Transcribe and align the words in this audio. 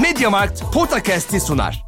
Mediamarkt 0.00 0.62
Podcast'i 0.74 1.40
sunar. 1.40 1.82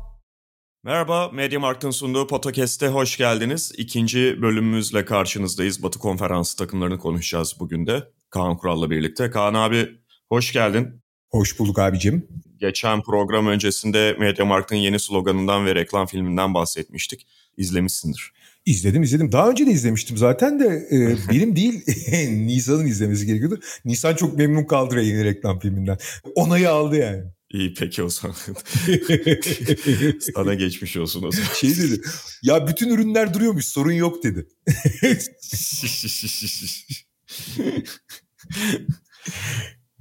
Merhaba, 0.83 1.29
Mediamarkt'ın 1.29 1.91
sunduğu 1.91 2.27
Podcast'e 2.27 2.89
hoş 2.89 3.17
geldiniz. 3.17 3.73
İkinci 3.79 4.43
bölümümüzle 4.43 5.05
karşınızdayız. 5.05 5.83
Batı 5.83 5.99
Konferansı 5.99 6.57
takımlarını 6.57 6.99
konuşacağız 6.99 7.57
bugün 7.61 7.87
de. 7.87 8.09
Kaan 8.31 8.57
Kural'la 8.57 8.91
birlikte. 8.91 9.31
Kaan 9.31 9.55
abi 9.55 9.89
hoş 10.29 10.53
geldin. 10.53 11.03
Hoş 11.31 11.59
bulduk 11.59 11.79
abicim. 11.79 12.29
Geçen 12.61 13.03
program 13.03 13.47
öncesinde 13.47 14.17
Mediamarkt'ın 14.19 14.77
yeni 14.77 14.99
sloganından 14.99 15.67
ve 15.67 15.75
reklam 15.75 16.07
filminden 16.07 16.55
bahsetmiştik. 16.55 17.27
İzlemişsindir. 17.57 18.33
İzledim 18.67 19.03
izledim. 19.03 19.33
Daha 19.33 19.51
önce 19.51 19.67
de 19.67 19.71
izlemiştim 19.71 20.17
zaten 20.17 20.61
de 20.61 20.67
e, 20.67 21.17
benim 21.31 21.57
değil 21.57 21.83
Nisan'ın 22.47 22.87
izlemesi 22.87 23.27
gerekiyordu. 23.27 23.61
Nisan 23.85 24.15
çok 24.15 24.37
memnun 24.39 24.65
kaldı 24.65 25.01
yeni 25.01 25.25
reklam 25.25 25.59
filminden. 25.59 25.99
Onayı 26.35 26.71
aldı 26.71 26.97
yani. 26.97 27.23
İyi 27.55 27.75
peki 27.75 28.03
o 28.03 28.09
zaman. 28.09 28.37
Sana 30.35 30.55
geçmiş 30.55 30.97
olsun 30.97 31.23
o 31.23 31.31
zaman. 31.31 31.49
Şey 31.55 31.77
dedi. 31.77 32.03
Ya 32.43 32.67
bütün 32.67 32.89
ürünler 32.89 33.35
duruyormuş 33.35 33.65
sorun 33.65 33.93
yok 33.93 34.25
dedi. 34.25 34.49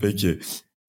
peki. 0.02 0.40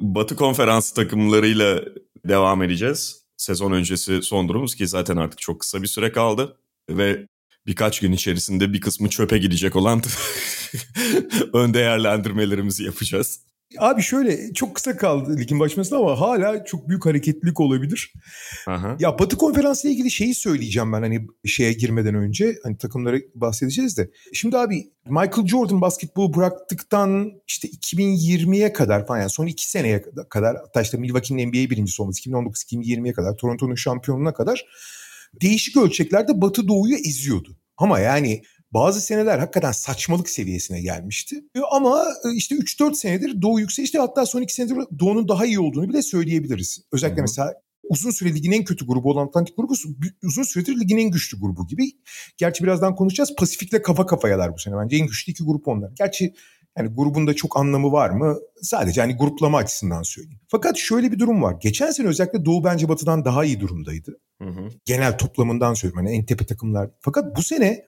Batı 0.00 0.36
konferansı 0.36 0.94
takımlarıyla 0.94 1.84
devam 2.24 2.62
edeceğiz. 2.62 3.24
Sezon 3.36 3.72
öncesi 3.72 4.22
son 4.22 4.48
durumumuz 4.48 4.74
ki 4.74 4.88
zaten 4.88 5.16
artık 5.16 5.40
çok 5.40 5.60
kısa 5.60 5.82
bir 5.82 5.86
süre 5.86 6.12
kaldı. 6.12 6.56
Ve 6.90 7.26
birkaç 7.66 8.00
gün 8.00 8.12
içerisinde 8.12 8.72
bir 8.72 8.80
kısmı 8.80 9.08
çöpe 9.08 9.38
gidecek 9.38 9.76
olan 9.76 10.02
ön 11.52 11.74
değerlendirmelerimizi 11.74 12.84
yapacağız. 12.84 13.40
Abi 13.78 14.02
şöyle 14.02 14.52
çok 14.52 14.74
kısa 14.74 14.96
kaldı 14.96 15.38
ligin 15.38 15.60
başlamasına 15.60 15.98
ama 15.98 16.20
hala 16.20 16.64
çok 16.64 16.88
büyük 16.88 17.06
hareketlilik 17.06 17.60
olabilir. 17.60 18.12
Aha. 18.66 18.96
Ya 19.00 19.18
Batı 19.18 19.36
Konferansı 19.36 19.86
ile 19.86 19.94
ilgili 19.94 20.10
şeyi 20.10 20.34
söyleyeceğim 20.34 20.92
ben 20.92 21.02
hani 21.02 21.26
şeye 21.44 21.72
girmeden 21.72 22.14
önce 22.14 22.58
hani 22.62 22.78
takımları 22.78 23.22
bahsedeceğiz 23.34 23.98
de. 23.98 24.10
Şimdi 24.32 24.58
abi 24.58 24.92
Michael 25.06 25.46
Jordan 25.46 25.80
basketbolu 25.80 26.34
bıraktıktan 26.34 27.32
işte 27.46 27.68
2020'ye 27.68 28.72
kadar 28.72 29.06
falan 29.06 29.20
yani 29.20 29.30
son 29.30 29.46
iki 29.46 29.70
seneye 29.70 30.04
kadar 30.30 30.56
hatta 30.56 30.82
işte 30.82 30.98
Milwaukee'nin 30.98 31.48
NBA 31.48 31.70
birincisi 31.70 32.02
olması 32.02 32.30
2019-2020'ye 32.30 33.12
kadar 33.12 33.36
Toronto'nun 33.36 33.74
şampiyonluğuna 33.74 34.34
kadar 34.34 34.64
değişik 35.42 35.76
ölçeklerde 35.76 36.40
Batı 36.40 36.68
Doğu'yu 36.68 36.96
eziyordu. 36.96 37.56
Ama 37.76 38.00
yani 38.00 38.42
bazı 38.74 39.00
seneler 39.00 39.38
hakikaten 39.38 39.72
saçmalık 39.72 40.28
seviyesine 40.28 40.80
gelmişti. 40.80 41.36
E, 41.56 41.60
ama 41.70 42.04
e, 42.24 42.36
işte 42.36 42.54
3-4 42.54 42.94
senedir 42.94 43.42
Doğu 43.42 43.60
yükselişte 43.60 43.98
hatta 43.98 44.26
son 44.26 44.42
2 44.42 44.54
senedir 44.54 44.76
Doğu'nun 44.98 45.28
daha 45.28 45.46
iyi 45.46 45.60
olduğunu 45.60 45.88
bile 45.88 46.02
söyleyebiliriz. 46.02 46.82
Özellikle 46.92 47.16
Hı-hı. 47.16 47.22
mesela 47.22 47.54
uzun 47.88 48.10
süre 48.10 48.34
ligin 48.34 48.52
en 48.52 48.64
kötü 48.64 48.86
grubu 48.86 49.10
olan 49.10 49.26
Atlantik 49.26 49.56
grubu 49.56 49.74
uzun 50.24 50.42
süredir 50.42 50.80
ligin 50.80 50.98
en 50.98 51.10
güçlü 51.10 51.40
grubu 51.40 51.66
gibi. 51.66 51.90
Gerçi 52.36 52.64
birazdan 52.64 52.94
konuşacağız. 52.94 53.34
Pasifik'le 53.38 53.82
kafa 53.82 54.06
kafayalar 54.06 54.54
bu 54.54 54.58
sene 54.58 54.74
bence. 54.76 54.96
En 54.96 55.06
güçlü 55.06 55.32
iki 55.32 55.44
grup 55.44 55.68
onlar. 55.68 55.90
Gerçi 55.98 56.34
yani 56.78 56.88
grubunda 56.94 57.34
çok 57.34 57.56
anlamı 57.56 57.92
var 57.92 58.10
mı? 58.10 58.36
Sadece 58.62 59.00
hani 59.00 59.16
gruplama 59.16 59.58
açısından 59.58 60.02
söyleyeyim. 60.02 60.40
Fakat 60.48 60.76
şöyle 60.76 61.12
bir 61.12 61.18
durum 61.18 61.42
var. 61.42 61.56
Geçen 61.60 61.90
sene 61.90 62.08
özellikle 62.08 62.44
Doğu 62.44 62.64
bence 62.64 62.88
Batı'dan 62.88 63.24
daha 63.24 63.44
iyi 63.44 63.60
durumdaydı. 63.60 64.18
Hı 64.42 64.48
hı. 64.48 64.68
Genel 64.84 65.18
toplamından 65.18 65.74
söylüyorum. 65.74 66.06
Hani 66.06 66.16
en 66.16 66.24
tepe 66.24 66.46
takımlar. 66.46 66.90
Fakat 67.00 67.36
bu 67.36 67.42
sene 67.42 67.86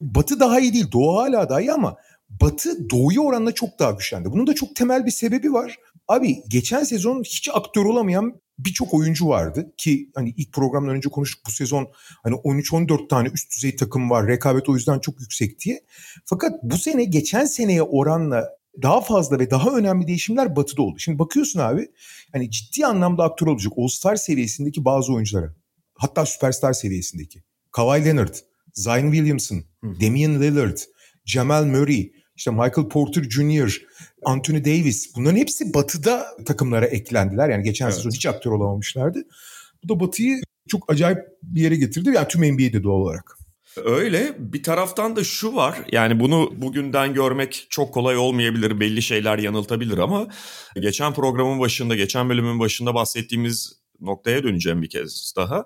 Batı 0.00 0.40
daha 0.40 0.60
iyi 0.60 0.72
değil. 0.72 0.92
Doğu 0.92 1.18
hala 1.18 1.48
daha 1.48 1.60
iyi 1.60 1.72
ama 1.72 1.96
Batı 2.30 2.90
Doğu'ya 2.90 3.20
oranla 3.20 3.52
çok 3.52 3.78
daha 3.78 3.90
güçlendi. 3.90 4.32
Bunun 4.32 4.46
da 4.46 4.54
çok 4.54 4.76
temel 4.76 5.06
bir 5.06 5.10
sebebi 5.10 5.52
var. 5.52 5.76
Abi 6.08 6.42
geçen 6.48 6.84
sezon 6.84 7.22
hiç 7.22 7.48
aktör 7.52 7.84
olamayan 7.84 8.40
birçok 8.58 8.94
oyuncu 8.94 9.28
vardı 9.28 9.72
ki 9.76 10.10
hani 10.14 10.34
ilk 10.36 10.52
programdan 10.52 10.96
önce 10.96 11.08
konuştuk 11.08 11.42
bu 11.46 11.50
sezon 11.50 11.88
hani 12.22 12.34
13-14 12.34 13.08
tane 13.08 13.28
üst 13.28 13.52
düzey 13.52 13.76
takım 13.76 14.10
var. 14.10 14.28
Rekabet 14.28 14.68
o 14.68 14.74
yüzden 14.74 14.98
çok 14.98 15.20
yüksek 15.20 15.60
diye. 15.60 15.84
Fakat 16.24 16.62
bu 16.62 16.78
sene 16.78 17.04
geçen 17.04 17.44
seneye 17.44 17.82
oranla 17.82 18.56
daha 18.82 19.00
fazla 19.00 19.38
ve 19.38 19.50
daha 19.50 19.70
önemli 19.70 20.06
değişimler 20.06 20.56
Batı'da 20.56 20.82
oldu. 20.82 20.98
Şimdi 20.98 21.18
bakıyorsun 21.18 21.60
abi 21.60 21.88
hani 22.32 22.50
ciddi 22.50 22.86
anlamda 22.86 23.24
aktör 23.24 23.46
olacak 23.46 23.72
All-Star 23.76 24.16
seviyesindeki 24.16 24.84
bazı 24.84 25.12
oyunculara 25.12 25.54
hatta 25.94 26.26
süperstar 26.26 26.72
seviyesindeki 26.72 27.42
Kawhi 27.72 28.04
Leonard, 28.04 28.34
Zion 28.76 29.12
Williamson. 29.12 29.64
Damian 29.82 30.42
Lillard, 30.42 30.78
Jamal 31.24 31.64
Murray, 31.64 32.12
işte 32.36 32.50
Michael 32.50 32.88
Porter 32.88 33.22
Jr., 33.22 33.82
Anthony 34.24 34.64
Davis 34.64 35.16
bunların 35.16 35.36
hepsi 35.36 35.74
batıda 35.74 36.26
takımlara 36.46 36.86
eklendiler. 36.86 37.48
Yani 37.48 37.62
geçen 37.62 37.86
evet. 37.86 37.94
sezon 37.94 38.10
hiç 38.10 38.26
aktör 38.26 38.50
olamamışlardı. 38.50 39.22
Bu 39.84 39.88
da 39.88 40.00
batıyı 40.00 40.40
çok 40.68 40.92
acayip 40.92 41.18
bir 41.42 41.60
yere 41.60 41.76
getirdi. 41.76 42.10
Yani 42.14 42.28
tüm 42.28 42.54
NBA'de 42.54 42.82
doğal 42.82 43.00
olarak. 43.00 43.38
Öyle 43.84 44.34
bir 44.38 44.62
taraftan 44.62 45.16
da 45.16 45.24
şu 45.24 45.54
var 45.54 45.78
yani 45.92 46.20
bunu 46.20 46.52
bugünden 46.56 47.14
görmek 47.14 47.66
çok 47.70 47.94
kolay 47.94 48.16
olmayabilir 48.16 48.80
belli 48.80 49.02
şeyler 49.02 49.38
yanıltabilir 49.38 49.98
ama 49.98 50.28
geçen 50.80 51.14
programın 51.14 51.60
başında 51.60 51.96
geçen 51.96 52.28
bölümün 52.28 52.60
başında 52.60 52.94
bahsettiğimiz 52.94 53.72
noktaya 54.00 54.44
döneceğim 54.44 54.82
bir 54.82 54.90
kez 54.90 55.32
daha. 55.36 55.64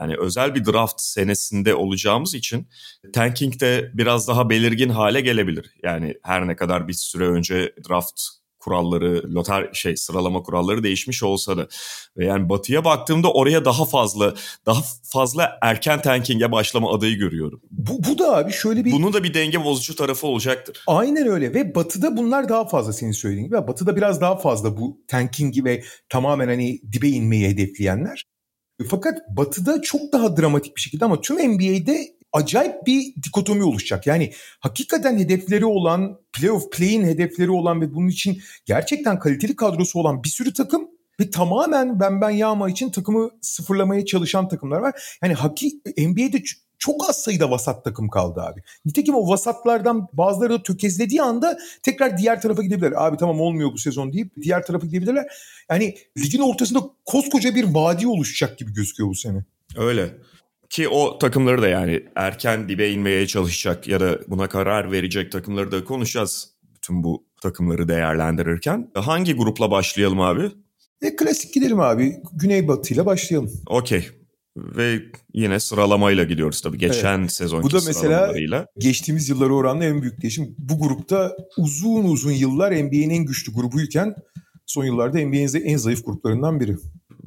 Yani 0.00 0.16
özel 0.18 0.54
bir 0.54 0.64
draft 0.64 1.00
senesinde 1.00 1.74
olacağımız 1.74 2.34
için 2.34 2.68
tanking 3.12 3.60
de 3.60 3.90
biraz 3.94 4.28
daha 4.28 4.50
belirgin 4.50 4.88
hale 4.88 5.20
gelebilir. 5.20 5.74
Yani 5.82 6.14
her 6.22 6.46
ne 6.48 6.56
kadar 6.56 6.88
bir 6.88 6.92
süre 6.92 7.28
önce 7.28 7.74
draft 7.88 8.20
kuralları, 8.58 9.34
loter 9.34 9.68
şey 9.72 9.96
sıralama 9.96 10.42
kuralları 10.42 10.82
değişmiş 10.82 11.22
olsa 11.22 11.56
da 11.56 11.68
ve 12.16 12.26
yani 12.26 12.48
batıya 12.48 12.84
baktığımda 12.84 13.32
oraya 13.32 13.64
daha 13.64 13.84
fazla 13.84 14.34
daha 14.66 14.82
fazla 15.04 15.58
erken 15.62 16.02
tanking'e 16.02 16.52
başlama 16.52 16.94
adayı 16.94 17.18
görüyorum. 17.18 17.60
Bu, 17.70 18.04
bu 18.04 18.18
da 18.18 18.36
abi 18.36 18.52
şöyle 18.52 18.84
bir... 18.84 18.92
Bunun 18.92 19.12
da 19.12 19.24
bir 19.24 19.34
denge 19.34 19.64
bozucu 19.64 19.96
tarafı 19.96 20.26
olacaktır. 20.26 20.82
Aynen 20.86 21.26
öyle 21.26 21.54
ve 21.54 21.74
batıda 21.74 22.16
bunlar 22.16 22.48
daha 22.48 22.68
fazla 22.68 22.92
senin 22.92 23.12
söylediğin 23.12 23.46
gibi. 23.46 23.56
Batıda 23.56 23.96
biraz 23.96 24.20
daha 24.20 24.36
fazla 24.36 24.76
bu 24.76 25.00
tanking'i 25.08 25.64
ve 25.64 25.84
tamamen 26.08 26.48
hani 26.48 26.80
dibe 26.92 27.08
inmeyi 27.08 27.48
hedefleyenler. 27.48 28.24
Fakat 28.86 29.36
batıda 29.36 29.82
çok 29.82 30.12
daha 30.12 30.36
dramatik 30.36 30.76
bir 30.76 30.80
şekilde 30.80 31.04
ama 31.04 31.20
tüm 31.20 31.36
NBA'de 31.36 32.18
acayip 32.32 32.86
bir 32.86 33.14
dikotomi 33.22 33.64
oluşacak. 33.64 34.06
Yani 34.06 34.32
hakikaten 34.60 35.18
hedefleri 35.18 35.64
olan, 35.64 36.20
playoff 36.32 36.70
play'in 36.72 37.04
hedefleri 37.04 37.50
olan 37.50 37.80
ve 37.80 37.94
bunun 37.94 38.08
için 38.08 38.42
gerçekten 38.64 39.18
kaliteli 39.18 39.56
kadrosu 39.56 39.98
olan 39.98 40.24
bir 40.24 40.28
sürü 40.28 40.52
takım 40.52 40.88
ve 41.20 41.30
tamamen 41.30 42.00
ben 42.00 42.20
ben 42.20 42.30
yağma 42.30 42.70
için 42.70 42.90
takımı 42.90 43.30
sıfırlamaya 43.40 44.04
çalışan 44.04 44.48
takımlar 44.48 44.78
var. 44.78 45.18
Yani 45.22 45.34
haki 45.34 45.82
NBA'de 45.98 46.42
çok 46.78 47.08
az 47.08 47.22
sayıda 47.22 47.50
vasat 47.50 47.84
takım 47.84 48.08
kaldı 48.08 48.40
abi. 48.40 48.62
Nitekim 48.84 49.14
o 49.14 49.28
vasatlardan 49.28 50.08
bazıları 50.12 50.52
da 50.52 50.62
tökezlediği 50.62 51.22
anda 51.22 51.58
tekrar 51.82 52.18
diğer 52.18 52.40
tarafa 52.40 52.62
gidebilirler. 52.62 53.06
Abi 53.06 53.16
tamam 53.16 53.40
olmuyor 53.40 53.72
bu 53.72 53.78
sezon 53.78 54.12
deyip 54.12 54.32
diğer 54.42 54.66
tarafa 54.66 54.86
gidebilirler. 54.86 55.26
Yani 55.70 55.96
ligin 56.18 56.40
ortasında 56.40 56.80
koskoca 57.04 57.54
bir 57.54 57.64
vadi 57.64 58.06
oluşacak 58.06 58.58
gibi 58.58 58.72
gözüküyor 58.72 59.08
bu 59.08 59.14
sene. 59.14 59.44
Öyle. 59.76 60.14
Ki 60.70 60.88
o 60.88 61.18
takımları 61.18 61.62
da 61.62 61.68
yani 61.68 62.04
erken 62.16 62.68
dibe 62.68 62.90
inmeye 62.90 63.26
çalışacak 63.26 63.88
ya 63.88 64.00
da 64.00 64.18
buna 64.28 64.48
karar 64.48 64.92
verecek 64.92 65.32
takımları 65.32 65.72
da 65.72 65.84
konuşacağız. 65.84 66.50
Bütün 66.76 67.04
bu 67.04 67.24
takımları 67.42 67.88
değerlendirirken. 67.88 68.90
Hangi 68.94 69.34
grupla 69.34 69.70
başlayalım 69.70 70.20
abi? 70.20 70.50
E, 71.02 71.16
klasik 71.16 71.54
gidelim 71.54 71.80
abi. 71.80 72.16
Güneybatı 72.32 72.94
ile 72.94 73.06
başlayalım. 73.06 73.52
Okey. 73.66 74.08
Ve 74.76 75.02
yine 75.34 75.60
sıralamayla 75.60 76.24
gidiyoruz 76.24 76.60
tabii. 76.60 76.78
Geçen 76.78 77.20
evet. 77.20 77.32
sezonki 77.32 77.64
Bu 77.64 77.70
da 77.70 77.80
mesela 77.86 78.34
geçtiğimiz 78.78 79.28
yıllara 79.28 79.54
oranla 79.54 79.84
en 79.84 80.02
büyük 80.02 80.22
değişim. 80.22 80.54
Bu 80.58 80.78
grupta 80.78 81.36
uzun 81.56 82.04
uzun 82.04 82.32
yıllar 82.32 82.72
NBA'nin 82.72 83.10
en 83.10 83.24
güçlü 83.24 83.52
grubuyken 83.52 84.14
son 84.66 84.84
yıllarda 84.84 85.18
NBA'nin 85.18 85.64
en 85.64 85.76
zayıf 85.76 86.04
gruplarından 86.04 86.60
biri. 86.60 86.76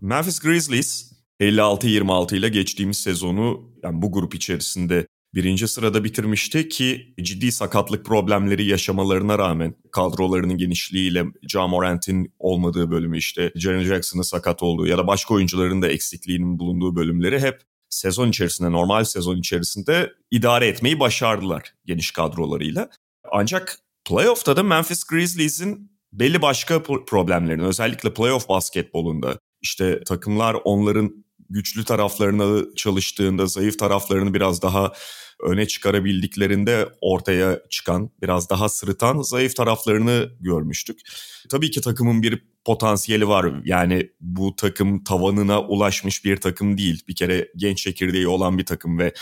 Memphis 0.01 0.39
Grizzlies 0.39 1.11
56-26 1.39 2.35
ile 2.35 2.49
geçtiğimiz 2.49 2.97
sezonu 2.97 3.71
yani 3.83 4.01
bu 4.01 4.11
grup 4.11 4.35
içerisinde 4.35 5.07
birinci 5.33 5.67
sırada 5.67 6.03
bitirmişti 6.03 6.69
ki 6.69 7.13
ciddi 7.21 7.51
sakatlık 7.51 8.05
problemleri 8.05 8.65
yaşamalarına 8.65 9.39
rağmen 9.39 9.75
kadrolarının 9.91 10.57
genişliğiyle 10.57 11.25
Ja 11.47 11.67
Morant'in 11.67 12.33
olmadığı 12.39 12.91
bölümü 12.91 13.17
işte 13.17 13.51
Jaren 13.55 13.83
Jackson'ın 13.83 14.23
sakat 14.23 14.63
olduğu 14.63 14.87
ya 14.87 14.97
da 14.97 15.07
başka 15.07 15.33
oyuncuların 15.33 15.81
da 15.81 15.87
eksikliğinin 15.87 16.59
bulunduğu 16.59 16.95
bölümleri 16.95 17.39
hep 17.39 17.61
sezon 17.89 18.29
içerisinde 18.29 18.71
normal 18.71 19.03
sezon 19.03 19.37
içerisinde 19.37 20.13
idare 20.31 20.67
etmeyi 20.67 20.99
başardılar 20.99 21.73
geniş 21.85 22.11
kadrolarıyla. 22.11 22.89
Ancak 23.31 23.79
playoff'ta 24.05 24.57
da 24.57 24.63
Memphis 24.63 25.03
Grizzlies'in 25.03 25.91
belli 26.13 26.41
başka 26.41 26.83
problemlerini 26.83 27.63
özellikle 27.63 28.13
playoff 28.13 28.49
basketbolunda 28.49 29.39
işte 29.61 30.03
takımlar 30.03 30.57
onların 30.63 31.25
güçlü 31.51 31.85
taraflarına 31.85 32.75
çalıştığında, 32.75 33.45
zayıf 33.45 33.79
taraflarını 33.79 34.33
biraz 34.33 34.61
daha 34.61 34.93
öne 35.43 35.67
çıkarabildiklerinde 35.67 36.89
ortaya 37.01 37.59
çıkan, 37.69 38.09
biraz 38.21 38.49
daha 38.49 38.69
sırıtan 38.69 39.21
zayıf 39.21 39.55
taraflarını 39.55 40.29
görmüştük. 40.39 40.99
Tabii 41.49 41.71
ki 41.71 41.81
takımın 41.81 42.21
bir 42.21 42.45
potansiyeli 42.65 43.27
var. 43.27 43.61
Yani 43.65 44.09
bu 44.21 44.55
takım 44.55 45.03
tavanına 45.03 45.61
ulaşmış 45.61 46.25
bir 46.25 46.37
takım 46.37 46.77
değil. 46.77 47.03
Bir 47.07 47.15
kere 47.15 47.51
genç 47.55 47.77
çekirdeği 47.77 48.27
olan 48.27 48.57
bir 48.57 48.65
takım 48.65 48.99
ve 48.99 49.13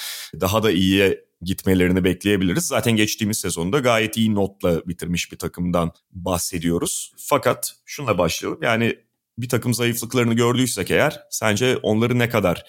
daha 0.41 0.63
da 0.63 0.71
iyiye 0.71 1.25
gitmelerini 1.41 2.03
bekleyebiliriz. 2.03 2.67
Zaten 2.67 2.95
geçtiğimiz 2.95 3.37
sezonda 3.37 3.79
gayet 3.79 4.17
iyi 4.17 4.35
notla 4.35 4.87
bitirmiş 4.87 5.31
bir 5.31 5.37
takımdan 5.37 5.91
bahsediyoruz. 6.11 7.13
Fakat 7.17 7.75
şunla 7.85 8.17
başlayalım. 8.17 8.59
Yani 8.63 8.95
bir 9.41 9.50
takım 9.50 9.74
zayıflıklarını 9.74 10.33
gördüysek 10.33 10.91
eğer 10.91 11.19
sence 11.30 11.77
onları 11.77 12.19
ne 12.19 12.30
kadar 12.30 12.65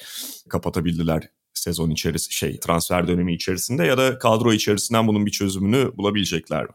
kapatabildiler 0.48 1.28
sezon 1.54 1.90
içerisinde 1.90 2.34
şey 2.34 2.60
transfer 2.60 3.08
dönemi 3.08 3.34
içerisinde 3.34 3.84
ya 3.84 3.98
da 3.98 4.18
kadro 4.18 4.52
içerisinden 4.52 5.06
bunun 5.06 5.26
bir 5.26 5.30
çözümünü 5.30 5.96
bulabilecekler 5.96 6.62
mi? 6.62 6.70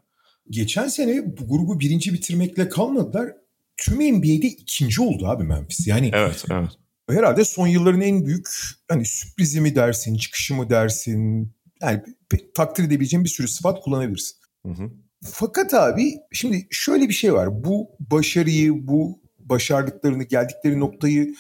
Geçen 0.50 0.88
sene 0.88 1.38
bu 1.38 1.48
grubu 1.48 1.80
birinci 1.80 2.14
bitirmekle 2.14 2.70
kalmadılar. 2.70 3.30
Tüm 3.78 3.96
NBA'de 3.96 4.48
ikinci 4.48 5.02
oldu 5.02 5.28
abi 5.28 5.44
Memphis. 5.44 5.88
Yani 5.88 6.12
evet, 6.14 6.46
evet. 6.52 6.70
Herhalde 7.10 7.46
son 7.46 7.68
yılların 7.68 8.02
en 8.02 8.26
büyük 8.26 8.48
hani 8.88 9.06
sürprizi 9.06 9.62
mi 9.62 9.76
dersin, 9.76 10.18
çıkışı 10.18 10.56
mı 10.56 10.70
dersin, 10.70 11.54
yani 11.82 12.02
takdir 12.56 12.84
edebileceğim 12.84 13.24
bir 13.24 13.30
sürü 13.30 13.48
sıfat 13.48 13.82
kullanabilirsin. 13.82 14.38
Hı 14.66 14.70
hı. 14.70 14.92
Fakat 15.24 15.74
abi 15.74 16.14
şimdi 16.32 16.68
şöyle 16.72 17.10
bir 17.10 17.14
şey 17.14 17.34
var. 17.34 17.64
Bu 17.64 17.90
başarıyı, 18.00 18.88
bu 18.88 19.25
başardıklarını, 19.46 20.24
geldikleri 20.24 20.80
noktayı 20.80 21.36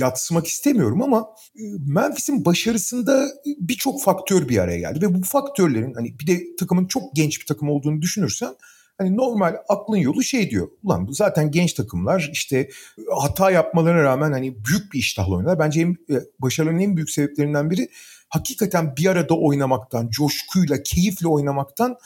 yatsımak 0.00 0.46
istemiyorum 0.46 1.02
ama 1.02 1.26
e, 1.56 1.62
Memphis'in 1.86 2.44
başarısında 2.44 3.28
birçok 3.46 4.02
faktör 4.02 4.48
bir 4.48 4.58
araya 4.58 4.78
geldi 4.78 5.02
ve 5.02 5.14
bu 5.14 5.22
faktörlerin 5.22 5.94
hani 5.94 6.18
bir 6.18 6.26
de 6.26 6.56
takımın 6.58 6.86
çok 6.86 7.02
genç 7.14 7.40
bir 7.40 7.46
takım 7.46 7.70
olduğunu 7.70 8.02
düşünürsen 8.02 8.54
hani 8.98 9.16
normal 9.16 9.56
aklın 9.68 9.96
yolu 9.96 10.22
şey 10.22 10.50
diyor. 10.50 10.68
Ulan 10.82 11.08
bu 11.08 11.12
zaten 11.12 11.50
genç 11.50 11.72
takımlar 11.72 12.30
işte 12.32 12.68
hata 13.20 13.50
yapmalarına 13.50 14.02
rağmen 14.02 14.32
hani 14.32 14.64
büyük 14.64 14.92
bir 14.92 14.98
iştahla 14.98 15.34
oynuyorlar. 15.34 15.58
Bence 15.58 15.80
en, 15.80 15.96
e, 16.14 16.20
başarıların 16.38 16.78
en 16.78 16.96
büyük 16.96 17.10
sebeplerinden 17.10 17.70
biri 17.70 17.88
hakikaten 18.28 18.96
bir 18.96 19.06
arada 19.06 19.34
oynamaktan, 19.34 20.08
coşkuyla, 20.08 20.82
keyifle 20.82 21.28
oynamaktan 21.28 21.96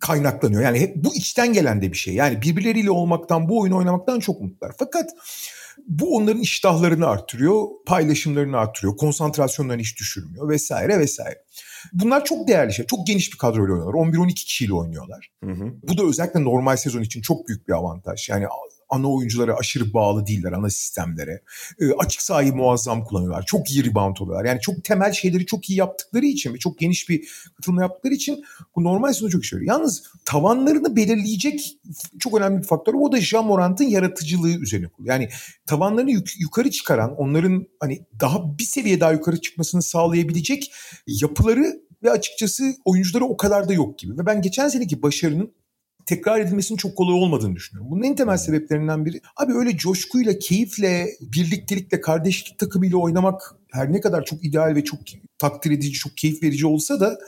kaynaklanıyor. 0.00 0.62
Yani 0.62 0.80
hep 0.80 0.96
bu 0.96 1.14
içten 1.14 1.52
gelen 1.52 1.82
de 1.82 1.92
bir 1.92 1.96
şey. 1.96 2.14
Yani 2.14 2.42
birbirleriyle 2.42 2.90
olmaktan, 2.90 3.48
bu 3.48 3.60
oyunu 3.60 3.76
oynamaktan 3.76 4.20
çok 4.20 4.40
mutlular. 4.40 4.72
Fakat 4.78 5.10
bu 5.86 6.16
onların 6.16 6.40
iştahlarını 6.40 7.06
artırıyor, 7.06 7.64
paylaşımlarını 7.86 8.56
artırıyor, 8.56 8.96
konsantrasyonlarını 8.96 9.82
hiç 9.82 9.98
düşürmüyor 9.98 10.48
vesaire 10.48 10.98
vesaire. 10.98 11.42
Bunlar 11.92 12.24
çok 12.24 12.48
değerli 12.48 12.72
şey. 12.72 12.86
Çok 12.86 13.06
geniş 13.06 13.32
bir 13.32 13.38
kadroyla 13.38 13.74
oynuyorlar. 13.74 13.94
11-12 13.94 14.34
kişiyle 14.34 14.74
oynuyorlar. 14.74 15.30
Hı 15.44 15.50
hı. 15.50 15.72
Bu 15.82 15.98
da 15.98 16.02
özellikle 16.04 16.44
normal 16.44 16.76
sezon 16.76 17.02
için 17.02 17.22
çok 17.22 17.48
büyük 17.48 17.68
bir 17.68 17.72
avantaj. 17.72 18.28
Yani 18.28 18.46
ana 18.90 19.12
oyunculara 19.12 19.56
aşırı 19.56 19.94
bağlı 19.94 20.26
değiller 20.26 20.52
ana 20.52 20.70
sistemlere. 20.70 21.42
E, 21.80 21.92
açık 21.92 22.22
sahayı 22.22 22.54
muazzam 22.54 23.04
kullanıyorlar. 23.04 23.46
Çok 23.46 23.70
iyi 23.70 23.84
rebound 23.84 24.16
oluyorlar. 24.16 24.44
Yani 24.44 24.60
çok 24.60 24.84
temel 24.84 25.12
şeyleri 25.12 25.46
çok 25.46 25.70
iyi 25.70 25.78
yaptıkları 25.78 26.26
için 26.26 26.54
ve 26.54 26.58
çok 26.58 26.78
geniş 26.78 27.08
bir 27.08 27.28
katılma 27.56 27.82
yaptıkları 27.82 28.14
için 28.14 28.44
bu 28.76 28.84
normal 28.84 29.12
sezonda 29.12 29.30
çok 29.30 29.44
işe. 29.44 29.56
Yalnız 29.62 30.02
tavanlarını 30.24 30.96
belirleyecek 30.96 31.76
çok 32.18 32.38
önemli 32.38 32.58
bir 32.58 32.66
faktör. 32.66 32.94
O 32.94 33.12
da 33.12 33.20
Jamorant'ın 33.20 33.84
yaratıcılığı 33.84 34.50
üzerine 34.50 34.88
kurulu. 34.88 35.08
Yani 35.08 35.28
tavanlarını 35.66 36.10
yuk- 36.10 36.40
yukarı 36.40 36.70
çıkaran, 36.70 37.16
onların 37.16 37.66
hani 37.80 38.06
daha 38.20 38.58
bir 38.58 38.64
seviye 38.64 39.00
daha 39.00 39.12
yukarı 39.12 39.40
çıkmasını 39.40 39.82
sağlayabilecek 39.82 40.72
yapıları 41.06 41.80
ve 42.02 42.10
açıkçası 42.10 42.74
oyuncuları 42.84 43.24
o 43.24 43.36
kadar 43.36 43.68
da 43.68 43.72
yok 43.72 43.98
gibi. 43.98 44.18
Ve 44.18 44.26
ben 44.26 44.42
geçen 44.42 44.68
seneki 44.68 45.02
başarının 45.02 45.52
tekrar 46.10 46.40
edilmesinin 46.40 46.76
çok 46.76 46.96
kolay 46.96 47.14
olmadığını 47.14 47.56
düşünüyorum. 47.56 47.90
Bunun 47.90 48.02
en 48.02 48.16
temel 48.16 48.36
sebeplerinden 48.36 49.04
biri 49.06 49.20
abi 49.36 49.52
öyle 49.54 49.76
coşkuyla, 49.76 50.38
keyifle, 50.38 51.08
birliktelikle, 51.20 52.00
kardeşlik 52.00 52.58
takımıyla 52.58 52.98
oynamak 52.98 53.54
her 53.72 53.92
ne 53.92 54.00
kadar 54.00 54.24
çok 54.24 54.44
ideal 54.44 54.74
ve 54.74 54.84
çok 54.84 55.00
takdir 55.38 55.70
edici, 55.70 55.92
çok 55.92 56.16
keyif 56.16 56.42
verici 56.42 56.66
olsa 56.66 57.00
da 57.00 57.18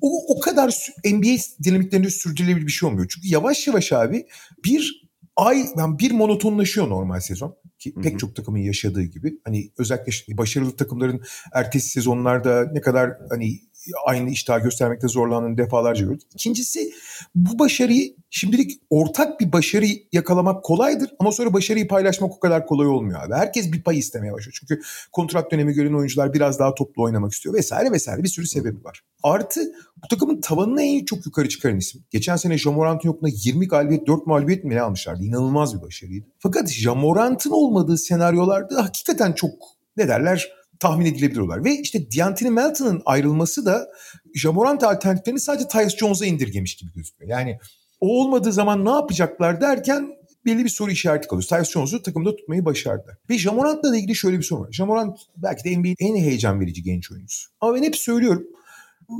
o, 0.00 0.36
o 0.36 0.40
kadar 0.40 0.74
NBA 1.04 1.36
dinamiklerinde 1.64 2.10
sürdürülebilir 2.10 2.66
bir 2.66 2.72
şey 2.72 2.88
olmuyor. 2.88 3.06
Çünkü 3.14 3.28
yavaş 3.28 3.66
yavaş 3.66 3.92
abi 3.92 4.26
bir 4.64 5.08
ay 5.36 5.64
yani 5.76 5.98
bir 5.98 6.10
monotonlaşıyor 6.10 6.88
normal 6.88 7.20
sezon 7.20 7.56
ki 7.78 7.94
pek 7.94 8.18
çok 8.18 8.36
takımın 8.36 8.58
yaşadığı 8.58 9.02
gibi. 9.02 9.38
Hani 9.44 9.70
özellikle 9.78 10.38
başarılı 10.38 10.76
takımların 10.76 11.22
ertesi 11.54 11.88
sezonlarda 11.88 12.70
ne 12.72 12.80
kadar 12.80 13.12
hani 13.30 13.60
aynı 14.06 14.30
iştah 14.30 14.62
göstermekte 14.62 15.08
zorlandığını 15.08 15.58
defalarca 15.58 16.06
gördük. 16.06 16.28
İkincisi 16.34 16.92
bu 17.34 17.58
başarıyı 17.58 18.14
şimdilik 18.30 18.80
ortak 18.90 19.40
bir 19.40 19.52
başarı 19.52 19.86
yakalamak 20.12 20.64
kolaydır 20.64 21.10
ama 21.18 21.32
sonra 21.32 21.52
başarıyı 21.52 21.88
paylaşmak 21.88 22.32
o 22.32 22.40
kadar 22.40 22.66
kolay 22.66 22.86
olmuyor 22.86 23.22
abi. 23.22 23.34
Herkes 23.34 23.72
bir 23.72 23.82
pay 23.82 23.98
istemeye 23.98 24.32
başlıyor. 24.32 24.56
Çünkü 24.60 24.82
kontrat 25.12 25.52
dönemi 25.52 25.72
gören 25.72 25.92
oyuncular 25.92 26.34
biraz 26.34 26.58
daha 26.58 26.74
toplu 26.74 27.02
oynamak 27.02 27.32
istiyor 27.32 27.54
vesaire 27.54 27.92
vesaire 27.92 28.22
bir 28.22 28.28
sürü 28.28 28.46
sebebi 28.46 28.84
var. 28.84 29.00
Artı 29.22 29.60
bu 29.96 30.08
takımın 30.08 30.40
tavanını 30.40 30.82
en 30.82 31.04
çok 31.04 31.26
yukarı 31.26 31.48
çıkaran 31.48 31.76
isim. 31.76 32.04
Geçen 32.10 32.36
sene 32.36 32.58
Jamorant'ın 32.58 33.08
yokluğunda 33.08 33.36
20 33.44 33.68
galibiyet 33.68 34.06
4 34.06 34.26
mağlubiyet 34.26 34.64
mi 34.64 34.74
ne 34.74 34.80
almışlardı? 34.80 35.24
İnanılmaz 35.24 35.76
bir 35.76 35.82
başarıydı. 35.82 36.26
Fakat 36.38 36.70
Jamorant'ın 36.70 37.50
olmadığı 37.50 37.98
senaryolarda 37.98 38.84
hakikaten 38.84 39.32
çok 39.32 39.52
ne 39.96 40.08
derler 40.08 40.57
tahmin 40.80 41.06
edilebilir 41.06 41.40
olarak. 41.40 41.64
Ve 41.64 41.78
işte 41.78 42.10
D'Antoni 42.10 42.50
Melton'ın 42.50 43.02
ayrılması 43.04 43.66
da 43.66 43.88
Jamorant 44.34 44.84
alternatiflerini 44.84 45.40
sadece 45.40 45.68
Tyus 45.68 45.96
Jones'a 45.96 46.26
indirgemiş 46.26 46.76
gibi 46.76 46.92
gözüküyor. 46.92 47.30
Yani 47.30 47.58
o 48.00 48.20
olmadığı 48.20 48.52
zaman 48.52 48.84
ne 48.84 48.90
yapacaklar 48.90 49.60
derken 49.60 50.08
belli 50.44 50.64
bir 50.64 50.68
soru 50.68 50.90
işareti 50.90 51.28
kalıyor. 51.28 51.48
Tyus 51.48 51.70
Jones'u 51.70 52.02
takımda 52.02 52.36
tutmayı 52.36 52.64
başardı. 52.64 53.18
Ve 53.30 53.38
Jamorant'la 53.38 53.96
ilgili 53.96 54.14
şöyle 54.14 54.38
bir 54.38 54.42
sorun 54.42 54.62
var. 54.62 54.72
Jamorant 54.72 55.18
belki 55.36 55.64
de 55.64 55.78
NBA'nin 55.78 55.96
en 55.98 56.16
heyecan 56.16 56.60
verici 56.60 56.82
genç 56.82 57.12
oyuncusu. 57.12 57.50
Ama 57.60 57.74
ben 57.74 57.82
hep 57.82 57.96
söylüyorum 57.96 58.46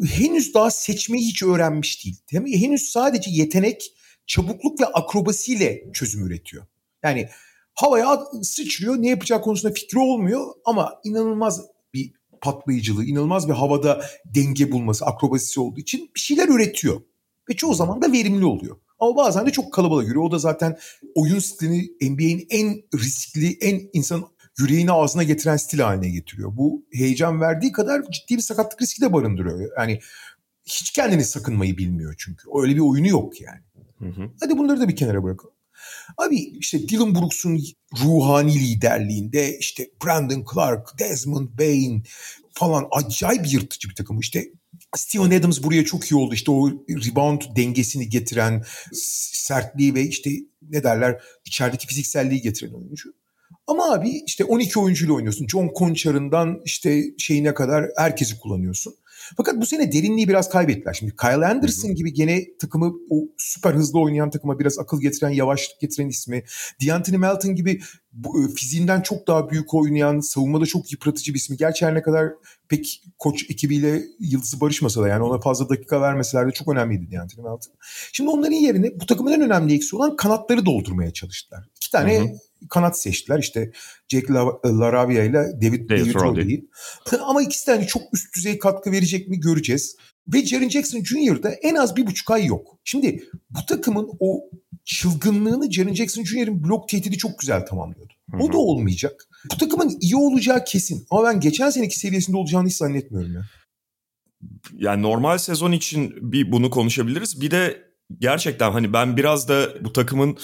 henüz 0.07 0.55
daha 0.55 0.71
seçmeyi 0.71 1.27
hiç 1.27 1.43
öğrenmiş 1.43 2.05
değil. 2.05 2.17
Henüz 2.33 2.91
sadece 2.91 3.31
yetenek, 3.31 3.93
çabukluk 4.27 4.81
ve 4.81 4.87
akrobasiyle 4.87 5.85
çözüm 5.93 6.27
üretiyor. 6.27 6.67
Yani 7.03 7.29
havaya 7.79 8.21
sıçrıyor. 8.43 9.03
Ne 9.03 9.09
yapacağı 9.09 9.43
konusunda 9.43 9.75
fikri 9.75 9.99
olmuyor 9.99 10.47
ama 10.65 11.01
inanılmaz 11.05 11.61
bir 11.95 12.13
patlayıcılığı, 12.41 13.05
inanılmaz 13.05 13.49
bir 13.49 13.53
havada 13.53 14.05
denge 14.25 14.73
bulması, 14.73 15.07
akrobasisi 15.07 15.61
olduğu 15.61 15.81
için 15.81 16.11
bir 16.15 16.21
şeyler 16.21 16.49
üretiyor. 16.49 17.01
Ve 17.51 17.57
çoğu 17.57 17.75
zaman 17.75 18.03
da 18.03 18.13
verimli 18.13 18.45
oluyor. 18.45 18.77
Ama 18.99 19.17
bazen 19.17 19.47
de 19.47 19.51
çok 19.51 19.73
kalabalık 19.73 20.07
yürüyor. 20.07 20.25
O 20.25 20.31
da 20.31 20.39
zaten 20.39 20.79
oyun 21.15 21.39
stilini 21.39 21.91
NBA'in 22.11 22.47
en 22.51 22.83
riskli, 22.95 23.59
en 23.61 23.81
insan 23.93 24.25
yüreğini 24.59 24.93
ağzına 24.93 25.23
getiren 25.23 25.57
stil 25.57 25.79
haline 25.79 26.11
getiriyor. 26.11 26.57
Bu 26.57 26.87
heyecan 26.93 27.41
verdiği 27.41 27.73
kadar 27.73 28.03
ciddi 28.11 28.37
bir 28.37 28.43
sakatlık 28.43 28.83
riski 28.83 29.03
de 29.03 29.13
barındırıyor. 29.13 29.71
Yani 29.79 30.01
hiç 30.65 30.91
kendini 30.91 31.25
sakınmayı 31.25 31.79
bilmiyor 31.79 32.15
çünkü. 32.19 32.49
Öyle 32.63 32.75
bir 32.75 32.81
oyunu 32.81 33.09
yok 33.09 33.41
yani. 33.41 33.61
Hı 33.99 34.23
hı. 34.23 34.31
Hadi 34.41 34.59
bunları 34.59 34.81
da 34.81 34.89
bir 34.89 34.97
kenara 34.97 35.23
bırakalım. 35.23 35.58
Abi 36.17 36.37
işte 36.37 36.89
Dylan 36.89 37.15
Brooks'un 37.15 37.61
ruhani 38.03 38.61
liderliğinde 38.61 39.59
işte 39.59 39.91
Brandon 40.05 40.45
Clark, 40.55 40.99
Desmond 40.99 41.49
Bain 41.59 42.05
falan 42.53 42.89
acayip 42.91 43.53
yırtıcı 43.53 43.89
bir 43.89 43.95
takım. 43.95 44.21
İşte 44.21 44.45
Steven 44.97 45.39
Adams 45.39 45.63
buraya 45.63 45.85
çok 45.85 46.11
iyi 46.11 46.17
oldu. 46.17 46.35
İşte 46.35 46.51
o 46.51 46.71
rebound 46.89 47.43
dengesini 47.57 48.09
getiren, 48.09 48.65
sertliği 49.33 49.95
ve 49.95 50.03
işte 50.03 50.31
ne 50.63 50.85
derler 50.85 51.23
içerideki 51.45 51.87
fizikselliği 51.87 52.41
getiren 52.41 52.73
oyuncu. 52.73 53.13
Ama 53.67 53.93
abi 53.93 54.23
işte 54.27 54.45
12 54.45 54.79
oyuncuyla 54.79 55.15
oynuyorsun. 55.15 55.47
John 55.49 55.71
Conchar'ından 55.79 56.61
işte 56.65 57.05
şeyine 57.19 57.55
kadar 57.55 57.91
herkesi 57.97 58.39
kullanıyorsun. 58.39 58.95
Fakat 59.37 59.61
bu 59.61 59.67
sene 59.67 59.93
derinliği 59.93 60.29
biraz 60.29 60.49
kaybettiler. 60.49 60.93
Şimdi 60.93 61.17
Kyle 61.17 61.47
Anderson 61.47 61.95
gibi 61.95 62.13
gene 62.13 62.45
takımı 62.61 62.95
o 63.11 63.25
süper 63.39 63.75
hızlı 63.75 64.01
oynayan 64.01 64.31
takıma 64.31 64.59
biraz 64.59 64.79
akıl 64.79 65.01
getiren, 65.01 65.31
yavaşlık 65.31 65.81
getiren 65.81 66.09
ismi. 66.09 66.45
D'Anthony 66.87 67.17
Melton 67.17 67.55
gibi 67.55 67.81
bu, 68.13 68.45
e, 68.45 68.55
fiziğinden 68.55 69.01
çok 69.01 69.27
daha 69.27 69.51
büyük 69.51 69.75
oynayan, 69.75 70.21
savunmada 70.21 70.67
çok 70.67 70.93
yıpratıcı 70.93 71.35
bir 71.35 71.39
ismi. 71.39 71.57
Gerçi 71.57 71.87
her 71.87 71.95
ne 71.95 72.03
kadar 72.03 72.33
pek 72.69 73.03
koç 73.19 73.51
ekibiyle 73.51 74.03
yıldızı 74.21 74.61
barışmasa 74.61 75.03
da 75.03 75.09
yani 75.09 75.23
ona 75.23 75.41
fazla 75.41 75.69
dakika 75.69 76.01
vermeseler 76.01 76.49
de 76.49 76.53
çok 76.53 76.69
önemliydi 76.69 77.13
D'Anthony 77.13 77.45
Melton. 77.45 77.73
Şimdi 78.13 78.31
onların 78.31 78.53
yerine 78.53 79.01
bu 79.01 79.07
takımın 79.07 79.33
en 79.33 79.41
önemli 79.41 79.75
eksiği 79.75 79.99
olan 79.99 80.17
kanatları 80.17 80.67
doldurmaya 80.67 81.13
çalıştılar. 81.13 81.69
İki 81.77 81.91
tane 81.91 82.19
hı 82.19 82.23
hı 82.23 82.48
kanat 82.71 83.01
seçtiler. 83.01 83.39
İşte 83.39 83.73
Jack 84.09 84.31
Laravia 84.65 85.23
ile 85.23 85.33
David, 85.63 85.91
David 85.91 86.15
Roddy. 86.15 86.57
Ama 87.23 87.43
ikisi 87.43 87.67
de 87.67 87.71
hani 87.71 87.87
çok 87.87 88.03
üst 88.13 88.37
düzey 88.37 88.59
katkı 88.59 88.93
verecek 88.93 89.29
mi 89.29 89.41
göreceğiz. 89.41 89.97
Ve 90.29 90.47
Jaren 90.47 90.69
Jackson 90.69 91.05
Jr.'da 91.05 91.51
en 91.51 91.75
az 91.75 91.97
bir 91.97 92.07
buçuk 92.07 92.31
ay 92.31 92.47
yok. 92.47 92.79
Şimdi 92.85 93.25
bu 93.51 93.67
takımın 93.69 94.09
o 94.21 94.41
çılgınlığını 94.85 95.73
Jaren 95.73 95.95
Jackson 95.95 96.25
Jr.'in 96.25 96.65
blok 96.65 96.89
tehdidi 96.89 97.19
çok 97.19 97.39
güzel 97.39 97.67
tamamlıyordu. 97.67 98.13
Hı-hı. 98.31 98.43
O 98.43 98.53
da 98.53 98.59
olmayacak. 98.59 99.29
Bu 99.53 99.59
takımın 99.59 99.99
iyi 100.01 100.17
olacağı 100.17 100.65
kesin. 100.65 101.07
Ama 101.11 101.25
ben 101.25 101.41
geçen 101.41 101.71
seneki 101.71 101.99
seviyesinde 101.99 102.37
olacağını 102.37 102.69
hiç 102.69 102.77
zannetmiyorum 102.77 103.35
ya. 103.35 103.43
Yani 104.77 105.03
normal 105.03 105.39
sezon 105.39 105.73
için 105.73 106.33
bir 106.33 106.53
bunu 106.53 106.71
konuşabiliriz. 106.71 107.41
Bir 107.41 107.51
de 107.51 107.83
gerçekten 108.19 108.73
hani 108.73 108.93
ben 108.93 109.17
biraz 109.17 109.49
da 109.49 109.85
bu 109.85 109.93
takımın 109.93 110.39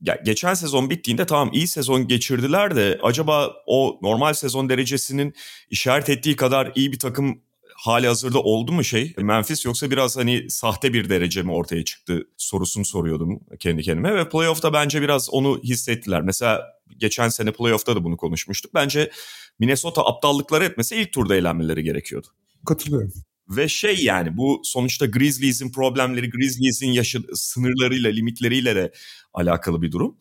ya 0.00 0.18
geçen 0.24 0.54
sezon 0.54 0.90
bittiğinde 0.90 1.26
tamam 1.26 1.50
iyi 1.52 1.66
sezon 1.66 2.08
geçirdiler 2.08 2.76
de 2.76 2.98
acaba 3.02 3.52
o 3.66 3.98
normal 4.02 4.34
sezon 4.34 4.68
derecesinin 4.68 5.34
işaret 5.70 6.08
ettiği 6.08 6.36
kadar 6.36 6.72
iyi 6.74 6.92
bir 6.92 6.98
takım 6.98 7.40
hali 7.74 8.06
hazırda 8.06 8.38
oldu 8.38 8.72
mu 8.72 8.84
şey 8.84 9.14
Memphis 9.18 9.64
yoksa 9.64 9.90
biraz 9.90 10.16
hani 10.16 10.50
sahte 10.50 10.92
bir 10.92 11.08
derece 11.08 11.42
mi 11.42 11.52
ortaya 11.52 11.84
çıktı 11.84 12.28
sorusunu 12.36 12.84
soruyordum 12.84 13.40
kendi 13.60 13.82
kendime 13.82 14.14
ve 14.14 14.28
playoff'ta 14.28 14.72
bence 14.72 15.02
biraz 15.02 15.30
onu 15.30 15.60
hissettiler. 15.62 16.22
Mesela 16.22 16.62
geçen 16.96 17.28
sene 17.28 17.52
playoff'ta 17.52 17.96
da 17.96 18.04
bunu 18.04 18.16
konuşmuştuk. 18.16 18.74
Bence 18.74 19.10
Minnesota 19.58 20.06
aptallıkları 20.06 20.64
etmese 20.64 20.96
ilk 20.96 21.12
turda 21.12 21.36
eğlenmeleri 21.36 21.82
gerekiyordu. 21.82 22.26
Katılıyorum. 22.66 23.12
Ve 23.50 23.68
şey 23.68 24.04
yani 24.04 24.36
bu 24.36 24.60
sonuçta 24.64 25.06
Grizzlies'in 25.06 25.72
problemleri, 25.72 26.30
Grizzlies'in 26.30 26.92
yaşı, 26.92 27.22
sınırlarıyla, 27.34 28.10
limitleriyle 28.10 28.76
de 28.76 28.92
alakalı 29.34 29.82
bir 29.82 29.92
durum. 29.92 30.18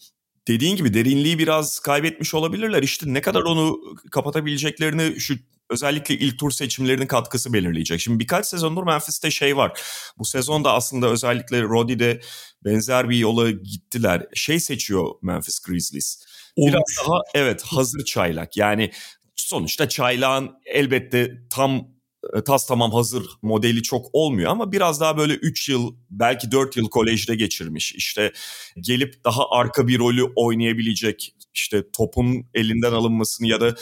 Dediğin 0.47 0.75
gibi 0.75 0.93
derinliği 0.93 1.39
biraz 1.39 1.79
kaybetmiş 1.79 2.33
olabilirler. 2.33 2.83
İşte 2.83 3.13
ne 3.13 3.21
kadar 3.21 3.41
onu 3.41 3.79
kapatabileceklerini 4.11 5.19
şu 5.19 5.35
özellikle 5.69 6.15
ilk 6.15 6.39
tur 6.39 6.51
seçimlerinin 6.51 7.07
katkısı 7.07 7.53
belirleyecek. 7.53 7.99
Şimdi 8.01 8.19
birkaç 8.19 8.45
sezondur 8.45 8.83
Memphis'te 8.83 9.31
şey 9.31 9.57
var. 9.57 9.81
Bu 10.17 10.25
sezonda 10.25 10.73
aslında 10.73 11.09
özellikle 11.09 11.61
Roddy'de 11.61 12.21
benzer 12.65 13.09
bir 13.09 13.17
yola 13.17 13.51
gittiler. 13.51 14.25
Şey 14.33 14.59
seçiyor 14.59 15.07
Memphis 15.21 15.59
Grizzlies. 15.59 16.23
Olmuş. 16.55 16.73
Biraz 16.73 17.07
daha 17.07 17.21
evet 17.33 17.63
hazır 17.63 18.05
çaylak. 18.05 18.57
Yani 18.57 18.91
sonuçta 19.35 19.89
çaylağın 19.89 20.51
elbette 20.65 21.31
tam 21.49 21.98
tas 22.45 22.67
tamam 22.67 22.91
hazır 22.91 23.25
modeli 23.41 23.83
çok 23.83 24.05
olmuyor 24.13 24.51
ama 24.51 24.71
biraz 24.71 25.01
daha 25.01 25.17
böyle 25.17 25.33
3 25.33 25.69
yıl 25.69 25.95
belki 26.09 26.51
4 26.51 26.77
yıl 26.77 26.89
kolejde 26.89 27.35
geçirmiş. 27.35 27.95
İşte 27.95 28.33
gelip 28.79 29.23
daha 29.25 29.49
arka 29.49 29.87
bir 29.87 29.99
rolü 29.99 30.23
oynayabilecek 30.35 31.35
işte 31.53 31.91
topun 31.91 32.45
elinden 32.53 32.93
alınmasını 32.93 33.47
ya 33.47 33.61
da 33.61 33.75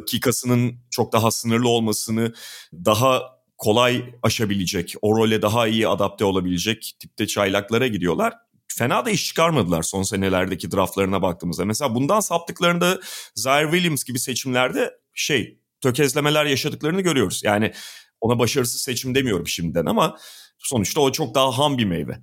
dakikasının 0.00 0.74
çok 0.90 1.12
daha 1.12 1.30
sınırlı 1.30 1.68
olmasını 1.68 2.34
daha 2.72 3.22
kolay 3.58 4.04
aşabilecek, 4.22 4.94
o 5.02 5.16
role 5.16 5.42
daha 5.42 5.68
iyi 5.68 5.88
adapte 5.88 6.24
olabilecek 6.24 6.96
tipte 6.98 7.26
çaylaklara 7.26 7.86
gidiyorlar. 7.86 8.34
Fena 8.68 9.06
da 9.06 9.10
iş 9.10 9.26
çıkarmadılar 9.26 9.82
son 9.82 10.02
senelerdeki 10.02 10.70
draftlarına 10.70 11.22
baktığımızda. 11.22 11.64
Mesela 11.64 11.94
bundan 11.94 12.20
saptıklarında 12.20 13.00
Zaire 13.34 13.70
Williams 13.70 14.04
gibi 14.04 14.18
seçimlerde 14.18 14.90
şey 15.14 15.59
tökezlemeler 15.80 16.44
yaşadıklarını 16.44 17.00
görüyoruz. 17.00 17.40
Yani 17.44 17.72
ona 18.20 18.38
başarısız 18.38 18.80
seçim 18.80 19.14
demiyorum 19.14 19.48
şimdiden 19.48 19.86
ama 19.86 20.16
sonuçta 20.58 21.00
o 21.00 21.12
çok 21.12 21.34
daha 21.34 21.58
ham 21.58 21.78
bir 21.78 21.84
meyve. 21.84 22.20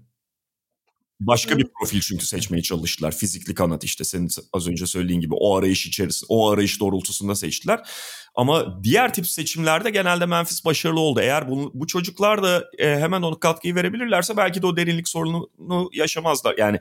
Başka 1.19 1.57
bir 1.57 1.67
profil 1.79 2.01
çünkü 2.01 2.25
seçmeye 2.25 2.61
çalıştılar. 2.61 3.11
Fizikli 3.11 3.53
kanat 3.53 3.83
işte 3.83 4.03
senin 4.03 4.29
az 4.53 4.67
önce 4.67 4.85
söylediğin 4.85 5.21
gibi 5.21 5.33
o 5.33 5.57
arayış 5.57 5.87
içerisinde, 5.87 6.25
o 6.29 6.49
arayış 6.49 6.79
doğrultusunda 6.79 7.35
seçtiler. 7.35 7.89
Ama 8.35 8.83
diğer 8.83 9.13
tip 9.13 9.27
seçimlerde 9.27 9.89
genelde 9.89 10.25
Memphis 10.25 10.65
başarılı 10.65 10.99
oldu. 10.99 11.19
Eğer 11.21 11.49
bu, 11.49 11.71
bu 11.73 11.87
çocuklar 11.87 12.43
da 12.43 12.65
e, 12.77 12.99
hemen 12.99 13.21
onu 13.21 13.39
katkıyı 13.39 13.75
verebilirlerse 13.75 14.37
belki 14.37 14.61
de 14.61 14.67
o 14.67 14.77
derinlik 14.77 15.07
sorununu 15.07 15.89
yaşamazlar. 15.93 16.55
Yani 16.57 16.79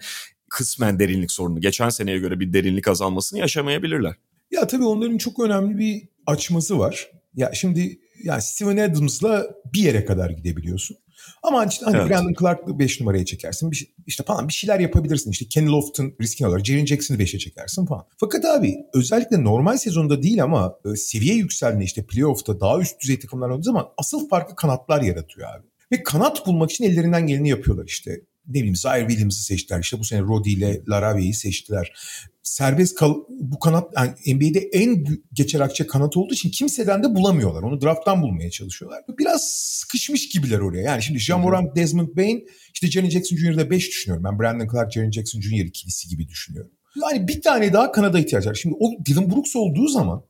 kısmen 0.51 0.99
derinlik 0.99 1.33
sorunu. 1.33 1.61
Geçen 1.61 1.89
seneye 1.89 2.19
göre 2.19 2.41
bir 2.41 2.53
derinlik 2.53 2.89
azalmasını 2.89 3.39
yaşamayabilirler. 3.39 4.15
Ya 4.51 4.67
tabii 4.67 4.85
onların 4.85 5.19
çok 5.19 5.41
önemli 5.41 5.79
bir 5.79 6.09
açması 6.27 6.79
var. 6.79 7.11
Ya 7.35 7.51
şimdi 7.55 7.99
yani 8.25 8.43
Steven 8.43 8.77
Adams'la 8.77 9.47
bir 9.75 9.83
yere 9.83 10.05
kadar 10.05 10.31
gidebiliyorsun. 10.31 10.97
Ama 11.43 11.65
işte 11.65 11.85
hani 11.85 11.97
evet. 11.97 12.11
Brandon 12.11 12.35
Clark'ı 12.41 12.79
5 12.79 13.01
numaraya 13.01 13.25
çekersin. 13.25 13.71
Bir, 13.71 13.95
işte 14.07 14.25
falan 14.25 14.49
bir 14.49 14.53
şeyler 14.53 14.81
yapabilirsin. 14.81 15.31
İşte 15.31 15.45
Kenny 15.49 15.69
Lofton 15.69 16.13
riskini 16.21 16.49
alır. 16.49 16.65
Jaren 16.65 16.87
Jackson'ı 16.87 17.19
5'e 17.19 17.39
çekersin 17.39 17.87
falan. 17.87 18.05
Fakat 18.17 18.45
abi 18.45 18.77
özellikle 18.95 19.45
normal 19.45 19.77
sezonda 19.77 20.23
değil 20.23 20.43
ama 20.43 20.79
e, 20.85 20.97
seviye 20.97 21.35
yükselme 21.35 21.85
işte 21.85 22.07
playoff'ta 22.07 22.61
daha 22.61 22.81
üst 22.81 23.01
düzey 23.01 23.19
takımlar 23.19 23.49
olduğu 23.51 23.63
zaman 23.63 23.87
asıl 23.99 24.29
farkı 24.29 24.57
kanatlar 24.57 25.03
yaratıyor 25.03 25.49
abi. 25.49 25.67
Ve 25.93 26.03
kanat 26.03 26.47
bulmak 26.47 26.71
için 26.71 26.85
ellerinden 26.85 27.27
geleni 27.27 27.49
yapıyorlar 27.49 27.85
işte 27.87 28.21
ne 28.49 28.55
bileyim 28.55 28.77
Zaire 28.77 29.09
Williams'ı 29.09 29.43
seçtiler. 29.43 29.81
İşte 29.81 29.99
bu 29.99 30.05
sene 30.05 30.21
Roddy 30.21 30.53
ile 30.53 30.83
Larave'yi 30.89 31.35
seçtiler. 31.35 31.93
Serbest 32.43 32.95
kal 32.95 33.15
bu 33.29 33.59
kanat 33.59 33.93
yani 33.97 34.37
NBA'de 34.37 34.59
en 34.59 35.05
geçer 35.33 35.61
akçe 35.61 35.87
kanat 35.87 36.17
olduğu 36.17 36.35
için 36.35 36.51
kimseden 36.51 37.03
de 37.03 37.15
bulamıyorlar. 37.15 37.63
Onu 37.63 37.81
drafttan 37.81 38.23
bulmaya 38.23 38.51
çalışıyorlar. 38.51 39.03
Biraz 39.19 39.49
sıkışmış 39.51 40.29
gibiler 40.29 40.59
oraya. 40.59 40.83
Yani 40.83 41.03
şimdi 41.03 41.19
Jamorant, 41.19 41.77
Desmond 41.77 42.17
Bain, 42.17 42.49
işte 42.75 42.91
Jaren 42.91 43.11
Jackson 43.11 43.37
Jr.'da 43.37 43.71
5 43.71 43.89
düşünüyorum. 43.89 44.25
Ben 44.25 44.39
Brandon 44.39 44.69
Clark, 44.73 44.93
Jaren 44.93 45.11
Jackson 45.11 45.41
Jr. 45.41 45.65
ikilisi 45.65 46.09
gibi 46.09 46.29
düşünüyorum. 46.29 46.73
Yani 47.03 47.29
bir 47.29 47.43
tane 47.43 47.73
daha 47.73 47.93
kanada 47.93 48.19
ihtiyaç 48.19 48.47
var. 48.47 48.55
Şimdi 48.55 48.77
o 48.81 49.05
Dylan 49.07 49.31
Brooks 49.31 49.57
olduğu 49.57 49.89
zaman 49.89 50.23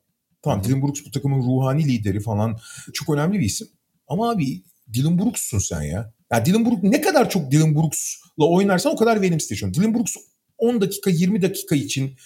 tamam 0.42 0.64
Dylan 0.64 0.82
Brooks 0.82 1.00
bu 1.06 1.10
takımın 1.10 1.42
ruhani 1.42 1.84
lideri 1.84 2.20
falan 2.20 2.58
çok 2.92 3.10
önemli 3.10 3.40
bir 3.40 3.44
isim. 3.44 3.68
Ama 4.08 4.30
abi 4.30 4.62
Dylan 4.92 5.18
Brooks'sun 5.18 5.58
sen 5.58 5.82
ya. 5.82 6.15
Yani 6.32 6.44
Dylan 6.44 6.64
Brooks 6.64 6.82
ne 6.82 7.00
kadar 7.00 7.30
çok 7.30 7.50
Dylan 7.50 7.74
Brooks'la 7.74 8.44
oynarsan 8.44 8.92
o 8.92 8.96
kadar 8.96 9.22
verimsiz 9.22 9.50
yaşıyorsun. 9.50 9.82
Dylan 9.82 9.94
Brooks 9.94 10.16
10 10.58 10.80
dakika 10.80 11.10
20 11.10 11.42
dakika 11.42 11.76
için 11.76 12.16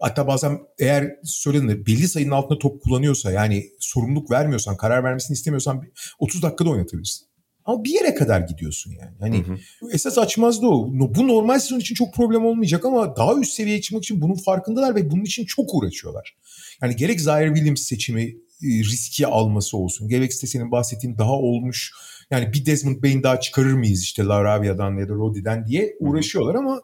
hatta 0.00 0.26
bazen 0.26 0.58
eğer 0.78 1.16
söylenir 1.24 1.86
belli 1.86 2.08
sayının 2.08 2.30
altında 2.30 2.58
top 2.58 2.82
kullanıyorsa 2.82 3.32
yani 3.32 3.66
sorumluluk 3.80 4.30
vermiyorsan 4.30 4.76
karar 4.76 5.04
vermesini 5.04 5.34
istemiyorsan 5.34 5.82
30 6.18 6.42
dakikada 6.42 6.70
oynatabilirsin. 6.70 7.28
Ama 7.64 7.84
bir 7.84 7.90
yere 7.90 8.14
kadar 8.14 8.40
gidiyorsun 8.40 8.92
yani. 9.00 9.16
Hani 9.20 9.46
hı 9.46 9.52
hı. 9.52 9.58
esas 9.92 10.18
açmaz 10.18 10.62
da 10.62 10.68
o. 10.68 10.88
Bu 10.90 11.28
normal 11.28 11.58
sezon 11.58 11.80
için 11.80 11.94
çok 11.94 12.14
problem 12.14 12.46
olmayacak 12.46 12.84
ama 12.84 13.16
daha 13.16 13.34
üst 13.34 13.52
seviyeye 13.52 13.80
çıkmak 13.80 14.04
için 14.04 14.20
bunun 14.20 14.34
farkındalar 14.34 14.94
ve 14.94 15.10
bunun 15.10 15.24
için 15.24 15.44
çok 15.44 15.74
uğraşıyorlar. 15.74 16.36
Yani 16.82 16.96
gerek 16.96 17.20
Zaire 17.20 17.54
Williams 17.54 17.82
seçimi 17.82 18.22
e, 18.22 18.36
riski 18.62 19.26
alması 19.26 19.76
olsun. 19.76 20.08
Gerekse 20.08 20.46
senin 20.46 20.70
bahsettiğin 20.70 21.18
daha 21.18 21.32
olmuş 21.32 21.92
yani 22.30 22.52
bir 22.52 22.66
Desmond 22.66 23.02
Bain 23.02 23.22
daha 23.22 23.40
çıkarır 23.40 23.72
mıyız 23.72 24.02
işte 24.02 24.24
Laravia'dan 24.24 24.96
ya 24.96 25.08
da 25.08 25.12
Roddy'den 25.12 25.66
diye 25.66 25.96
uğraşıyorlar 26.00 26.54
ama 26.54 26.80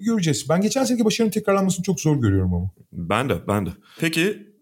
göreceğiz. 0.00 0.48
Ben 0.48 0.60
geçen 0.60 0.84
seneki 0.84 1.04
başarının 1.04 1.32
tekrarlanmasını 1.32 1.84
çok 1.84 2.00
zor 2.00 2.16
görüyorum 2.16 2.54
ama. 2.54 2.70
Ben 2.92 3.28
de 3.28 3.48
ben 3.48 3.66
de. 3.66 3.70
Peki 4.00 4.54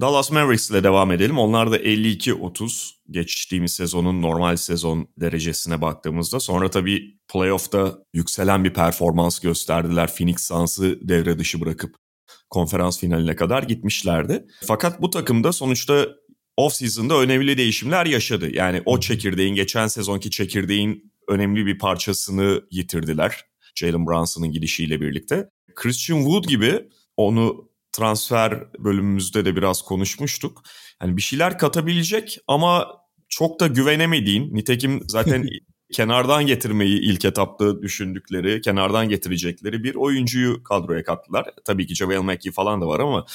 Dallas 0.00 0.30
Mavericks 0.30 0.70
ile 0.70 0.84
devam 0.84 1.12
edelim. 1.12 1.38
Onlar 1.38 1.70
da 1.70 1.78
52-30 1.78 2.90
geçtiğimiz 3.10 3.72
sezonun 3.72 4.22
normal 4.22 4.56
sezon 4.56 5.08
derecesine 5.20 5.80
baktığımızda. 5.80 6.40
Sonra 6.40 6.70
tabii 6.70 7.18
playoff'ta 7.32 7.98
yükselen 8.14 8.64
bir 8.64 8.74
performans 8.74 9.40
gösterdiler. 9.40 10.10
Phoenix 10.14 10.40
Suns'ı 10.40 10.98
devre 11.08 11.38
dışı 11.38 11.60
bırakıp 11.60 11.96
konferans 12.50 13.00
finaline 13.00 13.36
kadar 13.36 13.62
gitmişlerdi. 13.62 14.46
Fakat 14.66 15.02
bu 15.02 15.10
takımda 15.10 15.52
sonuçta 15.52 16.08
off-season'da 16.62 17.20
önemli 17.20 17.58
değişimler 17.58 18.06
yaşadı. 18.06 18.56
Yani 18.56 18.82
o 18.84 19.00
çekirdeğin, 19.00 19.54
geçen 19.54 19.86
sezonki 19.86 20.30
çekirdeğin 20.30 21.12
önemli 21.28 21.66
bir 21.66 21.78
parçasını 21.78 22.62
yitirdiler. 22.70 23.44
Jalen 23.74 24.06
Brunson'ın 24.06 24.52
gidişiyle 24.52 25.00
birlikte. 25.00 25.48
Christian 25.74 26.18
Wood 26.18 26.44
gibi 26.44 26.88
onu 27.16 27.68
transfer 27.92 28.64
bölümümüzde 28.78 29.44
de 29.44 29.56
biraz 29.56 29.82
konuşmuştuk. 29.82 30.62
Yani 31.02 31.16
bir 31.16 31.22
şeyler 31.22 31.58
katabilecek 31.58 32.38
ama 32.46 32.86
çok 33.28 33.60
da 33.60 33.66
güvenemediğin, 33.66 34.54
nitekim 34.54 35.02
zaten 35.08 35.48
kenardan 35.92 36.46
getirmeyi 36.46 37.00
ilk 37.00 37.24
etapta 37.24 37.82
düşündükleri, 37.82 38.60
kenardan 38.60 39.08
getirecekleri 39.08 39.84
bir 39.84 39.94
oyuncuyu 39.94 40.62
kadroya 40.62 41.04
kattılar. 41.04 41.46
Tabii 41.64 41.86
ki 41.86 41.94
JaVale 41.94 42.20
McGee 42.20 42.52
falan 42.52 42.80
da 42.80 42.86
var 42.86 43.00
ama 43.00 43.26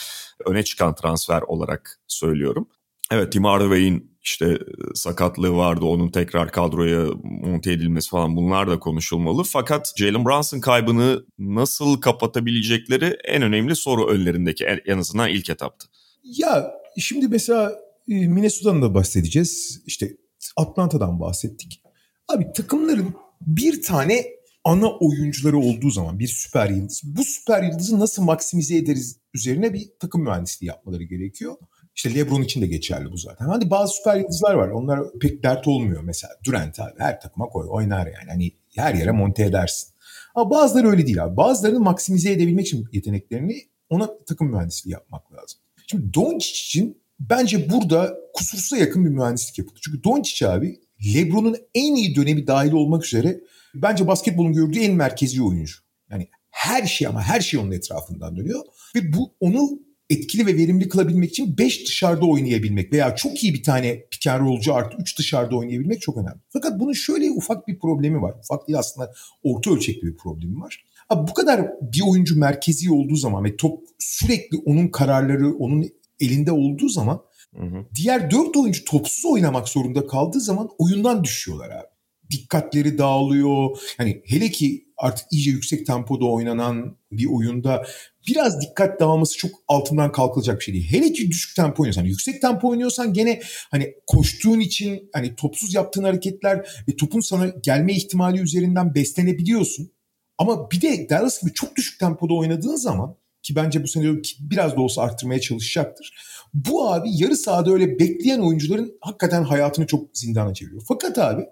öne 0.46 0.64
çıkan 0.64 0.96
transfer 0.96 1.42
olarak 1.42 2.00
söylüyorum. 2.08 2.68
Evet 3.12 3.32
Tim 3.32 3.44
Hardaway'in 3.44 4.18
işte 4.24 4.46
e, 4.46 4.58
sakatlığı 4.96 5.56
vardı 5.56 5.86
onun 5.86 6.10
tekrar 6.10 6.52
kadroya 6.52 7.06
monte 7.24 7.72
edilmesi 7.72 8.10
falan 8.10 8.36
bunlar 8.36 8.68
da 8.68 8.80
konuşulmalı. 8.80 9.44
Fakat 9.44 9.94
Jalen 9.98 10.26
Brunson 10.26 10.60
kaybını 10.60 11.26
nasıl 11.40 12.02
kapatabilecekleri 12.02 13.18
en 13.26 13.42
önemli 13.42 13.76
soru 13.76 14.08
önlerindeki 14.08 14.66
en 14.66 14.98
azından 14.98 15.30
ilk 15.30 15.50
etapta. 15.50 15.86
Ya 16.24 16.72
şimdi 16.98 17.28
mesela 17.28 17.76
e, 18.10 18.28
Minnesota'dan 18.28 18.82
da 18.82 18.94
bahsedeceğiz. 18.94 19.82
İşte 19.86 20.18
Atlanta'dan 20.56 21.20
bahsettik. 21.20 21.82
Abi 22.28 22.48
takımların 22.56 23.14
bir 23.42 23.82
tane 23.82 24.26
ana 24.64 24.92
oyuncuları 24.92 25.58
olduğu 25.58 25.90
zaman 25.90 26.20
bir 26.20 26.28
süper 26.28 26.70
yıldız. 26.70 27.02
Bu 27.06 27.24
süper 27.24 27.64
yıldızı 27.64 28.00
nasıl 28.00 28.24
maksimize 28.24 28.78
ederiz 28.78 29.20
üzerine 29.34 29.74
bir 29.74 29.88
takım 30.00 30.24
mühendisliği 30.24 30.68
yapmaları 30.68 31.04
gerekiyor. 31.04 31.56
İşte 31.98 32.16
LeBron 32.16 32.42
için 32.42 32.62
de 32.62 32.68
geçerli 32.68 33.12
bu 33.12 33.18
zaten. 33.18 33.46
Hani 33.46 33.70
bazı 33.70 33.94
süper 33.94 34.16
yıldızlar 34.16 34.54
var. 34.54 34.70
Onlar 34.70 35.00
pek 35.22 35.44
dert 35.44 35.68
olmuyor 35.68 36.04
mesela. 36.04 36.34
Durant 36.46 36.80
abi 36.80 36.92
her 36.98 37.22
takıma 37.22 37.46
koy 37.46 37.68
oynar 37.70 38.06
yani. 38.06 38.30
Hani 38.30 38.52
her 38.76 38.94
yere 38.94 39.12
monte 39.12 39.44
edersin. 39.44 39.90
Ama 40.36 40.50
bazıları 40.50 40.90
öyle 40.90 41.06
değil 41.06 41.24
abi. 41.24 41.38
Bazılarını 41.38 41.80
maksimize 41.80 42.32
edebilmek 42.32 42.68
için 42.68 42.88
yeteneklerini 42.92 43.62
ona 43.90 44.18
takım 44.26 44.48
mühendisliği 44.48 44.94
yapmak 44.94 45.34
lazım. 45.34 45.60
Şimdi 45.88 46.14
Doncic 46.14 46.52
için 46.52 47.02
bence 47.20 47.70
burada 47.70 48.18
kusursuza 48.34 48.78
yakın 48.78 49.06
bir 49.06 49.10
mühendislik 49.10 49.58
yapıldı. 49.58 49.80
Çünkü 49.82 50.04
Doncic 50.04 50.48
abi 50.48 50.80
LeBron'un 51.16 51.58
en 51.74 51.96
iyi 51.96 52.16
dönemi 52.16 52.48
dahil 52.48 52.72
olmak 52.72 53.06
üzere 53.06 53.40
bence 53.76 54.08
basketbolun 54.08 54.54
gördüğü 54.54 54.80
en 54.80 54.94
merkezi 54.94 55.44
oyuncu. 55.44 55.76
Yani 56.12 56.28
her 56.52 56.86
şey 56.86 57.08
ama 57.08 57.22
her 57.22 57.42
şey 57.42 57.60
onun 57.60 57.72
etrafından 57.72 58.36
dönüyor. 58.36 58.62
Ve 58.96 59.14
bu 59.14 59.34
onu 59.40 59.87
etkili 60.10 60.46
ve 60.46 60.58
verimli 60.58 60.90
kılabilmek 60.90 61.30
için 61.30 61.58
5 61.58 61.86
dışarıda 61.88 62.26
oynayabilmek 62.26 62.94
veya 62.94 63.16
çok 63.16 63.44
iyi 63.44 63.54
bir 63.54 63.64
tane 63.64 64.04
pick 64.12 64.28
and 64.28 64.48
rollcu 64.48 64.74
artı 64.74 64.98
3 64.98 65.20
dışarıda 65.20 65.56
oynayabilmek 65.56 66.02
çok 66.02 66.18
önemli. 66.18 66.40
Fakat 66.50 66.80
bunun 66.80 66.94
şöyle 66.94 67.32
ufak 67.32 67.68
bir 67.68 67.80
problemi 67.80 68.22
var. 68.22 68.36
Ufak 68.40 68.68
değil 68.68 68.80
aslında 68.80 69.14
orta 69.44 69.72
ölçekli 69.72 70.08
bir 70.08 70.18
problemi 70.18 70.60
var. 70.60 70.86
Abi 71.10 71.28
bu 71.30 71.34
kadar 71.34 71.72
bir 71.82 72.02
oyuncu 72.02 72.40
merkezi 72.40 72.92
olduğu 72.92 73.16
zaman 73.16 73.44
ve 73.44 73.58
top 73.58 73.80
sürekli 74.00 74.58
onun 74.58 74.88
kararları 74.88 75.56
onun 75.56 75.86
elinde 76.20 76.52
olduğu 76.52 76.90
zaman 76.90 77.22
hı 77.56 77.66
hı. 77.66 77.86
diğer 77.96 78.32
dört 78.32 78.58
oyuncu 78.58 78.86
topsuz 78.86 79.26
oynamak 79.26 79.70
zorunda 79.70 80.08
kaldığı 80.08 80.40
zaman 80.40 80.70
oyundan 80.78 81.24
düşüyorlar 81.24 81.70
abi. 81.70 81.97
Dikkatleri 82.32 82.98
dağılıyor. 82.98 83.78
Hani 83.98 84.22
hele 84.26 84.52
ki 84.52 84.88
artık 84.98 85.26
iyice 85.32 85.52
yüksek 85.52 85.86
tempoda 85.86 86.26
oynanan 86.26 86.98
bir 87.12 87.26
oyunda 87.26 87.86
biraz 88.28 88.62
dikkat 88.62 89.00
dağılması 89.00 89.38
çok 89.38 89.52
altından 89.68 90.12
kalkılacak 90.12 90.60
bir 90.60 90.64
şey 90.64 90.74
değil. 90.74 90.88
Hele 90.92 91.14
ki 91.14 91.32
düşük 91.32 91.56
tempo 91.56 91.84
oynuyorsan, 91.84 92.04
yüksek 92.04 92.42
tempo 92.42 92.70
oynuyorsan 92.70 93.14
gene 93.14 93.42
hani 93.72 93.94
koştuğun 94.08 94.60
için 94.60 95.10
hani 95.14 95.36
topsuz 95.36 95.74
yaptığın 95.74 96.04
hareketler 96.04 96.84
ve 96.90 96.96
topun 96.96 97.20
sana 97.20 97.48
gelme 97.48 97.94
ihtimali 97.94 98.40
üzerinden 98.40 98.96
beslenebiliyorsun. 98.96 99.92
Ama 100.38 100.72
bir 100.72 100.82
de 100.82 101.10
Dallas 101.10 101.42
gibi 101.42 101.54
çok 101.54 101.76
düşük 101.76 102.00
tempoda 102.00 102.34
oynadığın 102.34 102.76
zaman 102.76 103.18
ki 103.44 103.56
bence 103.56 103.84
bu 103.84 103.88
sene 103.88 104.22
biraz 104.40 104.76
da 104.76 104.82
olsa 104.82 105.02
arttırmaya 105.02 105.42
çalışacaktır. 105.42 106.18
Bu 106.54 106.94
abi 106.94 107.10
yarı 107.12 107.38
sahada 107.38 107.72
öyle 107.72 108.00
bekleyen 108.00 108.40
oyuncuların 108.40 108.98
hakikaten 109.02 109.44
hayatını 109.44 109.88
çok 109.88 110.18
zindana 110.18 110.54
çeviriyor. 110.54 110.84
Fakat 110.88 111.18
abi 111.18 111.46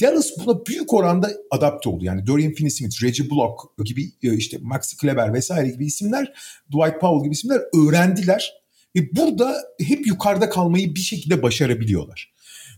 Dallas 0.00 0.30
buna 0.38 0.66
büyük 0.66 0.94
oranda 0.94 1.30
adapte 1.50 1.88
oldu. 1.88 2.04
Yani 2.04 2.26
Dorian 2.26 2.52
Finney-Smith, 2.52 3.02
Reggie 3.02 3.30
Block 3.30 3.78
gibi 3.84 4.12
e, 4.22 4.36
işte 4.36 4.58
Maxi 4.60 4.96
Kleber 4.96 5.34
vesaire 5.34 5.68
gibi 5.68 5.86
isimler, 5.86 6.32
Dwight 6.68 7.00
Powell 7.00 7.24
gibi 7.24 7.32
isimler 7.32 7.60
öğrendiler. 7.74 8.52
Ve 8.96 9.16
burada 9.16 9.56
hep 9.80 10.06
yukarıda 10.06 10.50
kalmayı 10.50 10.94
bir 10.94 11.00
şekilde 11.00 11.42
başarabiliyorlar. 11.42 12.32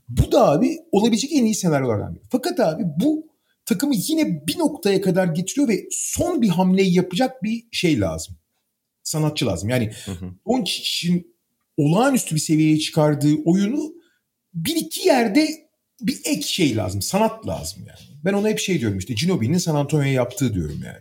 Bu 0.08 0.32
da 0.32 0.50
abi 0.50 0.76
olabilecek 0.92 1.32
en 1.32 1.44
iyi 1.44 1.54
senaryolardan 1.54 2.14
biri. 2.14 2.24
Fakat 2.30 2.60
abi 2.60 2.82
bu 2.96 3.26
takımı 3.64 3.94
yine 3.96 4.46
bir 4.46 4.58
noktaya 4.58 5.00
kadar 5.00 5.26
getiriyor 5.26 5.68
ve 5.68 5.86
son 5.90 6.42
bir 6.42 6.48
hamleyi 6.48 6.94
yapacak 6.94 7.42
bir 7.42 7.64
şey 7.72 8.00
lazım. 8.00 8.36
Sanatçı 9.02 9.46
lazım. 9.46 9.68
Yani 9.68 9.92
Doncic'in 10.46 11.36
olağanüstü 11.76 12.34
bir 12.34 12.40
seviyeye 12.40 12.78
çıkardığı 12.78 13.34
oyunu 13.44 13.94
bir 14.54 14.76
iki 14.76 15.08
yerde 15.08 15.48
bir 16.06 16.20
ek 16.24 16.42
şey 16.42 16.76
lazım. 16.76 17.02
Sanat 17.02 17.46
lazım 17.46 17.82
yani. 17.88 18.18
Ben 18.24 18.32
ona 18.32 18.48
hep 18.48 18.58
şey 18.58 18.80
diyorum 18.80 18.98
işte 18.98 19.14
Ginobili'nin 19.14 19.58
San 19.58 19.74
Antonio'ya 19.74 20.12
yaptığı 20.12 20.54
diyorum 20.54 20.80
yani. 20.84 20.98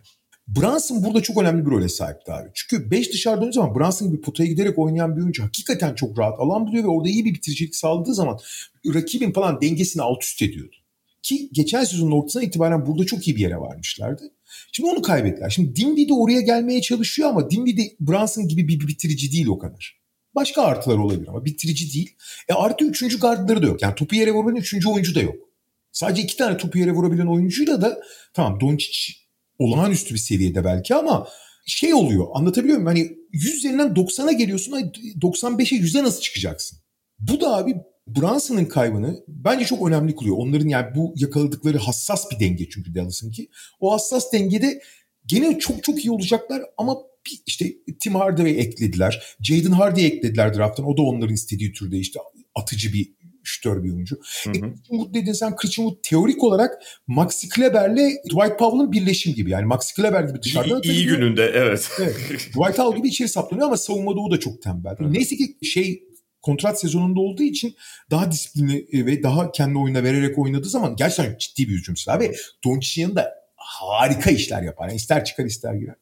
Brunson 0.47 1.03
burada 1.03 1.21
çok 1.21 1.41
önemli 1.41 1.65
bir 1.65 1.71
role 1.71 1.89
sahipti 1.89 2.31
abi. 2.31 2.49
Çünkü 2.53 2.91
5 2.91 3.13
dışarıda 3.13 3.39
oynadığı 3.39 3.53
zaman 3.53 3.75
Brunson 3.75 4.07
gibi 4.07 4.21
potaya 4.21 4.49
giderek 4.49 4.79
oynayan 4.79 5.15
bir 5.17 5.21
oyuncu 5.21 5.43
hakikaten 5.43 5.95
çok 5.95 6.19
rahat 6.19 6.39
alan 6.39 6.67
buluyor 6.67 6.83
ve 6.83 6.87
orada 6.87 7.09
iyi 7.09 7.25
bir 7.25 7.33
bitiricilik 7.33 7.75
sağladığı 7.75 8.13
zaman 8.13 8.39
rakibin 8.85 9.31
falan 9.31 9.61
dengesini 9.61 10.01
alt 10.01 10.23
üst 10.23 10.41
ediyordu. 10.41 10.75
Ki 11.23 11.49
geçen 11.51 11.83
sezonun 11.83 12.11
ortasına 12.11 12.43
itibaren 12.43 12.85
burada 12.85 13.05
çok 13.05 13.27
iyi 13.27 13.35
bir 13.35 13.41
yere 13.41 13.57
varmışlardı. 13.57 14.23
Şimdi 14.71 14.89
onu 14.89 15.01
kaybettiler. 15.01 15.49
Şimdi 15.49 15.75
Dinwiddie 15.75 16.15
oraya 16.15 16.41
gelmeye 16.41 16.81
çalışıyor 16.81 17.29
ama 17.29 17.51
Dinwiddie 17.51 17.95
Brunson 17.99 18.47
gibi 18.47 18.67
bir 18.67 18.87
bitirici 18.87 19.31
değil 19.31 19.47
o 19.47 19.59
kadar. 19.59 20.00
Başka 20.35 20.61
artılar 20.61 20.97
olabilir 20.97 21.27
ama 21.27 21.45
bitirici 21.45 21.93
değil. 21.93 22.15
E 22.49 22.53
artı 22.53 22.85
üçüncü 22.85 23.19
gardları 23.19 23.61
da 23.61 23.65
yok. 23.65 23.81
Yani 23.81 23.95
topu 23.95 24.15
yere 24.15 24.31
vurabilen 24.31 24.61
üçüncü 24.61 24.89
oyuncu 24.89 25.15
da 25.15 25.21
yok. 25.21 25.35
Sadece 25.91 26.21
iki 26.21 26.37
tane 26.37 26.57
topu 26.57 26.77
yere 26.77 26.91
vurabilen 26.91 27.27
oyuncuyla 27.27 27.81
da 27.81 28.01
tamam 28.33 28.59
Doncic 28.59 29.13
olağanüstü 29.59 30.13
bir 30.13 30.19
seviyede 30.19 30.63
belki 30.63 30.95
ama 30.95 31.27
şey 31.65 31.93
oluyor 31.93 32.27
anlatabiliyor 32.33 32.77
muyum? 32.77 32.87
Hani 32.87 33.17
100 33.31 33.55
üzerinden 33.55 33.87
90'a 33.87 34.31
geliyorsun 34.31 34.71
95'e 35.21 35.77
100'e 35.77 36.03
nasıl 36.03 36.21
çıkacaksın? 36.21 36.79
Bu 37.19 37.41
da 37.41 37.57
abi 37.57 37.75
Brunson'ın 38.07 38.65
kaybını 38.65 39.23
bence 39.27 39.65
çok 39.65 39.87
önemli 39.87 40.15
kılıyor. 40.15 40.35
Onların 40.37 40.67
yani 40.67 40.95
bu 40.95 41.13
yakaladıkları 41.17 41.77
hassas 41.77 42.31
bir 42.31 42.39
denge 42.39 42.69
çünkü 42.69 42.95
Dallas'ın 42.95 43.31
ki. 43.31 43.49
O 43.79 43.93
hassas 43.93 44.33
dengede 44.33 44.81
gene 45.25 45.59
çok 45.59 45.83
çok 45.83 46.05
iyi 46.05 46.11
olacaklar 46.11 46.61
ama 46.77 46.97
işte 47.45 47.73
Tim 47.99 48.15
Hardaway 48.15 48.59
eklediler. 48.59 49.35
Jaden 49.41 49.71
Hardy'yi 49.71 50.07
eklediler 50.07 50.53
drafttan. 50.53 50.85
O 50.85 50.97
da 50.97 51.01
onların 51.01 51.33
istediği 51.33 51.73
türde 51.73 51.97
işte 51.97 52.19
atıcı 52.55 52.93
bir 52.93 53.13
şütör 53.43 53.83
bir 53.83 53.91
oyuncu. 53.91 54.19
Hı 54.43 54.49
hı. 54.49 54.65
E, 54.65 55.13
dedin 55.13 55.33
sen 55.33 55.55
Christian 55.55 55.85
Wood 55.85 56.03
teorik 56.03 56.43
olarak 56.43 56.83
Maxi 57.07 57.49
Kleber'le 57.49 58.09
Dwight 58.25 58.59
Powell'ın 58.59 58.91
birleşim 58.91 59.33
gibi. 59.33 59.51
Yani 59.51 59.65
Maxi 59.65 59.95
Kleber 59.95 60.23
gibi 60.23 60.41
dışarıdan 60.41 60.81
İyi, 60.83 60.93
iyi 60.93 61.05
gününde 61.05 61.51
evet. 61.53 61.89
evet. 61.99 62.17
Dwight 62.29 62.75
Powell 62.75 62.97
gibi 62.97 63.07
içeri 63.07 63.29
saplanıyor 63.29 63.67
ama 63.67 63.77
savunmada 63.77 64.19
o 64.19 64.31
da 64.31 64.39
çok 64.39 64.61
tembel. 64.61 64.95
Hı. 64.97 65.13
Neyse 65.13 65.35
ki 65.35 65.57
şey 65.65 66.03
kontrat 66.41 66.79
sezonunda 66.79 67.19
olduğu 67.19 67.43
için 67.43 67.75
daha 68.11 68.31
disiplinli 68.31 68.87
e, 68.91 69.05
ve 69.05 69.23
daha 69.23 69.51
kendi 69.51 69.77
oyuna 69.77 70.03
vererek 70.03 70.39
oynadığı 70.39 70.69
zaman 70.69 70.95
gerçekten 70.95 71.37
ciddi 71.37 71.69
bir 71.69 71.73
hücum 71.73 71.97
silahı 71.97 72.19
ve 72.19 72.31
Doncic'in 72.65 73.01
yanında 73.01 73.33
harika 73.55 74.31
işler 74.31 74.61
yapar. 74.61 74.87
Yani 74.87 74.95
ister 74.95 75.25
çıkar 75.25 75.45
ister 75.45 75.73
girer. 75.73 75.95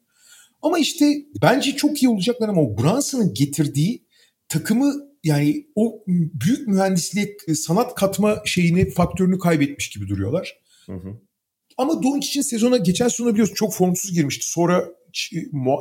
Ama 0.62 0.80
işte 0.80 1.26
bence 1.42 1.76
çok 1.76 2.04
iyi 2.04 2.10
olacaklar 2.10 2.50
ama 2.50 2.62
o 2.62 2.78
Brunson'ın 2.78 3.34
getirdiği 3.34 4.06
takımı 4.50 4.94
yani 5.24 5.68
o 5.76 6.04
büyük 6.08 6.68
mühendislik, 6.68 7.30
e, 7.48 7.56
sanat 7.56 7.96
katma 7.96 8.42
şeyini, 8.46 8.90
faktörünü 8.90 9.40
kaybetmiş 9.40 9.90
gibi 9.90 10.08
duruyorlar. 10.08 10.58
Hı 10.86 10.94
hı. 10.94 11.20
Ama 11.78 12.04
Doncic'in 12.04 12.42
sezona 12.42 12.78
geçen 12.78 13.08
sezonu 13.08 13.34
biliyorsun 13.34 13.56
çok 13.56 13.74
formsuz 13.74 14.14
girmişti. 14.14 14.50
Sonra 14.50 14.86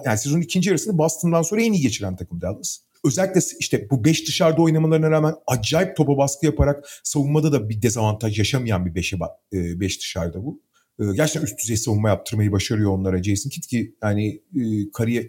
yani 0.04 0.18
sezonun 0.18 0.42
ikinci 0.42 0.68
yarısını 0.68 0.98
Boston'dan 0.98 1.42
sonra 1.42 1.62
en 1.62 1.72
iyi 1.72 1.82
geçiren 1.82 2.16
takım 2.16 2.40
Dallas 2.40 2.78
özellikle 3.04 3.40
işte 3.58 3.90
bu 3.90 4.04
5 4.04 4.26
dışarıda 4.26 4.62
oynamalarına 4.62 5.10
rağmen 5.10 5.34
acayip 5.46 5.96
topa 5.96 6.18
baskı 6.18 6.46
yaparak 6.46 6.88
savunmada 7.04 7.52
da 7.52 7.68
bir 7.68 7.82
dezavantaj 7.82 8.38
yaşamayan 8.38 8.86
bir 8.86 9.02
5'e 9.02 9.80
5 9.80 10.00
dışarıda 10.00 10.44
bu. 10.44 10.62
E, 11.00 11.04
gerçekten 11.16 11.42
üst 11.42 11.58
düzey 11.62 11.76
savunma 11.76 12.08
yaptırmayı 12.08 12.52
başarıyor 12.52 12.90
onlara 12.90 13.22
Jason 13.22 13.50
Kidd 13.50 13.64
ki 13.64 13.94
yani 14.02 14.42
e, 14.56 14.62
kariyer 14.94 15.26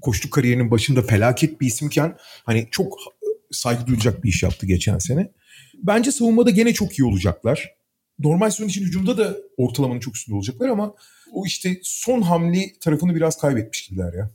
koştu 0.00 0.30
kariyerinin 0.30 0.70
başında 0.70 1.02
felaket 1.02 1.60
bir 1.60 1.66
isimken 1.66 2.16
hani 2.44 2.68
çok 2.70 2.98
saygı 3.50 3.86
duyulacak 3.86 4.24
bir 4.24 4.28
iş 4.28 4.42
yaptı 4.42 4.66
geçen 4.66 4.98
sene. 4.98 5.32
Bence 5.74 6.12
savunmada 6.12 6.50
gene 6.50 6.72
çok 6.72 6.98
iyi 6.98 7.04
olacaklar. 7.04 7.74
Normal 8.18 8.50
sezon 8.50 8.68
için 8.68 8.84
hücumda 8.84 9.18
da 9.18 9.36
ortalamanın 9.56 10.00
çok 10.00 10.16
üstünde 10.16 10.36
olacaklar 10.36 10.68
ama 10.68 10.94
o 11.32 11.46
işte 11.46 11.80
son 11.82 12.22
hamli 12.22 12.78
tarafını 12.80 13.14
biraz 13.14 13.38
kaybetmiş 13.38 13.88
gibiler 13.88 14.12
ya. 14.12 14.30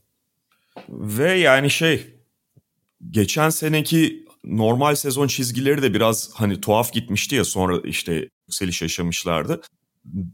Ve 0.90 1.34
yani 1.34 1.70
şey 1.70 2.16
geçen 3.12 3.50
seneki 3.50 4.26
normal 4.44 4.96
sezon 4.96 5.28
çizgileri 5.28 5.82
de 5.82 5.94
biraz 5.94 6.30
hani 6.34 6.62
tuhaf 6.62 6.94
gitmişti 6.94 7.36
ya 7.36 7.46
sonra 7.46 7.82
işte 7.84 8.30
yükseliş 8.48 8.82
yaşamışlardı. 8.82 9.62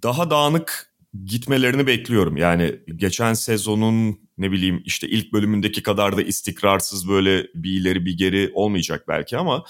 Daha 0.04 0.30
dağınık 0.30 0.94
gitmelerini 1.26 1.88
bekliyorum. 1.88 2.38
Yani 2.38 2.80
geçen 2.96 3.34
sezonun 3.34 4.20
ne 4.38 4.52
bileyim 4.52 4.82
işte 4.86 5.08
ilk 5.10 5.34
bölümündeki 5.34 5.84
kadar 5.84 6.18
da 6.18 6.22
istikrarsız 6.22 7.10
böyle 7.10 7.48
bir 7.56 7.82
ileri 7.82 8.06
bir 8.06 8.18
geri 8.18 8.52
olmayacak 8.54 9.06
belki 9.08 9.38
ama 9.38 9.64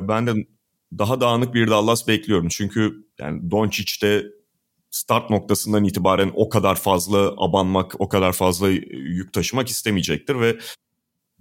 ben 0.00 0.26
de 0.26 0.46
daha 0.98 1.20
dağınık 1.20 1.54
bir 1.54 1.68
Dallas 1.68 2.08
bekliyorum. 2.08 2.48
Çünkü 2.48 3.06
yani 3.18 3.50
Doncic 3.50 4.02
de 4.02 4.26
start 4.90 5.30
noktasından 5.30 5.84
itibaren 5.84 6.32
o 6.34 6.48
kadar 6.48 6.74
fazla 6.74 7.34
abanmak, 7.36 8.00
o 8.00 8.08
kadar 8.08 8.32
fazla 8.32 8.70
yük 8.70 9.32
taşımak 9.32 9.68
istemeyecektir 9.68 10.40
ve 10.40 10.58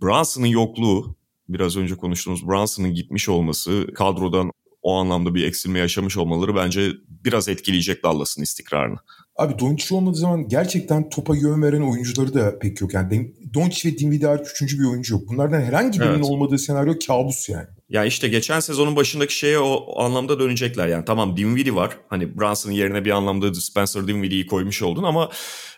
Brunson'ın 0.02 0.46
yokluğu, 0.48 1.16
biraz 1.50 1.78
önce 1.78 1.96
konuştuğumuz 1.96 2.48
Brunson'ın 2.48 2.94
gitmiş 2.94 3.30
olması, 3.30 3.88
kadrodan 3.96 4.52
o 4.84 4.96
anlamda 4.96 5.36
bir 5.36 5.48
eksilme 5.48 5.80
yaşamış 5.80 6.18
olmaları 6.18 6.56
bence 6.56 6.92
biraz 7.10 7.50
etkileyecek 7.50 8.04
Dallas'ın 8.04 8.44
istikrarını. 8.44 8.98
Abi 9.36 9.60
Doncic 9.60 9.96
olmadığı 9.96 10.18
zaman 10.18 10.48
gerçekten 10.48 11.10
topa 11.10 11.36
yön 11.36 11.62
veren 11.62 11.82
oyuncuları 11.82 12.34
da 12.34 12.60
pek 12.60 12.82
yok. 12.82 12.94
Yani 12.94 13.34
Doncic 13.54 13.90
ve 13.90 13.98
Dinwiddie 13.98 14.28
hariç 14.28 14.48
üçüncü 14.52 14.80
bir 14.80 14.86
oyuncu 14.86 15.14
yok. 15.14 15.24
Bunlardan 15.28 15.62
herhangi 15.62 16.00
birinin 16.00 16.14
evet. 16.14 16.26
olmadığı 16.26 16.58
senaryo 16.58 16.94
kabus 17.08 17.50
yani. 17.50 17.68
Ya 17.90 18.06
işte 18.06 18.28
geçen 18.28 18.60
sezonun 18.60 18.96
başındaki 18.96 19.38
şeye 19.38 19.60
o 19.60 20.02
anlamda 20.02 20.40
dönecekler. 20.40 20.88
Yani 20.88 21.06
tamam 21.06 21.38
Dinwiddie 21.38 21.76
var. 21.76 21.98
Hani 22.08 22.38
Brunson'ın 22.38 22.74
yerine 22.74 23.06
bir 23.06 23.12
anlamda 23.12 23.54
Spencer 23.54 24.08
Dinwiddie'yi 24.08 24.48
koymuş 24.48 24.82
oldun 24.82 25.04
ama 25.04 25.30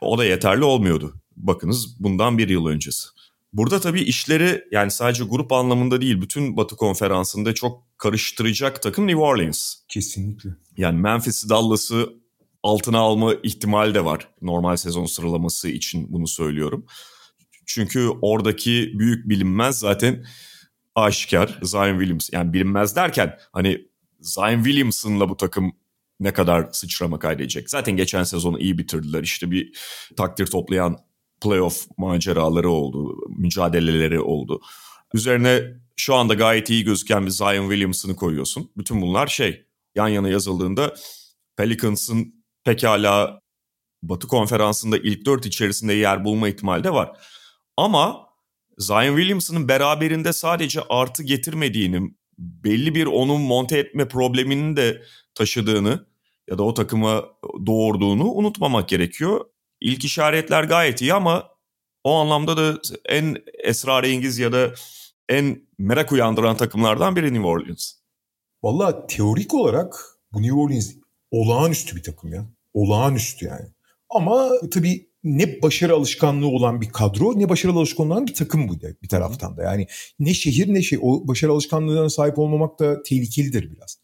o 0.01 0.17
da 0.17 0.25
yeterli 0.25 0.63
olmuyordu. 0.63 1.13
Bakınız 1.35 2.03
bundan 2.03 2.37
bir 2.37 2.49
yıl 2.49 2.65
öncesi. 2.65 3.07
Burada 3.55 3.79
tabii 3.79 4.01
işleri 4.01 4.63
yani 4.71 4.91
sadece 4.91 5.23
grup 5.23 5.51
anlamında 5.51 6.01
değil 6.01 6.21
bütün 6.21 6.57
Batı 6.57 6.75
konferansında 6.75 7.53
çok 7.53 7.97
karıştıracak 7.97 8.81
takım 8.81 9.07
New 9.07 9.21
Orleans. 9.21 9.75
Kesinlikle. 9.87 10.49
Yani 10.77 10.99
Memphis'i 10.99 11.49
Dallas'ı 11.49 12.09
altına 12.63 12.97
alma 12.99 13.33
ihtimali 13.43 13.93
de 13.93 14.05
var. 14.05 14.29
Normal 14.41 14.75
sezon 14.75 15.05
sıralaması 15.05 15.69
için 15.69 16.13
bunu 16.13 16.27
söylüyorum. 16.27 16.85
Çünkü 17.65 18.09
oradaki 18.21 18.91
büyük 18.99 19.29
bilinmez 19.29 19.79
zaten 19.79 20.25
aşikar 20.95 21.59
Zion 21.63 21.99
Williams. 21.99 22.29
Yani 22.33 22.53
bilinmez 22.53 22.95
derken 22.95 23.37
hani 23.53 23.87
Zion 24.19 24.63
Williamson'la 24.63 25.29
bu 25.29 25.37
takım 25.37 25.75
ne 26.19 26.33
kadar 26.33 26.69
sıçrama 26.71 27.19
kaydedecek. 27.19 27.69
Zaten 27.69 27.97
geçen 27.97 28.23
sezonu 28.23 28.59
iyi 28.59 28.77
bitirdiler. 28.77 29.23
İşte 29.23 29.51
bir 29.51 29.79
takdir 30.17 30.45
toplayan 30.45 30.97
playoff 31.45 31.87
maceraları 31.97 32.69
oldu, 32.69 33.17
mücadeleleri 33.29 34.19
oldu. 34.19 34.61
Üzerine 35.13 35.61
şu 35.95 36.15
anda 36.15 36.33
gayet 36.33 36.69
iyi 36.69 36.83
gözüken 36.83 37.25
bir 37.25 37.31
Zion 37.31 37.69
Williamson'ı 37.69 38.15
koyuyorsun. 38.15 38.71
Bütün 38.77 39.01
bunlar 39.01 39.27
şey 39.27 39.65
yan 39.95 40.07
yana 40.07 40.29
yazıldığında 40.29 40.95
Pelicans'ın 41.57 42.45
pekala 42.63 43.41
Batı 44.03 44.27
konferansında 44.27 44.97
ilk 44.97 45.25
dört 45.25 45.45
içerisinde 45.45 45.93
yer 45.93 46.25
bulma 46.25 46.49
ihtimali 46.49 46.83
de 46.83 46.93
var. 46.93 47.17
Ama 47.77 48.25
Zion 48.77 49.15
Williamson'ın 49.15 49.67
beraberinde 49.67 50.33
sadece 50.33 50.81
artı 50.89 51.23
getirmediğini, 51.23 52.13
belli 52.37 52.95
bir 52.95 53.05
onun 53.05 53.41
monte 53.41 53.77
etme 53.77 54.07
problemini 54.07 54.77
de 54.77 55.03
taşıdığını 55.35 56.05
ya 56.49 56.57
da 56.57 56.63
o 56.63 56.73
takıma 56.73 57.25
doğurduğunu 57.65 58.23
unutmamak 58.23 58.89
gerekiyor. 58.89 59.45
İlk 59.85 60.05
işaretler 60.05 60.63
gayet 60.63 61.01
iyi 61.01 61.13
ama 61.13 61.49
o 62.03 62.13
anlamda 62.13 62.57
da 62.57 62.81
en 63.09 63.37
esrarengiz 63.63 64.39
ya 64.39 64.51
da 64.51 64.73
en 65.29 65.61
merak 65.77 66.11
uyandıran 66.11 66.57
takımlardan 66.57 67.15
biri 67.15 67.33
New 67.33 67.47
Orleans. 67.47 67.93
Valla 68.63 69.07
teorik 69.07 69.53
olarak 69.53 69.95
bu 70.33 70.41
New 70.41 70.59
Orleans 70.59 70.91
olağanüstü 71.31 71.95
bir 71.95 72.03
takım 72.03 72.33
ya. 72.33 72.45
Olağanüstü 72.73 73.45
yani. 73.45 73.65
Ama 74.09 74.49
tabii 74.71 75.09
ne 75.23 75.61
başarı 75.61 75.93
alışkanlığı 75.93 76.47
olan 76.47 76.81
bir 76.81 76.89
kadro 76.89 77.39
ne 77.39 77.49
başarı 77.49 77.73
alışkanlığı 77.73 78.13
olan 78.13 78.27
bir 78.27 78.33
takım 78.33 78.67
bu 78.67 78.81
bir 78.81 79.09
taraftan 79.09 79.57
da. 79.57 79.63
Yani 79.63 79.87
ne 80.19 80.33
şehir 80.33 80.73
ne 80.73 80.81
şey 80.81 80.99
o 81.01 81.27
başarı 81.27 81.51
alışkanlığına 81.51 82.09
sahip 82.09 82.39
olmamak 82.39 82.79
da 82.79 83.03
tehlikelidir 83.03 83.71
biraz. 83.71 83.99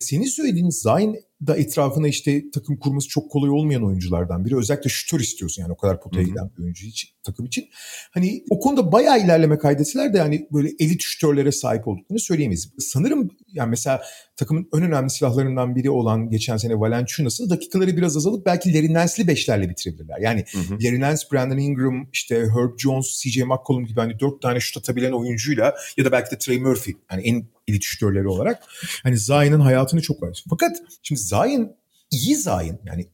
Senin 0.00 0.26
söylediğin 0.26 0.70
Zayn 0.70 1.16
da 1.46 1.56
etrafına 1.56 2.08
işte 2.08 2.50
takım 2.50 2.76
kurması 2.76 3.08
çok 3.08 3.30
kolay 3.30 3.50
olmayan 3.50 3.86
oyunculardan 3.86 4.44
biri. 4.44 4.56
Özellikle 4.56 4.90
şutör 4.90 5.20
istiyorsun 5.20 5.62
yani 5.62 5.72
o 5.72 5.76
kadar 5.76 6.00
potaya 6.00 6.24
giden 6.24 6.50
bir 6.58 6.62
oyuncu 6.62 6.86
için, 6.86 7.10
takım 7.22 7.46
için. 7.46 7.68
Hani 8.10 8.44
o 8.50 8.60
konuda 8.60 8.92
bayağı 8.92 9.20
ilerleme 9.20 9.58
kaydetseler 9.58 10.14
de 10.14 10.18
yani 10.18 10.46
böyle 10.52 10.68
elit 10.78 11.02
şutörlere 11.02 11.52
sahip 11.52 11.88
olduklarını 11.88 12.20
söyleyemeyiz. 12.20 12.72
Sanırım 12.78 13.30
yani 13.52 13.70
mesela 13.70 14.02
takımın 14.36 14.68
en 14.74 14.82
önemli 14.82 15.10
silahlarından 15.10 15.76
biri 15.76 15.90
olan 15.90 16.30
geçen 16.30 16.56
sene 16.56 16.80
Valanciunas'ın 16.80 17.50
dakikaları 17.50 17.96
biraz 17.96 18.16
azalıp 18.16 18.46
belki 18.46 18.74
Larry 18.74 18.92
Nance'li 18.92 19.28
beşlerle 19.28 19.68
bitirebilirler. 19.68 20.18
Yani 20.20 20.44
hı 20.52 20.58
hı. 20.58 20.74
Larry 20.74 21.00
Nance, 21.00 21.22
Brandon 21.32 21.58
Ingram, 21.58 22.08
işte 22.12 22.36
Herb 22.36 22.78
Jones, 22.78 23.22
CJ 23.22 23.38
McCollum 23.38 23.86
gibi 23.86 24.00
hani 24.00 24.20
dört 24.20 24.42
tane 24.42 24.60
şut 24.60 24.76
atabilen 24.76 25.12
oyuncuyla 25.12 25.74
ya 25.96 26.04
da 26.04 26.12
belki 26.12 26.30
de 26.30 26.38
Trey 26.38 26.58
Murphy 26.58 26.96
yani 27.10 27.22
en 27.22 27.46
elit 27.72 27.82
şutörleri 27.84 28.28
olarak 28.28 28.62
hani 29.02 29.18
Zion'ın 29.18 29.60
hayatını 29.60 30.02
çok 30.02 30.22
var. 30.22 30.44
Fakat 30.50 30.76
şimdi 31.02 31.20
Zion 31.20 31.76
iyi 32.10 32.36
Zion 32.36 32.80
yani 32.84 33.08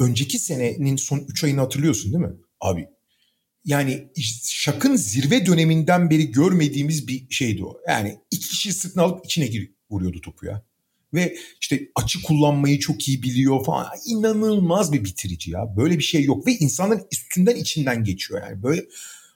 önceki 0.00 0.38
senenin 0.38 0.96
son 0.96 1.18
3 1.28 1.44
ayını 1.44 1.60
hatırlıyorsun 1.60 2.12
değil 2.12 2.24
mi? 2.24 2.32
Abi 2.60 2.88
yani 3.64 4.08
Şak'ın 4.44 4.96
zirve 4.96 5.46
döneminden 5.46 6.10
beri 6.10 6.32
görmediğimiz 6.32 7.08
bir 7.08 7.26
şeydi 7.30 7.64
o. 7.64 7.80
Yani 7.88 8.18
iki 8.30 8.48
kişi 8.48 8.72
sırtına 8.72 9.02
alıp 9.02 9.24
içine 9.24 9.46
gir, 9.46 9.72
vuruyordu 9.90 10.20
topu 10.20 10.46
ya. 10.46 10.62
Ve 11.14 11.36
işte 11.60 11.88
açı 11.94 12.22
kullanmayı 12.22 12.78
çok 12.78 13.08
iyi 13.08 13.22
biliyor 13.22 13.64
falan. 13.64 13.86
İnanılmaz 14.06 14.92
bir 14.92 15.04
bitirici 15.04 15.50
ya. 15.50 15.76
Böyle 15.76 15.98
bir 15.98 16.02
şey 16.02 16.24
yok. 16.24 16.46
Ve 16.46 16.52
insanların 16.52 17.06
üstünden 17.12 17.56
içinden 17.56 18.04
geçiyor 18.04 18.42
yani. 18.42 18.62
Böyle 18.62 18.84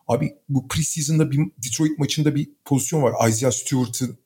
abi 0.09 0.35
bu 0.49 0.69
preseason'da 0.69 1.31
bir 1.31 1.41
Detroit 1.64 1.99
maçında 1.99 2.35
bir 2.35 2.51
pozisyon 2.64 3.03
var. 3.03 3.29
Isaiah 3.29 3.53
Stewart'ın 3.53 4.19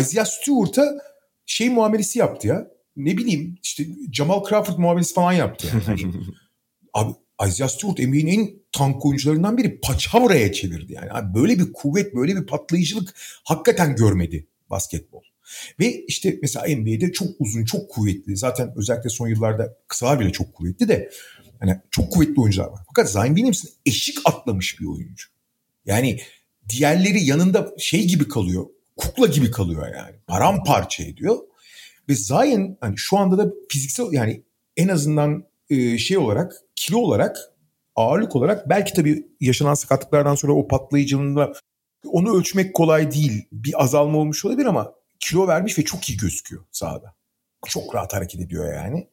Isaiah 0.00 0.24
Stewart'a 0.24 0.98
şey 1.46 1.70
muamelesi 1.70 2.18
yaptı 2.18 2.48
ya. 2.48 2.68
Ne 2.96 3.16
bileyim 3.16 3.58
işte 3.62 3.86
Jamal 4.12 4.44
Crawford 4.48 4.78
muamelesi 4.78 5.14
falan 5.14 5.32
yaptı 5.32 5.66
yani. 5.66 5.82
Hani, 5.82 6.12
abi 6.94 7.12
Isaiah 7.48 7.68
Stewart 7.68 7.98
NBA'nin 7.98 8.26
en 8.26 8.50
tank 8.72 9.06
oyuncularından 9.06 9.58
biri 9.58 9.80
paçavraya 9.80 10.52
çevirdi 10.52 10.92
yani. 10.92 11.12
Abi 11.12 11.40
böyle 11.40 11.58
bir 11.58 11.72
kuvvet, 11.72 12.14
böyle 12.14 12.36
bir 12.36 12.46
patlayıcılık 12.46 13.14
hakikaten 13.44 13.96
görmedi 13.96 14.46
basketbol. 14.70 15.22
Ve 15.80 16.04
işte 16.04 16.38
mesela 16.42 16.76
NBA'de 16.76 17.12
çok 17.12 17.28
uzun, 17.38 17.64
çok 17.64 17.90
kuvvetli. 17.90 18.36
Zaten 18.36 18.72
özellikle 18.76 19.10
son 19.10 19.28
yıllarda 19.28 19.76
kısalar 19.88 20.20
bile 20.20 20.32
çok 20.32 20.54
kuvvetli 20.54 20.88
de 20.88 21.10
hani 21.60 21.80
çok 21.90 22.12
kuvvetli 22.12 22.40
oyuncular 22.40 22.66
var. 22.66 22.80
Fakat 22.86 23.12
Zion 23.12 23.26
Williamson 23.26 23.70
eşik 23.86 24.18
atlamış 24.24 24.80
bir 24.80 24.86
oyuncu. 24.86 25.26
Yani 25.86 26.20
diğerleri 26.68 27.24
yanında 27.24 27.74
şey 27.78 28.06
gibi 28.06 28.28
kalıyor. 28.28 28.66
Kukla 28.98 29.26
gibi 29.26 29.50
kalıyor 29.50 29.94
yani. 29.94 30.16
Paramparça 30.26 31.04
ediyor. 31.04 31.36
Ve 32.08 32.14
Zion 32.14 32.78
hani 32.80 32.98
şu 32.98 33.18
anda 33.18 33.38
da 33.38 33.52
fiziksel 33.68 34.06
yani 34.12 34.44
en 34.76 34.88
azından 34.88 35.44
e, 35.70 35.98
şey 35.98 36.18
olarak 36.18 36.52
kilo 36.76 36.98
olarak 36.98 37.36
ağırlık 37.96 38.36
olarak 38.36 38.68
belki 38.68 38.92
tabii 38.92 39.26
yaşanan 39.40 39.74
sakatlıklardan 39.74 40.34
sonra 40.34 40.52
o 40.52 40.68
patlayıcılığında 40.68 41.52
onu 42.04 42.38
ölçmek 42.38 42.74
kolay 42.74 43.10
değil. 43.12 43.48
Bir 43.52 43.82
azalma 43.82 44.18
olmuş 44.18 44.44
olabilir 44.44 44.66
ama 44.66 44.92
kilo 45.20 45.46
vermiş 45.46 45.78
ve 45.78 45.84
çok 45.84 46.08
iyi 46.08 46.16
gözüküyor 46.18 46.64
sahada. 46.70 47.14
Çok 47.66 47.94
rahat 47.94 48.14
hareket 48.14 48.40
ediyor 48.40 48.74
yani. 48.74 49.08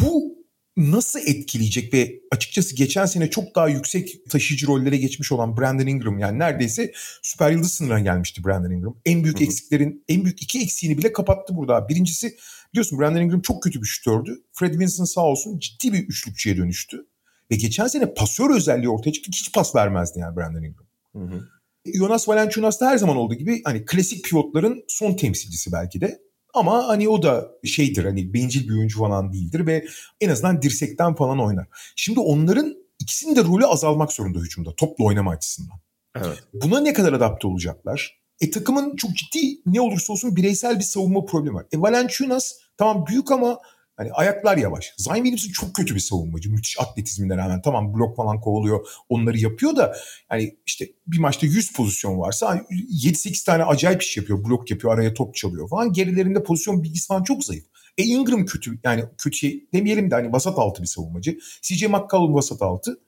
Bu 0.00 0.37
nasıl 0.78 1.20
etkileyecek 1.26 1.94
ve 1.94 2.20
açıkçası 2.30 2.76
geçen 2.76 3.06
sene 3.06 3.30
çok 3.30 3.54
daha 3.54 3.68
yüksek 3.68 4.30
taşıyıcı 4.30 4.66
rollere 4.66 4.96
geçmiş 4.96 5.32
olan 5.32 5.56
Brandon 5.56 5.86
Ingram 5.86 6.18
yani 6.18 6.38
neredeyse 6.38 6.92
süper 7.22 7.50
yıldız 7.50 7.72
sınırına 7.72 8.00
gelmişti 8.00 8.44
Brandon 8.44 8.70
Ingram. 8.70 8.96
En 9.06 9.24
büyük 9.24 9.42
eksiklerin 9.42 10.04
en 10.08 10.24
büyük 10.24 10.42
iki 10.42 10.62
eksiğini 10.62 10.98
bile 10.98 11.12
kapattı 11.12 11.56
burada. 11.56 11.88
Birincisi 11.88 12.36
biliyorsun 12.72 12.98
Brandon 12.98 13.20
Ingram 13.20 13.42
çok 13.42 13.62
kötü 13.62 13.82
bir 13.82 13.86
şutördü. 13.86 14.42
Fred 14.52 14.78
Vinson 14.78 15.04
sağ 15.04 15.20
olsun 15.20 15.58
ciddi 15.58 15.92
bir 15.92 15.98
üçlükçüye 15.98 16.56
dönüştü. 16.56 17.06
Ve 17.50 17.56
geçen 17.56 17.86
sene 17.86 18.14
pasör 18.14 18.56
özelliği 18.56 18.88
ortaya 18.88 19.12
çıktı. 19.12 19.30
Hiç 19.34 19.52
pas 19.52 19.74
vermezdi 19.74 20.18
yani 20.18 20.36
Brandon 20.36 20.62
Ingram. 20.62 20.86
Hı 21.12 21.18
hı. 21.18 21.48
Jonas 21.94 22.28
Valanciunas 22.28 22.80
da 22.80 22.86
her 22.90 22.96
zaman 22.96 23.16
olduğu 23.16 23.34
gibi 23.34 23.60
hani 23.64 23.84
klasik 23.84 24.24
pivotların 24.24 24.84
son 24.88 25.14
temsilcisi 25.14 25.72
belki 25.72 26.00
de. 26.00 26.18
Ama 26.58 26.88
hani 26.88 27.08
o 27.08 27.22
da 27.22 27.48
şeydir 27.64 28.04
hani 28.04 28.34
bencil 28.34 28.68
bir 28.68 28.74
oyuncu 28.74 28.98
falan 28.98 29.32
değildir 29.32 29.66
ve 29.66 29.84
en 30.20 30.28
azından 30.28 30.62
dirsekten 30.62 31.14
falan 31.14 31.40
oynar. 31.40 31.66
Şimdi 31.96 32.20
onların 32.20 32.74
ikisinin 33.00 33.36
de 33.36 33.44
rolü 33.44 33.66
azalmak 33.66 34.12
zorunda 34.12 34.38
hücumda 34.38 34.74
topla 34.74 35.04
oynama 35.04 35.30
açısından. 35.30 35.78
Evet. 36.16 36.38
Buna 36.54 36.80
ne 36.80 36.92
kadar 36.92 37.12
adapte 37.12 37.46
olacaklar? 37.46 38.18
E 38.40 38.50
takımın 38.50 38.96
çok 38.96 39.10
ciddi 39.16 39.60
ne 39.66 39.80
olursa 39.80 40.12
olsun 40.12 40.36
bireysel 40.36 40.78
bir 40.78 40.84
savunma 40.84 41.24
problemi 41.24 41.56
var. 41.56 41.66
E 41.72 41.80
Valanciunas 41.80 42.52
tamam 42.76 43.06
büyük 43.06 43.30
ama 43.30 43.58
Hani 43.98 44.12
ayaklar 44.12 44.56
yavaş. 44.56 44.94
Zion 44.96 45.14
Williamson 45.14 45.50
çok 45.52 45.74
kötü 45.74 45.94
bir 45.94 46.00
savunmacı. 46.00 46.50
Müthiş 46.50 46.80
atletizmine 46.80 47.36
rağmen. 47.36 47.62
Tamam 47.62 47.94
blok 47.94 48.16
falan 48.16 48.40
kovalıyor. 48.40 48.88
Onları 49.08 49.38
yapıyor 49.38 49.76
da 49.76 49.96
yani 50.32 50.56
işte 50.66 50.88
bir 51.06 51.18
maçta 51.18 51.46
100 51.46 51.72
pozisyon 51.72 52.18
varsa 52.18 52.56
7-8 52.56 53.44
tane 53.46 53.64
acayip 53.64 54.02
iş 54.02 54.16
yapıyor. 54.16 54.44
Blok 54.44 54.70
yapıyor, 54.70 54.94
araya 54.94 55.14
top 55.14 55.34
çalıyor 55.34 55.68
falan. 55.68 55.92
Gerilerinde 55.92 56.42
pozisyon 56.42 56.82
bilgisi 56.82 57.06
falan 57.06 57.22
çok 57.22 57.44
zayıf. 57.44 57.64
E 57.98 58.02
Ingram 58.02 58.46
kötü 58.46 58.78
yani 58.84 59.04
kötü 59.18 59.36
şey 59.36 59.68
demeyelim 59.72 60.10
de 60.10 60.14
hani 60.14 60.32
vasat 60.32 60.58
altı 60.58 60.82
bir 60.82 60.88
savunmacı. 60.88 61.38
CJ 61.62 61.82
McCollum 61.82 62.34
vasat 62.34 62.62
altı. 62.62 63.00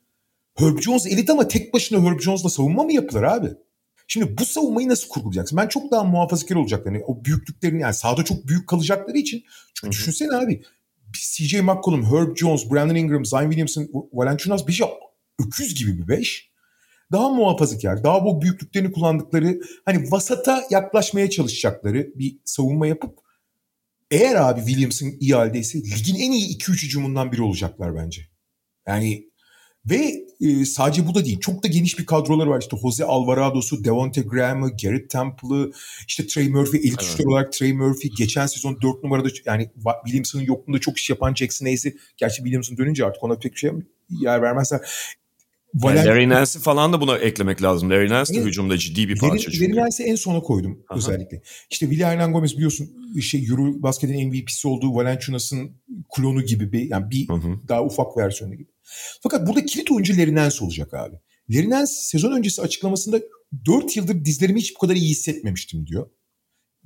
Herb 0.57 0.79
Jones 0.79 1.07
elit 1.07 1.31
ama 1.31 1.48
tek 1.48 1.74
başına 1.74 2.11
Herb 2.11 2.20
Jones'la 2.20 2.50
savunma 2.50 2.83
mı 2.83 2.92
yapılır 2.92 3.22
abi? 3.22 3.48
Şimdi 4.09 4.38
bu 4.38 4.44
savunmayı 4.44 4.88
nasıl 4.88 5.09
kurgulayacaksın? 5.09 5.59
Ben 5.59 5.68
çok 5.68 5.90
daha 5.90 6.05
muhafazakar 6.05 6.57
olacaklarını, 6.57 7.03
o 7.07 7.24
büyüklüklerini 7.24 7.83
yani 7.83 7.94
sahada 7.94 8.24
çok 8.24 8.48
büyük 8.48 8.68
kalacakları 8.68 9.18
için. 9.18 9.44
Çünkü 9.74 9.87
Hı-hı. 9.87 9.90
düşünsene 9.92 10.37
abi 10.37 10.62
CJ 11.12 11.55
McCollum, 11.55 12.05
Herb 12.05 12.37
Jones, 12.37 12.70
Brandon 12.70 12.94
Ingram, 12.94 13.25
Zion 13.25 13.51
Williamson, 13.51 13.88
Valanciunas 14.12 14.68
beşi 14.68 14.85
öküz 15.46 15.75
gibi 15.75 15.99
bir 15.99 16.09
beş. 16.09 16.51
Daha 17.12 17.29
muhafazakar, 17.29 18.05
daha 18.05 18.25
bu 18.25 18.42
büyüklüklerini 18.42 18.92
kullandıkları, 18.92 19.61
hani 19.85 20.11
vasata 20.11 20.64
yaklaşmaya 20.70 21.31
çalışacakları 21.31 22.12
bir 22.14 22.38
savunma 22.44 22.87
yapıp 22.87 23.18
eğer 24.11 24.37
abi 24.37 24.61
Williamson 24.61 25.12
iyi 25.20 25.35
haldeyse 25.35 25.79
ligin 25.79 26.14
en 26.14 26.33
iyi 26.33 26.59
2-3 26.59 26.73
hücumundan 26.73 27.33
biri 27.33 27.42
olacaklar 27.42 27.96
bence. 27.96 28.23
Yani 28.87 29.30
ve 29.87 30.27
e, 30.40 30.64
sadece 30.64 31.07
bu 31.07 31.14
da 31.14 31.25
değil. 31.25 31.40
Çok 31.40 31.64
da 31.64 31.69
geniş 31.69 31.99
bir 31.99 32.07
kadroları 32.07 32.51
var. 32.51 32.61
İşte 32.61 32.77
Jose 32.77 33.05
Alvarado'su, 33.05 33.85
Devonte 33.85 34.21
Graham'ı, 34.21 34.71
Garrett 34.83 35.11
Temple'ı, 35.11 35.73
işte 36.09 36.27
Trey 36.27 36.49
Murphy, 36.49 36.83
elit 36.83 37.16
evet. 37.16 37.27
olarak 37.27 37.53
Trey 37.53 37.73
Murphy. 37.73 38.14
Geçen 38.19 38.47
sezon 38.47 38.79
4 38.83 39.03
numarada 39.05 39.29
yani 39.45 39.71
Williamson'ın 40.05 40.45
yokluğunda 40.45 40.81
çok 40.81 40.99
iş 40.99 41.11
yapan 41.11 41.35
Jackson 41.35 41.66
Hayes'i. 41.66 41.97
Gerçi 42.16 42.37
Williamson 42.37 42.77
dönünce 42.77 43.05
artık 43.05 43.25
ona 43.25 43.38
pek 43.38 43.53
bir 43.53 43.59
şey 43.59 43.71
yer 44.11 44.43
vermezler. 44.43 44.81
Valen... 45.75 46.07
Larry 46.07 46.29
Nance'i 46.29 46.63
falan 46.63 46.93
da 46.93 47.01
buna 47.01 47.19
eklemek 47.19 47.63
lazım. 47.63 47.91
Larry 47.91 48.09
Nance 48.09 48.35
de 48.35 48.37
evet. 48.37 48.47
hücumda 48.47 48.79
ciddi 48.79 49.09
bir 49.09 49.19
parça 49.19 49.35
Larry, 49.35 49.43
çünkü. 49.43 49.61
Larry 49.61 49.77
Nance'i 49.77 50.07
en 50.07 50.15
sona 50.15 50.41
koydum 50.41 50.85
Aha. 50.89 50.99
özellikle. 50.99 51.43
İşte 51.71 51.87
William 51.87 52.11
Hernan 52.11 52.33
Gomez 52.33 52.57
biliyorsun 52.57 52.91
şey 53.21 53.47
Euro 53.47 53.83
Basket'in 53.83 54.29
MVP'si 54.29 54.69
olduğu 54.69 54.95
Valanciunas'ın 54.95 55.71
klonu 56.17 56.43
gibi 56.43 56.73
bir 56.73 56.91
yani 56.91 57.11
bir 57.11 57.29
Hı-hı. 57.29 57.69
daha 57.69 57.85
ufak 57.85 58.17
versiyonu 58.17 58.55
gibi. 58.55 58.69
Fakat 59.23 59.49
burada 59.49 59.65
kilit 59.65 59.91
oyuncu 59.91 60.19
Larry 60.19 60.35
Nance 60.35 60.65
olacak 60.65 60.95
abi. 60.95 61.17
Larry 61.51 61.71
Nance 61.71 61.93
sezon 61.93 62.33
öncesi 62.33 62.63
açıklamasında 62.63 63.21
4 63.67 63.97
yıldır 63.97 64.25
dizlerimi 64.25 64.61
hiç 64.61 64.75
bu 64.75 64.79
kadar 64.79 64.97
iyi 64.97 65.11
hissetmemiştim 65.11 65.87
diyor. 65.87 66.11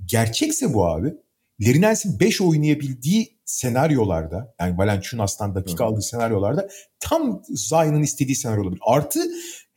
Gerçekse 0.04 0.74
bu 0.74 0.86
abi 0.86 1.14
Lerinens'in 1.62 2.20
5 2.20 2.40
oynayabildiği 2.40 3.33
senaryolarda 3.44 4.54
yani 4.60 4.78
Valenciunas'tan 4.78 5.54
dakika 5.54 5.84
aldığı 5.84 6.02
senaryolarda 6.02 6.68
tam 7.00 7.42
Zion'ın 7.48 8.02
istediği 8.02 8.36
senaryo 8.36 8.62
olabilir. 8.62 8.80
Artı 8.86 9.20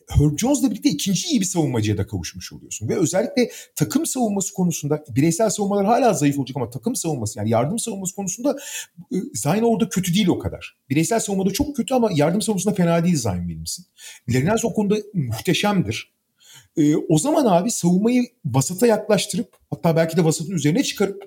Herb 0.09 0.37
Jones'la 0.37 0.71
birlikte 0.71 0.89
ikinci 0.89 1.27
iyi 1.27 1.41
bir 1.41 1.45
savunmacıya 1.45 1.97
da 1.97 2.07
kavuşmuş 2.07 2.53
oluyorsun. 2.53 2.89
Ve 2.89 2.95
özellikle 2.95 3.49
takım 3.75 4.05
savunması 4.05 4.53
konusunda 4.53 5.03
bireysel 5.09 5.49
savunmalar 5.49 5.85
hala 5.85 6.13
zayıf 6.13 6.39
olacak 6.39 6.57
ama 6.57 6.69
takım 6.69 6.95
savunması 6.95 7.39
yani 7.39 7.49
yardım 7.49 7.79
savunması 7.79 8.15
konusunda 8.15 8.57
e, 9.13 9.17
Zion 9.33 9.73
orada 9.73 9.89
kötü 9.89 10.13
değil 10.13 10.27
o 10.27 10.39
kadar. 10.39 10.77
Bireysel 10.89 11.19
savunmada 11.19 11.53
çok 11.53 11.75
kötü 11.75 11.93
ama 11.93 12.09
yardım 12.13 12.41
savunmasında 12.41 12.73
fena 12.73 13.03
değil 13.03 13.15
Zion 13.15 13.39
Williamson. 13.39 13.85
Lerinens 14.33 14.65
o 14.65 14.73
konuda 14.73 14.95
muhteşemdir. 15.13 16.17
Ee, 16.77 16.95
o 16.95 17.17
zaman 17.17 17.45
abi 17.45 17.71
savunmayı 17.71 18.23
vasata 18.45 18.87
yaklaştırıp 18.87 19.57
hatta 19.69 19.95
belki 19.95 20.17
de 20.17 20.23
vasatın 20.23 20.51
üzerine 20.53 20.83
çıkarıp 20.83 21.23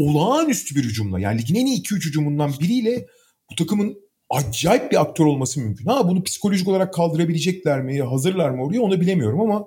olağanüstü 0.00 0.74
bir 0.74 0.84
hücumla 0.84 1.20
yani 1.20 1.40
ligin 1.40 1.54
en 1.54 1.66
iyi 1.66 1.78
iki 1.78 1.94
üç 1.94 2.06
hücumundan 2.06 2.52
biriyle 2.60 3.06
bu 3.50 3.54
takımın 3.54 3.96
acayip 4.30 4.92
bir 4.92 5.00
aktör 5.00 5.24
olması 5.24 5.60
mümkün. 5.60 5.86
Ha 5.86 6.08
bunu 6.08 6.22
psikolojik 6.22 6.68
olarak 6.68 6.94
kaldırabilecekler 6.94 7.82
mi, 7.82 8.02
hazırlar 8.02 8.50
mı 8.50 8.64
oraya 8.64 8.80
onu 8.80 9.00
bilemiyorum 9.00 9.40
ama 9.40 9.64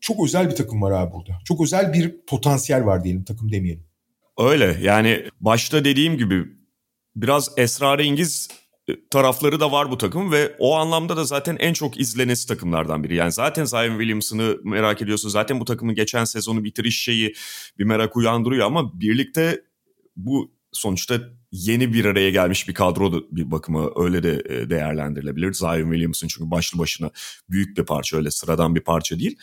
çok 0.00 0.24
özel 0.24 0.50
bir 0.50 0.56
takım 0.56 0.82
var 0.82 0.90
abi 0.92 1.12
burada. 1.12 1.32
Çok 1.44 1.60
özel 1.60 1.92
bir 1.92 2.14
potansiyel 2.26 2.86
var 2.86 3.04
diyelim 3.04 3.24
takım 3.24 3.52
demeyelim. 3.52 3.84
Öyle 4.38 4.78
yani 4.82 5.24
başta 5.40 5.84
dediğim 5.84 6.18
gibi 6.18 6.44
biraz 7.16 7.50
esrarengiz 7.56 8.48
e, 8.88 8.92
tarafları 9.10 9.60
da 9.60 9.72
var 9.72 9.90
bu 9.90 9.98
takım 9.98 10.32
ve 10.32 10.56
o 10.58 10.74
anlamda 10.74 11.16
da 11.16 11.24
zaten 11.24 11.56
en 11.60 11.72
çok 11.72 12.00
izlenesi 12.00 12.48
takımlardan 12.48 13.04
biri. 13.04 13.14
Yani 13.14 13.32
zaten 13.32 13.64
Zion 13.64 13.98
Williamson'ı 13.98 14.56
merak 14.64 15.02
ediyorsun. 15.02 15.28
Zaten 15.28 15.60
bu 15.60 15.64
takımın 15.64 15.94
geçen 15.94 16.24
sezonu 16.24 16.64
bitiriş 16.64 17.02
şeyi 17.02 17.34
bir 17.78 17.84
merak 17.84 18.16
uyandırıyor 18.16 18.66
ama 18.66 19.00
birlikte 19.00 19.65
bu 20.16 20.56
sonuçta 20.72 21.20
yeni 21.52 21.92
bir 21.92 22.04
araya 22.04 22.30
gelmiş 22.30 22.68
bir 22.68 22.74
kadro 22.74 23.12
bir 23.30 23.50
bakıma 23.50 23.90
öyle 23.96 24.22
de 24.22 24.42
e, 24.48 24.70
değerlendirilebilir. 24.70 25.52
Zion 25.52 25.90
Williamson 25.90 26.28
çünkü 26.28 26.50
başlı 26.50 26.78
başına 26.78 27.10
büyük 27.50 27.78
bir 27.78 27.84
parça 27.84 28.16
öyle 28.16 28.30
sıradan 28.30 28.74
bir 28.74 28.80
parça 28.80 29.18
değil. 29.18 29.38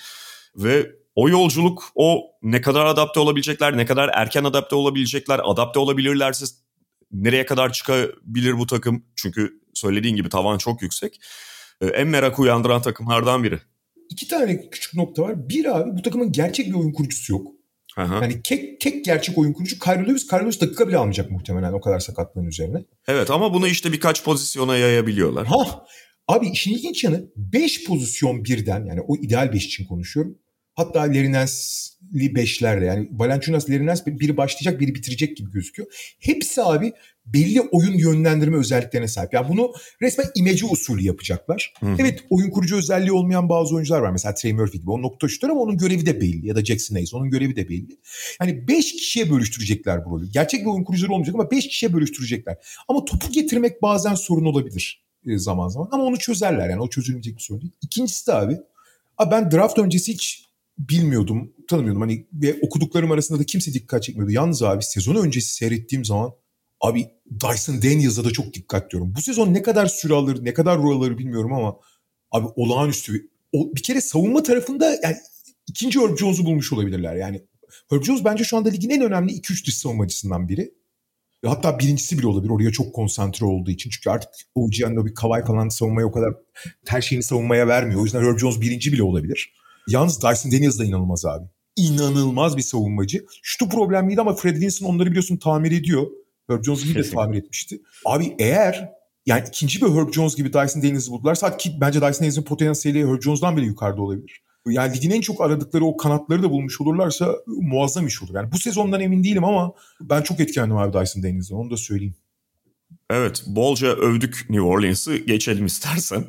Ve 0.55 0.91
o 1.15 1.29
yolculuk 1.29 1.83
o 1.95 2.21
ne 2.43 2.61
kadar 2.61 2.85
adapte 2.85 3.19
olabilecekler, 3.19 3.77
ne 3.77 3.85
kadar 3.85 4.09
erken 4.13 4.43
adapte 4.43 4.75
olabilecekler, 4.75 5.41
adapte 5.43 5.79
olabilirlerse 5.79 6.45
nereye 7.11 7.45
kadar 7.45 7.73
çıkabilir 7.73 8.57
bu 8.57 8.67
takım? 8.67 9.05
Çünkü 9.15 9.61
söylediğin 9.73 10.15
gibi 10.15 10.29
tavan 10.29 10.57
çok 10.57 10.81
yüksek. 10.81 11.19
E, 11.81 11.87
en 11.87 12.07
merak 12.07 12.39
uyandıran 12.39 12.81
takımlardan 12.81 13.43
biri. 13.43 13.59
İki 14.09 14.27
tane 14.27 14.69
küçük 14.69 14.93
nokta 14.93 15.21
var. 15.21 15.49
Bir 15.49 15.77
abi 15.77 15.97
bu 15.97 16.01
takımın 16.01 16.31
gerçek 16.31 16.67
bir 16.67 16.73
oyun 16.73 16.91
kurucusu 16.91 17.33
yok. 17.33 17.47
Aha. 17.97 18.19
Yani 18.21 18.41
tek, 18.41 18.81
tek 18.81 19.05
gerçek 19.05 19.37
oyun 19.37 19.53
kurucu 19.53 19.79
Kyrie 19.79 20.07
Lewis. 20.07 20.27
Kyrie 20.27 20.41
Lewis 20.43 20.61
dakika 20.61 20.87
bile 20.87 20.97
almayacak 20.97 21.31
muhtemelen 21.31 21.73
o 21.73 21.81
kadar 21.81 21.99
sakatlığın 21.99 22.45
üzerine. 22.45 22.85
Evet 23.07 23.31
ama 23.31 23.53
bunu 23.53 23.67
işte 23.67 23.91
birkaç 23.91 24.23
pozisyona 24.23 24.77
yayabiliyorlar. 24.77 25.47
Ha, 25.47 25.85
abi 26.27 26.49
işin 26.49 26.73
ilginç 26.73 27.03
yanı 27.03 27.25
5 27.35 27.83
pozisyon 27.85 28.45
birden 28.45 28.85
yani 28.85 29.01
o 29.07 29.15
ideal 29.15 29.53
5 29.53 29.65
için 29.65 29.85
konuşuyorum. 29.85 30.37
Hatta 30.75 31.01
Lerinens'li 31.01 31.92
beşlerde 32.13 32.85
yani 32.85 33.09
Valanciunas, 33.11 33.69
Lerines 33.69 34.07
biri 34.07 34.37
başlayacak 34.37 34.79
biri 34.79 34.95
bitirecek 34.95 35.37
gibi 35.37 35.51
gözüküyor. 35.51 36.15
Hepsi 36.19 36.63
abi 36.63 36.93
belli 37.25 37.61
oyun 37.61 37.93
yönlendirme 37.93 38.57
özelliklerine 38.57 39.07
sahip. 39.07 39.33
Yani 39.33 39.49
bunu 39.49 39.73
resmen 40.01 40.25
imece 40.35 40.65
usulü 40.65 41.03
yapacaklar. 41.03 41.73
Hı-hı. 41.79 41.95
Evet 41.99 42.19
oyun 42.29 42.49
kurucu 42.49 42.77
özelliği 42.77 43.11
olmayan 43.11 43.49
bazı 43.49 43.75
oyuncular 43.75 43.99
var. 43.99 44.11
Mesela 44.11 44.33
Trey 44.33 44.53
Murphy 44.53 44.81
gibi. 44.81 44.91
O 44.91 45.01
nokta 45.01 45.27
şutör 45.27 45.49
ama 45.49 45.61
onun 45.61 45.77
görevi 45.77 46.05
de 46.05 46.21
belli. 46.21 46.47
Ya 46.47 46.55
da 46.55 46.65
Jackson 46.65 46.95
Hayes 46.95 47.13
onun 47.13 47.29
görevi 47.29 47.55
de 47.55 47.69
belli. 47.69 47.97
Yani 48.41 48.67
5 48.67 48.91
kişiye 48.93 49.31
bölüştürecekler 49.31 50.05
bu 50.05 50.09
rolü. 50.09 50.31
Gerçek 50.31 50.61
bir 50.61 50.65
oyun 50.65 50.83
kurucuları 50.83 51.13
olmayacak 51.13 51.35
ama 51.35 51.51
5 51.51 51.67
kişiye 51.67 51.93
bölüştürecekler. 51.93 52.57
Ama 52.87 53.05
topu 53.05 53.31
getirmek 53.31 53.81
bazen 53.81 54.15
sorun 54.15 54.45
olabilir 54.45 55.03
e, 55.27 55.37
zaman 55.37 55.67
zaman. 55.67 55.89
Ama 55.91 56.03
onu 56.03 56.17
çözerler 56.17 56.69
yani. 56.69 56.81
O 56.81 56.89
çözülmeyecek 56.89 57.35
bir 57.35 57.41
sorun 57.41 57.61
değil. 57.61 57.73
İkincisi 57.81 58.27
de 58.27 58.33
abi. 58.33 58.57
Abi 59.17 59.31
ben 59.31 59.51
draft 59.51 59.79
öncesi 59.79 60.13
hiç 60.13 60.45
bilmiyordum, 60.77 61.53
tanımıyordum. 61.67 62.01
Hani 62.01 62.27
ve 62.33 62.59
okuduklarım 62.61 63.11
arasında 63.11 63.39
da 63.39 63.43
kimse 63.43 63.73
dikkat 63.73 64.03
çekmiyordu. 64.03 64.31
Yalnız 64.31 64.63
abi 64.63 64.83
sezon 64.83 65.15
öncesi 65.15 65.55
seyrettiğim 65.55 66.05
zaman 66.05 66.31
abi 66.81 67.07
Dyson 67.43 67.81
Daniels'a 67.81 68.23
da 68.23 68.31
çok 68.31 68.53
dikkat 68.53 68.91
diyorum. 68.91 69.13
Bu 69.17 69.21
sezon 69.21 69.53
ne 69.53 69.61
kadar 69.61 69.85
süre 69.85 70.13
alır, 70.13 70.45
ne 70.45 70.53
kadar 70.53 70.77
rol 70.77 70.97
alır 70.97 71.17
bilmiyorum 71.17 71.53
ama 71.53 71.79
abi 72.31 72.47
olağanüstü 72.55 73.13
bir, 73.13 73.25
o, 73.51 73.75
bir 73.75 73.83
kere 73.83 74.01
savunma 74.01 74.43
tarafında 74.43 74.99
yani 75.03 75.15
ikinci 75.67 75.99
Herb 75.99 76.17
Jones'u 76.17 76.45
bulmuş 76.45 76.73
olabilirler. 76.73 77.15
Yani 77.15 77.41
Herb 77.89 78.03
Jones 78.03 78.25
bence 78.25 78.43
şu 78.43 78.57
anda 78.57 78.69
ligin 78.69 78.89
en 78.89 79.01
önemli 79.01 79.31
2-3 79.31 79.67
dış 79.67 79.77
savunmacısından 79.77 80.49
biri. 80.49 80.73
Hatta 81.45 81.79
birincisi 81.79 82.17
bile 82.17 82.27
olabilir 82.27 82.51
oraya 82.51 82.71
çok 82.71 82.95
konsantre 82.95 83.45
olduğu 83.45 83.71
için. 83.71 83.89
Çünkü 83.89 84.09
artık 84.09 84.29
OG 84.55 84.71
bir 84.79 85.13
Kawhi 85.13 85.45
falan 85.45 85.69
savunmaya 85.69 86.07
o 86.07 86.11
kadar 86.11 86.33
her 86.85 87.01
şeyini 87.01 87.23
savunmaya 87.23 87.67
vermiyor. 87.67 88.01
O 88.01 88.03
yüzden 88.03 88.23
Herb 88.23 88.37
Jones 88.37 88.61
birinci 88.61 88.93
bile 88.93 89.03
olabilir. 89.03 89.53
Yalnız 89.87 90.23
Dyson 90.23 90.51
Daniels 90.51 90.79
da 90.79 90.85
inanılmaz 90.85 91.25
abi. 91.25 91.45
İnanılmaz 91.75 92.57
bir 92.57 92.61
savunmacı. 92.61 93.25
Şutu 93.41 93.69
problemliydi 93.69 94.21
ama 94.21 94.35
Fred 94.35 94.61
Vinson 94.61 94.85
onları 94.85 95.09
biliyorsun 95.09 95.37
tamir 95.37 95.71
ediyor. 95.71 96.07
Herb 96.49 96.63
Jones 96.63 96.83
gibi 96.83 97.03
de 97.03 97.09
tamir 97.09 97.37
etmişti. 97.37 97.81
Abi 98.05 98.35
eğer 98.39 98.89
yani 99.25 99.43
ikinci 99.47 99.81
bir 99.81 99.87
Herb 99.87 100.13
Jones 100.13 100.35
gibi 100.35 100.53
Dyson 100.53 100.81
Daniels'ı 100.81 101.11
buldularsa 101.11 101.57
ki 101.57 101.73
bence 101.81 102.01
Dyson 102.01 102.19
Daniels'in 102.19 102.43
potansiyeli 102.43 103.07
Herb 103.07 103.21
Jones'dan 103.21 103.57
bile 103.57 103.65
yukarıda 103.65 104.01
olabilir. 104.01 104.43
Yani 104.67 104.95
ligin 104.95 105.11
en 105.11 105.21
çok 105.21 105.41
aradıkları 105.41 105.85
o 105.85 105.97
kanatları 105.97 106.43
da 106.43 106.51
bulmuş 106.51 106.81
olurlarsa 106.81 107.35
muazzam 107.47 108.07
iş 108.07 108.23
olur. 108.23 108.35
Yani 108.35 108.51
bu 108.51 108.59
sezondan 108.59 109.01
emin 109.01 109.23
değilim 109.23 109.43
ama 109.43 109.73
ben 110.01 110.21
çok 110.21 110.39
etkilendim 110.39 110.77
abi 110.77 110.99
Dyson 110.99 111.23
Daniels'dan 111.23 111.57
onu 111.57 111.71
da 111.71 111.77
söyleyeyim. 111.77 112.15
Evet 113.09 113.43
bolca 113.47 113.87
övdük 113.87 114.45
New 114.49 114.65
Orleans'ı 114.65 115.17
geçelim 115.17 115.65
istersen. 115.65 116.25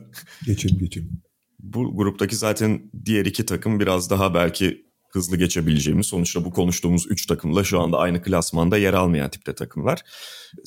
Geçelim 0.46 0.78
geçelim. 0.78 1.23
Bu 1.64 1.96
gruptaki 1.96 2.36
zaten 2.36 2.90
diğer 3.04 3.24
iki 3.24 3.46
takım 3.46 3.80
biraz 3.80 4.10
daha 4.10 4.34
belki 4.34 4.84
hızlı 5.14 5.36
geçebileceğimiz 5.36 6.06
sonuçta 6.06 6.44
bu 6.44 6.50
konuştuğumuz 6.50 7.06
3 7.10 7.26
takımla 7.26 7.64
şu 7.64 7.80
anda 7.80 7.98
aynı 7.98 8.22
klasmanda 8.22 8.78
yer 8.78 8.94
almayan 8.94 9.30
tipte 9.30 9.54
takımlar. 9.54 10.02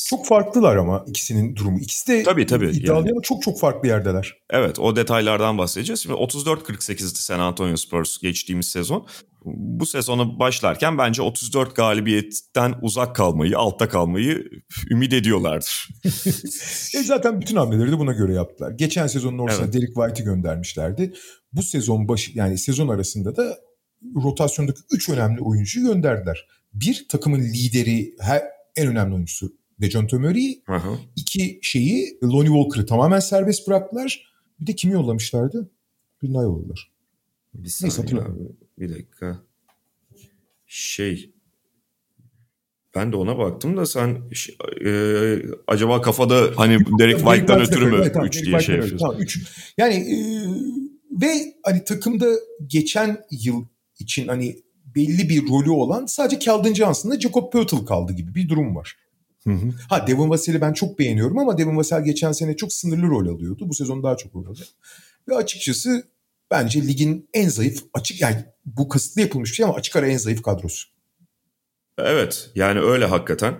Çok 0.10 0.28
farklılar 0.28 0.76
ama 0.76 1.06
ikisinin 1.08 1.56
durumu. 1.56 1.80
İkisi 1.80 2.08
de 2.08 2.24
tabii, 2.24 2.46
tabii, 2.46 2.70
iddialı 2.70 3.00
yani. 3.00 3.12
ama 3.12 3.22
çok 3.22 3.42
çok 3.42 3.60
farklı 3.60 3.88
yerdeler. 3.88 4.34
Evet 4.50 4.80
o 4.80 4.96
detaylardan 4.96 5.58
bahsedeceğiz. 5.58 6.00
Şimdi 6.00 6.16
34-48'di 6.16 7.18
San 7.22 7.40
Antonio 7.40 7.76
Spurs 7.76 8.18
geçtiğimiz 8.18 8.70
sezon. 8.70 9.08
Bu 9.56 9.86
sezona 9.86 10.40
başlarken 10.40 10.98
bence 10.98 11.22
34 11.22 11.76
galibiyetten 11.76 12.76
uzak 12.82 13.16
kalmayı, 13.16 13.58
altta 13.58 13.90
kalmayı 13.90 14.50
ümit 14.92 15.14
ediyorlardır. 15.14 15.90
e 16.96 17.04
zaten 17.04 17.42
bütün 17.42 17.56
hamleleri 17.56 17.92
de 17.92 18.00
buna 18.00 18.14
göre 18.14 18.34
yaptılar. 18.34 18.72
Geçen 18.72 19.08
sezonun 19.08 19.38
ortasına 19.38 19.66
evet. 19.66 19.74
Derek 19.74 19.96
White'i 19.96 20.26
göndermişlerdi. 20.26 21.14
Bu 21.54 21.64
sezon 21.64 22.08
başı 22.08 22.32
yani 22.36 22.58
sezon 22.58 22.88
arasında 22.88 23.36
da 23.36 23.58
rotasyondaki 24.24 24.80
üç 24.92 25.10
önemli 25.10 25.42
oyuncuyu 25.42 25.88
gönderdiler. 25.88 26.48
Bir 26.74 27.06
takımın 27.10 27.40
lideri, 27.40 28.16
her, 28.20 28.44
en 28.76 28.88
önemli 28.88 29.14
oyuncusu 29.14 29.54
Dejounte 29.82 30.18
Murray. 30.18 30.62
İki 31.16 31.60
şeyi 31.62 32.20
Lonnie 32.24 32.48
Walker'ı 32.48 32.86
tamamen 32.86 33.20
serbest 33.20 33.68
bıraktılar. 33.68 34.34
Bir 34.60 34.68
de 34.68 34.76
kimi 34.76 34.94
yollamışlardı? 34.94 35.72
Bir 36.24 36.34
daha 36.34 36.44
yolladılar. 36.44 36.92
Bir 37.54 37.70
Neyse. 37.82 38.06
Bir 38.80 38.90
dakika. 38.90 39.40
Şey 40.66 41.32
ben 42.96 43.12
de 43.12 43.16
ona 43.16 43.38
baktım 43.38 43.78
da 43.78 43.86
sen 43.86 44.22
e, 44.86 44.92
acaba 45.68 46.02
kafada 46.02 46.52
hani 46.56 46.78
Derek 47.00 47.18
White'dan 47.18 47.62
ötürü 47.62 47.86
mü 47.86 47.96
3 47.96 48.02
evet, 48.02 48.14
tamam, 48.14 48.32
diye 48.32 48.60
şey 48.60 48.76
yapıyorsun? 48.76 48.98
Tamam, 48.98 49.22
üç. 49.22 49.40
Yani 49.78 49.94
e, 49.94 50.18
ve 51.22 51.56
hani 51.64 51.84
takımda 51.84 52.26
geçen 52.68 53.18
yıl 53.32 53.66
için 54.00 54.28
hani 54.28 54.56
belli 54.96 55.30
bir 55.30 55.48
rolü 55.48 55.70
olan 55.70 56.06
sadece 56.06 56.40
Keldon 56.40 56.74
Johnson'la 56.74 57.20
Jacob 57.20 57.52
Poeltl 57.52 57.86
kaldı 57.86 58.14
gibi 58.14 58.36
bir 58.36 58.50
durum 58.50 58.76
var. 58.76 58.98
Hı 59.44 59.54
hı. 59.54 59.74
Ha 59.90 60.08
Devin 60.08 60.30
Vassell'i 60.30 60.62
ben 60.62 60.74
çok 60.74 61.00
beğeniyorum 61.00 61.40
ama 61.40 61.58
Devin 61.58 61.78
Vassell 61.78 62.04
geçen 62.04 62.32
sene 62.32 62.56
çok 62.56 62.74
sınırlı 62.74 63.08
rol 63.08 63.28
alıyordu. 63.28 63.70
Bu 63.70 63.74
sezon 63.74 64.04
daha 64.04 64.18
çok 64.18 64.36
rol 64.36 64.46
alacak. 64.46 64.68
Ve 65.30 65.36
açıkçası 65.36 66.04
bence 66.52 66.88
ligin 66.88 67.30
en 67.34 67.50
zayıf 67.50 67.84
açık 67.94 68.22
yani 68.22 68.46
bu 68.68 68.90
kasıtlı 68.90 69.22
yapılmış 69.22 69.50
bir 69.52 69.56
şey 69.56 69.66
ama 69.66 69.76
açık 69.76 69.96
ara 69.96 70.08
en 70.08 70.18
zayıf 70.18 70.42
kadrosu. 70.42 70.88
Evet 71.98 72.52
yani 72.56 72.80
öyle 72.80 73.06
hakikaten. 73.06 73.60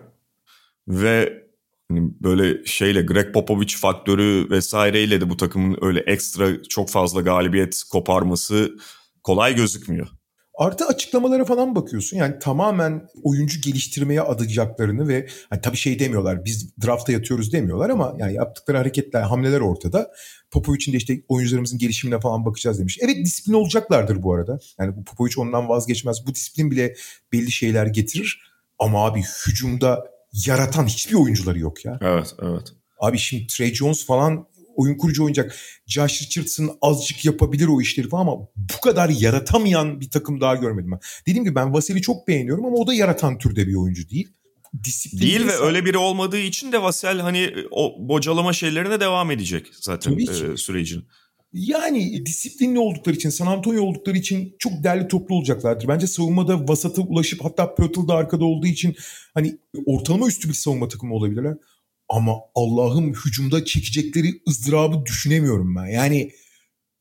Ve 0.88 1.44
hani 1.92 2.12
böyle 2.22 2.66
şeyle 2.66 3.02
Greg 3.02 3.34
Popovich 3.34 3.76
faktörü 3.76 4.48
vesaireyle 4.50 5.22
de 5.22 5.30
bu 5.30 5.38
takımın 5.38 5.78
öyle 5.82 6.00
ekstra 6.00 6.64
çok 6.64 6.90
fazla 6.90 7.22
galibiyet 7.22 7.84
koparması 7.92 8.78
kolay 9.24 9.56
gözükmüyor. 9.56 10.08
Artı 10.58 10.86
açıklamalara 10.86 11.46
falan 11.46 11.76
bakıyorsun. 11.76 12.18
Yani 12.18 12.40
tamamen 12.40 13.08
oyuncu 13.24 13.62
geliştirmeye 13.62 14.22
adayacaklarını 14.22 15.08
ve 15.08 15.28
hani 15.50 15.62
tabii 15.62 15.78
şey 15.78 16.00
demiyorlar 16.00 16.46
biz 16.46 16.78
drafta 16.86 17.12
yatıyoruz 17.12 17.54
demiyorlar 17.54 17.90
ama 17.90 18.16
yani 18.18 18.34
yaptıkları 18.34 18.78
hareketler, 18.78 19.22
hamleler 19.22 19.60
ortada. 19.60 20.12
Popovic'in 20.52 20.94
de 20.94 20.98
işte 20.98 21.22
oyuncularımızın 21.28 21.80
gelişimine 21.80 22.20
falan 22.20 22.46
bakacağız 22.46 22.80
demiş. 22.80 23.00
Evet 23.02 23.18
disiplin 23.26 23.54
olacaklardır 23.54 24.24
bu 24.24 24.34
arada. 24.34 24.60
Yani 24.80 24.96
bu 24.96 25.04
Popovic 25.04 25.34
ondan 25.38 25.70
vazgeçmez. 25.70 26.28
Bu 26.28 26.36
disiplin 26.36 26.72
bile 26.72 26.96
belli 27.34 27.52
şeyler 27.52 27.86
getirir. 27.86 28.42
Ama 28.80 29.06
abi 29.06 29.22
hücumda 29.48 30.04
yaratan 30.46 30.86
hiçbir 30.86 31.16
oyuncuları 31.16 31.60
yok 31.60 31.86
ya. 31.86 32.00
Evet, 32.02 32.36
evet. 32.42 32.74
Abi 33.00 33.18
şimdi 33.18 33.48
Trey 33.48 33.74
Jones 33.74 34.06
falan 34.06 34.48
oyun 34.78 34.98
kurucu 34.98 35.24
oynayacak. 35.24 35.56
Josh 35.88 36.22
Richardson 36.22 36.78
azıcık 36.82 37.26
yapabilir 37.26 37.68
o 37.68 37.82
işleri 37.82 38.10
falan 38.10 38.22
ama 38.22 38.38
bu 38.56 38.82
kadar 38.84 39.10
yaratamayan 39.10 40.02
bir 40.02 40.10
takım 40.10 40.42
daha 40.42 40.56
görmedim 40.56 40.92
ben. 40.92 41.00
Dediğim 41.28 41.44
gibi 41.44 41.56
ben 41.56 41.74
Vasil'i 41.74 42.02
çok 42.02 42.28
beğeniyorum 42.28 42.66
ama 42.66 42.78
o 42.78 42.88
da 42.88 42.94
yaratan 42.94 43.38
türde 43.38 43.68
bir 43.68 43.76
oyuncu 43.76 44.10
değil. 44.10 44.28
Disiplin 44.84 45.22
değil 45.22 45.48
ve 45.48 45.56
öyle 45.56 45.86
biri 45.86 45.98
olmadığı 45.98 46.40
için 46.40 46.72
de 46.72 46.82
Vasil 46.82 47.20
hani 47.20 47.54
o 47.72 47.96
bocalama 48.00 48.54
şeylerine 48.54 49.00
devam 49.00 49.32
edecek 49.32 49.68
zaten 49.82 50.18
e, 50.18 50.58
sürecin. 50.58 51.04
Yani 51.54 52.26
disiplinli 52.26 52.80
oldukları 52.80 53.16
için, 53.16 53.30
San 53.30 53.48
Antonio 53.48 53.84
oldukları 53.84 54.18
için 54.18 54.56
çok 54.60 54.84
değerli 54.84 55.08
toplu 55.08 55.36
olacaklardır. 55.36 55.88
Bence 55.88 56.08
savunmada 56.08 56.68
vasata 56.68 57.02
ulaşıp 57.02 57.46
hatta 57.46 57.76
Pörtl 57.76 58.08
da 58.08 58.14
arkada 58.14 58.46
olduğu 58.46 58.68
için 58.68 58.96
hani 59.34 59.58
ortalama 59.86 60.28
üstü 60.28 60.50
bir 60.50 60.54
savunma 60.54 60.88
takımı 60.88 61.14
olabilirler. 61.14 61.56
Ama 62.10 62.34
Allah'ım 62.56 63.14
hücumda 63.14 63.66
çekecekleri 63.66 64.42
ızdırabı 64.48 65.06
düşünemiyorum 65.06 65.76
ben. 65.76 65.86
Yani 65.86 66.32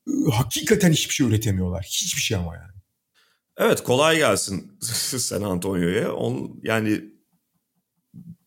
ıı, 0.08 0.30
hakikaten 0.30 0.92
hiçbir 0.92 1.14
şey 1.14 1.26
üretemiyorlar. 1.26 1.84
Hiçbir 1.84 2.20
şey 2.20 2.36
ama 2.36 2.54
yani. 2.54 2.72
Evet 3.58 3.82
kolay 3.82 4.16
gelsin 4.16 4.72
San 5.18 5.42
Antonio'ya. 5.42 6.08
Yani 6.62 7.04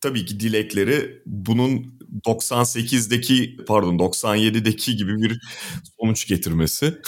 tabii 0.00 0.24
ki 0.24 0.40
dilekleri 0.40 1.22
bunun 1.26 2.00
98'deki 2.26 3.56
pardon 3.66 3.98
97'deki 3.98 4.96
gibi 4.96 5.22
bir 5.22 5.40
sonuç 6.00 6.26
getirmesi. 6.26 6.98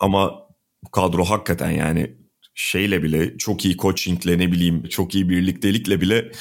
Ama 0.00 0.46
bu 0.84 0.90
kadro 0.90 1.24
hakikaten 1.24 1.70
yani 1.70 2.16
şeyle 2.54 3.02
bile 3.02 3.38
çok 3.38 3.64
iyi 3.64 3.76
coachingle 3.76 4.38
ne 4.38 4.52
bileyim 4.52 4.88
çok 4.88 5.14
iyi 5.14 5.28
birliktelikle 5.28 6.00
bile 6.00 6.32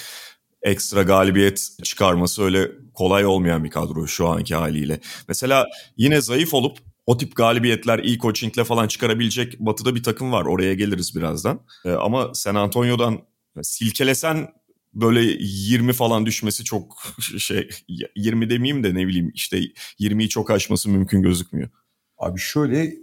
ekstra 0.65 1.03
galibiyet 1.03 1.69
çıkarması 1.83 2.43
öyle 2.43 2.71
kolay 2.93 3.25
olmayan 3.25 3.63
bir 3.63 3.69
kadro 3.69 4.07
şu 4.07 4.27
anki 4.27 4.55
haliyle. 4.55 4.99
Mesela 5.27 5.65
yine 5.97 6.21
zayıf 6.21 6.53
olup 6.53 6.77
o 7.05 7.17
tip 7.17 7.35
galibiyetler 7.35 7.99
iyi 7.99 8.19
coachingle 8.19 8.63
falan 8.63 8.87
çıkarabilecek 8.87 9.59
batıda 9.59 9.95
bir 9.95 10.03
takım 10.03 10.31
var. 10.31 10.45
Oraya 10.45 10.73
geliriz 10.73 11.15
birazdan. 11.15 11.59
Ee, 11.85 11.91
ama 11.91 12.33
San 12.33 12.55
Antonio'dan 12.55 13.21
silkelesen 13.61 14.47
böyle 14.93 15.21
20 15.39 15.93
falan 15.93 16.25
düşmesi 16.25 16.63
çok 16.63 16.97
şey 17.37 17.69
20 18.15 18.49
demeyeyim 18.49 18.83
de 18.83 18.93
ne 18.93 19.07
bileyim 19.07 19.31
işte 19.33 19.59
20'yi 19.99 20.29
çok 20.29 20.51
aşması 20.51 20.89
mümkün 20.89 21.21
gözükmüyor. 21.21 21.69
Abi 22.17 22.39
şöyle 22.39 22.93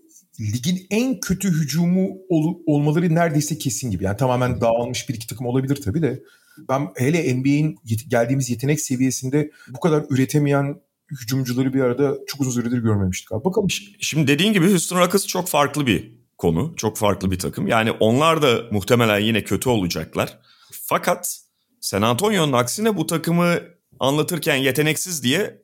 ligin 0.41 0.87
en 0.91 1.21
kötü 1.21 1.49
hücumu 1.49 2.11
ol, 2.29 2.55
olmaları 2.67 3.15
neredeyse 3.15 3.59
kesin 3.59 3.91
gibi. 3.91 4.05
Yani 4.05 4.17
tamamen 4.17 4.61
dağılmış 4.61 5.09
bir 5.09 5.15
iki 5.15 5.27
takım 5.27 5.47
olabilir 5.47 5.77
tabii 5.77 6.03
de. 6.03 6.23
Ben 6.59 6.89
hele 6.97 7.35
NBA'in 7.35 7.79
geldiğimiz 8.09 8.51
yetenek 8.51 8.81
seviyesinde 8.81 9.51
bu 9.69 9.81
kadar 9.81 10.05
üretemeyen 10.11 10.81
hücumcuları 11.11 11.75
bir 11.75 11.81
arada 11.81 12.15
çok 12.27 12.41
uzun 12.41 12.51
süredir 12.51 12.79
görmemiştik 12.79 13.33
abi. 13.33 13.45
Bakalım. 13.45 13.69
Şimdi 14.01 14.27
dediğin 14.27 14.53
gibi 14.53 14.71
Houston 14.71 15.01
Rockets 15.01 15.27
çok 15.27 15.49
farklı 15.49 15.87
bir 15.87 16.13
konu. 16.39 16.75
Çok 16.77 16.97
farklı 16.97 17.31
bir 17.31 17.39
takım. 17.39 17.67
Yani 17.67 17.91
onlar 17.91 18.43
da 18.43 18.63
muhtemelen 18.71 19.19
yine 19.21 19.45
kötü 19.45 19.69
olacaklar. 19.69 20.39
Fakat 20.71 21.41
San 21.81 22.03
Antonio'nun 22.03 22.53
aksine 22.53 22.97
bu 22.97 23.07
takımı 23.07 23.59
anlatırken 24.01 24.57
yeteneksiz 24.57 25.23
diye 25.23 25.63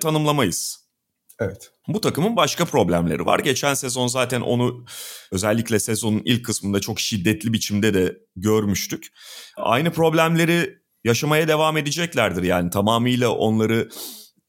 tanımlamayız. 0.00 0.80
Evet. 1.40 1.70
Bu 1.94 2.00
takımın 2.00 2.36
başka 2.36 2.64
problemleri 2.64 3.26
var. 3.26 3.38
Geçen 3.38 3.74
sezon 3.74 4.06
zaten 4.06 4.40
onu 4.40 4.84
özellikle 5.32 5.78
sezonun 5.78 6.22
ilk 6.24 6.44
kısmında 6.44 6.80
çok 6.80 7.00
şiddetli 7.00 7.52
biçimde 7.52 7.94
de 7.94 8.18
görmüştük. 8.36 9.06
Aynı 9.56 9.92
problemleri 9.92 10.78
yaşamaya 11.04 11.48
devam 11.48 11.76
edeceklerdir. 11.76 12.42
Yani 12.42 12.70
tamamıyla 12.70 13.30
onları 13.30 13.88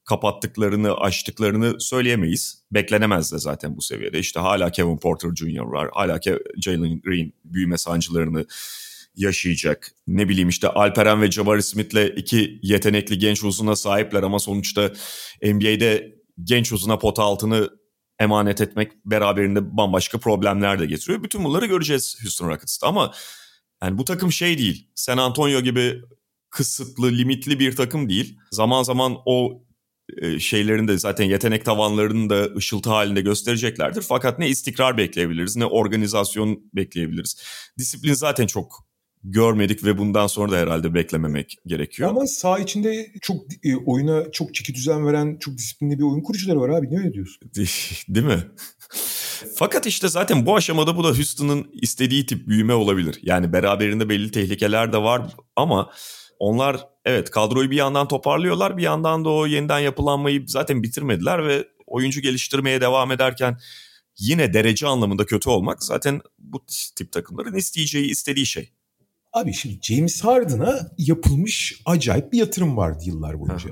kapattıklarını, 0.05 0.93
açtıklarını 0.93 1.81
söyleyemeyiz. 1.81 2.63
Beklenemez 2.71 3.31
de 3.31 3.37
zaten 3.37 3.77
bu 3.77 3.81
seviyede. 3.81 4.19
İşte 4.19 4.39
hala 4.39 4.71
Kevin 4.71 4.97
Porter 4.97 5.29
Jr. 5.35 5.59
var. 5.59 5.89
Hala 5.93 6.19
Jalen 6.61 7.01
Green 7.01 7.33
büyüme 7.45 7.77
sancılarını 7.77 8.45
yaşayacak. 9.15 9.91
Ne 10.07 10.29
bileyim 10.29 10.49
işte 10.49 10.67
Alperen 10.67 11.21
ve 11.21 11.31
Jabari 11.31 11.63
Smith'le 11.63 12.17
iki 12.17 12.59
yetenekli 12.61 13.17
genç 13.17 13.43
uzuna 13.43 13.75
sahipler 13.75 14.23
ama 14.23 14.39
sonuçta 14.39 14.91
NBA'de 15.43 16.20
genç 16.43 16.71
uzuna 16.71 16.97
pota 16.97 17.23
altını 17.23 17.69
emanet 18.19 18.61
etmek 18.61 19.05
beraberinde 19.05 19.77
bambaşka 19.77 20.17
problemler 20.17 20.79
de 20.79 20.85
getiriyor. 20.85 21.23
Bütün 21.23 21.43
bunları 21.43 21.65
göreceğiz 21.65 22.17
Houston 22.23 22.49
Rockets'ta 22.49 22.87
ama 22.87 23.13
yani 23.83 23.97
bu 23.97 24.05
takım 24.05 24.31
şey 24.31 24.57
değil. 24.57 24.89
San 24.95 25.17
Antonio 25.17 25.61
gibi 25.61 26.01
kısıtlı, 26.49 27.11
limitli 27.11 27.59
bir 27.59 27.75
takım 27.75 28.09
değil. 28.09 28.37
Zaman 28.51 28.83
zaman 28.83 29.17
o 29.25 29.63
e, 30.17 30.39
şeylerin 30.39 30.87
de 30.87 30.97
zaten 30.97 31.25
yetenek 31.25 31.65
tavanlarını 31.65 32.29
da 32.29 32.55
ışıltı 32.55 32.89
halinde 32.89 33.21
göstereceklerdir. 33.21 34.01
Fakat 34.01 34.39
ne 34.39 34.49
istikrar 34.49 34.97
bekleyebiliriz 34.97 35.55
ne 35.55 35.65
organizasyon 35.65 36.59
bekleyebiliriz. 36.73 37.43
Disiplin 37.77 38.13
zaten 38.13 38.47
çok 38.47 38.90
görmedik 39.23 39.83
ve 39.83 39.97
bundan 39.97 40.27
sonra 40.27 40.51
da 40.51 40.57
herhalde 40.57 40.93
beklememek 40.93 41.57
gerekiyor. 41.65 42.09
Ama 42.09 42.27
sağ 42.27 42.59
içinde 42.59 43.11
çok 43.21 43.37
e, 43.63 43.75
oyuna 43.75 44.31
çok 44.31 44.55
çeki 44.55 44.75
düzen 44.75 45.07
veren 45.07 45.37
çok 45.39 45.57
disiplinli 45.57 45.97
bir 45.97 46.03
oyun 46.03 46.21
kurucuları 46.21 46.59
var 46.59 46.69
abi. 46.69 46.91
Ne 46.91 46.99
öyle 46.99 47.13
diyorsun? 47.13 47.51
Değil 48.15 48.25
mi? 48.25 48.43
Fakat 49.55 49.87
işte 49.87 50.07
zaten 50.07 50.45
bu 50.45 50.55
aşamada 50.55 50.97
bu 50.97 51.03
da 51.03 51.07
Houston'ın 51.07 51.69
istediği 51.73 52.25
tip 52.25 52.47
büyüme 52.47 52.73
olabilir. 52.73 53.19
Yani 53.21 53.53
beraberinde 53.53 54.09
belli 54.09 54.31
tehlikeler 54.31 54.93
de 54.93 54.97
var 54.97 55.35
ama 55.55 55.91
onlar 56.39 56.87
evet 57.05 57.29
kadroyu 57.29 57.71
bir 57.71 57.75
yandan 57.75 58.07
toparlıyorlar 58.07 58.77
bir 58.77 58.83
yandan 58.83 59.25
da 59.25 59.29
o 59.29 59.45
yeniden 59.45 59.79
yapılanmayı 59.79 60.43
zaten 60.47 60.83
bitirmediler 60.83 61.47
ve 61.47 61.67
oyuncu 61.87 62.21
geliştirmeye 62.21 62.81
devam 62.81 63.11
ederken 63.11 63.57
yine 64.19 64.53
derece 64.53 64.87
anlamında 64.87 65.25
kötü 65.25 65.49
olmak 65.49 65.83
zaten 65.83 66.21
bu 66.39 66.65
tip 66.95 67.11
takımların 67.11 67.55
isteyeceği 67.55 68.05
istediği 68.05 68.45
şey. 68.45 68.73
Abi 69.33 69.53
şimdi 69.53 69.79
James 69.81 70.23
Harden'a 70.23 70.91
yapılmış 70.97 71.81
acayip 71.85 72.33
bir 72.33 72.39
yatırım 72.39 72.77
vardı 72.77 73.03
yıllar 73.05 73.39
boyunca. 73.39 73.69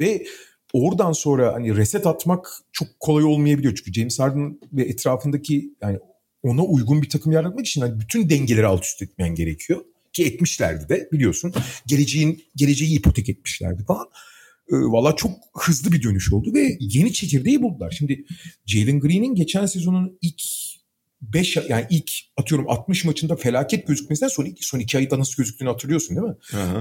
Ve 0.00 0.26
oradan 0.72 1.12
sonra 1.12 1.54
hani 1.54 1.76
reset 1.76 2.06
atmak 2.06 2.48
çok 2.72 2.88
kolay 3.00 3.24
olmayabiliyor. 3.24 3.74
Çünkü 3.74 3.92
James 3.92 4.18
Harden 4.18 4.60
ve 4.72 4.82
etrafındaki 4.82 5.74
yani 5.82 5.98
ona 6.42 6.62
uygun 6.62 7.02
bir 7.02 7.08
takım 7.08 7.32
yaratmak 7.32 7.66
için 7.66 7.80
hani 7.80 8.00
bütün 8.00 8.30
dengeleri 8.30 8.66
alt 8.66 8.84
üst 8.84 9.02
etmen 9.02 9.34
gerekiyor. 9.34 9.80
Ki 10.12 10.24
etmişlerdi 10.24 10.88
de 10.88 11.08
biliyorsun. 11.12 11.54
Geleceğin 11.86 12.44
geleceği 12.56 12.98
ipotek 12.98 13.28
etmişlerdi 13.28 13.84
falan. 13.84 14.06
Ee, 14.72 14.76
Valla 14.76 15.16
çok 15.16 15.30
hızlı 15.58 15.92
bir 15.92 16.02
dönüş 16.02 16.32
oldu 16.32 16.54
ve 16.54 16.76
yeni 16.80 17.12
çekirdeği 17.12 17.62
buldular. 17.62 17.90
Şimdi 17.90 18.24
Jalen 18.66 19.00
Green'in 19.00 19.34
geçen 19.34 19.66
sezonun 19.66 20.18
ilk 20.22 20.42
5 21.22 21.56
yani 21.56 21.86
ilk 21.90 22.10
atıyorum 22.36 22.68
60 22.68 23.04
maçında 23.04 23.36
felaket 23.36 23.86
gözükmesinden 23.86 24.28
son, 24.28 24.48
son 24.60 24.78
iki 24.78 24.98
ayda 24.98 25.18
nasıl 25.18 25.36
gözüktüğünü 25.36 25.68
hatırlıyorsun 25.68 26.16
değil 26.16 26.26
mi? 26.28 26.36
Hı 26.50 26.80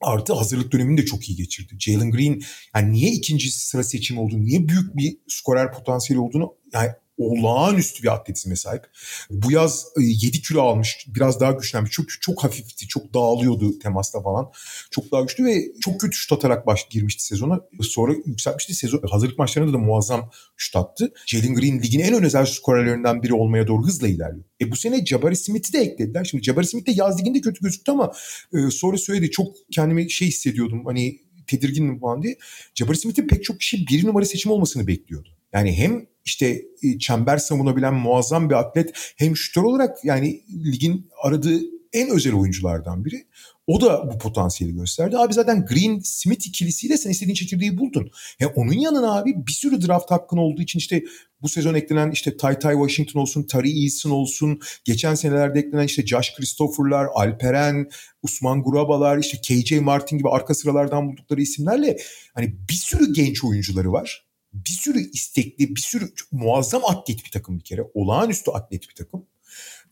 Artı 0.00 0.32
hazırlık 0.32 0.72
dönemini 0.72 0.98
de 0.98 1.04
çok 1.04 1.28
iyi 1.28 1.36
geçirdi. 1.36 1.74
Jalen 1.78 2.10
Green 2.10 2.42
yani 2.74 2.92
niye 2.92 3.10
ikinci 3.10 3.50
sıra 3.50 3.84
seçimi 3.84 4.20
olduğunu, 4.20 4.44
niye 4.44 4.68
büyük 4.68 4.96
bir 4.96 5.16
skorer 5.28 5.72
potansiyeli 5.72 6.20
olduğunu 6.20 6.54
yani 6.72 6.90
olağanüstü 7.18 8.02
bir 8.02 8.12
atletizme 8.12 8.56
sahip. 8.56 8.82
Bu 9.30 9.52
yaz 9.52 9.86
7 9.98 10.36
e, 10.36 10.40
kilo 10.40 10.62
almış. 10.62 11.06
Biraz 11.14 11.40
daha 11.40 11.52
güçlenmiş. 11.52 11.92
Çok 11.92 12.06
çok 12.20 12.44
hafifti. 12.44 12.88
Çok 12.88 13.14
dağılıyordu 13.14 13.78
temasta 13.78 14.22
falan. 14.22 14.50
Çok 14.90 15.12
daha 15.12 15.22
güçlü 15.22 15.44
ve 15.44 15.64
çok 15.80 16.00
kötü 16.00 16.16
şut 16.16 16.32
atarak 16.32 16.66
baş 16.66 16.88
girmişti 16.88 17.24
sezona. 17.24 17.60
Sonra 17.80 18.12
yükselmişti. 18.26 18.74
Sezon 18.74 19.02
hazırlık 19.10 19.38
maçlarında 19.38 19.72
da 19.72 19.78
muazzam 19.78 20.30
şut 20.56 20.76
attı. 20.76 21.12
Jalen 21.26 21.54
Green 21.54 21.82
ligin 21.82 22.00
en 22.00 22.24
özel 22.24 22.46
skorerlerinden 22.46 23.22
biri 23.22 23.34
olmaya 23.34 23.66
doğru 23.66 23.86
hızla 23.86 24.08
ilerliyor. 24.08 24.44
E 24.60 24.70
bu 24.70 24.76
sene 24.76 25.06
Jabari 25.06 25.36
Smith'i 25.36 25.72
de 25.72 25.78
eklediler. 25.78 26.24
Şimdi 26.24 26.44
Jabari 26.44 26.66
Smith 26.66 26.86
de 26.86 26.92
yaz 26.94 27.20
liginde 27.20 27.40
kötü 27.40 27.60
gözüktü 27.60 27.92
ama 27.92 28.12
e, 28.54 28.70
sonra 28.70 28.98
söyledi 28.98 29.30
çok 29.30 29.56
kendimi 29.70 30.10
şey 30.10 30.28
hissediyordum. 30.28 30.84
Hani 30.86 31.18
tedirginim 31.46 32.00
falan 32.00 32.22
diye. 32.22 32.36
Jabari 32.74 32.96
Smith'in 32.96 33.28
pek 33.28 33.44
çok 33.44 33.60
kişi 33.60 33.86
bir 33.86 34.06
numara 34.06 34.24
seçim 34.24 34.52
olmasını 34.52 34.86
bekliyordu. 34.86 35.28
Yani 35.52 35.72
hem 35.72 36.06
işte 36.24 36.62
e, 36.82 36.98
çember 36.98 37.38
savunabilen 37.38 37.94
muazzam 37.94 38.50
bir 38.50 38.54
atlet 38.54 38.92
hem 39.16 39.36
şutör 39.36 39.62
olarak 39.62 40.04
yani 40.04 40.42
ligin 40.64 41.10
aradığı 41.22 41.60
en 41.92 42.10
özel 42.10 42.34
oyunculardan 42.34 43.04
biri. 43.04 43.26
O 43.66 43.80
da 43.80 44.12
bu 44.12 44.18
potansiyeli 44.18 44.74
gösterdi. 44.74 45.18
Abi 45.18 45.34
zaten 45.34 45.66
Green 45.66 46.00
Smith 46.04 46.46
ikilisiyle 46.46 46.96
sen 46.96 47.10
istediğin 47.10 47.34
çekirdeği 47.34 47.78
buldun. 47.78 48.10
Ya 48.40 48.52
onun 48.56 48.72
yanına 48.72 49.18
abi 49.18 49.34
bir 49.46 49.52
sürü 49.52 49.86
draft 49.86 50.10
hakkın 50.10 50.36
olduğu 50.36 50.62
için 50.62 50.78
işte 50.78 51.04
bu 51.42 51.48
sezon 51.48 51.74
eklenen 51.74 52.10
işte 52.10 52.36
Ty 52.36 52.52
Ty 52.60 52.68
Washington 52.68 53.20
olsun, 53.20 53.42
Tari 53.42 53.84
Eason 53.84 54.10
olsun, 54.10 54.60
geçen 54.84 55.14
senelerde 55.14 55.58
eklenen 55.58 55.84
işte 55.84 56.06
Josh 56.06 56.34
Christopher'lar, 56.36 57.06
Alperen, 57.14 57.90
Usman 58.22 58.62
Gurabalar, 58.62 59.18
işte 59.18 59.38
KJ 59.40 59.72
Martin 59.72 60.18
gibi 60.18 60.28
arka 60.28 60.54
sıralardan 60.54 61.08
buldukları 61.08 61.40
isimlerle 61.40 61.96
hani 62.34 62.54
bir 62.68 62.74
sürü 62.74 63.12
genç 63.12 63.44
oyuncuları 63.44 63.92
var 63.92 64.31
bir 64.52 64.70
sürü 64.70 65.10
istekli, 65.10 65.76
bir 65.76 65.80
sürü 65.80 66.12
muazzam 66.32 66.82
atlet 66.84 67.24
bir 67.24 67.30
takım 67.30 67.58
bir 67.58 67.64
kere. 67.64 67.82
Olağanüstü 67.94 68.50
atlet 68.50 68.88
bir 68.88 68.94
takım. 68.94 69.26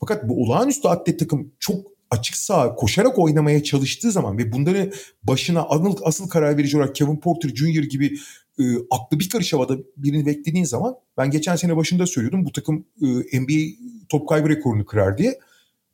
Fakat 0.01 0.29
bu 0.29 0.43
olağanüstü 0.43 0.89
atlet 0.89 1.19
takım 1.19 1.53
çok 1.59 1.87
açık 2.11 2.37
sağ 2.37 2.75
koşarak 2.75 3.19
oynamaya 3.19 3.63
çalıştığı 3.63 4.13
zaman 4.13 4.39
ve 4.39 4.53
bunları 4.53 4.93
başına 5.23 5.63
asıl, 5.63 5.97
asıl 6.05 6.29
karar 6.29 6.59
verici 6.59 6.77
olarak 6.77 6.95
Kevin 6.95 7.17
Porter 7.17 7.49
Jr. 7.49 7.83
gibi 7.83 8.19
e, 8.59 8.63
aklı 8.91 9.21
bir 9.21 9.29
karış 9.29 9.53
havada 9.53 9.77
birini 9.97 10.27
beklediğin 10.27 10.65
zaman 10.65 10.97
ben 11.17 11.31
geçen 11.31 11.57
sene 11.57 11.77
başında 11.77 12.07
söylüyordum 12.07 12.45
bu 12.45 12.53
takım 12.53 12.85
e, 13.03 13.41
NBA 13.41 13.77
top 14.09 14.29
kaybı 14.29 14.49
rekorunu 14.49 14.87
kırar 14.87 15.19
diye. 15.19 15.39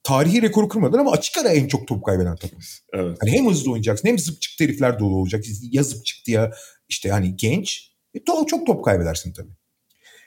Tarihi 0.03 0.43
rekoru 0.43 0.69
kırmadılar 0.69 0.99
ama 0.99 1.11
açık 1.11 1.39
ara 1.39 1.49
en 1.49 1.69
çok 1.69 1.89
top 1.89 2.05
kaybeden 2.05 2.37
takım. 2.37 2.59
Evet. 2.93 3.19
Yani 3.23 3.39
hem 3.39 3.51
hızlı 3.51 3.71
oynayacaksın 3.71 4.09
hem 4.09 4.19
zıp 4.19 4.41
çıktı 4.41 4.65
herifler 4.65 4.99
dolu 4.99 5.17
olacak. 5.17 5.45
Ya 5.63 5.83
zıp 5.83 6.07
çıktı 6.07 6.31
ya 6.31 6.53
işte 6.89 7.11
hani 7.11 7.37
genç. 7.37 7.96
E, 8.17 8.47
çok 8.47 8.67
top 8.67 8.85
kaybedersin 8.85 9.33
tabii. 9.33 9.53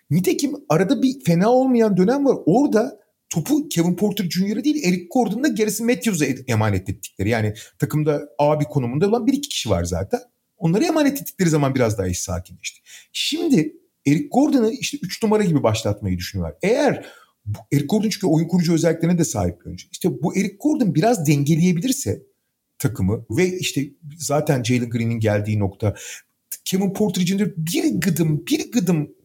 Nitekim 0.09 0.53
arada 0.69 1.01
bir 1.01 1.23
fena 1.23 1.49
olmayan 1.49 1.97
dönem 1.97 2.25
var. 2.25 2.37
Orada 2.45 2.99
topu 3.29 3.69
Kevin 3.69 3.95
Porter 3.95 4.29
Jr.'a 4.29 4.63
değil 4.63 4.83
Eric 4.87 5.07
Gordon'da 5.13 5.47
gerisi 5.47 5.83
Matthews'a 5.83 6.25
emanet 6.47 6.89
ettikleri. 6.89 7.29
Yani 7.29 7.53
takımda 7.79 8.29
abi 8.39 8.63
konumunda 8.63 9.09
olan 9.09 9.27
bir 9.27 9.33
iki 9.33 9.49
kişi 9.49 9.69
var 9.69 9.83
zaten. 9.83 10.19
Onları 10.57 10.83
emanet 10.83 11.21
ettikleri 11.21 11.49
zaman 11.49 11.75
biraz 11.75 11.97
daha 11.97 12.07
iş 12.07 12.19
sakinleşti. 12.19 12.79
Şimdi 13.13 13.75
Eric 14.07 14.27
Gordon'ı 14.31 14.71
işte 14.71 14.97
3 15.01 15.23
numara 15.23 15.43
gibi 15.43 15.63
başlatmayı 15.63 16.17
düşünüyorlar. 16.17 16.57
Eğer 16.61 17.05
Eric 17.71 17.85
Gordon 17.85 18.09
çünkü 18.09 18.27
oyun 18.27 18.47
kurucu 18.47 18.73
özelliklerine 18.73 19.17
de 19.17 19.23
sahip 19.23 19.61
bir 19.61 19.65
oyuncu. 19.65 19.87
İşte 19.91 20.23
bu 20.23 20.37
Eric 20.37 20.55
Gordon 20.59 20.95
biraz 20.95 21.27
dengeleyebilirse 21.27 22.23
takımı 22.79 23.25
ve 23.29 23.57
işte 23.57 23.89
zaten 24.17 24.63
Jalen 24.63 24.89
Green'in 24.89 25.19
geldiği 25.19 25.59
nokta 25.59 25.95
Kevin 26.69 26.93
Porter 26.93 27.21
Jr. 27.21 27.53
bir 27.57 27.93
gıdım 27.93 28.45
bir 28.47 28.71
gıdım 28.71 29.15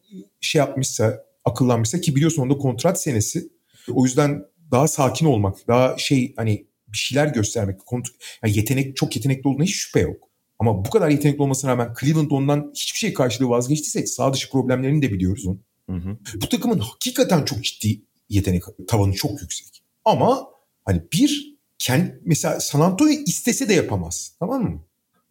şey 0.41 0.59
yapmışsa 0.59 1.25
akıllanmışsa 1.45 2.01
ki 2.01 2.17
biliyorsun 2.17 2.43
onda 2.43 2.59
kontrat 2.59 3.03
senesi. 3.03 3.49
O 3.93 4.05
yüzden 4.05 4.45
daha 4.71 4.89
sakin 4.89 5.27
olmak, 5.27 5.69
daha 5.69 5.99
şey 5.99 6.33
hani 6.37 6.67
bir 6.89 6.99
şeyler 6.99 7.27
göstermek, 7.27 7.81
kont- 7.81 8.15
yani 8.45 8.57
yetenek 8.57 8.97
çok 8.97 9.17
yetenekli 9.17 9.49
olduğuna 9.49 9.65
hiç 9.65 9.75
şüphe 9.75 10.01
yok. 10.01 10.29
Ama 10.59 10.85
bu 10.85 10.91
kadar 10.91 11.09
yetenekli 11.09 11.43
olmasına 11.43 11.71
rağmen 11.71 11.95
Cleveland 12.01 12.31
ondan 12.31 12.71
hiçbir 12.75 12.99
şey 12.99 13.15
karşılığı 13.15 13.49
vazgeçtiyse 13.49 14.07
sağ 14.07 14.33
dışı 14.33 14.51
problemlerini 14.51 15.03
de 15.03 15.13
biliyoruz 15.13 15.47
onun. 15.47 15.65
Hı 15.91 15.97
hı. 15.97 16.19
Bu 16.35 16.49
takımın 16.49 16.79
hakikaten 16.79 17.45
çok 17.45 17.65
ciddi 17.65 18.03
yetenek 18.29 18.63
tavanı 18.89 19.13
çok 19.13 19.43
yüksek. 19.43 19.83
Ama 20.05 20.49
hani 20.85 21.03
bir 21.13 21.57
kendi, 21.79 22.21
mesela 22.25 22.61
San 22.61 22.81
Antonio 22.81 23.13
istese 23.27 23.69
de 23.69 23.75
yapamaz. 23.75 24.37
Tamam 24.41 24.63
mı? 24.63 24.85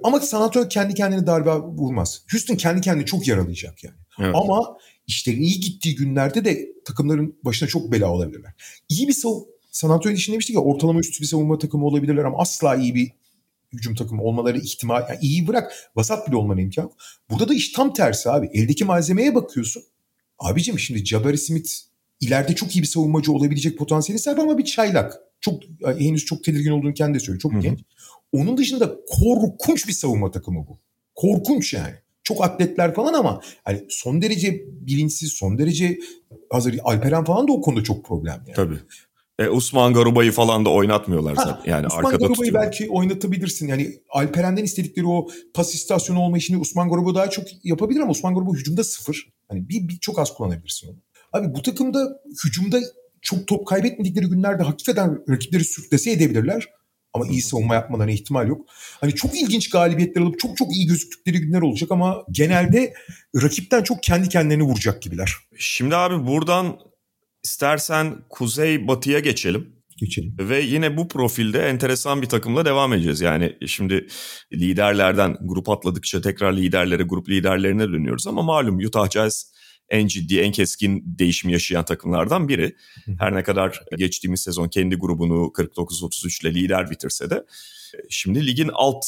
Ama 0.03 0.19
San 0.19 0.41
Antonio 0.41 0.67
kendi 0.67 0.93
kendine 0.93 1.27
darbe 1.27 1.51
vurmaz. 1.51 2.23
Houston 2.31 2.55
kendi 2.55 2.81
kendini 2.81 3.05
çok 3.05 3.27
yaralayacak 3.27 3.83
yani. 3.83 3.95
Evet. 4.19 4.35
Ama 4.35 4.77
işlerin 5.07 5.41
iyi 5.41 5.59
gittiği 5.59 5.95
günlerde 5.95 6.45
de 6.45 6.67
takımların 6.85 7.35
başına 7.43 7.69
çok 7.69 7.91
bela 7.91 8.11
olabilirler. 8.11 8.53
İyi 8.89 9.07
bir 9.07 9.13
savunma 9.13 9.53
San 9.73 9.89
Antonio 9.89 10.15
için 10.15 10.33
demiştik 10.33 10.55
ya 10.55 10.61
ortalama 10.61 10.99
üstü 10.99 11.21
bir 11.21 11.27
savunma 11.27 11.57
takımı 11.57 11.85
olabilirler 11.85 12.23
ama 12.23 12.37
asla 12.37 12.75
iyi 12.75 12.95
bir 12.95 13.11
hücum 13.73 13.95
takımı 13.95 14.23
olmaları 14.23 14.57
ihtimal 14.59 15.05
yani 15.09 15.19
iyi 15.21 15.47
bırak 15.47 15.91
vasat 15.95 16.27
bile 16.27 16.35
olmanın 16.35 16.61
imkanı 16.61 16.85
yok. 16.85 16.97
Burada 17.29 17.49
da 17.49 17.53
iş 17.53 17.71
tam 17.71 17.93
tersi 17.93 18.29
abi. 18.29 18.49
Eldeki 18.53 18.85
malzemeye 18.85 19.35
bakıyorsun. 19.35 19.83
Abicim 20.39 20.79
şimdi 20.79 21.05
Jabari 21.05 21.37
Smith 21.37 21.71
ileride 22.19 22.55
çok 22.55 22.75
iyi 22.75 22.81
bir 22.81 22.87
savunmacı 22.87 23.31
olabilecek 23.31 23.77
potansiyeli 23.77 24.19
sahip 24.19 24.39
ama 24.39 24.57
bir 24.57 24.65
çaylak. 24.65 25.13
Çok 25.41 25.63
henüz 25.97 26.25
çok 26.25 26.43
tedirgin 26.43 26.71
olduğunu 26.71 26.93
kendi 26.93 27.19
söylüyor. 27.19 27.41
Çok 27.41 27.53
Hı-hı. 27.53 27.61
genç. 27.61 27.79
Onun 28.33 28.57
dışında 28.57 28.95
korkunç 29.07 29.87
bir 29.87 29.93
savunma 29.93 30.31
takımı 30.31 30.67
bu. 30.67 30.79
Korkunç 31.15 31.73
yani. 31.73 31.93
Çok 32.23 32.43
atletler 32.43 32.93
falan 32.93 33.13
ama 33.13 33.41
hani 33.63 33.85
son 33.89 34.21
derece 34.21 34.65
bilinçsiz, 34.67 35.31
son 35.31 35.57
derece 35.57 35.99
hazır 36.49 36.79
Alperen 36.83 37.23
falan 37.23 37.47
da 37.47 37.51
o 37.51 37.61
konuda 37.61 37.83
çok 37.83 38.05
problem 38.05 38.43
yani. 38.47 38.55
Tabii. 38.55 38.79
E, 39.39 39.49
Usman 39.49 39.93
Garuba'yı 39.93 40.31
falan 40.31 40.65
da 40.65 40.69
oynatmıyorlar 40.69 41.35
ha, 41.35 41.43
zaten. 41.45 41.71
Yani 41.71 41.87
Usman 41.87 42.03
arkada 42.03 42.25
Garuba'yı 42.25 42.53
belki 42.53 42.89
oynatabilirsin. 42.89 43.67
Yani 43.67 43.95
Alperen'den 44.09 44.63
istedikleri 44.63 45.07
o 45.07 45.27
pas 45.53 45.75
istasyonu 45.75 46.19
olma 46.19 46.37
işini 46.37 46.57
Usman 46.57 46.89
Garuba 46.89 47.15
daha 47.15 47.29
çok 47.29 47.45
yapabilir 47.65 47.99
ama 47.99 48.11
Usman 48.11 48.35
Garuba 48.35 48.53
hücumda 48.53 48.83
sıfır. 48.83 49.29
Hani 49.47 49.69
bir, 49.69 49.87
bir 49.87 49.97
çok 49.97 50.19
az 50.19 50.33
kullanabilirsin 50.33 50.87
onu. 50.87 50.97
Abi 51.33 51.55
bu 51.55 51.61
takımda 51.61 52.21
hücumda 52.45 52.79
çok 53.21 53.47
top 53.47 53.67
kaybetmedikleri 53.67 54.25
günlerde 54.25 54.63
hakikaten 54.63 55.19
rakipleri 55.29 55.63
sürklese 55.63 56.11
edebilirler. 56.11 56.69
Ama 57.13 57.27
iyi 57.27 57.41
savunma 57.41 57.73
yapmalarına 57.73 58.11
ihtimal 58.11 58.47
yok. 58.47 58.61
Hani 59.01 59.15
çok 59.15 59.41
ilginç 59.41 59.69
galibiyetler 59.69 60.21
alıp 60.21 60.39
çok 60.39 60.57
çok 60.57 60.75
iyi 60.75 60.87
gözüktükleri 60.87 61.39
günler 61.39 61.61
olacak 61.61 61.91
ama 61.91 62.23
genelde 62.31 62.93
rakipten 63.41 63.83
çok 63.83 64.03
kendi 64.03 64.29
kendilerini 64.29 64.63
vuracak 64.63 65.01
gibiler. 65.01 65.35
Şimdi 65.57 65.95
abi 65.95 66.27
buradan 66.27 66.79
istersen 67.43 68.15
kuzey 68.29 68.87
batıya 68.87 69.19
geçelim. 69.19 69.73
Geçelim. 69.97 70.35
Ve 70.39 70.61
yine 70.61 70.97
bu 70.97 71.07
profilde 71.07 71.69
enteresan 71.69 72.21
bir 72.21 72.29
takımla 72.29 72.65
devam 72.65 72.93
edeceğiz. 72.93 73.21
Yani 73.21 73.57
şimdi 73.67 74.07
liderlerden 74.53 75.37
grup 75.41 75.69
atladıkça 75.69 76.21
tekrar 76.21 76.53
liderlere, 76.53 77.03
grup 77.03 77.29
liderlerine 77.29 77.87
dönüyoruz 77.87 78.27
ama 78.27 78.41
malum 78.41 78.77
Utah 78.77 79.09
Jazz 79.09 79.52
en 79.89 80.07
ciddi, 80.07 80.39
en 80.39 80.51
keskin 80.51 81.03
değişim 81.05 81.49
yaşayan 81.49 81.85
takımlardan 81.85 82.47
biri. 82.47 82.75
Her 83.19 83.35
ne 83.35 83.43
kadar 83.43 83.81
geçtiğimiz 83.97 84.41
sezon 84.41 84.67
kendi 84.67 84.95
grubunu 84.95 85.51
49-33 85.53 86.41
ile 86.41 86.53
lider 86.53 86.89
bitirse 86.89 87.29
de 87.29 87.45
şimdi 88.09 88.47
ligin 88.47 88.69
alt 88.73 89.05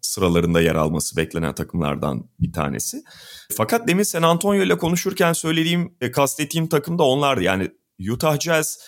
sıralarında 0.00 0.60
yer 0.60 0.74
alması 0.74 1.16
beklenen 1.16 1.54
takımlardan 1.54 2.28
bir 2.40 2.52
tanesi. 2.52 3.02
Fakat 3.56 3.88
demin 3.88 4.02
San 4.02 4.22
Antonio 4.22 4.62
ile 4.62 4.78
konuşurken 4.78 5.32
söylediğim, 5.32 5.94
e, 6.00 6.10
kastettiğim 6.10 6.68
takım 6.68 6.98
da 6.98 7.02
onlardı. 7.02 7.42
Yani 7.42 7.70
Utah 8.10 8.40
Jazz 8.40 8.78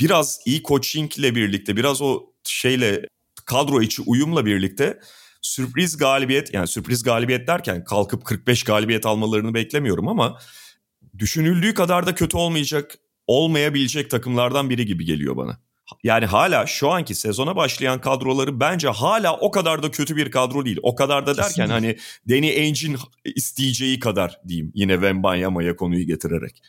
biraz 0.00 0.40
iyi 0.46 0.62
coaching 0.62 1.18
ile 1.18 1.34
birlikte, 1.34 1.76
biraz 1.76 2.02
o 2.02 2.22
şeyle 2.44 3.06
kadro 3.44 3.82
içi 3.82 4.02
uyumla 4.02 4.46
birlikte 4.46 5.00
sürpriz 5.42 5.96
galibiyet 5.96 6.54
yani 6.54 6.68
sürpriz 6.68 7.02
galibiyet 7.02 7.46
derken 7.46 7.84
kalkıp 7.84 8.24
45 8.24 8.62
galibiyet 8.62 9.06
almalarını 9.06 9.54
beklemiyorum 9.54 10.08
ama 10.08 10.38
düşünüldüğü 11.18 11.74
kadar 11.74 12.06
da 12.06 12.14
kötü 12.14 12.36
olmayacak 12.36 12.98
olmayabilecek 13.26 14.10
takımlardan 14.10 14.70
biri 14.70 14.86
gibi 14.86 15.04
geliyor 15.04 15.36
bana. 15.36 15.58
Yani 16.04 16.26
hala 16.26 16.66
şu 16.66 16.90
anki 16.90 17.14
sezona 17.14 17.56
başlayan 17.56 18.00
kadroları 18.00 18.60
bence 18.60 18.88
hala 18.88 19.36
o 19.36 19.50
kadar 19.50 19.82
da 19.82 19.90
kötü 19.90 20.16
bir 20.16 20.30
kadro 20.30 20.64
değil. 20.64 20.78
O 20.82 20.94
kadar 20.94 21.26
da 21.26 21.36
derken 21.36 21.48
Kesinlikle. 21.48 21.72
hani 21.72 21.96
Danny 22.28 22.50
Ainge'in 22.50 22.96
isteyeceği 23.24 23.98
kadar 23.98 24.40
diyeyim 24.48 24.72
yine 24.74 24.92
Wembanyama'ya 24.92 25.76
konuyu 25.76 26.06
getirerek. 26.06 26.62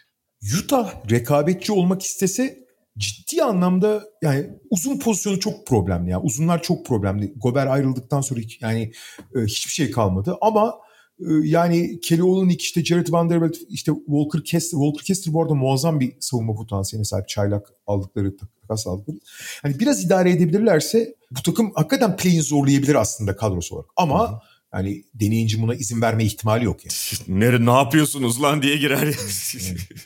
Utah 0.59 1.11
rekabetçi 1.11 1.72
olmak 1.72 2.01
istese 2.01 2.65
ciddi 3.01 3.43
anlamda 3.43 4.03
yani 4.21 4.49
uzun 4.69 4.99
pozisyonu 4.99 5.39
çok 5.39 5.67
problemli. 5.67 6.09
Yani 6.09 6.23
uzunlar 6.23 6.63
çok 6.63 6.85
problemli. 6.85 7.33
Gober 7.35 7.67
ayrıldıktan 7.67 8.21
sonra 8.21 8.39
yani 8.61 8.91
e, 9.35 9.39
hiçbir 9.39 9.71
şey 9.71 9.91
kalmadı 9.91 10.37
ama 10.41 10.75
e, 11.19 11.25
yani 11.43 11.99
Kelly 11.99 12.23
Olynyk 12.23 12.61
işte 12.61 12.83
Jared 12.83 13.11
Vanderbilt 13.11 13.57
işte 13.69 13.91
Walker 14.05 14.43
Kessler 14.43 14.79
Walker 14.79 15.03
Kessler 15.05 15.33
bu 15.33 15.41
arada 15.41 15.53
muazzam 15.53 15.99
bir 15.99 16.13
savunma 16.19 16.53
potansiyeline 16.53 17.05
sahip 17.05 17.27
çaylak 17.27 17.73
aldıkları 17.87 18.37
takas 18.37 18.87
aldıkları. 18.87 19.17
Hani 19.61 19.79
biraz 19.79 20.05
idare 20.05 20.31
edebilirlerse 20.31 21.15
bu 21.31 21.41
takım 21.41 21.71
hakikaten 21.75 22.17
play'in 22.17 22.41
zorlayabilir 22.41 22.95
aslında 22.95 23.35
kadrosu 23.35 23.75
olarak. 23.75 23.89
Ama 23.97 24.31
Hı-hı. 24.31 24.39
Yani 24.73 25.03
deneyinci 25.13 25.61
buna 25.61 25.75
izin 25.75 26.01
verme 26.01 26.23
ihtimali 26.25 26.65
yok 26.65 26.79
yani. 26.85 27.39
ne, 27.39 27.65
ne 27.65 27.71
yapıyorsunuz 27.71 28.41
lan 28.41 28.61
diye 28.61 28.77
girer. 28.77 29.15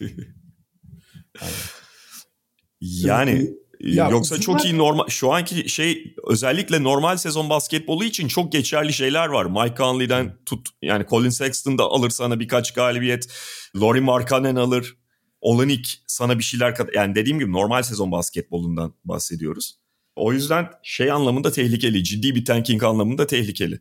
yani. 0.01 0.11
Yani 2.81 3.49
ya, 3.79 4.09
yoksa 4.09 4.39
çok 4.39 4.65
iyi 4.65 4.77
normal 4.77 5.07
şu 5.07 5.33
anki 5.33 5.69
şey 5.69 6.15
özellikle 6.27 6.83
normal 6.83 7.17
sezon 7.17 7.49
basketbolu 7.49 8.03
için 8.03 8.27
çok 8.27 8.51
geçerli 8.51 8.93
şeyler 8.93 9.27
var. 9.27 9.45
Mike 9.45 9.75
Conley'den 9.77 10.37
tut 10.45 10.69
yani 10.81 11.05
Colin 11.09 11.29
Sexton 11.29 11.77
da 11.77 11.83
alır 11.83 12.09
sana 12.09 12.39
birkaç 12.39 12.73
galibiyet. 12.73 13.27
Laurie 13.75 14.01
Markkanen 14.01 14.55
alır. 14.55 14.97
Olenik 15.41 16.03
sana 16.07 16.39
bir 16.39 16.43
şeyler 16.43 16.75
kat 16.75 16.89
yani 16.95 17.15
dediğim 17.15 17.39
gibi 17.39 17.51
normal 17.51 17.83
sezon 17.83 18.11
basketbolundan 18.11 18.93
bahsediyoruz. 19.05 19.79
O 20.15 20.33
yüzden 20.33 20.69
şey 20.83 21.11
anlamında 21.11 21.51
tehlikeli. 21.51 22.03
Ciddi 22.03 22.35
bir 22.35 22.45
tanking 22.45 22.83
anlamında 22.83 23.27
tehlikeli. 23.27 23.79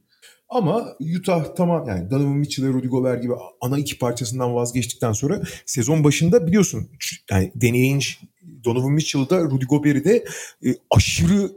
Ama 0.55 0.97
Utah 1.19 1.55
tamam 1.57 1.89
yani 1.89 2.11
Donovan 2.11 2.37
Mitchell 2.37 2.67
ve 2.67 2.73
Rudy 2.73 2.87
Gobert 2.87 3.23
gibi 3.23 3.33
ana 3.61 3.79
iki 3.79 3.99
parçasından 3.99 4.55
vazgeçtikten 4.55 5.13
sonra 5.13 5.43
sezon 5.67 6.05
başında 6.05 6.47
biliyorsun 6.47 6.91
yani 7.31 7.53
Danny 7.63 7.83
Ainge 7.83 8.07
Donovan 8.65 8.93
Mitchell'ı 8.93 9.31
da 9.31 9.41
Rudy 9.41 9.65
Gobert'i 9.65 10.05
de 10.05 10.25
e, 10.67 10.69
aşırı 10.91 11.53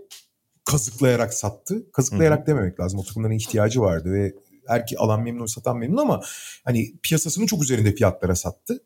kazıklayarak 0.65 1.33
sattı. 1.33 1.91
Kazıklayarak 1.91 2.39
Hı-hı. 2.39 2.47
dememek 2.47 2.79
lazım. 2.79 2.99
O 2.99 3.03
takımların 3.03 3.33
ihtiyacı 3.33 3.81
vardı 3.81 4.13
ve 4.13 4.33
her 4.67 4.87
ki 4.87 4.97
alan 4.97 5.23
memnun 5.23 5.45
satan 5.45 5.77
memnun 5.77 5.97
ama 5.97 6.21
hani 6.63 6.93
piyasasının 7.03 7.45
çok 7.45 7.63
üzerinde 7.63 7.95
fiyatlara 7.95 8.35
sattı. 8.35 8.83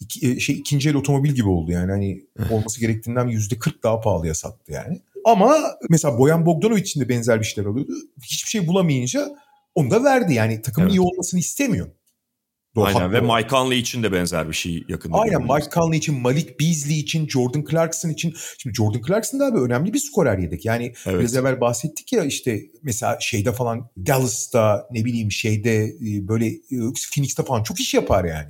İki, 0.00 0.30
e, 0.30 0.40
şey 0.40 0.56
ikinci 0.56 0.88
el 0.88 0.94
otomobil 0.94 1.30
gibi 1.30 1.48
oldu 1.48 1.72
yani 1.72 1.90
hani 1.90 2.26
olması 2.50 2.80
gerektiğinden 2.80 3.28
yüzde 3.28 3.58
40 3.58 3.82
daha 3.82 4.00
pahalıya 4.00 4.34
sattı 4.34 4.72
yani. 4.72 5.00
Ama 5.24 5.56
mesela 5.90 6.18
Boyan 6.18 6.46
Bogdanovic 6.46 6.80
için 6.80 7.00
de 7.00 7.08
benzer 7.08 7.40
bir 7.40 7.44
şeyler 7.44 7.68
alıyordu. 7.68 7.92
Hiçbir 8.22 8.50
şey 8.50 8.66
bulamayınca 8.66 9.43
onu 9.74 9.90
da 9.90 10.04
verdi 10.04 10.34
yani 10.34 10.62
takımın 10.62 10.86
evet. 10.86 10.96
iyi 10.96 11.00
olmasını 11.00 11.40
istemiyor. 11.40 11.90
Doğru, 12.76 12.84
Aynen 12.84 13.12
ve 13.12 13.20
Mike 13.20 13.48
Conley 13.48 13.78
için 13.78 14.02
de 14.02 14.12
benzer 14.12 14.48
bir 14.48 14.54
şey 14.54 14.84
yakında. 14.88 15.18
Aynen 15.18 15.42
Mike 15.42 15.70
Conley 15.74 15.98
için, 15.98 16.20
Malik 16.20 16.60
Beasley 16.60 16.98
için, 16.98 17.28
Jordan 17.28 17.64
Clarkson 17.70 18.10
için. 18.10 18.34
Şimdi 18.58 18.76
Jordan 18.76 19.02
Clarkson 19.06 19.40
da 19.40 19.46
abi 19.46 19.58
önemli 19.58 19.92
bir 19.92 19.98
skorer 19.98 20.38
yedek. 20.38 20.64
Yani 20.64 20.92
evet. 21.06 21.20
biraz 21.20 21.36
evvel 21.36 21.60
bahsettik 21.60 22.12
ya 22.12 22.24
işte 22.24 22.60
mesela 22.82 23.18
şeyde 23.20 23.52
falan 23.52 23.90
Dallas'ta 24.06 24.88
ne 24.90 25.04
bileyim 25.04 25.32
şeyde 25.32 25.84
e, 25.84 26.28
böyle 26.28 26.46
e, 26.46 26.76
Phoenix'te 27.14 27.42
falan 27.42 27.62
çok 27.62 27.80
iş 27.80 27.94
yapar 27.94 28.24
yani. 28.24 28.48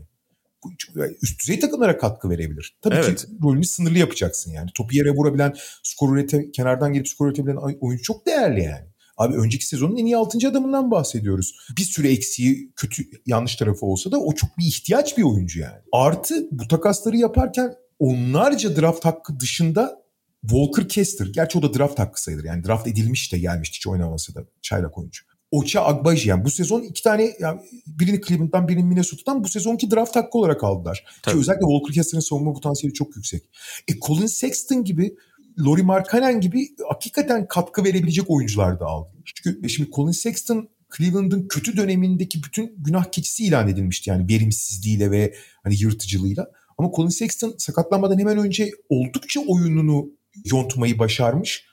Üst 1.22 1.40
düzey 1.40 1.60
takımlara 1.60 1.98
katkı 1.98 2.30
verebilir. 2.30 2.76
Tabii 2.82 2.94
evet. 2.94 3.20
ki 3.20 3.26
rolünü 3.42 3.64
sınırlı 3.64 3.98
yapacaksın 3.98 4.52
yani. 4.52 4.70
Topu 4.74 4.96
yere 4.96 5.10
vurabilen, 5.10 5.54
skor 5.82 6.16
ürete, 6.16 6.50
kenardan 6.50 6.92
gelip 6.92 7.08
skor 7.08 7.26
üretebilen 7.26 7.56
oyuncu 7.56 8.02
çok 8.02 8.26
değerli 8.26 8.62
yani. 8.62 8.86
Abi 9.16 9.36
önceki 9.36 9.66
sezonun 9.66 9.96
en 9.96 10.06
iyi 10.06 10.16
6. 10.16 10.48
adamından 10.48 10.90
bahsediyoruz. 10.90 11.56
Bir 11.78 11.82
sürü 11.82 12.08
eksiği 12.08 12.72
kötü 12.76 13.02
yanlış 13.26 13.56
tarafı 13.56 13.86
olsa 13.86 14.12
da 14.12 14.20
o 14.20 14.34
çok 14.34 14.58
bir 14.58 14.66
ihtiyaç 14.66 15.18
bir 15.18 15.22
oyuncu 15.22 15.60
yani. 15.60 15.78
Artı 15.92 16.48
bu 16.50 16.68
takasları 16.68 17.16
yaparken 17.16 17.74
onlarca 17.98 18.76
draft 18.76 19.04
hakkı 19.04 19.40
dışında 19.40 20.04
Walker 20.40 20.88
Kester. 20.88 21.26
Gerçi 21.26 21.58
o 21.58 21.62
da 21.62 21.74
draft 21.74 21.98
hakkı 21.98 22.22
sayılır. 22.22 22.44
Yani 22.44 22.64
draft 22.64 22.86
edilmiş 22.86 23.32
de 23.32 23.38
gelmişti 23.38 23.76
hiç 23.76 23.86
oynamasa 23.86 24.34
da 24.34 24.44
çaylak 24.62 24.98
oyuncu. 24.98 25.24
Ocha 25.50 25.84
Agbaji 25.84 26.28
yani 26.28 26.44
bu 26.44 26.50
sezon 26.50 26.82
iki 26.82 27.02
tane 27.02 27.32
yani 27.40 27.60
birini 27.86 28.20
Cleveland'dan 28.20 28.68
birini 28.68 28.84
Minnesota'dan 28.84 29.44
bu 29.44 29.48
sezonki 29.48 29.90
draft 29.90 30.16
hakkı 30.16 30.38
olarak 30.38 30.64
aldılar. 30.64 31.04
Tabii. 31.22 31.34
Ki 31.34 31.40
özellikle 31.40 31.66
Walker 31.66 31.94
Kessler'ın 31.94 32.20
savunma 32.20 32.52
potansiyeli 32.52 32.94
çok 32.94 33.16
yüksek. 33.16 33.42
E 33.88 33.98
Colin 33.98 34.26
Sexton 34.26 34.84
gibi 34.84 35.16
Lori 35.58 35.82
Markkanen 35.82 36.40
gibi 36.40 36.68
hakikaten 36.88 37.48
katkı 37.48 37.84
verebilecek 37.84 38.30
oyuncular 38.30 38.80
da 38.80 38.86
aldı. 38.86 39.08
Çünkü 39.24 39.68
şimdi 39.68 39.90
Colin 39.90 40.12
Sexton 40.12 40.68
Cleveland'ın 40.96 41.48
kötü 41.48 41.76
dönemindeki 41.76 42.42
bütün 42.42 42.74
günah 42.78 43.04
keçisi 43.04 43.44
ilan 43.44 43.68
edilmişti 43.68 44.10
yani 44.10 44.28
verimsizliğiyle 44.28 45.10
ve 45.10 45.34
hani 45.62 45.74
yırtıcılığıyla. 45.80 46.50
Ama 46.78 46.90
Colin 46.96 47.08
Sexton 47.08 47.54
sakatlanmadan 47.58 48.18
hemen 48.18 48.38
önce 48.38 48.70
oldukça 48.88 49.40
oyununu 49.40 50.10
yontmayı 50.44 50.98
başarmış. 50.98 51.64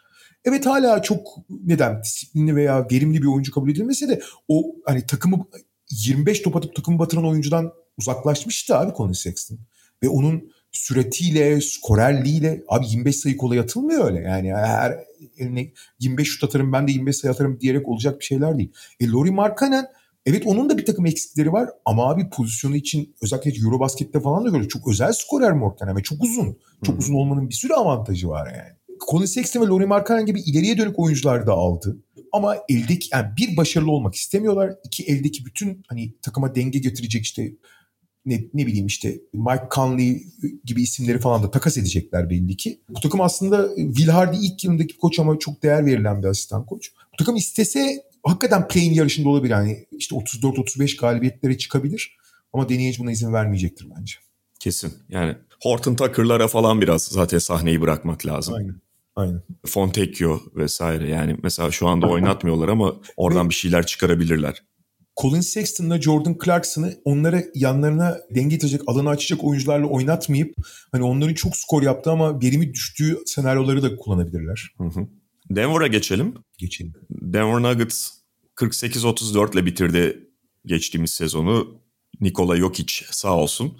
Evet 0.46 0.66
hala 0.66 1.02
çok 1.02 1.28
neden 1.50 2.04
disiplinli 2.04 2.56
veya 2.56 2.88
verimli 2.92 3.22
bir 3.22 3.28
oyuncu 3.28 3.52
kabul 3.52 3.70
edilmese 3.70 4.10
de 4.10 4.22
o 4.48 4.76
hani 4.86 5.06
takımı 5.06 5.48
25 5.92 6.42
top 6.42 6.56
atıp 6.56 6.76
takımı 6.76 7.00
batıran 7.00 7.28
oyuncudan 7.28 7.72
uzaklaşmıştı 7.98 8.76
abi 8.78 8.94
Colin 8.98 9.14
Sexton. 9.14 9.60
Ve 10.04 10.10
onun 10.10 10.52
süratiyle, 10.72 11.62
skorerliğiyle 11.62 12.64
abi 12.68 12.86
25 12.88 13.16
sayı 13.16 13.38
kolay 13.38 13.60
atılmıyor 13.60 14.06
öyle. 14.06 14.20
Yani 14.20 14.54
her 14.54 15.00
eline 15.38 15.72
25 16.00 16.28
şut 16.28 16.44
atarım 16.44 16.74
ben 16.74 16.88
de 16.88 16.92
25 16.92 17.18
sayı 17.18 17.32
atarım 17.34 17.60
diyerek 17.60 17.88
olacak 17.88 18.20
bir 18.20 18.26
şeyler 18.26 18.58
değil. 18.58 18.72
E 19.00 19.08
Lori 19.08 19.32
Markkanen 19.32 19.86
evet 20.26 20.44
onun 20.48 20.70
da 20.70 20.78
bir 20.78 20.86
takım 20.86 21.06
eksikleri 21.06 21.54
var 21.54 21.70
ama 21.86 22.10
abi 22.10 22.30
pozisyonu 22.30 22.76
için 22.76 23.16
özellikle 23.22 23.52
Eurobasket'te 23.66 24.20
falan 24.20 24.46
da 24.46 24.50
göre 24.50 24.68
çok 24.68 24.88
özel 24.88 25.14
skorer 25.14 25.52
Markkanen 25.52 25.98
ve 25.98 26.04
çok 26.04 26.24
uzun. 26.24 26.58
Çok 26.84 26.96
Hı-hı. 26.96 27.00
uzun 27.00 27.14
olmanın 27.14 27.50
bir 27.50 27.56
sürü 27.56 27.74
avantajı 27.74 28.28
var 28.28 28.46
yani. 28.46 28.82
Colin 29.12 29.26
Sexton 29.26 29.62
ve 29.62 29.66
Lori 29.66 29.86
Markkanen 29.86 30.26
gibi 30.26 30.42
ileriye 30.42 30.78
dönük 30.78 31.00
oyuncular 31.00 31.48
da 31.48 31.54
aldı. 31.54 31.98
Ama 32.32 32.56
eldeki 32.70 33.10
yani 33.12 33.28
bir 33.38 33.58
başarılı 33.58 33.92
olmak 33.92 34.16
istemiyorlar. 34.16 34.74
İki 34.86 35.04
eldeki 35.04 35.46
bütün 35.46 35.84
hani 35.88 36.14
takıma 36.22 36.56
denge 36.56 36.80
getirecek 36.80 37.24
işte 37.24 37.52
ne, 38.26 38.44
ne 38.54 38.68
bileyim 38.68 38.86
işte 38.86 39.20
Mike 39.34 39.68
Conley 39.76 40.24
gibi 40.66 40.82
isimleri 40.82 41.20
falan 41.20 41.44
da 41.44 41.52
takas 41.52 41.78
edecekler 41.78 42.30
belli 42.30 42.58
ki. 42.58 42.82
Bu 42.90 43.00
takım 43.00 43.22
aslında 43.22 43.76
Will 43.76 44.08
Hardy 44.08 44.38
ilk 44.46 44.64
yılındaki 44.64 44.98
koç 44.98 45.20
ama 45.20 45.40
çok 45.40 45.64
değer 45.64 45.86
verilen 45.86 46.24
bir 46.24 46.28
asistan 46.28 46.66
koç. 46.66 46.92
Bu 47.14 47.18
takım 47.18 47.36
istese 47.36 48.04
hakikaten 48.24 48.68
play-in 48.68 48.94
yarışında 48.94 49.30
olabilir. 49.30 49.52
Yani 49.52 49.86
işte 49.98 50.16
34-35 50.16 51.02
galibiyetlere 51.02 51.58
çıkabilir. 51.58 52.18
Ama 52.54 52.70
deneyici 52.70 53.00
buna 53.00 53.12
izin 53.12 53.34
vermeyecektir 53.34 53.88
bence. 53.98 54.14
Kesin. 54.60 54.94
Yani 55.10 55.36
Horton 55.64 55.96
Tucker'lara 55.96 56.48
falan 56.48 56.82
biraz 56.82 57.04
zaten 57.04 57.40
sahneyi 57.40 57.82
bırakmak 57.82 58.26
lazım. 58.26 58.54
Aynen. 58.54 58.76
Aynen. 59.16 59.42
Fontecchio 59.66 60.42
vesaire 60.56 61.10
yani 61.10 61.38
mesela 61.44 61.72
şu 61.72 61.88
anda 61.88 62.08
oynatmıyorlar 62.08 62.68
ama 62.68 62.96
oradan 63.18 63.50
bir 63.50 63.56
şeyler 63.56 63.86
çıkarabilirler. 63.86 64.64
Colin 65.18 65.42
Sexton'la 65.42 66.02
Jordan 66.02 66.38
Clarkson'ı 66.46 66.94
onlara 67.06 67.44
yanlarına 67.56 68.18
denge 68.36 68.56
getirecek, 68.56 68.82
alanı 68.88 69.10
açacak 69.10 69.44
oyuncularla 69.44 69.88
oynatmayıp 69.88 70.56
hani 70.92 71.04
onların 71.04 71.34
çok 71.34 71.58
skor 71.58 71.84
yaptığı 71.84 72.12
ama 72.12 72.42
verimi 72.42 72.74
düştüğü 72.74 73.18
senaryoları 73.26 73.84
da 73.84 73.96
kullanabilirler. 73.96 74.74
Hı 74.78 74.84
hı. 74.84 75.08
Denver'a 75.50 75.88
geçelim. 75.88 76.34
Geçelim. 76.58 76.94
Denver 77.10 77.62
Nuggets 77.62 78.10
48-34 78.56 79.54
ile 79.54 79.66
bitirdi 79.66 80.30
geçtiğimiz 80.66 81.12
sezonu. 81.12 81.82
Nikola 82.22 82.58
Jokic 82.58 83.06
sağ 83.12 83.38
olsun. 83.38 83.78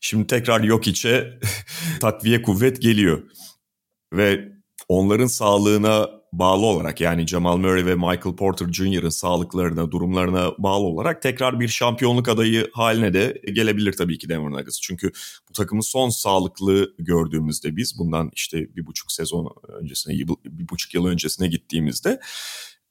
Şimdi 0.00 0.26
tekrar 0.26 0.66
Jokic'e 0.66 1.38
takviye 2.00 2.42
kuvvet 2.42 2.82
geliyor. 2.82 3.22
Ve 4.12 4.52
onların 4.88 5.26
sağlığına 5.26 6.19
bağlı 6.32 6.66
olarak 6.66 7.00
yani 7.00 7.26
Jamal 7.26 7.56
Murray 7.56 7.86
ve 7.86 7.94
Michael 7.94 8.36
Porter 8.36 8.72
Jr.'ın 8.72 9.08
sağlıklarına, 9.08 9.90
durumlarına 9.90 10.52
bağlı 10.58 10.84
olarak 10.84 11.22
tekrar 11.22 11.60
bir 11.60 11.68
şampiyonluk 11.68 12.28
adayı 12.28 12.70
haline 12.72 13.12
de 13.12 13.42
gelebilir 13.52 13.92
tabii 13.92 14.18
ki 14.18 14.28
Denver 14.28 14.50
Nuggets. 14.50 14.80
Çünkü 14.80 15.12
bu 15.48 15.52
takımın 15.52 15.82
son 15.82 16.08
sağlıklı 16.08 16.94
gördüğümüzde 16.98 17.76
biz 17.76 17.98
bundan 17.98 18.30
işte 18.34 18.76
bir 18.76 18.86
buçuk 18.86 19.12
sezon 19.12 19.54
öncesine, 19.68 20.14
bir 20.44 20.68
buçuk 20.68 20.94
yıl 20.94 21.06
öncesine 21.06 21.48
gittiğimizde 21.48 22.20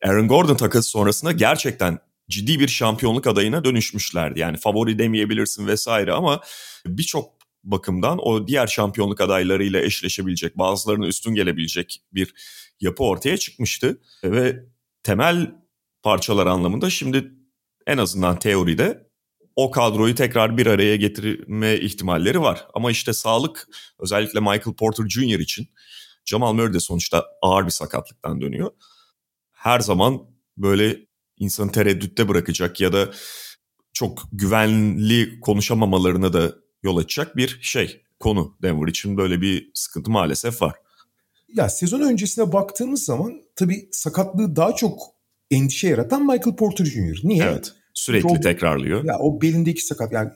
Aaron 0.04 0.28
Gordon 0.28 0.56
takası 0.56 0.90
sonrasında 0.90 1.32
gerçekten 1.32 2.00
ciddi 2.30 2.60
bir 2.60 2.68
şampiyonluk 2.68 3.28
adayına 3.28 3.66
dönüşmüşlerdi. 3.66 4.40
Yani 4.40 4.58
favori 4.58 5.00
demeyebilirsin 5.00 5.68
vesaire 5.68 6.12
ama 6.12 6.42
birçok 6.86 7.40
bakımdan 7.64 8.20
o 8.22 8.48
diğer 8.48 8.68
şampiyonluk 8.68 9.22
adaylarıyla 9.22 9.82
eşleşebilecek, 9.82 10.58
bazılarına 10.58 11.08
üstün 11.08 11.36
gelebilecek 11.36 12.02
bir 12.14 12.34
yapı 12.82 13.04
ortaya 13.04 13.38
çıkmıştı. 13.38 14.02
Ve 14.24 14.66
temel 15.04 15.56
parçalar 16.04 16.48
anlamında 16.48 16.90
şimdi 16.90 17.32
en 17.88 17.98
azından 17.98 18.40
teoride 18.40 19.10
o 19.56 19.72
kadroyu 19.72 20.16
tekrar 20.16 20.58
bir 20.58 20.68
araya 20.68 20.96
getirme 20.96 21.76
ihtimalleri 21.76 22.42
var. 22.42 22.68
Ama 22.74 22.92
işte 22.92 23.14
sağlık 23.14 23.68
özellikle 24.00 24.40
Michael 24.40 24.76
Porter 24.78 25.10
Jr. 25.10 25.40
için 25.40 25.68
Jamal 26.26 26.54
Murray 26.54 26.74
de 26.74 26.80
sonuçta 26.80 27.26
ağır 27.42 27.66
bir 27.66 27.72
sakatlıktan 27.72 28.42
dönüyor. 28.42 28.72
Her 29.52 29.80
zaman 29.80 30.22
böyle 30.58 30.98
insanı 31.38 31.72
tereddütte 31.72 32.28
bırakacak 32.28 32.82
ya 32.82 32.94
da 32.94 33.12
çok 33.94 34.24
güvenli 34.32 35.40
konuşamamalarına 35.40 36.34
da 36.34 36.56
yol 36.84 36.98
açacak 36.98 37.38
bir 37.38 37.60
şey 37.62 38.04
konu 38.20 38.58
Denver 38.62 38.88
için 38.88 39.18
böyle 39.18 39.42
bir 39.42 39.72
sıkıntı 39.74 40.12
maalesef 40.12 40.62
var. 40.62 40.76
Ya 41.56 41.70
sezon 41.70 42.02
öncesine 42.02 42.52
baktığımız 42.52 43.04
zaman 43.06 43.34
tabii 43.56 43.90
sakatlığı 43.92 44.56
daha 44.56 44.76
çok 44.76 45.00
endişe 45.52 45.88
yaratan 45.88 46.22
Michael 46.22 46.56
Porter 46.56 46.86
Jr. 46.86 47.20
Niye? 47.24 47.44
Evet. 47.44 47.74
Sürekli 47.94 48.30
o, 48.30 48.40
tekrarlıyor. 48.40 49.04
Ya 49.04 49.20
o 49.20 49.42
belindeki 49.42 49.86
sakat 49.86 50.12
yani 50.12 50.30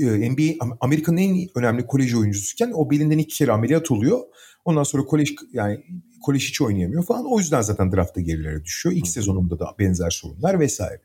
e, 0.00 0.30
NBA 0.30 0.76
Amerika'nın 0.80 1.16
en 1.16 1.48
önemli 1.54 1.86
kolej 1.86 2.14
oyuncusuyken 2.14 2.72
o 2.74 2.90
belinden 2.90 3.18
iki 3.18 3.36
kere 3.36 3.52
ameliyat 3.52 3.90
oluyor. 3.90 4.20
Ondan 4.64 4.82
sonra 4.82 5.04
kolej 5.04 5.34
yani 5.52 5.80
kolej 6.22 6.48
hiç 6.48 6.60
oynayamıyor 6.60 7.04
falan. 7.04 7.32
O 7.32 7.38
yüzden 7.38 7.60
zaten 7.60 7.92
draftta 7.92 8.20
gerilere 8.20 8.64
düşüyor. 8.64 8.96
İlk 8.96 9.06
Hı. 9.06 9.10
sezonunda 9.10 9.58
da 9.58 9.74
benzer 9.78 10.10
sorunlar 10.10 10.60
vesaire. 10.60 11.02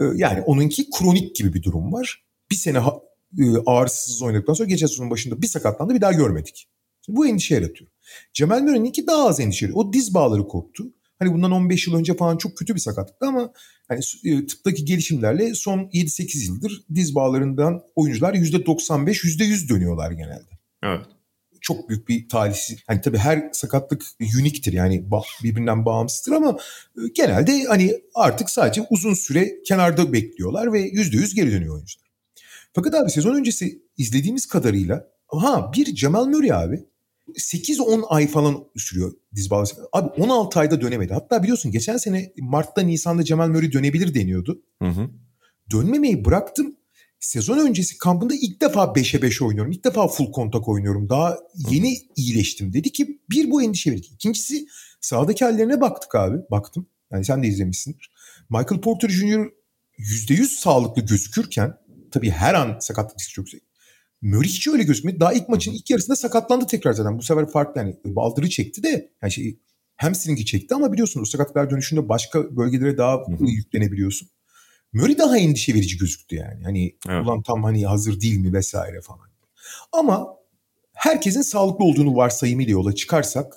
E, 0.00 0.04
yani 0.14 0.40
onunki 0.40 0.90
kronik 0.90 1.36
gibi 1.36 1.54
bir 1.54 1.62
durum 1.62 1.92
var. 1.92 2.24
Bir 2.50 2.56
sene 2.56 2.78
e, 2.78 3.44
ağırsız 3.66 4.22
oynadıktan 4.22 4.54
sonra 4.54 4.68
geçen 4.68 4.86
sezonun 4.86 5.10
başında 5.10 5.42
bir 5.42 5.46
sakatlandı 5.46 5.94
bir 5.94 6.00
daha 6.00 6.12
görmedik. 6.12 6.68
Şimdi 7.06 7.16
bu 7.16 7.26
endişe 7.26 7.54
yaratıyor. 7.54 7.90
Cemal 8.32 8.60
Murray'ninki 8.60 9.06
daha 9.06 9.28
az 9.28 9.40
endişeli. 9.40 9.72
O 9.72 9.92
diz 9.92 10.14
bağları 10.14 10.48
koptu. 10.48 10.84
Hani 11.18 11.32
bundan 11.32 11.52
15 11.52 11.86
yıl 11.86 11.94
önce 11.94 12.14
falan 12.14 12.36
çok 12.36 12.56
kötü 12.56 12.74
bir 12.74 12.80
sakatlıktı 12.80 13.26
ama 13.26 13.52
hani 13.88 14.00
e, 14.24 14.46
tıptaki 14.46 14.84
gelişimlerle 14.84 15.54
son 15.54 15.78
7-8 15.78 16.46
yıldır 16.46 16.84
diz 16.94 17.14
bağlarından 17.14 17.82
oyuncular 17.96 18.34
%95 18.34 19.24
%100 19.24 19.68
dönüyorlar 19.68 20.10
genelde. 20.10 20.58
Evet. 20.82 21.06
Çok 21.60 21.88
büyük 21.88 22.08
bir 22.08 22.28
talihsiz. 22.28 22.78
Hani 22.86 23.00
tabii 23.00 23.18
her 23.18 23.48
sakatlık 23.52 24.02
uniktir 24.40 24.72
yani 24.72 25.04
birbirinden 25.44 25.84
bağımsızdır 25.84 26.32
ama 26.32 26.58
e, 26.96 27.00
genelde 27.14 27.64
hani 27.64 28.00
artık 28.14 28.50
sadece 28.50 28.86
uzun 28.90 29.14
süre 29.14 29.62
kenarda 29.66 30.12
bekliyorlar 30.12 30.72
ve 30.72 30.80
%100 30.80 31.34
geri 31.34 31.52
dönüyor 31.52 31.74
oyuncular. 31.74 32.06
Fakat 32.72 32.94
abi 32.94 33.10
sezon 33.10 33.34
öncesi 33.34 33.82
izlediğimiz 33.96 34.46
kadarıyla 34.46 35.08
ha 35.28 35.70
bir 35.76 35.94
Cemal 35.94 36.26
Murray 36.26 36.52
abi 36.52 36.84
8-10 37.34 38.04
ay 38.08 38.28
falan 38.28 38.64
sürüyor 38.76 39.12
diz 39.34 39.50
bağlaması. 39.50 39.88
Abi 39.92 40.08
16 40.08 40.60
ayda 40.60 40.80
dönemedi. 40.80 41.12
Hatta 41.12 41.42
biliyorsun 41.42 41.72
geçen 41.72 41.96
sene 41.96 42.32
Mart'ta 42.38 42.82
Nisan'da 42.82 43.24
Cemal 43.24 43.48
Murray 43.48 43.72
dönebilir 43.72 44.14
deniyordu. 44.14 44.62
Hı 44.82 44.88
hı. 44.88 45.10
Dönmemeyi 45.72 46.24
bıraktım. 46.24 46.76
Sezon 47.20 47.58
öncesi 47.58 47.98
kampında 47.98 48.34
ilk 48.34 48.60
defa 48.60 48.84
5'e 48.84 49.22
5 49.22 49.42
oynuyorum. 49.42 49.72
İlk 49.72 49.84
defa 49.84 50.08
full 50.08 50.32
kontak 50.32 50.68
oynuyorum. 50.68 51.08
Daha 51.08 51.38
yeni 51.70 51.94
hı 51.94 52.02
iyileştim. 52.16 52.72
Dedi 52.72 52.92
ki 52.92 53.20
bir 53.30 53.50
bu 53.50 53.62
endişe 53.62 53.90
verdik. 53.90 54.12
İkincisi 54.12 54.66
sağdaki 55.00 55.44
hallerine 55.44 55.80
baktık 55.80 56.14
abi. 56.14 56.36
Baktım. 56.50 56.86
Yani 57.12 57.24
sen 57.24 57.42
de 57.42 57.46
izlemişsindir. 57.46 58.10
Michael 58.50 58.80
Porter 58.80 59.08
Jr. 59.08 59.50
%100 59.98 60.60
sağlıklı 60.60 61.02
gözükürken 61.02 61.76
tabii 62.10 62.30
her 62.30 62.54
an 62.54 62.78
sakatlık 62.80 63.20
riski 63.20 63.32
çok 63.32 63.44
yüksek. 63.44 63.65
Murray 64.22 64.48
hiç 64.48 64.68
öyle 64.68 64.82
gözükmedi. 64.82 65.20
Daha 65.20 65.32
ilk 65.32 65.48
maçın 65.48 65.72
ilk 65.72 65.90
yarısında 65.90 66.16
sakatlandı 66.16 66.66
tekrar 66.66 66.92
zaten. 66.92 67.18
Bu 67.18 67.22
sefer 67.22 67.48
farklı 67.48 67.80
yani 67.80 67.96
baldırı 68.04 68.48
çekti 68.48 68.82
de 68.82 69.10
yani 69.22 69.32
şey 69.32 69.58
hamstringi 69.96 70.46
çekti 70.46 70.74
ama 70.74 70.92
biliyorsun 70.92 71.20
o 71.20 71.24
sakatlıklar 71.24 71.70
dönüşünde 71.70 72.08
başka 72.08 72.56
bölgelere 72.56 72.98
daha 72.98 73.22
yüklenebiliyorsun. 73.40 74.28
Murray 74.92 75.18
daha 75.18 75.38
endişe 75.38 75.74
verici 75.74 75.98
gözüktü 75.98 76.36
yani. 76.36 76.64
Hani 76.64 76.96
evet. 77.08 77.26
ulan 77.26 77.42
tam 77.42 77.64
hani 77.64 77.86
hazır 77.86 78.20
değil 78.20 78.38
mi 78.38 78.52
vesaire 78.52 79.00
falan. 79.00 79.28
Ama 79.92 80.26
herkesin 80.92 81.42
sağlıklı 81.42 81.84
olduğunu 81.84 82.16
varsayımıyla 82.16 82.72
yola 82.72 82.94
çıkarsak 82.94 83.54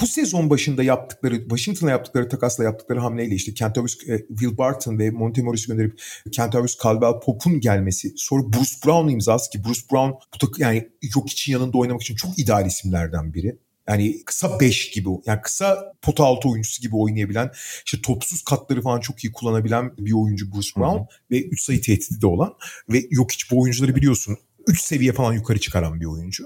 bu 0.00 0.06
sezon 0.06 0.50
başında 0.50 0.82
yaptıkları, 0.82 1.40
Washington'a 1.40 1.90
yaptıkları 1.90 2.28
takasla 2.28 2.64
yaptıkları 2.64 3.00
hamleyle 3.00 3.34
işte 3.34 3.54
Kentavius 3.54 4.08
e, 4.08 4.18
Will 4.28 4.58
Barton 4.58 4.98
ve 4.98 5.10
Monte 5.10 5.42
Morris'i 5.42 5.66
gönderip 5.66 6.00
Kentavius 6.32 6.78
Caldwell 6.82 7.20
Pope'un 7.20 7.60
gelmesi. 7.60 8.12
Sonra 8.16 8.52
Bruce 8.52 8.74
Brown 8.86 9.08
imzası 9.08 9.50
ki 9.50 9.64
Bruce 9.64 9.80
Brown 9.92 10.10
bu 10.34 10.38
tak 10.38 10.58
yani 10.58 10.88
yok 11.14 11.30
için 11.30 11.52
yanında 11.52 11.78
oynamak 11.78 12.02
için 12.02 12.16
çok 12.16 12.38
ideal 12.38 12.66
isimlerden 12.66 13.34
biri. 13.34 13.58
Yani 13.88 14.24
kısa 14.24 14.60
5 14.60 14.90
gibi, 14.90 15.08
yani 15.26 15.40
kısa 15.42 15.92
pota 16.02 16.24
altı 16.24 16.48
oyuncusu 16.48 16.82
gibi 16.82 16.96
oynayabilen, 16.96 17.50
işte 17.84 17.98
topsuz 18.02 18.42
katları 18.42 18.82
falan 18.82 19.00
çok 19.00 19.24
iyi 19.24 19.32
kullanabilen 19.32 19.96
bir 19.98 20.12
oyuncu 20.12 20.52
Bruce 20.52 20.70
Brown. 20.76 20.98
Hı 20.98 21.00
hı. 21.00 21.06
Ve 21.30 21.42
3 21.42 21.62
sayı 21.62 21.80
tehdidi 21.80 22.20
de 22.20 22.26
olan. 22.26 22.54
Ve 22.88 23.02
yok 23.10 23.32
hiç 23.32 23.50
bu 23.50 23.60
oyuncuları 23.60 23.96
biliyorsun 23.96 24.36
3 24.66 24.80
seviye 24.80 25.12
falan 25.12 25.32
yukarı 25.32 25.60
çıkaran 25.60 26.00
bir 26.00 26.06
oyuncu. 26.06 26.44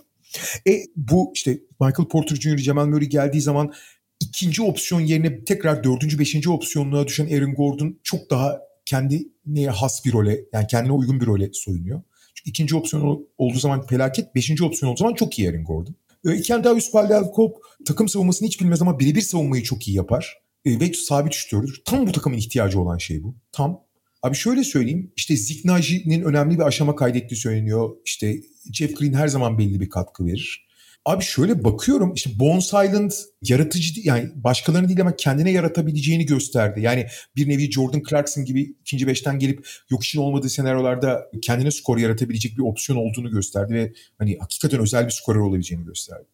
E 0.68 0.83
bu 0.97 1.30
işte 1.35 1.59
Michael 1.80 2.09
Porter 2.09 2.37
Jr. 2.37 2.59
Jamal 2.59 2.87
Murray 2.87 3.09
geldiği 3.09 3.41
zaman 3.41 3.72
ikinci 4.20 4.62
opsiyon 4.62 5.01
yerine 5.01 5.45
tekrar 5.45 5.85
dördüncü, 5.85 6.18
beşinci 6.18 6.51
opsiyonluğa 6.51 7.07
düşen 7.07 7.37
Aaron 7.37 7.55
Gordon 7.55 7.99
çok 8.03 8.30
daha 8.30 8.61
kendine 8.85 9.66
has 9.66 10.05
bir 10.05 10.12
role 10.12 10.41
yani 10.53 10.66
kendine 10.66 10.93
uygun 10.93 11.20
bir 11.20 11.26
role 11.26 11.51
soyunuyor. 11.53 12.03
Çünkü 12.35 12.51
ikinci 12.51 12.76
opsiyon 12.76 13.26
olduğu 13.39 13.59
zaman 13.59 13.87
felaket, 13.87 14.35
beşinci 14.35 14.64
opsiyon 14.64 14.93
olduğu 14.93 14.99
zaman 14.99 15.14
çok 15.14 15.39
iyi 15.39 15.49
Aaron 15.49 15.64
Gordon. 15.64 15.95
E, 16.26 16.37
İlker 16.37 16.64
Darius 16.64 16.95
Baldelkop 16.95 17.57
takım 17.85 18.09
savunmasını 18.09 18.49
hiç 18.49 18.61
bilmez 18.61 18.83
ama 18.83 18.99
birebir 18.99 19.20
savunmayı 19.20 19.62
çok 19.62 19.89
iyi 19.89 19.97
yapar. 19.97 20.43
E, 20.64 20.80
ve 20.80 20.93
sabit 20.93 21.33
tutuyordur. 21.33 21.74
Tam 21.85 22.07
bu 22.07 22.12
takımın 22.12 22.37
ihtiyacı 22.37 22.80
olan 22.80 22.99
şey 22.99 23.22
bu. 23.22 23.35
Tam. 23.53 23.80
Abi 24.23 24.37
şöyle 24.37 24.64
söyleyeyim. 24.64 25.12
İşte 25.16 25.37
Zignaji'nin 25.37 26.23
önemli 26.23 26.59
bir 26.59 26.62
aşama 26.62 26.97
kaydettiği 26.97 27.41
söyleniyor. 27.41 27.91
İşte 28.05 28.37
Jeff 28.73 28.97
Green 28.97 29.12
her 29.12 29.29
zaman 29.29 29.59
belli 29.59 29.81
bir 29.81 29.91
katkı 29.91 30.27
verir. 30.27 30.66
Abi 31.05 31.25
şöyle 31.25 31.64
bakıyorum 31.64 32.14
işte 32.14 32.31
Bone 32.39 32.61
Silent 32.61 33.14
yaratıcı 33.43 34.01
yani 34.05 34.31
başkalarını 34.35 34.89
değil 34.89 35.01
ama 35.01 35.16
kendine 35.16 35.51
yaratabileceğini 35.51 36.27
gösterdi. 36.27 36.81
Yani 36.81 37.07
bir 37.37 37.49
nevi 37.49 37.73
Jordan 37.73 38.03
Clarkson 38.11 38.45
gibi 38.45 38.62
ikinci 38.62 39.07
beşten 39.07 39.39
gelip 39.39 39.68
yok 39.91 40.05
için 40.05 40.18
olmadığı 40.18 40.49
senaryolarda 40.49 41.31
kendine 41.43 41.70
skor 41.70 41.99
yaratabilecek 41.99 42.57
bir 42.57 42.62
opsiyon 42.62 42.99
olduğunu 42.99 43.31
gösterdi 43.31 43.75
ve 43.75 43.93
hani 44.18 44.39
hakikaten 44.39 44.81
özel 44.81 45.07
bir 45.07 45.12
skorer 45.12 45.39
olabileceğini 45.39 45.85
gösterdi. 45.85 46.29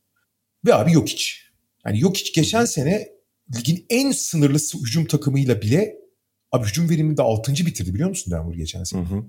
Ve 0.66 0.74
abi 0.74 0.92
yok 0.92 1.08
hiç. 1.08 1.42
Yani 1.86 2.00
yok 2.00 2.16
hiç 2.16 2.34
geçen 2.34 2.64
sene 2.64 3.08
ligin 3.56 3.86
en 3.90 4.12
sınırlı 4.12 4.58
hücum 4.58 5.04
takımıyla 5.04 5.62
bile 5.62 6.07
abi 6.52 6.66
hücum 6.66 6.90
veriminde 6.90 7.22
6. 7.22 7.52
bitirdi 7.52 7.94
biliyor 7.94 8.08
musun 8.08 8.32
Denver 8.32 8.54
geçen 8.54 8.84
sene? 8.84 9.00
Hı 9.00 9.14
hı. 9.14 9.24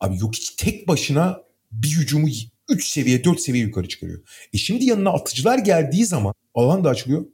Abi 0.00 0.18
yok 0.18 0.34
hiç 0.34 0.50
tek 0.50 0.88
başına 0.88 1.42
bir 1.72 1.88
hücumu 1.88 2.28
3 2.68 2.88
seviye 2.88 3.24
4 3.24 3.40
seviye 3.40 3.64
yukarı 3.64 3.88
çıkarıyor. 3.88 4.20
E 4.52 4.58
şimdi 4.58 4.84
yanına 4.84 5.10
atıcılar 5.10 5.58
geldiği 5.58 6.06
zaman 6.06 6.34
alan 6.54 6.84
da 6.84 6.88
açılıyor. 6.88 7.26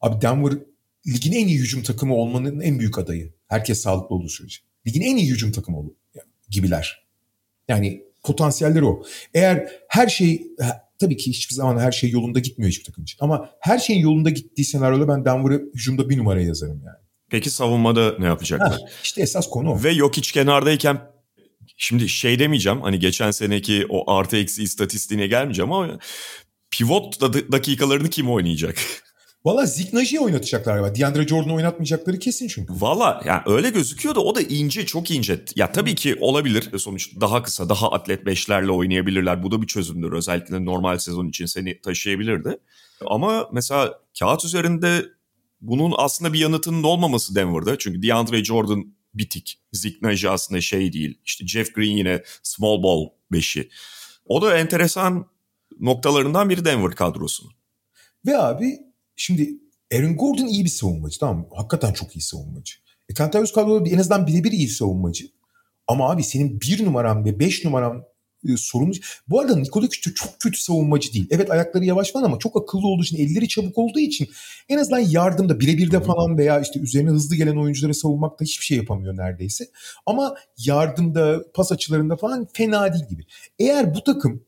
Abi 0.00 0.20
Denver 0.22 0.52
ligin 1.06 1.32
en 1.32 1.48
iyi 1.48 1.58
hücum 1.58 1.82
takımı 1.82 2.14
olmanın 2.14 2.60
en 2.60 2.78
büyük 2.78 2.98
adayı. 2.98 3.32
Herkes 3.48 3.80
sağlıklı 3.80 4.16
olduğu 4.16 4.28
sürece. 4.28 4.56
Ligin 4.86 5.00
en 5.00 5.16
iyi 5.16 5.30
hücum 5.30 5.52
takımı 5.52 5.78
olur 5.78 5.92
yani, 6.14 6.28
gibiler. 6.50 7.04
Yani 7.68 8.04
potansiyelleri 8.22 8.84
o. 8.84 9.02
Eğer 9.34 9.68
her 9.88 10.08
şey 10.08 10.46
tabii 10.98 11.16
ki 11.16 11.30
hiçbir 11.30 11.54
zaman 11.54 11.78
her 11.78 11.92
şey 11.92 12.10
yolunda 12.10 12.38
gitmiyor 12.38 12.70
hiçbir 12.70 12.84
takım 12.84 13.04
için. 13.04 13.18
Ama 13.20 13.50
her 13.60 13.78
şeyin 13.78 14.00
yolunda 14.00 14.30
gittiği 14.30 14.64
senaryoda 14.64 15.08
ben 15.08 15.24
Denver'ı 15.24 15.70
hücumda 15.74 16.08
bir 16.08 16.18
numaraya 16.18 16.46
yazarım 16.46 16.82
yani. 16.86 17.03
Peki 17.34 17.50
savunmada 17.50 18.14
ne 18.18 18.26
yapacaklar? 18.26 18.72
Ha, 18.72 18.78
işte 19.02 19.22
esas 19.22 19.50
konu 19.50 19.72
o. 19.72 19.82
Ve 19.82 19.90
yok 19.90 20.16
hiç 20.16 20.32
kenardayken 20.32 21.00
Şimdi 21.76 22.08
şey 22.08 22.38
demeyeceğim 22.38 22.80
hani 22.80 22.98
geçen 22.98 23.30
seneki 23.30 23.86
o 23.88 24.12
artı 24.12 24.36
eksi 24.36 24.62
istatistiğine 24.62 25.26
gelmeyeceğim 25.26 25.72
ama 25.72 25.98
pivot 26.70 27.20
dakikalarını 27.52 28.10
kim 28.10 28.30
oynayacak? 28.30 28.76
Valla 29.44 29.66
Zignaji'yi 29.66 30.20
oynatacaklar 30.20 30.78
galiba. 30.78 30.94
DeAndre 30.94 31.28
Jordan'ı 31.28 31.54
oynatmayacakları 31.54 32.18
kesin 32.18 32.48
çünkü. 32.48 32.72
Valla 32.80 33.22
yani 33.24 33.42
öyle 33.46 33.70
gözüküyor 33.70 34.14
da 34.14 34.20
o 34.20 34.34
da 34.34 34.40
ince 34.40 34.86
çok 34.86 35.10
ince. 35.10 35.44
Ya 35.56 35.72
tabii 35.72 35.94
ki 35.94 36.16
olabilir 36.20 36.78
sonuç 36.78 37.20
daha 37.20 37.42
kısa 37.42 37.68
daha 37.68 37.90
atlet 37.90 38.26
beşlerle 38.26 38.70
oynayabilirler. 38.70 39.42
Bu 39.42 39.50
da 39.50 39.62
bir 39.62 39.66
çözümdür 39.66 40.12
özellikle 40.12 40.64
normal 40.64 40.98
sezon 40.98 41.28
için 41.28 41.46
seni 41.46 41.80
taşıyabilirdi. 41.80 42.58
Ama 43.06 43.48
mesela 43.52 44.00
kağıt 44.18 44.44
üzerinde 44.44 45.04
bunun 45.68 45.94
aslında 45.96 46.32
bir 46.32 46.38
yanıtının 46.38 46.82
olmaması 46.82 47.34
Denver'da. 47.34 47.78
Çünkü 47.78 48.02
DeAndre 48.02 48.44
Jordan 48.44 48.94
bitik. 49.14 49.60
Zignaji 49.72 50.30
aslında 50.30 50.60
şey 50.60 50.92
değil. 50.92 51.18
İşte 51.24 51.46
Jeff 51.46 51.74
Green 51.74 51.96
yine 51.96 52.22
small 52.42 52.82
ball 52.82 53.08
beşi. 53.32 53.68
O 54.26 54.42
da 54.42 54.58
enteresan 54.58 55.26
noktalarından 55.80 56.50
biri 56.50 56.64
Denver 56.64 56.94
kadrosunun. 56.94 57.52
Ve 58.26 58.38
abi 58.38 58.78
şimdi 59.16 59.58
Aaron 59.94 60.16
Gordon 60.16 60.46
iyi 60.46 60.64
bir 60.64 60.70
savunmacı 60.70 61.18
tamam 61.18 61.38
mı? 61.38 61.46
Hakikaten 61.56 61.92
çok 61.92 62.16
iyi 62.16 62.22
savunmacı. 62.22 62.74
E 63.08 63.14
Kentavius 63.14 63.54
Caldwell 63.54 63.92
en 63.92 63.98
azından 63.98 64.26
birebir 64.26 64.52
iyi 64.52 64.68
savunmacı. 64.68 65.24
Ama 65.86 66.10
abi 66.10 66.22
senin 66.22 66.60
bir 66.60 66.84
numaran 66.84 67.24
ve 67.24 67.38
beş 67.38 67.64
numaran 67.64 68.04
e, 68.48 68.56
sorumlu. 68.56 68.94
Bu 69.28 69.40
arada 69.40 69.56
Nikola 69.56 69.88
Küçük 69.88 70.16
çok 70.16 70.40
kötü 70.40 70.60
savunmacı 70.60 71.12
değil. 71.12 71.26
Evet 71.30 71.50
ayakları 71.50 71.84
yavaş 71.84 72.12
falan 72.12 72.24
ama 72.24 72.38
çok 72.38 72.56
akıllı 72.56 72.86
olduğu 72.86 73.02
için, 73.02 73.16
elleri 73.16 73.48
çabuk 73.48 73.78
olduğu 73.78 73.98
için 73.98 74.28
en 74.68 74.78
azından 74.78 74.98
yardımda 74.98 75.60
birebir 75.60 75.90
de 75.90 76.00
falan 76.00 76.38
veya 76.38 76.60
işte 76.60 76.80
üzerine 76.80 77.10
hızlı 77.10 77.36
gelen 77.36 77.56
oyuncuları 77.56 77.94
savunmakta 77.94 78.44
hiçbir 78.44 78.64
şey 78.64 78.76
yapamıyor 78.76 79.16
neredeyse. 79.16 79.66
Ama 80.06 80.34
yardımda, 80.58 81.52
pas 81.54 81.72
açılarında 81.72 82.16
falan 82.16 82.48
fena 82.52 82.92
değil 82.94 83.08
gibi. 83.08 83.26
Eğer 83.58 83.94
bu 83.94 84.04
takım 84.04 84.42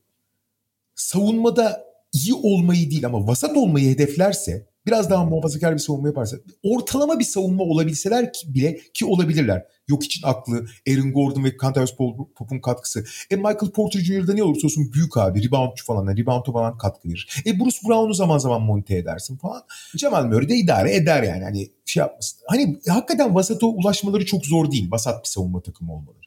savunmada 0.94 1.86
iyi 2.12 2.34
olmayı 2.34 2.90
değil 2.90 3.06
ama 3.06 3.26
vasat 3.26 3.56
olmayı 3.56 3.90
hedeflerse 3.90 4.66
biraz 4.86 5.10
daha 5.10 5.24
muhafazakar 5.24 5.74
bir 5.74 5.78
savunma 5.78 6.08
yaparsa 6.08 6.36
ortalama 6.62 7.18
bir 7.18 7.24
savunma 7.24 7.62
olabilseler 7.62 8.32
ki 8.32 8.54
bile 8.54 8.78
ki 8.94 9.04
olabilirler. 9.04 9.66
Yok 9.88 10.04
için 10.04 10.20
aklı, 10.26 10.66
Aaron 10.88 11.12
Gordon 11.12 11.44
ve 11.44 11.56
Kentavius 11.56 11.96
Pope'un 11.96 12.60
katkısı. 12.60 13.04
E 13.30 13.36
Michael 13.36 13.70
Porter 13.74 14.00
Jr.'da 14.00 14.34
ne 14.34 14.42
olursa 14.42 14.66
olsun 14.66 14.92
büyük 14.92 15.16
abi, 15.16 15.48
reboundçu 15.48 15.84
falan, 15.84 16.16
rebound'a 16.16 16.52
falan 16.52 16.78
katkı 16.78 17.08
verir. 17.08 17.42
E 17.46 17.60
Bruce 17.60 17.78
Brown'u 17.88 18.14
zaman 18.14 18.38
zaman 18.38 18.62
monte 18.62 18.96
edersin 18.96 19.36
falan. 19.36 19.62
Cemal 19.96 20.24
Murray 20.24 20.48
de 20.48 20.56
idare 20.56 20.94
eder 20.94 21.22
yani 21.22 21.44
hani 21.44 21.70
şey 21.84 22.00
yapmasın. 22.00 22.38
Hani 22.46 22.78
hakikaten 22.88 23.34
vasata 23.34 23.66
ulaşmaları 23.66 24.26
çok 24.26 24.46
zor 24.46 24.70
değil. 24.70 24.90
Vasat 24.90 25.24
bir 25.24 25.28
savunma 25.28 25.62
takımı 25.62 25.92
olmaları. 25.92 26.26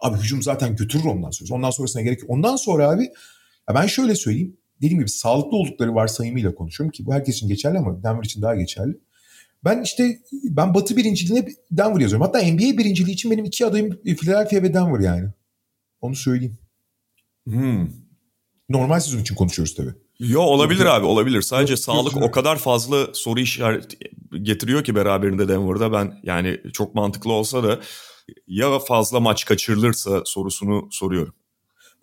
Abi 0.00 0.18
hücum 0.18 0.42
zaten 0.42 0.76
götürür 0.76 1.04
ondan 1.04 1.30
sonra. 1.30 1.54
Ondan 1.54 1.70
sonrasına 1.70 2.02
gerek 2.02 2.22
yok. 2.22 2.30
Ondan 2.30 2.56
sonra 2.56 2.90
abi 2.90 3.12
ben 3.74 3.86
şöyle 3.86 4.14
söyleyeyim 4.14 4.56
dediğim 4.84 4.98
gibi 4.98 5.10
sağlıklı 5.10 5.56
oldukları 5.56 5.94
varsayımıyla 5.94 6.54
konuşuyorum 6.54 6.92
ki 6.92 7.06
bu 7.06 7.12
herkes 7.14 7.36
için 7.36 7.48
geçerli 7.48 7.78
ama 7.78 8.02
Denver 8.02 8.24
için 8.24 8.42
daha 8.42 8.54
geçerli. 8.54 9.00
Ben 9.64 9.82
işte 9.82 10.18
ben 10.44 10.74
Batı 10.74 10.96
birinciliğine 10.96 11.48
Denver 11.70 12.00
yazıyorum. 12.00 12.26
Hatta 12.26 12.38
NBA 12.38 12.78
birinciliği 12.78 13.14
için 13.14 13.30
benim 13.30 13.44
iki 13.44 13.66
adayım 13.66 14.00
Philadelphia 14.04 14.62
ve 14.62 14.74
Denver 14.74 15.00
yani. 15.00 15.28
Onu 16.00 16.14
söyleyeyim. 16.14 16.58
Hmm. 17.46 17.88
Normal 18.68 19.00
sezon 19.00 19.18
için 19.18 19.34
konuşuyoruz 19.34 19.74
tabii. 19.74 19.94
Yo 20.18 20.40
olabilir 20.40 20.84
abi 20.84 21.06
olabilir. 21.06 21.42
Sadece 21.42 21.72
yok, 21.72 21.80
sağlık 21.80 22.14
yok, 22.14 22.22
o 22.22 22.30
kadar 22.30 22.56
fazla 22.56 23.14
soru 23.14 23.40
işareti 23.40 23.96
getiriyor 24.42 24.84
ki 24.84 24.94
beraberinde 24.94 25.48
Denver'da 25.48 25.92
ben 25.92 26.20
yani 26.22 26.60
çok 26.72 26.94
mantıklı 26.94 27.32
olsa 27.32 27.62
da 27.62 27.80
ya 28.46 28.78
fazla 28.78 29.20
maç 29.20 29.44
kaçırılırsa 29.44 30.22
sorusunu 30.24 30.88
soruyorum. 30.90 31.34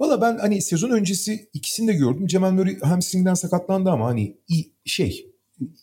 Valla 0.02 0.22
ben 0.22 0.38
hani 0.38 0.62
sezon 0.62 0.90
öncesi 0.90 1.50
ikisini 1.54 1.88
de 1.88 1.94
gördüm. 1.94 2.28
Cemal 2.28 2.52
Murray 2.52 2.80
hamstringden 2.80 3.34
sakatlandı 3.34 3.90
ama 3.90 4.06
hani 4.06 4.38
iyi, 4.48 4.74
şey 4.86 5.32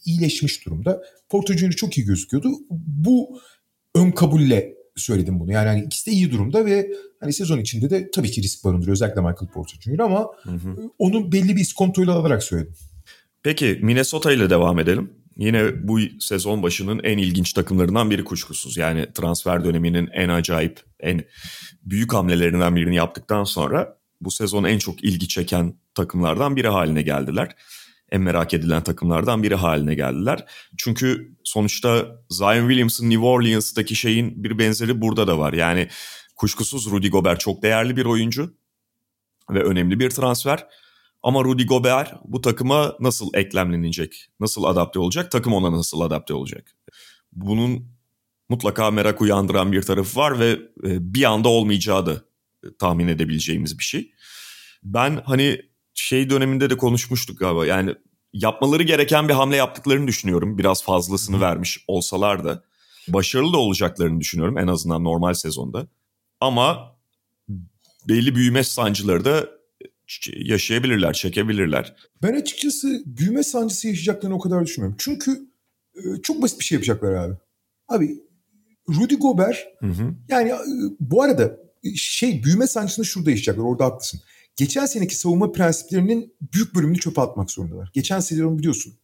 iyileşmiş 0.05 0.67
durumda. 0.67 1.03
Porto 1.29 1.53
Junior 1.53 1.73
çok 1.73 1.99
iyi 1.99 2.07
gözüküyordu. 2.07 2.49
Bu 2.71 3.41
ön 3.95 4.11
kabulle 4.11 4.75
söyledim 4.97 5.41
bunu. 5.41 5.53
Yani 5.53 5.69
hani 5.69 5.85
ikisi 5.85 6.07
de 6.07 6.15
iyi 6.15 6.31
durumda 6.31 6.67
ve 6.67 6.91
hani 7.21 7.33
sezon 7.33 7.59
içinde 7.59 7.91
de 7.91 8.11
tabii 8.11 8.31
ki 8.31 8.43
risk 8.43 8.65
barındırıyor 8.65 8.93
özellikle 8.93 9.21
Michael 9.21 9.51
Porter 9.55 9.81
Jr. 9.81 9.99
ama 9.99 10.27
hı 10.43 10.51
hı. 10.51 10.91
onu 10.99 11.33
belli 11.33 11.57
bir 11.57 11.61
iskontoyla 11.61 12.13
alarak 12.13 12.43
söyledim. 12.43 12.75
Peki 13.43 13.79
Minnesota 13.83 14.33
ile 14.33 14.51
devam 14.51 14.79
edelim. 14.79 15.13
Yine 15.37 15.89
bu 15.89 15.99
sezon 16.21 16.63
başının 16.63 17.01
en 17.05 17.19
ilginç 17.19 17.53
takımlarından 17.53 18.11
biri 18.11 18.25
kuşkusuz. 18.25 18.77
Yani 18.77 19.07
transfer 19.15 19.65
döneminin 19.65 20.09
en 20.13 20.29
acayip, 20.29 20.81
en 21.01 21.25
büyük 21.85 22.15
hamlelerinden 22.15 22.77
birini 22.77 22.97
yaptıktan 22.97 23.45
sonra 23.45 23.98
bu 24.21 24.31
sezon 24.31 24.65
en 24.65 24.79
çok 24.79 25.05
ilgi 25.05 25.29
çeken 25.29 25.75
takımlardan 25.95 26.57
biri 26.57 26.69
haline 26.69 27.03
geldiler. 27.03 27.57
En 28.11 28.21
merak 28.21 28.55
edilen 28.55 28.83
takımlardan 28.83 29.43
biri 29.43 29.55
haline 29.55 29.95
geldiler. 29.95 30.45
Çünkü 30.77 31.37
sonuçta 31.45 32.07
Zion 32.31 32.69
Williams'ın 32.69 33.11
New 33.11 33.27
Orleans'taki 33.27 33.97
şeyin 33.97 34.45
bir 34.45 34.59
benzeri 34.59 35.01
burada 35.01 35.27
da 35.27 35.39
var. 35.39 35.53
Yani 35.53 35.89
Kuşkusuz 36.37 36.91
Rudy 36.91 37.09
Gobert 37.09 37.41
çok 37.41 37.63
değerli 37.63 37.97
bir 37.97 38.05
oyuncu 38.05 38.55
ve 39.51 39.63
önemli 39.63 40.01
bir 40.01 40.11
transfer. 40.11 40.67
Ama 41.23 41.45
Rudy 41.45 41.67
Gobert 41.67 42.13
bu 42.25 42.41
takıma 42.41 42.97
nasıl 43.01 43.31
eklemlenecek, 43.35 44.29
nasıl 44.41 44.65
adapte 44.65 44.99
olacak, 44.99 45.31
takım 45.31 45.53
ona 45.53 45.73
nasıl 45.73 46.01
adapte 46.01 46.35
olacak? 46.35 46.77
Bunun 47.33 47.89
mutlaka 48.49 48.91
merak 48.91 49.21
uyandıran 49.21 49.73
bir 49.73 49.83
tarafı 49.83 50.21
var 50.21 50.39
ve 50.39 50.51
e, 50.85 51.15
bir 51.15 51.25
anda 51.25 51.49
olmayacağı 51.49 52.07
da 52.07 52.28
tahmin 52.79 53.09
edebileceğimiz 53.09 53.79
bir 53.79 53.85
şey. 53.85 54.13
Ben 54.83 55.23
hani 55.25 55.63
şey 55.95 56.31
döneminde 56.31 56.71
de 56.71 56.77
konuşmuştuk 56.77 57.39
galiba 57.39 57.67
yani 57.67 57.95
yapmaları 58.33 58.83
gereken 58.83 59.29
bir 59.29 59.35
hamle 59.35 59.57
yaptıklarını 59.57 60.07
düşünüyorum. 60.07 60.59
Biraz 60.59 60.83
fazlasını 60.85 61.41
vermiş 61.41 61.85
olsalar 61.89 62.45
da 62.45 62.63
başarılı 63.09 63.53
da 63.53 63.57
olacaklarını 63.57 64.21
düşünüyorum 64.21 64.59
en 64.59 64.67
azından 64.67 65.05
normal 65.05 65.35
sezonda. 65.35 65.87
Ama 66.41 66.99
belli 68.09 68.35
büyüme 68.35 68.65
sancıları 68.65 69.25
da 69.25 69.49
yaşayabilirler, 70.37 71.13
çekebilirler. 71.13 71.97
Ben 72.23 72.33
açıkçası 72.33 73.03
büyüme 73.07 73.43
sancısı 73.43 73.89
yaşayacaklarını 73.89 74.37
o 74.37 74.39
kadar 74.39 74.67
düşünmüyorum. 74.67 74.97
Çünkü 75.01 75.49
e, 75.95 76.23
çok 76.23 76.43
basit 76.43 76.61
bir 76.61 76.65
şey 76.65 76.77
yapacaklar 76.77 77.13
abi. 77.13 77.35
Abi 77.89 78.21
Rudy 78.89 79.15
Gobert 79.15 79.57
hı 79.81 79.87
hı. 79.87 80.15
yani 80.29 80.51
e, 80.51 80.57
bu 81.01 81.23
arada 81.23 81.45
e, 81.45 81.68
şey 81.97 82.45
büyüme 82.45 82.67
sancısını 82.67 83.05
şurada 83.05 83.31
yaşayacaklar. 83.31 83.65
Orada 83.65 83.85
haklısın. 83.85 84.21
Geçen 84.57 84.87
seneki 84.87 85.17
savunma 85.17 85.53
prensiplerinin 85.53 86.37
büyük 86.53 86.75
bölümünü 86.75 86.99
çöpe 87.01 87.21
atmak 87.21 87.51
zorundalar. 87.51 87.91
Geçen 87.95 88.21
sezon 88.21 88.59
biliyorsun 88.59 88.99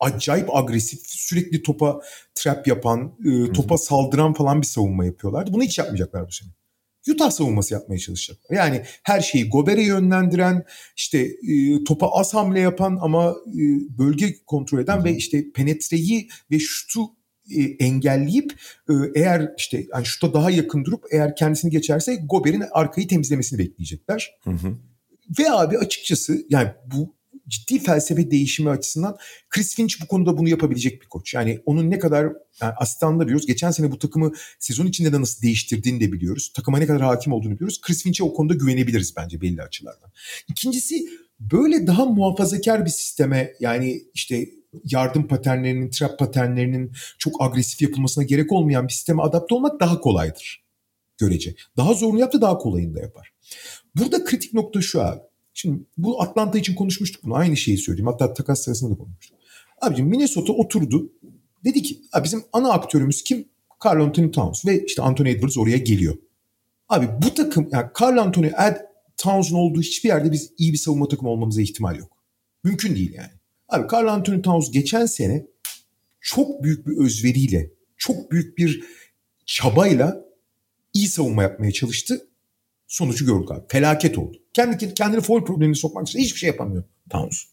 acayip 0.00 0.56
agresif, 0.56 1.00
sürekli 1.06 1.62
topa 1.62 2.00
trap 2.34 2.66
yapan, 2.66 3.14
e, 3.24 3.52
topa 3.52 3.74
Hı-hı. 3.74 3.84
saldıran 3.84 4.32
falan 4.32 4.60
bir 4.60 4.66
savunma 4.66 5.04
yapıyorlardı. 5.04 5.52
Bunu 5.52 5.62
hiç 5.62 5.78
yapmayacaklar 5.78 6.26
bu 6.26 6.32
sene. 6.32 6.48
Utah 7.10 7.30
savunması 7.30 7.74
yapmaya 7.74 7.98
çalışacaklar. 7.98 8.56
Yani 8.56 8.82
her 9.02 9.20
şeyi 9.20 9.48
Gober'e 9.48 9.82
yönlendiren, 9.82 10.64
işte 10.96 11.18
e, 11.18 11.84
topa 11.84 12.08
az 12.08 12.34
hamle 12.34 12.60
yapan 12.60 12.98
ama 13.00 13.30
e, 13.30 13.62
bölge 13.98 14.34
kontrol 14.46 14.78
eden 14.78 14.96
Hı-hı. 14.96 15.04
ve 15.04 15.16
işte 15.16 15.52
penetreyi 15.52 16.28
ve 16.50 16.58
şutu 16.58 17.00
engelleyip 17.78 18.52
e, 18.88 18.92
eğer 19.14 19.52
işte 19.58 19.86
yani 19.94 20.06
şuta 20.06 20.34
daha 20.34 20.50
yakın 20.50 20.84
durup 20.84 21.04
eğer 21.10 21.36
kendisini 21.36 21.70
geçerse 21.70 22.14
Gober'in 22.14 22.64
arkayı 22.72 23.08
temizlemesini 23.08 23.58
bekleyecekler. 23.58 24.34
Hı 24.44 24.50
hı. 24.50 24.76
Ve 25.38 25.50
abi 25.50 25.78
açıkçası 25.78 26.46
yani 26.50 26.70
bu 26.86 27.18
ciddi 27.48 27.78
felsefe 27.78 28.30
değişimi 28.30 28.70
açısından 28.70 29.16
Chris 29.50 29.74
Finch 29.74 29.94
bu 30.02 30.06
konuda 30.06 30.38
bunu 30.38 30.48
yapabilecek 30.48 31.02
bir 31.02 31.06
koç. 31.06 31.34
Yani 31.34 31.60
onun 31.66 31.90
ne 31.90 31.98
kadar 31.98 32.24
yani 32.62 32.72
asistanını 32.76 33.24
biliyoruz. 33.24 33.46
Geçen 33.46 33.70
sene 33.70 33.90
bu 33.90 33.98
takımı 33.98 34.32
sezon 34.58 34.86
içinde 34.86 35.12
de 35.12 35.20
nasıl 35.20 35.42
değiştirdiğini 35.42 36.00
de 36.00 36.12
biliyoruz. 36.12 36.52
Takıma 36.56 36.78
ne 36.78 36.86
kadar 36.86 37.02
hakim 37.02 37.32
olduğunu 37.32 37.54
biliyoruz. 37.54 37.80
Chris 37.80 38.02
Finch'e 38.02 38.24
o 38.24 38.34
konuda 38.34 38.54
güvenebiliriz 38.54 39.16
bence 39.16 39.40
belli 39.40 39.62
açılardan. 39.62 40.10
İkincisi 40.48 41.08
böyle 41.40 41.86
daha 41.86 42.04
muhafazakar 42.04 42.84
bir 42.84 42.90
sisteme 42.90 43.52
yani 43.60 44.02
işte 44.14 44.48
yardım 44.84 45.28
paternlerinin, 45.28 45.90
trap 45.90 46.18
paternlerinin 46.18 46.92
çok 47.18 47.42
agresif 47.42 47.82
yapılmasına 47.82 48.24
gerek 48.24 48.52
olmayan 48.52 48.88
bir 48.88 48.92
sisteme 48.92 49.22
adapte 49.22 49.54
olmak 49.54 49.80
daha 49.80 50.00
kolaydır 50.00 50.64
görece. 51.18 51.54
Daha 51.76 51.94
zorunu 51.94 52.20
yaptı 52.20 52.40
daha 52.40 52.58
kolayını 52.58 52.94
da 52.94 53.00
yapar. 53.00 53.32
Burada 53.96 54.24
kritik 54.24 54.54
nokta 54.54 54.80
şu 54.80 55.02
abi. 55.02 55.20
Şimdi 55.54 55.82
bu 55.96 56.22
Atlanta 56.22 56.58
için 56.58 56.74
konuşmuştuk 56.74 57.24
bunu. 57.24 57.34
Aynı 57.34 57.56
şeyi 57.56 57.78
söyleyeyim. 57.78 58.06
Hatta 58.06 58.34
takas 58.34 58.60
sırasında 58.60 58.90
da 58.90 58.98
konuşmuştuk. 58.98 59.38
Abicim 59.80 60.06
Minnesota 60.06 60.52
oturdu. 60.52 61.12
Dedi 61.64 61.82
ki 61.82 62.00
bizim 62.24 62.44
ana 62.52 62.72
aktörümüz 62.72 63.24
kim? 63.24 63.48
Carl 63.84 64.00
Anthony 64.00 64.30
Towns 64.30 64.66
ve 64.66 64.84
işte 64.84 65.02
Anthony 65.02 65.30
Edwards 65.30 65.58
oraya 65.58 65.76
geliyor. 65.76 66.16
Abi 66.88 67.08
bu 67.22 67.34
takım 67.34 67.68
yani 67.72 67.86
Carl 68.00 68.18
Anthony 68.18 68.46
Ed 68.46 68.76
Towns'un 69.16 69.56
olduğu 69.56 69.80
hiçbir 69.80 70.08
yerde 70.08 70.32
biz 70.32 70.52
iyi 70.58 70.72
bir 70.72 70.78
savunma 70.78 71.08
takımı 71.08 71.30
olmamıza 71.30 71.62
ihtimal 71.62 71.96
yok. 71.96 72.12
Mümkün 72.64 72.94
değil 72.94 73.12
yani. 73.14 73.37
Abi 73.68 73.86
Carl 73.92 74.06
Anthony 74.06 74.42
Towns 74.42 74.70
geçen 74.70 75.06
sene 75.06 75.46
çok 76.20 76.62
büyük 76.62 76.86
bir 76.86 76.96
özveriyle, 76.96 77.70
çok 77.96 78.30
büyük 78.30 78.58
bir 78.58 78.84
çabayla 79.46 80.24
iyi 80.92 81.08
savunma 81.08 81.42
yapmaya 81.42 81.72
çalıştı 81.72 82.28
sonucu 82.86 83.26
gördük 83.26 83.50
abi. 83.50 83.64
Felaket 83.68 84.18
oldu. 84.18 84.36
Kendi 84.52 84.94
kendini 84.94 85.20
foul 85.20 85.44
problemine 85.44 85.74
sokmak 85.74 86.08
için 86.08 86.18
hiçbir 86.18 86.38
şey 86.38 86.46
yapamıyor 86.46 86.84
Towns. 87.10 87.44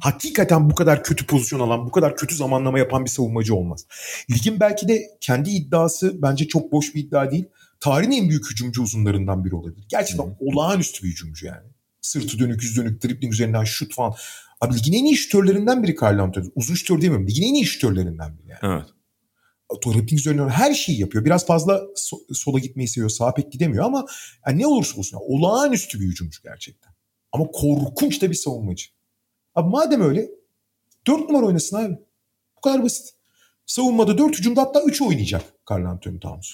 Hakikaten 0.00 0.70
bu 0.70 0.74
kadar 0.74 1.04
kötü 1.04 1.26
pozisyon 1.26 1.60
alan, 1.60 1.86
bu 1.86 1.90
kadar 1.90 2.16
kötü 2.16 2.34
zamanlama 2.34 2.78
yapan 2.78 3.04
bir 3.04 3.10
savunmacı 3.10 3.54
olmaz. 3.54 3.86
Ligin 4.30 4.60
belki 4.60 4.88
de 4.88 5.02
kendi 5.20 5.50
iddiası 5.50 6.22
bence 6.22 6.48
çok 6.48 6.72
boş 6.72 6.94
bir 6.94 7.04
iddia 7.04 7.30
değil. 7.30 7.44
Tarihin 7.80 8.10
en 8.10 8.28
büyük 8.28 8.50
hücumcu 8.50 8.82
uzunlarından 8.82 9.44
biri 9.44 9.54
olabilir. 9.54 9.86
Gerçekten 9.88 10.24
Hı. 10.24 10.36
olağanüstü 10.40 11.02
bir 11.02 11.08
hücumcu 11.08 11.46
yani. 11.46 11.68
Sırtı 12.00 12.38
dönük, 12.38 12.62
yüz 12.62 12.76
dönük, 12.76 13.04
dribling 13.04 13.32
üzerinden 13.32 13.64
şut 13.64 13.94
falan. 13.94 14.14
Abi 14.64 14.74
ligin 14.74 14.92
en 14.92 15.04
iyi 15.04 15.16
şütörlerinden 15.16 15.82
biri 15.82 15.96
Carl 16.02 16.18
Anthony. 16.18 16.46
Uzun 16.54 16.74
şütör 16.74 17.00
diyemiyorum. 17.00 17.28
Ligin 17.28 17.42
en 17.42 17.54
iyi 17.54 17.66
şütörlerinden 17.66 18.38
biri 18.38 18.48
yani. 18.48 18.58
Evet. 18.62 18.94
Rapping 19.86 20.12
üzerinden 20.12 20.48
her 20.48 20.74
şeyi 20.74 21.00
yapıyor. 21.00 21.24
Biraz 21.24 21.46
fazla 21.46 21.76
so- 21.76 22.34
sola 22.34 22.58
gitmeyi 22.58 22.88
seviyor. 22.88 23.10
Sağa 23.10 23.34
pek 23.34 23.52
gidemiyor 23.52 23.84
ama 23.84 24.06
yani 24.46 24.58
ne 24.58 24.66
olursa 24.66 24.98
olsun 24.98 25.18
olağanüstü 25.20 26.00
bir 26.00 26.06
hücumcu 26.06 26.42
gerçekten. 26.42 26.92
Ama 27.32 27.46
korkunç 27.46 28.22
da 28.22 28.30
bir 28.30 28.34
savunmacı. 28.34 28.86
Abi 29.54 29.70
madem 29.70 30.00
öyle 30.00 30.30
dört 31.06 31.20
numara 31.20 31.46
oynasın 31.46 31.76
abi. 31.76 31.98
Bu 32.56 32.60
kadar 32.60 32.82
basit. 32.82 33.14
Savunmada 33.66 34.18
dört 34.18 34.38
hücumda 34.38 34.62
hatta 34.62 34.82
üç 34.82 35.02
oynayacak 35.02 35.42
Carl 35.70 35.84
Anthony 35.84 36.18
Towns. 36.18 36.46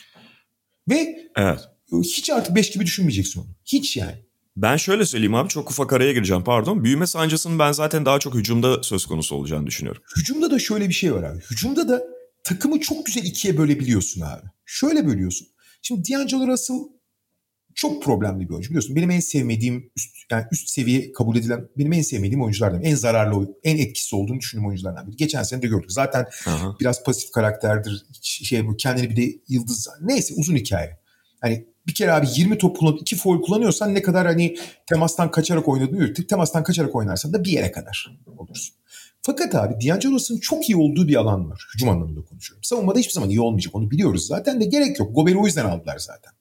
Ve 0.88 1.30
evet. 1.36 1.60
hiç 1.92 2.30
artık 2.30 2.56
beş 2.56 2.70
gibi 2.70 2.86
düşünmeyeceksin 2.86 3.40
onu. 3.40 3.48
Hiç 3.64 3.96
yani. 3.96 4.24
Ben 4.62 4.76
şöyle 4.76 5.06
söyleyeyim 5.06 5.34
abi 5.34 5.48
çok 5.48 5.70
ufak 5.70 5.92
araya 5.92 6.12
gireceğim 6.12 6.44
pardon. 6.44 6.84
Büyüme 6.84 7.06
sancısının 7.06 7.58
ben 7.58 7.72
zaten 7.72 8.06
daha 8.06 8.18
çok 8.18 8.34
hücumda 8.34 8.82
söz 8.82 9.06
konusu 9.06 9.36
olacağını 9.36 9.66
düşünüyorum. 9.66 10.02
Hücumda 10.16 10.50
da 10.50 10.58
şöyle 10.58 10.88
bir 10.88 10.94
şey 10.94 11.14
var 11.14 11.22
abi. 11.22 11.40
Hücumda 11.50 11.88
da 11.88 12.02
takımı 12.44 12.80
çok 12.80 13.06
güzel 13.06 13.24
ikiye 13.24 13.58
bölebiliyorsun 13.58 14.20
abi. 14.20 14.46
Şöyle 14.66 15.06
bölüyorsun. 15.06 15.48
Şimdi 15.82 16.10
D'Angelo 16.10 16.46
Russell 16.46 16.76
çok 17.74 18.02
problemli 18.02 18.48
bir 18.48 18.50
oyuncu 18.50 18.68
biliyorsun. 18.68 18.96
Benim 18.96 19.10
en 19.10 19.20
sevmediğim 19.20 19.90
üst, 19.96 20.16
yani 20.30 20.44
üst 20.52 20.68
seviye 20.68 21.12
kabul 21.12 21.36
edilen 21.36 21.68
benim 21.78 21.92
en 21.92 22.02
sevmediğim 22.02 22.42
oyunculardan. 22.42 22.82
En 22.82 22.94
zararlı, 22.94 23.48
en 23.64 23.78
etkisi 23.78 24.16
olduğunu 24.16 24.38
düşündüğüm 24.38 24.66
oyunculardan 24.66 25.06
biri. 25.06 25.16
Geçen 25.16 25.42
sene 25.42 25.62
de 25.62 25.66
gördük. 25.66 25.92
Zaten 25.92 26.26
Aha. 26.46 26.76
biraz 26.80 27.04
pasif 27.04 27.30
karakterdir. 27.30 28.06
Şey 28.22 28.66
bu 28.66 28.76
kendini 28.76 29.10
bir 29.10 29.16
de 29.16 29.40
yıldız. 29.48 29.88
Neyse 30.00 30.34
uzun 30.36 30.56
hikaye. 30.56 30.98
Hani 31.40 31.66
bir 31.90 31.94
kere 31.94 32.12
abi 32.12 32.26
20 32.36 32.58
top 32.58 32.78
kullanıp 32.78 33.00
2 33.00 33.16
foul 33.16 33.42
kullanıyorsan 33.42 33.94
ne 33.94 34.02
kadar 34.02 34.26
hani 34.26 34.56
temastan 34.86 35.30
kaçarak 35.30 35.68
oynadığını 35.68 35.98
görüyoruz. 35.98 36.26
Temastan 36.26 36.64
kaçarak 36.64 36.94
oynarsan 36.94 37.32
da 37.32 37.44
bir 37.44 37.50
yere 37.50 37.72
kadar 37.72 38.20
olursun. 38.38 38.76
Fakat 39.22 39.54
abi 39.54 39.74
D'Angelo'sun 39.86 40.38
çok 40.38 40.68
iyi 40.68 40.76
olduğu 40.76 41.08
bir 41.08 41.16
alan 41.16 41.50
var. 41.50 41.66
Hücum 41.74 41.88
anlamında 41.88 42.24
konuşuyorum. 42.24 42.64
Savunmada 42.64 42.98
hiçbir 42.98 43.12
zaman 43.12 43.30
iyi 43.30 43.40
olmayacak 43.40 43.74
onu 43.74 43.90
biliyoruz 43.90 44.26
zaten 44.26 44.60
de 44.60 44.64
gerek 44.64 44.98
yok. 44.98 45.14
Gober'i 45.14 45.38
o 45.38 45.46
yüzden 45.46 45.64
aldılar 45.64 45.98
zaten. 45.98 46.32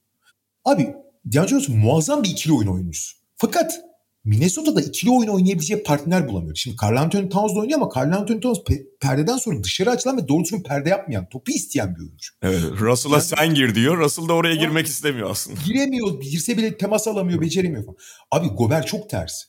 Abi 0.65 0.95
D'Angelo'sun 1.35 1.77
muazzam 1.77 2.23
bir 2.23 2.29
ikili 2.29 2.53
oyun 2.53 2.67
oyuncusu. 2.67 3.17
Fakat 3.37 3.79
Minnesota'da 4.23 4.81
ikili 4.81 5.11
oyun 5.11 5.29
oynayabileceği 5.29 5.83
partner 5.83 6.27
bulamıyor. 6.27 6.55
Şimdi 6.55 6.77
Carl 6.83 6.97
Anthony 6.97 7.29
Towns 7.29 7.57
oynuyor 7.57 7.79
ama 7.81 7.91
Carl 7.95 8.11
Anthony 8.11 8.39
Towns 8.39 8.57
pe- 8.57 8.85
perdeden 9.01 9.37
sonra 9.37 9.63
dışarı 9.63 9.89
açılan 9.89 10.17
ve 10.17 10.27
doğru 10.27 10.43
düzgün 10.43 10.63
perde 10.63 10.89
yapmayan, 10.89 11.29
topu 11.29 11.51
isteyen 11.51 11.95
bir 11.95 11.99
oyuncu. 11.99 12.33
Evet, 12.41 12.61
Russell'a 12.81 13.13
yani, 13.13 13.23
sen 13.23 13.53
gir 13.53 13.75
diyor. 13.75 13.97
Russell 13.97 14.27
da 14.27 14.33
oraya 14.33 14.55
girmek 14.55 14.87
istemiyor 14.87 15.29
aslında. 15.29 15.59
Giremiyor, 15.65 16.21
girse 16.21 16.57
bile 16.57 16.77
temas 16.77 17.07
alamıyor, 17.07 17.41
beceremiyor 17.41 17.85
falan. 17.85 17.97
Abi 18.31 18.47
Gober 18.47 18.85
çok 18.85 19.09
ters. 19.09 19.43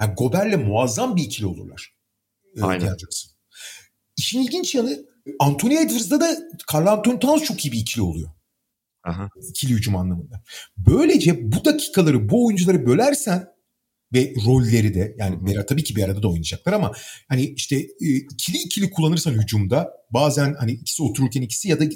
Yani 0.00 0.14
Gober'le 0.14 0.56
muazzam 0.56 1.16
bir 1.16 1.22
ikili 1.22 1.46
olurlar. 1.46 1.94
Aynen. 2.62 2.86
Yapacaksın. 2.86 3.30
İşin 4.16 4.40
ilginç 4.40 4.74
yanı 4.74 4.98
Anthony 5.38 5.76
Edwards'da 5.76 6.20
da 6.20 6.36
Carl 6.74 6.86
Anthony 6.86 7.18
Towns 7.18 7.42
çok 7.42 7.64
iyi 7.64 7.72
bir 7.72 7.78
ikili 7.78 8.02
oluyor. 8.02 8.30
Aha. 9.04 9.28
İkili 9.50 9.72
hücum 9.72 9.96
anlamında. 9.96 10.42
Böylece 10.76 11.52
bu 11.52 11.64
dakikaları 11.64 12.28
bu 12.28 12.46
oyuncuları 12.46 12.86
bölersen 12.86 13.48
ve 14.12 14.34
rolleri 14.46 14.94
de 14.94 15.14
yani 15.18 15.46
bir, 15.46 15.62
tabii 15.62 15.84
ki 15.84 15.96
bir 15.96 16.02
arada 16.02 16.22
da 16.22 16.28
oynayacaklar 16.28 16.72
ama 16.72 16.92
hani 17.28 17.44
işte 17.44 17.76
e, 17.76 18.06
ikili 18.16 18.58
ikili 18.58 18.90
kullanırsan 18.90 19.32
hücumda 19.32 19.90
bazen 20.10 20.54
hani 20.58 20.72
ikisi 20.72 21.02
otururken 21.02 21.42
ikisi 21.42 21.68
ya 21.68 21.80
da 21.80 21.84
e, 21.84 21.90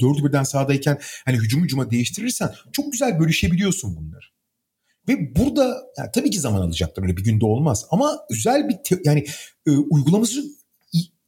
dördü 0.00 0.24
birden 0.24 0.42
sahadayken 0.42 0.98
hani 1.24 1.36
hücum 1.36 1.64
hücuma 1.64 1.90
değiştirirsen 1.90 2.50
çok 2.72 2.92
güzel 2.92 3.20
bölüşebiliyorsun 3.20 3.96
bunları. 3.96 4.24
Ve 5.08 5.36
burada 5.36 5.76
yani 5.98 6.10
tabii 6.14 6.30
ki 6.30 6.40
zaman 6.40 6.60
alacaklar 6.60 7.02
öyle 7.02 7.16
bir 7.16 7.24
günde 7.24 7.46
olmaz 7.46 7.86
ama 7.90 8.18
özel 8.30 8.68
bir 8.68 8.76
te, 8.84 8.98
yani 9.04 9.24
e, 9.66 9.70
uygulaması 9.70 10.44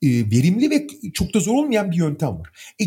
e, 0.03 0.09
verimli 0.09 0.70
ve 0.70 0.87
çok 1.14 1.35
da 1.35 1.41
zor 1.41 1.55
olmayan 1.55 1.91
bir 1.91 1.97
yöntem 1.97 2.28
var. 2.28 2.49
E, 2.81 2.85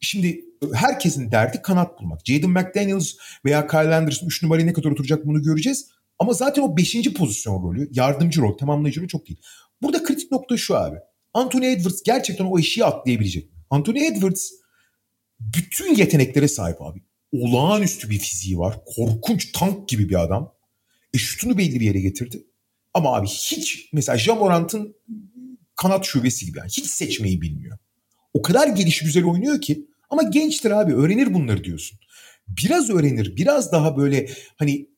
şimdi 0.00 0.44
herkesin 0.74 1.30
derdi 1.30 1.62
kanat 1.62 2.00
bulmak. 2.00 2.20
Jaden 2.24 2.50
McDaniels 2.50 3.12
veya 3.44 3.66
Kyle 3.66 3.94
Anderson 3.94 4.26
3 4.26 4.42
numarayı 4.42 4.66
ne 4.66 4.72
kadar 4.72 4.90
oturacak 4.90 5.26
bunu 5.26 5.42
göreceğiz. 5.42 5.88
Ama 6.18 6.32
zaten 6.32 6.62
o 6.62 6.76
5. 6.76 7.14
pozisyon 7.14 7.62
rolü, 7.62 7.88
yardımcı 7.92 8.40
rol, 8.40 8.58
tamamlayıcı 8.58 9.02
rol 9.02 9.08
çok 9.08 9.28
değil. 9.28 9.40
Burada 9.82 10.02
kritik 10.02 10.32
nokta 10.32 10.56
şu 10.56 10.76
abi. 10.76 10.96
Anthony 11.34 11.72
Edwards 11.72 12.02
gerçekten 12.02 12.44
o 12.44 12.58
eşiği 12.58 12.84
atlayabilecek. 12.84 13.50
Anthony 13.70 14.06
Edwards 14.06 14.50
bütün 15.40 15.94
yeteneklere 15.94 16.48
sahip 16.48 16.82
abi. 16.82 17.02
olağanüstü 17.32 18.10
bir 18.10 18.18
fiziği 18.18 18.58
var. 18.58 18.76
Korkunç 18.86 19.52
tank 19.52 19.88
gibi 19.88 20.08
bir 20.08 20.22
adam. 20.22 20.54
E 21.14 21.18
şutunu 21.18 21.58
belli 21.58 21.80
bir 21.80 21.86
yere 21.86 22.00
getirdi. 22.00 22.46
Ama 22.94 23.16
abi 23.16 23.26
hiç 23.26 23.88
mesela 23.92 24.18
Jamorant'ın 24.18 24.96
kanat 25.76 26.04
şubesi 26.04 26.46
gibi 26.46 26.58
yani 26.58 26.68
hiç 26.68 26.86
seçmeyi 26.86 27.40
bilmiyor. 27.42 27.78
O 28.34 28.42
kadar 28.42 28.68
gelişi 28.68 29.04
güzel 29.04 29.24
oynuyor 29.24 29.60
ki 29.60 29.86
ama 30.10 30.22
gençtir 30.22 30.70
abi 30.70 30.94
öğrenir 30.94 31.34
bunları 31.34 31.64
diyorsun. 31.64 31.98
Biraz 32.48 32.90
öğrenir 32.90 33.36
biraz 33.36 33.72
daha 33.72 33.96
böyle 33.96 34.28
hani 34.56 34.88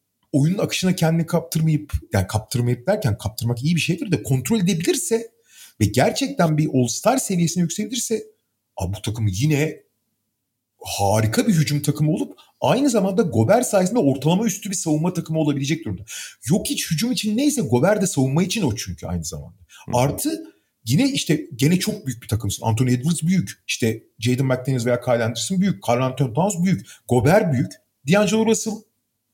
oyunun 0.40 0.58
akışına 0.58 0.96
kendini 0.96 1.26
kaptırmayıp 1.26 1.92
yani 2.12 2.26
kaptırmayıp 2.26 2.86
derken 2.86 3.18
kaptırmak 3.18 3.64
iyi 3.64 3.76
bir 3.76 3.80
şeydir 3.80 4.12
de 4.12 4.22
kontrol 4.22 4.60
edebilirse 4.60 5.30
ve 5.80 5.84
gerçekten 5.84 6.58
bir 6.58 6.68
All-Star 6.74 7.18
seviyesine 7.18 7.62
yükselirse 7.62 8.22
abi 8.76 8.96
bu 8.96 9.02
takım 9.02 9.26
yine 9.30 9.82
harika 10.86 11.46
bir 11.46 11.52
hücum 11.52 11.82
takımı 11.82 12.12
olup 12.12 12.38
aynı 12.60 12.90
zamanda 12.90 13.22
Gober 13.22 13.62
sayesinde 13.62 13.98
ortalama 13.98 14.46
üstü 14.46 14.70
bir 14.70 14.74
savunma 14.74 15.12
takımı 15.12 15.38
olabilecek 15.38 15.84
durumda. 15.84 16.02
Yok 16.50 16.66
hiç 16.66 16.90
hücum 16.90 17.12
için 17.12 17.36
neyse 17.36 17.62
Gober 17.62 18.00
de 18.00 18.06
savunma 18.06 18.42
için 18.42 18.62
o 18.62 18.74
çünkü 18.74 19.06
aynı 19.06 19.24
zamanda. 19.24 19.58
Artı 19.94 20.44
yine 20.84 21.10
işte 21.10 21.46
gene 21.56 21.78
çok 21.78 22.06
büyük 22.06 22.22
bir 22.22 22.28
takımsın. 22.28 22.66
Anthony 22.66 22.94
Edwards 22.94 23.22
büyük. 23.22 23.50
İşte 23.66 24.02
Jaden 24.18 24.46
McDaniels 24.46 24.86
veya 24.86 25.00
Kyle 25.00 25.24
Anderson 25.24 25.60
büyük. 25.60 25.88
Carl 25.88 26.02
Anthony 26.02 26.34
Towns 26.34 26.64
büyük. 26.64 26.86
Gober 27.08 27.52
büyük. 27.52 27.72
D'Angelo 28.08 28.46
Russell 28.46 28.74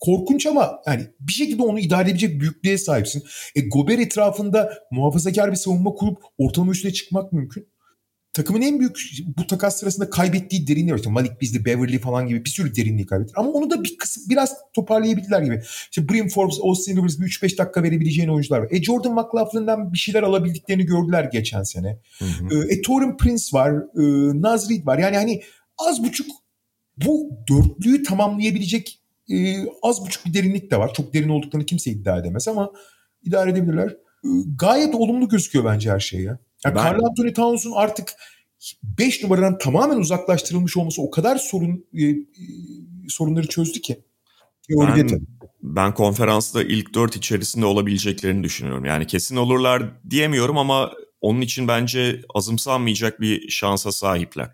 korkunç 0.02 0.46
ama 0.46 0.80
yani 0.86 1.06
bir 1.20 1.32
şekilde 1.32 1.62
onu 1.62 1.78
idare 1.78 2.02
edebilecek 2.02 2.40
büyüklüğe 2.40 2.78
sahipsin. 2.78 3.22
E 3.54 3.60
Gober 3.60 3.98
etrafında 3.98 4.72
muhafazakar 4.90 5.50
bir 5.50 5.56
savunma 5.56 5.90
kurup 5.90 6.18
ortalama 6.38 6.72
üstüne 6.72 6.92
çıkmak 6.92 7.32
mümkün 7.32 7.72
takımın 8.32 8.62
en 8.62 8.80
büyük 8.80 8.96
bu 9.38 9.46
takas 9.46 9.80
sırasında 9.80 10.10
kaybettiği 10.10 10.66
derinliği 10.66 10.92
var. 10.92 10.98
İşte 10.98 11.10
Malik 11.10 11.42
Beasley, 11.42 11.64
Beverly 11.64 11.98
falan 11.98 12.26
gibi 12.26 12.44
bir 12.44 12.50
sürü 12.50 12.74
derinliği 12.74 13.06
kaybetti. 13.06 13.32
Ama 13.36 13.50
onu 13.50 13.70
da 13.70 13.84
bir 13.84 13.98
kısım 13.98 14.22
biraz 14.30 14.54
toparlayabildiler 14.74 15.42
gibi. 15.42 15.62
İşte 15.90 16.08
Brim 16.08 16.28
Forbes, 16.28 16.58
Austin 16.62 16.96
Rivers 16.96 17.20
bir 17.20 17.26
3-5 17.26 17.58
dakika 17.58 17.82
verebileceğin 17.82 18.28
oyuncular 18.28 18.58
var. 18.60 18.68
E 18.70 18.82
Jordan 18.82 19.12
McLaughlin'den 19.12 19.92
bir 19.92 19.98
şeyler 19.98 20.22
alabildiklerini 20.22 20.84
gördüler 20.84 21.24
geçen 21.24 21.62
sene. 21.62 21.98
Hı 22.18 22.24
hı. 22.24 22.68
E 22.68 22.82
Torin 22.82 23.16
Prince 23.16 23.44
var, 23.52 23.72
e, 23.72 24.02
Naz 24.42 24.70
var. 24.86 24.98
Yani 24.98 25.16
hani 25.16 25.42
az 25.78 26.04
buçuk 26.04 26.26
bu 26.96 27.30
dörtlüyü 27.50 28.02
tamamlayabilecek 28.02 29.01
e, 29.30 29.56
az 29.82 30.06
buçuk 30.06 30.26
bir 30.26 30.34
derinlik 30.34 30.70
de 30.70 30.78
var. 30.78 30.94
Çok 30.94 31.14
derin 31.14 31.28
olduklarını 31.28 31.66
kimse 31.66 31.90
iddia 31.90 32.18
edemez 32.18 32.48
ama 32.48 32.72
idare 33.22 33.50
edebilirler. 33.50 33.88
E, 34.24 34.28
gayet 34.56 34.94
olumlu 34.94 35.28
gözüküyor 35.28 35.64
bence 35.64 35.90
her 35.90 36.00
şey 36.00 36.20
ya. 36.20 36.38
Yani 36.64 36.74
ben... 36.74 36.84
Carl 36.84 37.04
Anthony 37.04 37.32
Towns'un 37.32 37.72
artık 37.72 38.14
5 38.82 39.22
numaradan 39.22 39.58
tamamen 39.58 39.96
uzaklaştırılmış 39.96 40.76
olması 40.76 41.02
o 41.02 41.10
kadar 41.10 41.36
sorun 41.36 41.86
e, 41.94 42.04
e 42.04 42.16
sorunları 43.08 43.48
çözdü 43.48 43.80
ki. 43.80 44.04
Ben, 44.70 45.26
ben 45.62 45.94
konferansta 45.94 46.62
ilk 46.62 46.94
dört 46.94 47.16
içerisinde 47.16 47.66
olabileceklerini 47.66 48.44
düşünüyorum. 48.44 48.84
Yani 48.84 49.06
kesin 49.06 49.36
olurlar 49.36 49.82
diyemiyorum 50.10 50.58
ama 50.58 50.92
onun 51.20 51.40
için 51.40 51.68
bence 51.68 52.22
azımsanmayacak 52.34 53.20
bir 53.20 53.50
şansa 53.50 53.92
sahipler. 53.92 54.50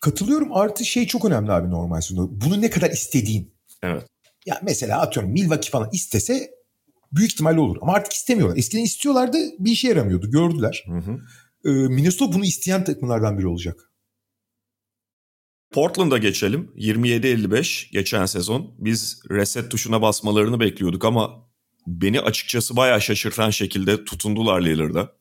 Katılıyorum. 0.00 0.52
Artı 0.52 0.84
şey 0.84 1.06
çok 1.06 1.24
önemli 1.24 1.52
abi 1.52 1.70
normal 1.70 2.00
sonunda. 2.00 2.40
Bunu 2.44 2.60
ne 2.60 2.70
kadar 2.70 2.90
istediğin. 2.90 3.54
Evet. 3.82 4.06
Ya 4.46 4.60
mesela 4.62 5.00
atıyorum 5.00 5.32
Milwaukee 5.32 5.70
falan 5.70 5.88
istese 5.92 6.50
büyük 7.12 7.32
ihtimalle 7.32 7.60
olur. 7.60 7.76
Ama 7.82 7.92
artık 7.92 8.12
istemiyorlar. 8.12 8.56
Eskiden 8.56 8.82
istiyorlardı 8.82 9.38
bir 9.58 9.70
işe 9.70 9.88
yaramıyordu. 9.88 10.30
Gördüler. 10.30 10.84
Hı 10.86 10.98
hı. 10.98 11.18
Ee, 11.64 11.70
Minnesota 11.70 12.32
bunu 12.32 12.44
isteyen 12.44 12.84
takımlardan 12.84 13.38
biri 13.38 13.46
olacak. 13.46 13.92
Portland'a 15.72 16.18
geçelim. 16.18 16.72
27-55 16.76 17.92
geçen 17.92 18.26
sezon. 18.26 18.74
Biz 18.78 19.22
reset 19.30 19.70
tuşuna 19.70 20.02
basmalarını 20.02 20.60
bekliyorduk 20.60 21.04
ama 21.04 21.50
beni 21.86 22.20
açıkçası 22.20 22.76
bayağı 22.76 23.00
şaşırtan 23.00 23.50
şekilde 23.50 24.04
tutundular 24.04 24.60
Lillard'a. 24.60 25.12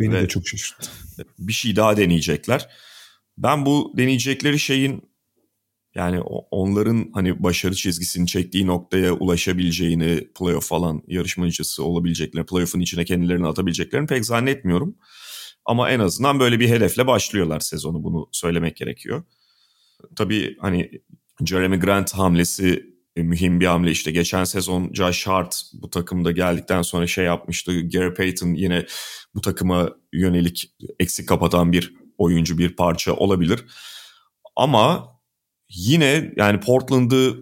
Beni 0.00 0.14
Ve 0.14 0.22
de 0.22 0.28
çok 0.28 0.48
şaşırttı. 0.48 0.90
Bir 1.38 1.52
şey 1.52 1.76
daha 1.76 1.96
deneyecekler. 1.96 2.68
Ben 3.38 3.66
bu 3.66 3.92
deneyecekleri 3.96 4.58
şeyin 4.58 5.13
yani 5.94 6.20
onların 6.50 7.10
hani 7.14 7.42
başarı 7.42 7.74
çizgisini 7.74 8.26
çektiği 8.26 8.66
noktaya 8.66 9.12
ulaşabileceğini, 9.12 10.28
playoff 10.38 10.68
falan 10.68 11.02
yarışmacısı 11.06 11.84
olabileceklerini, 11.84 12.46
playoff'un 12.46 12.80
içine 12.80 13.04
kendilerini 13.04 13.46
atabileceklerini 13.46 14.06
pek 14.06 14.24
zannetmiyorum. 14.24 14.96
Ama 15.64 15.90
en 15.90 16.00
azından 16.00 16.40
böyle 16.40 16.60
bir 16.60 16.68
hedefle 16.68 17.06
başlıyorlar 17.06 17.60
sezonu 17.60 18.04
bunu 18.04 18.28
söylemek 18.32 18.76
gerekiyor. 18.76 19.22
Tabii 20.16 20.56
hani 20.60 20.90
Jeremy 21.46 21.76
Grant 21.76 22.14
hamlesi 22.14 22.94
e, 23.16 23.22
mühim 23.22 23.60
bir 23.60 23.66
hamle 23.66 23.90
işte. 23.90 24.10
Geçen 24.10 24.44
sezon 24.44 24.90
Josh 24.92 25.26
Hart 25.26 25.62
bu 25.72 25.90
takımda 25.90 26.30
geldikten 26.30 26.82
sonra 26.82 27.06
şey 27.06 27.24
yapmıştı. 27.24 27.88
Gary 27.88 28.14
Payton 28.14 28.54
yine 28.54 28.86
bu 29.34 29.40
takıma 29.40 29.90
yönelik 30.12 30.74
eksik 31.00 31.28
kapatan 31.28 31.72
bir 31.72 31.94
oyuncu 32.18 32.58
bir 32.58 32.76
parça 32.76 33.12
olabilir. 33.12 33.64
Ama 34.56 35.13
yine 35.74 36.32
yani 36.36 36.60
Portland'ı 36.60 37.36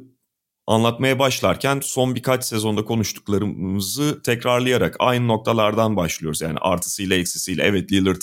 anlatmaya 0.67 1.19
başlarken 1.19 1.81
son 1.83 2.15
birkaç 2.15 2.45
sezonda 2.45 2.85
konuştuklarımızı 2.85 4.23
tekrarlayarak 4.23 4.97
aynı 4.99 5.29
noktalardan 5.29 5.97
başlıyoruz. 5.97 6.41
Yani 6.41 6.59
artısıyla 6.61 7.17
eksisiyle 7.17 7.63
evet 7.63 7.93
Lillard 7.93 8.21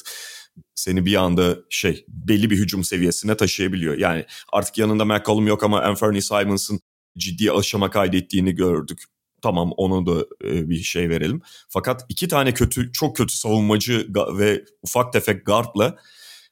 seni 0.76 1.06
bir 1.06 1.16
anda 1.16 1.58
şey 1.70 2.06
belli 2.08 2.50
bir 2.50 2.58
hücum 2.58 2.84
seviyesine 2.84 3.38
taşıyabiliyor. 3.38 3.98
Yani 3.98 4.26
artık 4.54 4.78
yanında 4.78 5.06
McCollum 5.06 5.48
yok 5.48 5.64
ama 5.64 5.82
Anthony 5.82 6.22
Simons'ın 6.22 6.80
ciddi 7.18 7.52
aşama 7.52 7.90
kaydettiğini 7.90 8.56
gördük. 8.56 9.04
Tamam 9.42 9.72
onu 9.78 10.06
da 10.06 10.26
e, 10.44 10.70
bir 10.70 10.80
şey 10.80 11.10
verelim. 11.10 11.42
Fakat 11.70 12.06
iki 12.10 12.28
tane 12.28 12.54
kötü 12.54 12.92
çok 12.92 13.16
kötü 13.16 13.38
savunmacı 13.38 14.08
ve 14.38 14.66
ufak 14.84 15.14
tefek 15.14 15.46
guardla 15.46 15.98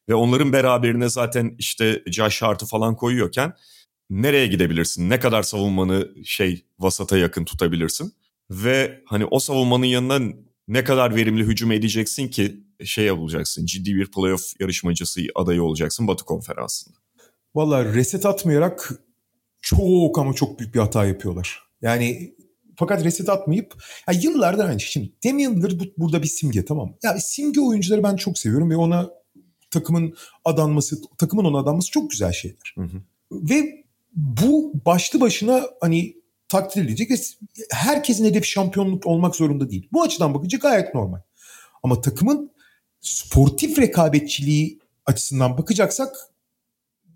ve 0.10 0.16
onların 0.16 0.54
beraberine 0.54 1.10
zaten 1.10 1.56
işte 1.58 2.04
Josh 2.08 2.42
Hart'ı 2.42 2.66
falan 2.66 2.96
koyuyorken 2.96 3.54
nereye 4.10 4.48
gidebilirsin? 4.48 5.10
Ne 5.10 5.20
kadar 5.20 5.44
savunmanı 5.44 6.10
şey 6.26 6.66
vasata 6.80 7.18
yakın 7.18 7.46
tutabilirsin? 7.46 8.14
Ve 8.50 9.04
hani 9.06 9.26
o 9.26 9.40
savunmanın 9.40 9.86
yanına 9.86 10.34
ne 10.68 10.84
kadar 10.84 11.16
verimli 11.16 11.44
hücum 11.44 11.72
edeceksin 11.72 12.28
ki 12.28 12.64
şey 12.86 13.06
yapacaksın. 13.06 13.66
Ciddi 13.66 13.96
bir 13.96 14.12
playoff 14.12 14.44
yarışmacısı 14.60 15.22
adayı 15.36 15.64
olacaksın 15.64 16.08
Batı 16.08 16.26
konferansında. 16.26 16.98
Valla 17.56 17.86
reset 17.86 18.26
atmayarak 18.26 18.94
çok 19.62 20.20
ama 20.20 20.34
çok 20.34 20.60
büyük 20.60 20.76
bir 20.76 20.80
hata 20.80 21.06
yapıyorlar. 21.06 21.60
Yani 21.82 22.36
fakat 22.76 23.04
reset 23.06 23.30
atmayıp 23.30 23.84
ya 24.08 24.20
yıllardır 24.22 24.80
şey. 24.80 24.90
Şimdi 24.90 25.14
Damian 25.26 25.56
Lillard 25.56 25.80
bu, 25.80 25.84
burada 25.98 26.24
bir 26.24 26.28
simge 26.28 26.66
tamam 26.66 26.98
Ya 27.04 27.18
simge 27.20 27.62
oyuncuları 27.62 28.04
ben 28.04 28.16
çok 28.16 28.38
seviyorum 28.38 28.70
ve 28.70 28.76
ona 28.76 29.10
takımın 29.80 30.16
adanması, 30.46 31.02
takımın 31.18 31.46
ona 31.46 31.58
adanması 31.58 31.92
çok 31.92 32.12
güzel 32.12 32.32
şeyler. 32.32 32.74
Hı 32.76 32.82
hı. 32.82 33.02
Ve 33.32 33.86
bu 34.16 34.74
başlı 34.86 35.22
başına 35.22 35.64
hani 35.82 36.18
takdir 36.50 36.84
edilecek 36.84 37.12
ve 37.12 37.16
herkesin 37.72 38.26
hedefi 38.26 38.50
şampiyonluk 38.50 39.08
olmak 39.08 39.36
zorunda 39.36 39.70
değil. 39.70 39.90
Bu 39.94 40.04
açıdan 40.04 40.34
bakınca 40.34 40.58
gayet 40.58 40.96
normal. 40.96 41.20
Ama 41.84 42.02
takımın 42.02 42.52
sportif 43.02 43.80
rekabetçiliği 43.80 44.80
açısından 45.06 45.58
bakacaksak 45.58 46.16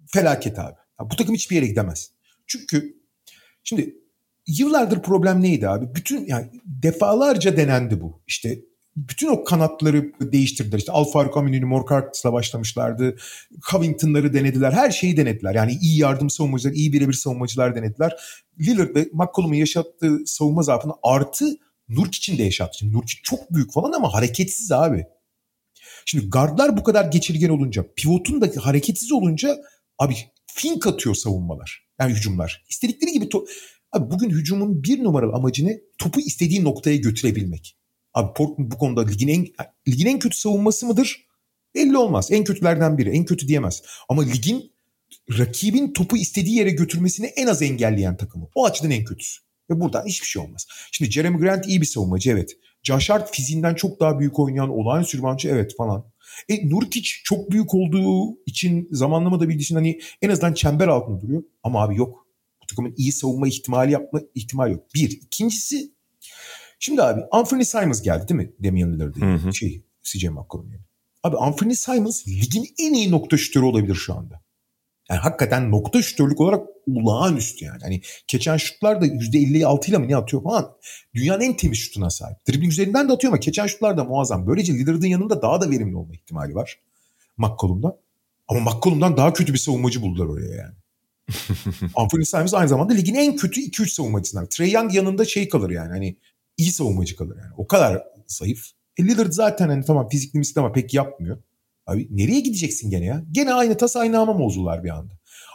felaket 0.07 0.59
abi. 0.59 0.75
Ya 0.99 1.09
bu 1.11 1.15
takım 1.15 1.35
hiçbir 1.35 1.55
yere 1.55 1.67
gidemez. 1.67 2.11
Çünkü 2.47 2.97
şimdi 3.63 3.95
yıllardır 4.47 5.01
problem 5.01 5.41
neydi 5.41 5.69
abi? 5.69 5.95
Bütün 5.95 6.25
yani 6.25 6.47
defalarca 6.65 7.57
denendi 7.57 8.01
bu. 8.01 8.21
İşte 8.27 8.59
bütün 9.09 9.27
o 9.27 9.43
kanatları 9.43 10.11
değiştirdiler. 10.21 10.77
İşte 10.77 10.91
Al 10.91 11.05
Faruk 11.05 11.37
Aminu'yu 11.37 11.67
Morkart'la 11.67 12.33
başlamışlardı. 12.33 13.15
Covington'ları 13.71 14.33
denediler. 14.33 14.71
Her 14.71 14.91
şeyi 14.91 15.17
denediler. 15.17 15.55
Yani 15.55 15.77
iyi 15.81 15.99
yardım 15.99 16.29
savunmacılar, 16.29 16.73
iyi 16.73 16.93
birebir 16.93 17.13
savunmacılar 17.13 17.75
denediler. 17.75 18.11
Lillard 18.59 18.95
ve 18.95 19.09
McCollum'un 19.13 19.55
yaşattığı 19.55 20.19
savunma 20.25 20.63
zaafını 20.63 20.93
artı 21.03 21.45
Nurkic'in 21.89 22.37
de 22.37 22.43
yaşattı. 22.43 22.77
Şimdi 22.77 22.93
Nurkic 22.93 23.19
çok 23.23 23.53
büyük 23.53 23.73
falan 23.73 23.91
ama 23.91 24.13
hareketsiz 24.13 24.71
abi. 24.71 25.05
Şimdi 26.05 26.29
gardlar 26.29 26.77
bu 26.77 26.83
kadar 26.83 27.05
geçirgen 27.05 27.49
olunca, 27.49 27.85
pivotun 27.95 28.41
da 28.41 28.51
hareketsiz 28.61 29.11
olunca 29.11 29.57
abi 29.99 30.15
fink 30.45 30.87
atıyor 30.87 31.15
savunmalar. 31.15 31.87
Yani 31.99 32.13
hücumlar. 32.13 32.65
İstedikleri 32.69 33.11
gibi 33.11 33.25
to- 33.25 33.47
Abi 33.91 34.11
bugün 34.11 34.29
hücumun 34.29 34.83
bir 34.83 35.03
numaralı 35.03 35.33
amacı 35.33 35.65
ne? 35.65 35.79
Topu 35.97 36.19
istediği 36.19 36.63
noktaya 36.63 36.95
götürebilmek. 36.95 37.77
Abi 38.13 38.33
Portland 38.33 38.71
bu 38.71 38.77
konuda 38.77 39.05
ligin 39.05 39.27
en 39.27 39.47
ligin 39.87 40.05
en 40.05 40.19
kötü 40.19 40.37
savunması 40.37 40.85
mıdır? 40.85 41.25
Belli 41.75 41.97
olmaz. 41.97 42.31
En 42.31 42.43
kötülerden 42.43 42.97
biri. 42.97 43.09
En 43.09 43.25
kötü 43.25 43.47
diyemez. 43.47 43.83
Ama 44.09 44.23
ligin 44.23 44.71
rakibin 45.37 45.93
topu 45.93 46.17
istediği 46.17 46.55
yere 46.55 46.69
götürmesini 46.69 47.25
en 47.25 47.47
az 47.47 47.61
engelleyen 47.61 48.17
takımı. 48.17 48.47
O 48.55 48.65
açıdan 48.65 48.91
en 48.91 49.03
kötüsü. 49.03 49.41
Ve 49.69 49.79
buradan 49.79 50.05
hiçbir 50.05 50.27
şey 50.27 50.41
olmaz. 50.41 50.67
Şimdi 50.91 51.11
Jeremy 51.11 51.37
Grant 51.37 51.67
iyi 51.67 51.81
bir 51.81 51.85
savunmacı 51.85 52.31
evet. 52.31 52.57
Josh 52.83 53.09
Hart 53.09 53.35
fiziğinden 53.35 53.75
çok 53.75 53.99
daha 53.99 54.19
büyük 54.19 54.39
oynayan 54.39 54.69
olağanüstü 54.69 55.17
rübancı 55.17 55.49
evet 55.49 55.75
falan. 55.77 56.11
E 56.49 56.69
Nurkic 56.69 57.09
çok 57.23 57.51
büyük 57.51 57.73
olduğu 57.73 58.37
için 58.45 58.87
zamanlama 58.91 59.39
da 59.39 59.49
bildiği 59.49 59.63
için 59.63 59.75
hani 59.75 59.99
en 60.21 60.29
azından 60.29 60.53
çember 60.53 60.87
altında 60.87 61.21
duruyor. 61.21 61.43
Ama 61.63 61.83
abi 61.83 61.97
yok. 61.97 62.27
Bu 62.63 62.65
takımın 62.65 62.93
iyi 62.97 63.11
savunma 63.11 63.47
ihtimali 63.47 63.91
yapma 63.91 64.21
ihtimali 64.35 64.73
yok. 64.73 64.83
Bir. 64.95 65.09
İkincisi 65.09 65.91
şimdi 66.81 67.03
abi 67.03 67.21
Anthony 67.31 67.63
Simons 67.63 68.01
geldi 68.01 68.27
değil 68.27 68.39
mi? 68.39 68.51
Damian 68.63 68.93
Lillard'ı. 68.93 69.53
Şey 69.53 69.83
CJ 70.01 70.25
McCollum 70.25 70.71
yani. 70.71 70.83
Abi 71.23 71.37
Anthony 71.37 71.75
Simons 71.75 72.27
ligin 72.27 72.65
en 72.79 72.93
iyi 72.93 73.11
nokta 73.11 73.37
şütörü 73.37 73.65
olabilir 73.65 73.95
şu 73.95 74.13
anda. 74.13 74.41
Yani 75.09 75.19
hakikaten 75.19 75.71
nokta 75.71 76.01
şütörlük 76.01 76.41
olarak 76.41 76.67
olağanüstü 76.95 77.65
yani. 77.65 77.79
Hani 77.81 78.01
geçen 78.27 78.57
şutlar 78.57 79.01
da 79.01 79.05
%56 79.05 79.89
ile 79.89 79.97
mi 79.97 80.07
ne 80.07 80.15
atıyor 80.15 80.43
falan. 80.43 80.71
Dünyanın 81.15 81.41
en 81.41 81.57
temiz 81.57 81.77
şutuna 81.77 82.09
sahip. 82.09 82.37
Dribbling 82.47 82.71
üzerinden 82.71 83.09
de 83.09 83.13
atıyor 83.13 83.33
ama 83.33 83.37
geçen 83.37 83.67
şutlar 83.67 83.97
da 83.97 84.03
muazzam. 84.03 84.47
Böylece 84.47 84.73
Lillard'ın 84.73 85.07
yanında 85.07 85.41
daha 85.41 85.61
da 85.61 85.69
verimli 85.69 85.95
olma 85.95 86.13
ihtimali 86.13 86.55
var. 86.55 86.79
McCollum'dan. 87.37 87.95
Ama 88.47 88.59
McCollum'dan 88.59 89.17
daha 89.17 89.33
kötü 89.33 89.53
bir 89.53 89.57
savunmacı 89.57 90.01
buldular 90.01 90.25
oraya 90.25 90.55
yani. 90.55 90.75
Anthony 91.95 92.25
Simons 92.25 92.53
aynı 92.53 92.69
zamanda 92.69 92.93
ligin 92.93 93.15
en 93.15 93.35
kötü 93.35 93.61
2-3 93.61 93.87
savunmacısından. 93.87 94.47
Trey 94.49 94.71
Young 94.71 94.93
yanında 94.93 95.25
şey 95.25 95.49
kalır 95.49 95.69
yani 95.69 95.89
hani 95.89 96.17
iyi 96.61 96.71
savunmacı 96.71 97.15
kalır 97.15 97.37
yani. 97.37 97.53
O 97.57 97.67
kadar 97.67 98.03
zayıf. 98.27 98.65
E 98.97 99.03
Lillard 99.03 99.31
zaten 99.31 99.69
hani 99.69 99.85
tamam 99.85 100.09
fizikli 100.09 100.37
misin 100.37 100.59
ama 100.59 100.71
pek 100.71 100.93
yapmıyor. 100.93 101.43
Abi 101.87 102.07
nereye 102.11 102.39
gideceksin 102.39 102.89
gene 102.89 103.05
ya? 103.05 103.25
Gene 103.31 103.53
aynı 103.53 103.77
tas 103.77 103.95
aynı 103.95 104.19
ama 104.19 104.33
mozullar 104.33 104.83
bir 104.83 104.89
anda. 104.89 105.13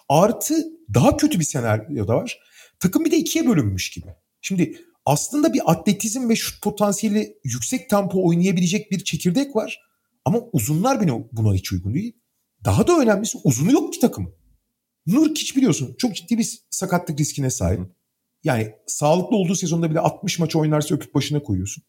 Artı 0.08 0.54
daha 0.94 1.16
kötü 1.16 1.38
bir 1.38 1.44
senaryo 1.44 2.08
da 2.08 2.14
var. 2.14 2.38
Takım 2.80 3.04
bir 3.04 3.10
de 3.10 3.16
ikiye 3.16 3.46
bölünmüş 3.46 3.90
gibi. 3.90 4.06
Şimdi 4.40 4.78
aslında 5.04 5.54
bir 5.54 5.70
atletizm 5.70 6.28
ve 6.28 6.36
şut 6.36 6.62
potansiyeli 6.62 7.38
yüksek 7.44 7.90
tempo 7.90 8.26
oynayabilecek 8.28 8.90
bir 8.90 9.04
çekirdek 9.04 9.56
var. 9.56 9.80
Ama 10.24 10.40
uzunlar 10.52 11.00
bile 11.00 11.12
buna 11.32 11.54
hiç 11.54 11.72
uygun 11.72 11.94
değil. 11.94 12.16
Daha 12.64 12.86
da 12.86 12.98
önemlisi 12.98 13.38
uzunu 13.44 13.72
yok 13.72 13.92
ki 13.92 14.00
takımın. 14.00 14.34
Nurkic 15.06 15.56
biliyorsun 15.56 15.94
çok 15.98 16.16
ciddi 16.16 16.38
bir 16.38 16.58
sakatlık 16.70 17.20
riskine 17.20 17.50
sahip. 17.50 17.80
Yani 18.46 18.74
sağlıklı 18.86 19.36
olduğu 19.36 19.54
sezonda 19.54 19.90
bile 19.90 20.00
60 20.00 20.38
maç 20.38 20.56
oynarsa 20.56 20.94
öpüp 20.94 21.14
başına 21.14 21.42
koyuyorsun. 21.42 21.84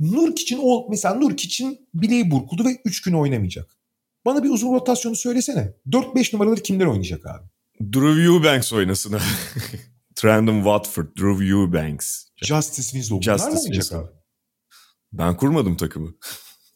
Nurkic'in 0.00 0.60
o 0.62 0.86
mesela 0.90 1.14
Nurkic'in 1.14 1.88
bileği 1.94 2.30
burkuldu 2.30 2.64
ve 2.64 2.68
3 2.84 3.02
gün 3.02 3.12
oynamayacak. 3.12 3.76
Bana 4.24 4.44
bir 4.44 4.50
uzun 4.50 4.74
rotasyonu 4.74 5.16
söylesene. 5.16 5.74
4-5 5.86 6.36
numaraları 6.36 6.62
kimler 6.62 6.86
oynayacak 6.86 7.26
abi? 7.26 7.48
Drew 7.92 8.22
Eubanks 8.22 8.72
oynasın. 8.72 9.20
Trendon 10.14 10.56
Watford, 10.56 11.06
Drew 11.06 11.46
Eubanks. 11.46 12.24
Justice 12.36 12.88
Winslow 12.88 13.32
bunlar 13.32 13.50
mı 13.50 13.60
oynayacak 13.60 13.92
abi? 13.92 14.10
Ben 15.12 15.36
kurmadım 15.36 15.76
takımı. 15.76 16.14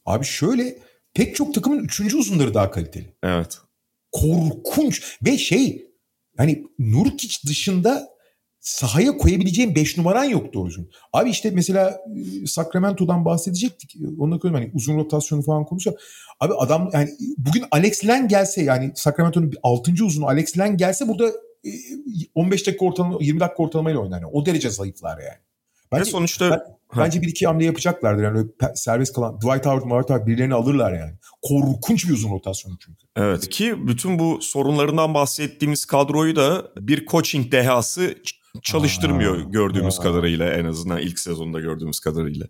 Abi 0.04 0.24
şöyle 0.24 0.78
pek 1.14 1.36
çok 1.36 1.54
takımın 1.54 1.84
üçüncü 1.84 2.16
uzunları 2.16 2.54
daha 2.54 2.70
kaliteli. 2.70 3.16
Evet. 3.22 3.58
Korkunç 4.12 5.18
ve 5.22 5.38
şey 5.38 5.86
hani 6.36 6.64
Nurkic 6.78 7.48
dışında 7.48 8.15
sahaya 8.66 9.16
koyabileceğim 9.16 9.74
5 9.74 9.98
numaran 9.98 10.24
yok 10.24 10.54
doğrusu. 10.54 10.88
Abi 11.12 11.30
işte 11.30 11.50
mesela 11.50 12.00
Sacramento'dan 12.46 13.24
bahsedecektik. 13.24 13.96
Onunla 14.18 14.38
koyayım 14.38 14.62
hani 14.62 14.72
uzun 14.74 14.96
rotasyonu 14.96 15.42
falan 15.42 15.64
konuşuyor. 15.64 15.96
Abi 16.40 16.54
adam 16.54 16.90
yani 16.92 17.10
bugün 17.38 17.64
Alex 17.70 18.06
Len 18.06 18.28
gelse 18.28 18.62
yani 18.62 18.92
Sacramento'nun 18.94 19.52
6. 19.62 20.04
uzunu 20.04 20.26
Alex 20.26 20.58
Len 20.58 20.76
gelse 20.76 21.08
burada 21.08 21.32
15 22.34 22.66
dakika 22.66 22.84
ortalama 22.84 23.18
20 23.20 23.40
dakika 23.40 23.62
ortalamayla 23.62 24.00
oynar. 24.00 24.20
Yani. 24.20 24.30
O 24.32 24.46
derece 24.46 24.70
zayıflar 24.70 25.18
yani. 25.18 25.38
Bence, 25.92 26.00
Ve 26.00 26.04
sonuçta 26.04 26.50
ben, 26.50 26.60
bence 27.04 27.22
bir 27.22 27.28
iki 27.28 27.46
hamle 27.46 27.64
yapacaklardır. 27.64 28.22
Yani 28.22 28.46
serbest 28.74 29.14
kalan 29.14 29.36
Dwight 29.36 29.66
Howard, 29.66 29.80
Dwight 29.80 30.10
Howard 30.10 30.26
birilerini 30.26 30.54
alırlar 30.54 30.92
yani. 30.92 31.12
Korkunç 31.42 32.08
bir 32.08 32.12
uzun 32.12 32.30
rotasyon 32.30 32.78
çünkü. 32.80 33.06
Evet 33.16 33.48
ki 33.48 33.86
bütün 33.86 34.18
bu 34.18 34.38
sorunlarından 34.42 35.14
bahsettiğimiz 35.14 35.84
kadroyu 35.84 36.36
da 36.36 36.64
bir 36.80 37.06
coaching 37.06 37.52
dehası 37.52 38.14
çalıştırmıyor 38.62 39.38
Aa, 39.38 39.42
gördüğümüz 39.42 40.00
aa. 40.00 40.02
kadarıyla 40.02 40.52
en 40.52 40.64
azından 40.64 40.98
ilk 40.98 41.18
sezonda 41.18 41.60
gördüğümüz 41.60 42.00
kadarıyla. 42.00 42.46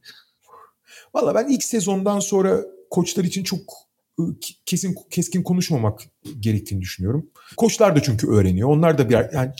Valla 1.14 1.34
ben 1.34 1.48
ilk 1.48 1.64
sezondan 1.64 2.20
sonra 2.20 2.60
koçlar 2.90 3.24
için 3.24 3.44
çok 3.44 3.60
ıı, 4.20 4.36
kesin 4.66 4.96
keskin 5.10 5.42
konuşmamak 5.42 6.00
gerektiğini 6.40 6.80
düşünüyorum. 6.80 7.26
Koçlar 7.56 7.96
da 7.96 8.02
çünkü 8.02 8.28
öğreniyor. 8.28 8.68
Onlar 8.68 8.98
da 8.98 9.08
bir 9.08 9.14
yani 9.14 9.52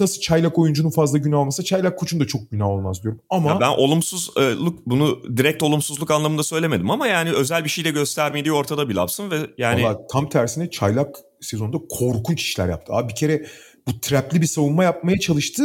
nasıl 0.00 0.20
çaylak 0.20 0.58
oyuncunun 0.58 0.90
fazla 0.90 1.18
günah 1.18 1.38
olmasa 1.38 1.62
çaylak 1.62 1.98
koçun 1.98 2.20
da 2.20 2.26
çok 2.26 2.50
günah 2.50 2.66
olmaz 2.66 3.02
diyorum. 3.02 3.20
Ama 3.30 3.50
ya 3.50 3.60
ben 3.60 3.68
olumsuzluk 3.68 4.86
bunu 4.86 5.36
direkt 5.36 5.62
olumsuzluk 5.62 6.10
anlamında 6.10 6.42
söylemedim 6.42 6.90
ama 6.90 7.06
yani 7.06 7.32
özel 7.32 7.64
bir 7.64 7.68
şey 7.68 7.84
de 7.84 7.90
göstermediği 7.90 8.52
ortada 8.52 8.88
bir 8.88 8.94
lapsın 8.94 9.30
ve 9.30 9.36
yani 9.58 9.84
Vallahi 9.84 9.98
tam 10.10 10.28
tersine 10.28 10.70
çaylak 10.70 11.16
sezonda 11.40 11.78
korkunç 11.88 12.42
işler 12.42 12.68
yaptı. 12.68 12.92
Abi 12.92 13.08
bir 13.08 13.14
kere 13.14 13.46
bu 13.86 14.00
trapli 14.00 14.40
bir 14.40 14.46
savunma 14.46 14.84
yapmaya 14.84 15.18
çalıştı. 15.18 15.64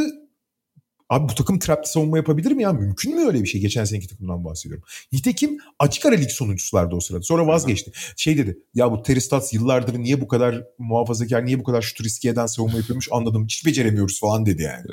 Abi 1.10 1.30
bu 1.30 1.36
takım 1.36 1.60
trapli 1.60 1.90
savunma 1.90 2.18
yapabilir 2.18 2.52
mi 2.52 2.64
ya? 2.64 2.74
Mümkün 2.74 3.16
mü 3.16 3.28
öyle 3.28 3.44
bir 3.44 3.48
şey? 3.48 3.62
Geçen 3.62 3.84
seneki 3.84 4.08
takımdan 4.08 4.46
bahsediyorum. 4.46 4.84
Nitekim 5.12 5.58
açık 5.80 6.06
ara 6.06 6.16
lig 6.16 6.30
sonuncusulardı 6.30 6.96
o 6.96 7.00
sırada. 7.00 7.24
Sonra 7.24 7.48
vazgeçti. 7.48 7.92
Şey 8.16 8.38
dedi 8.38 8.60
ya 8.74 8.92
bu 8.92 9.02
Teristats 9.02 9.54
yıllardır 9.54 10.00
niye 10.00 10.22
bu 10.22 10.28
kadar 10.28 10.64
muhafazakar, 10.78 11.46
niye 11.46 11.60
bu 11.60 11.64
kadar 11.64 11.82
şutu 11.82 12.04
riske 12.04 12.30
eden 12.30 12.46
savunma 12.46 12.78
yapıyormuş 12.78 13.08
anladım. 13.12 13.46
Hiç 13.46 13.66
beceremiyoruz 13.66 14.20
falan 14.20 14.46
dedi 14.46 14.62
yani. 14.62 14.86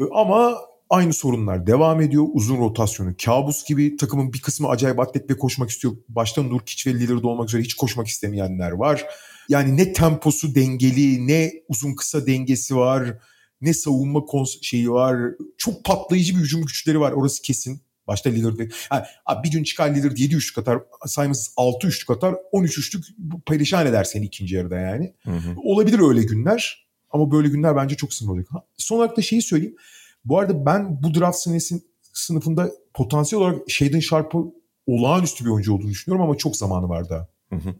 Ama 0.14 0.54
aynı 0.90 1.12
sorunlar 1.12 1.66
devam 1.66 2.00
ediyor. 2.00 2.24
Uzun 2.32 2.58
rotasyonu 2.58 3.14
kabus 3.24 3.64
gibi. 3.64 3.96
Takımın 3.96 4.32
bir 4.32 4.40
kısmı 4.40 4.68
acayip 4.68 5.00
atlet 5.00 5.30
ve 5.30 5.38
koşmak 5.38 5.70
istiyor. 5.70 5.96
Başta 6.08 6.42
Nurkic 6.42 6.90
ve 6.90 6.94
Lillard 6.94 7.24
olmak 7.24 7.48
üzere 7.48 7.62
hiç 7.62 7.74
koşmak 7.74 8.06
istemeyenler 8.06 8.70
var. 8.70 9.06
Yani 9.48 9.76
ne 9.76 9.92
temposu 9.92 10.54
dengeli, 10.54 11.26
ne 11.26 11.52
uzun 11.68 11.94
kısa 11.94 12.26
dengesi 12.26 12.76
var, 12.76 13.18
ne 13.60 13.74
savunma 13.74 14.24
şeyi 14.62 14.90
var. 14.90 15.32
Çok 15.58 15.84
patlayıcı 15.84 16.36
bir 16.36 16.40
hücum 16.40 16.62
güçleri 16.62 17.00
var. 17.00 17.12
Orası 17.12 17.42
kesin. 17.42 17.80
Başta 18.06 18.30
Lillard 18.30 18.58
ve... 18.58 18.68
Ha, 18.88 19.06
abi 19.26 19.48
bir 19.48 19.52
gün 19.52 19.62
çıkar 19.64 19.94
Lillard 19.94 20.16
7 20.16 20.34
üçlük 20.34 20.58
atar. 20.58 20.78
Simons 21.06 21.48
6 21.56 21.86
üçlük 21.86 22.10
atar. 22.10 22.34
13 22.52 22.78
üçlük 22.78 23.04
perişan 23.46 23.86
eder 23.86 24.04
seni 24.04 24.24
ikinci 24.24 24.54
yarıda 24.54 24.78
yani. 24.78 25.14
Hı 25.24 25.30
hı. 25.30 25.54
Olabilir 25.64 25.98
öyle 25.98 26.22
günler. 26.22 26.86
Ama 27.10 27.30
böyle 27.30 27.48
günler 27.48 27.76
bence 27.76 27.96
çok 27.96 28.14
sınırlı 28.14 28.32
olacak. 28.32 28.48
Ha, 28.52 28.64
son 28.76 28.96
olarak 28.96 29.16
da 29.16 29.22
şeyi 29.22 29.42
söyleyeyim. 29.42 29.76
Bu 30.24 30.38
arada 30.38 30.66
ben 30.66 31.02
bu 31.02 31.14
draft 31.14 31.38
senesin 31.38 31.84
sınıfında 32.12 32.70
potansiyel 32.94 33.44
olarak 33.44 33.70
Shaden 33.70 34.00
Sharp'ı 34.00 34.38
olağanüstü 34.86 35.44
bir 35.44 35.50
oyuncu 35.50 35.74
olduğunu 35.74 35.90
düşünüyorum 35.90 36.24
ama 36.24 36.36
çok 36.36 36.56
zamanı 36.56 36.88
var 36.88 37.08
daha. 37.08 37.28
Hı 37.50 37.56
hı. 37.56 37.74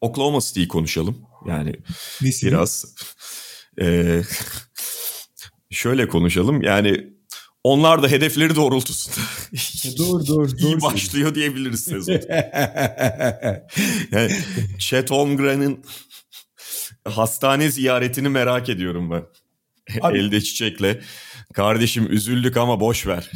Oklahoma 0.00 0.40
City'yi 0.40 0.68
konuşalım. 0.68 1.16
Yani 1.46 1.76
Nesi? 2.22 2.46
biraz 2.46 2.94
e, 3.80 4.22
şöyle 5.72 6.08
konuşalım. 6.08 6.62
Yani 6.62 7.12
onlar 7.64 8.02
da 8.02 8.08
hedefleri 8.08 8.56
doğrultusunda 8.56 9.16
e, 9.84 9.98
doğru 9.98 10.26
doğru. 10.26 10.56
iyi 10.56 10.72
doğru 10.72 10.82
başlıyor 10.82 11.34
diyebiliriz 11.34 11.80
sezon. 11.84 12.12
yani 14.12 14.30
Chet 14.78 15.10
Holmgren'in 15.10 15.84
hastane 17.04 17.70
ziyaretini 17.70 18.28
merak 18.28 18.68
ediyorum 18.68 19.10
ben. 19.10 19.22
Abi, 20.00 20.18
Elde 20.18 20.40
çiçekle. 20.40 21.00
Kardeşim 21.54 22.12
üzüldük 22.12 22.56
ama 22.56 22.80
boş 22.80 23.06
ver. 23.06 23.30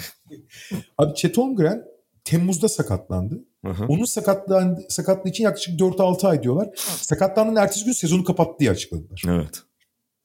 Abi 0.98 1.14
Chet 1.14 1.36
Holmgren 1.38 1.82
Temmuz'da 2.24 2.68
sakatlandı. 2.68 3.44
Hı 3.66 3.84
Onun 3.88 4.04
sakatlığı, 4.04 4.78
sakatlığı 4.88 5.30
için 5.30 5.44
yaklaşık 5.44 5.80
4-6 5.80 6.28
ay 6.28 6.42
diyorlar. 6.42 6.68
Sakatlandığının 7.00 7.56
ertesi 7.56 7.84
gün 7.84 7.92
sezonu 7.92 8.24
kapattı 8.24 8.58
diye 8.60 8.70
açıkladılar. 8.70 9.22
Evet. 9.28 9.62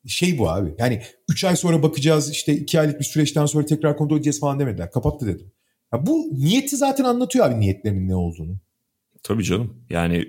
Şey 0.07 0.37
bu 0.37 0.49
abi. 0.49 0.75
Yani 0.77 1.01
3 1.29 1.43
ay 1.43 1.55
sonra 1.55 1.83
bakacağız 1.83 2.31
işte 2.31 2.53
2 2.53 2.79
aylık 2.79 2.99
bir 2.99 3.05
süreçten 3.05 3.45
sonra 3.45 3.65
tekrar 3.65 3.97
kontrol 3.97 4.15
edeceğiz 4.17 4.39
falan 4.39 4.59
demediler. 4.59 4.91
Kapattı 4.91 5.25
dedim. 5.27 5.51
Ya 5.93 6.05
bu 6.05 6.29
niyeti 6.33 6.77
zaten 6.77 7.03
anlatıyor 7.03 7.45
abi 7.45 7.59
niyetlerinin 7.59 8.07
ne 8.07 8.15
olduğunu. 8.15 8.57
Tabii 9.23 9.43
canım. 9.43 9.73
Yani 9.89 10.27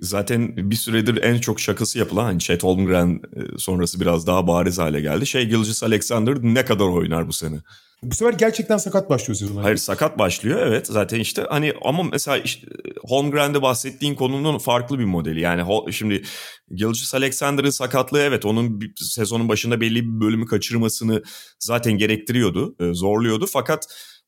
zaten 0.00 0.70
bir 0.70 0.76
süredir 0.76 1.22
en 1.22 1.38
çok 1.38 1.60
şakası 1.60 1.98
yapılan 1.98 2.24
hani 2.24 2.38
Chet 2.38 2.62
Holmgren 2.62 3.20
e, 3.36 3.58
sonrası 3.58 4.00
biraz 4.00 4.26
daha 4.26 4.46
bariz 4.46 4.78
hale 4.78 5.00
geldi. 5.00 5.26
Şey 5.26 5.46
Gilgis 5.46 5.82
Alexander 5.82 6.34
ne 6.42 6.64
kadar 6.64 6.84
oynar 6.84 7.28
bu 7.28 7.32
sene? 7.32 7.56
Bu 8.02 8.14
sefer 8.14 8.32
gerçekten 8.32 8.76
sakat 8.76 9.10
başlıyor 9.10 9.36
sezon. 9.36 9.62
Hayır 9.62 9.76
sakat 9.76 10.18
başlıyor 10.18 10.66
evet 10.66 10.86
zaten 10.86 11.20
işte 11.20 11.46
hani 11.48 11.72
ama 11.84 12.02
mesela 12.02 12.38
işte 12.38 12.66
Holmgren'de 13.08 13.62
bahsettiğin 13.62 14.14
konunun 14.14 14.58
farklı 14.58 14.98
bir 14.98 15.04
modeli. 15.04 15.40
Yani 15.40 15.92
şimdi 15.92 16.22
Gilgis 16.70 17.14
Alexander'ın 17.14 17.70
sakatlığı 17.70 18.20
evet 18.20 18.44
onun 18.44 18.80
sezonun 18.96 19.48
başında 19.48 19.80
belli 19.80 20.04
bir 20.04 20.20
bölümü 20.20 20.46
kaçırmasını 20.46 21.22
zaten 21.58 21.92
gerektiriyordu, 21.92 22.76
e, 22.80 22.94
zorluyordu. 22.94 23.46
Fakat 23.46 23.86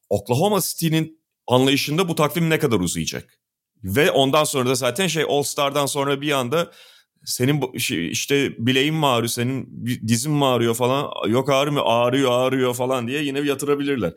Oklahoma 0.08 0.60
City'nin 0.60 1.20
anlayışında 1.46 2.08
bu 2.08 2.14
takvim 2.14 2.50
ne 2.50 2.58
kadar 2.58 2.80
uzayacak? 2.80 3.38
Ve 3.84 4.10
ondan 4.10 4.44
sonra 4.44 4.68
da 4.68 4.74
zaten 4.74 5.06
şey 5.06 5.24
All 5.28 5.42
Star'dan 5.42 5.86
sonra 5.86 6.20
bir 6.20 6.32
anda 6.32 6.70
senin 7.24 7.62
işte 8.10 8.66
bileğin 8.66 8.94
mi 8.94 9.06
ağrıyor, 9.06 9.28
senin 9.28 9.86
dizin 10.08 10.32
mi 10.32 10.44
ağrıyor 10.44 10.74
falan. 10.74 11.10
Yok 11.28 11.50
ağrımıyor, 11.50 11.84
ağrıyor, 11.86 12.30
ağrıyor 12.32 12.74
falan 12.74 13.08
diye 13.08 13.22
yine 13.22 13.40
yatırabilirler. 13.40 14.12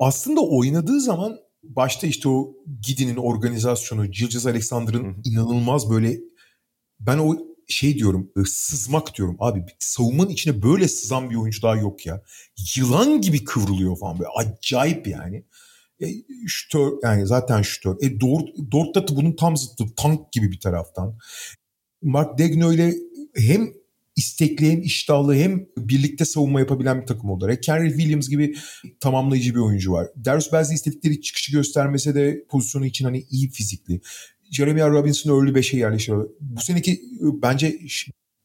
Aslında 0.00 0.40
oynadığı 0.40 1.00
zaman 1.00 1.38
başta 1.62 2.06
işte 2.06 2.28
o 2.28 2.54
Gidi'nin 2.86 3.16
organizasyonu, 3.16 4.06
Gilgis 4.06 4.46
Alexander'ın 4.46 5.16
inanılmaz 5.24 5.90
böyle 5.90 6.20
ben 7.00 7.18
o 7.18 7.36
şey 7.68 7.94
diyorum 7.94 8.30
sızmak 8.46 9.16
diyorum. 9.16 9.36
Abi 9.38 9.64
savunmanın 9.78 10.30
içine 10.30 10.62
böyle 10.62 10.88
sızan 10.88 11.30
bir 11.30 11.36
oyuncu 11.36 11.62
daha 11.62 11.76
yok 11.76 12.06
ya. 12.06 12.22
Yılan 12.76 13.20
gibi 13.20 13.44
kıvrılıyor 13.44 13.98
falan 13.98 14.18
böyle. 14.18 14.30
Acayip 14.36 15.06
yani. 15.06 15.44
E, 16.02 16.06
şütör 16.46 16.92
yani 17.02 17.26
zaten 17.26 17.62
şütör. 17.62 17.96
E 18.00 18.20
Dort, 18.20 18.48
Dort 18.72 18.94
da 18.94 19.16
bunun 19.16 19.32
tam 19.32 19.56
zıttı. 19.56 19.84
Tank 19.96 20.32
gibi 20.32 20.52
bir 20.52 20.60
taraftan. 20.60 21.18
Mark 22.06 22.38
Degno 22.38 22.72
ile 22.72 22.94
hem 23.36 23.72
istekli 24.16 24.70
hem 24.70 24.82
iştahlı 24.82 25.34
hem 25.34 25.66
birlikte 25.78 26.24
savunma 26.24 26.60
yapabilen 26.60 27.00
bir 27.00 27.06
takım 27.06 27.30
olarak. 27.30 27.62
Kenry 27.62 27.88
Williams 27.88 28.28
gibi 28.28 28.56
tamamlayıcı 29.00 29.54
bir 29.54 29.60
oyuncu 29.60 29.92
var. 29.92 30.08
Darius 30.24 30.52
Bazley 30.52 30.74
istedikleri 30.74 31.20
çıkışı 31.20 31.52
göstermese 31.52 32.14
de 32.14 32.44
pozisyonu 32.48 32.86
için 32.86 33.04
hani 33.04 33.24
iyi 33.30 33.50
fizikli. 33.50 34.00
Jeremy 34.50 34.80
Robinson 34.80 35.30
early 35.30 35.58
5'e 35.58 35.78
yerleşiyor. 35.78 36.30
Bu 36.40 36.60
seneki 36.60 37.00
bence 37.20 37.78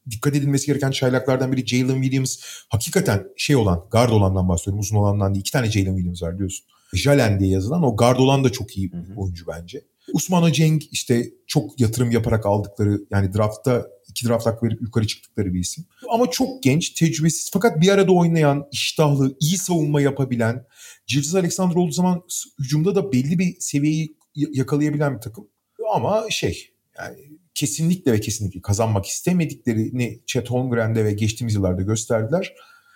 dikkat 0.09 0.35
edilmesi 0.35 0.67
gereken 0.67 0.91
çaylaklardan 0.91 1.51
biri 1.51 1.67
Jalen 1.67 2.01
Williams. 2.01 2.39
Hakikaten 2.69 3.27
şey 3.37 3.55
olan, 3.55 3.85
guard 3.91 4.11
olandan 4.11 4.49
bahsediyorum. 4.49 4.79
Uzun 4.79 4.95
olandan 4.95 5.33
değil. 5.33 5.41
İki 5.41 5.51
tane 5.51 5.71
Jalen 5.71 5.95
Williams 5.95 6.23
var 6.23 6.37
diyorsun. 6.37 6.65
Jalen 6.93 7.39
diye 7.39 7.49
yazılan 7.49 7.83
o 7.83 7.95
guard 7.95 8.19
olan 8.19 8.43
da 8.43 8.51
çok 8.51 8.77
iyi 8.77 8.91
bir 8.91 9.15
oyuncu 9.15 9.45
bence. 9.47 9.81
Usman 10.13 10.43
Oceng 10.43 10.81
işte 10.91 11.31
çok 11.47 11.79
yatırım 11.79 12.11
yaparak 12.11 12.45
aldıkları 12.45 13.01
yani 13.11 13.33
draftta 13.33 13.87
iki 14.07 14.27
draft 14.27 14.45
hakkı 14.45 14.65
verip 14.65 14.81
yukarı 14.81 15.07
çıktıkları 15.07 15.53
bir 15.53 15.59
isim. 15.59 15.85
Ama 16.09 16.29
çok 16.31 16.63
genç, 16.63 16.89
tecrübesiz 16.89 17.49
fakat 17.53 17.81
bir 17.81 17.89
arada 17.89 18.11
oynayan, 18.11 18.67
iştahlı, 18.71 19.35
iyi 19.39 19.57
savunma 19.57 20.01
yapabilen, 20.01 20.65
Gilles 21.07 21.35
Alexander 21.35 21.75
olduğu 21.75 21.91
zaman 21.91 22.21
hücumda 22.59 22.95
da 22.95 23.11
belli 23.11 23.39
bir 23.39 23.55
seviyeyi 23.59 24.17
yakalayabilen 24.35 25.15
bir 25.15 25.21
takım. 25.21 25.47
Ama 25.93 26.25
şey 26.29 26.73
yani 26.97 27.17
kesinlikle 27.53 28.11
ve 28.11 28.19
kesinlikle 28.19 28.61
kazanmak 28.61 29.05
istemediklerini 29.05 30.21
Chet 30.25 30.49
Holmgren'de 30.49 31.05
ve 31.05 31.13
geçtiğimiz 31.13 31.53
yıllarda 31.53 31.81
gösterdiler. 31.81 32.53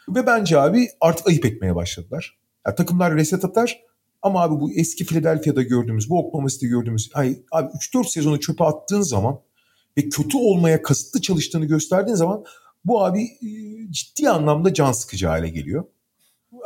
Ve 0.10 0.28
bence 0.28 0.60
abi 0.60 0.88
artık 1.02 1.28
ayıp 1.28 1.46
etmeye 1.46 1.76
başladılar. 1.76 2.40
Yani 2.68 2.76
takımlar 2.76 3.16
reset 3.16 3.46
atar 3.46 3.82
ama 4.26 4.42
abi 4.42 4.60
bu 4.60 4.72
eski 4.72 5.06
Philadelphia'da 5.06 5.62
gördüğümüz, 5.62 6.10
bu 6.10 6.20
Oklahoma 6.20 6.50
City'de 6.50 6.70
gördüğümüz 6.70 7.10
ay, 7.14 7.38
abi 7.52 7.68
3-4 7.68 8.10
sezonu 8.10 8.40
çöpe 8.40 8.64
attığın 8.64 9.02
zaman 9.02 9.40
ve 9.98 10.10
kötü 10.10 10.38
olmaya 10.38 10.82
kasıtlı 10.82 11.22
çalıştığını 11.22 11.66
gösterdiğin 11.66 12.16
zaman 12.16 12.44
bu 12.86 13.06
abi 13.06 13.24
e, 13.24 13.48
ciddi 13.92 14.30
anlamda 14.30 14.74
can 14.74 14.92
sıkıcı 14.92 15.28
hale 15.28 15.50
geliyor. 15.50 15.86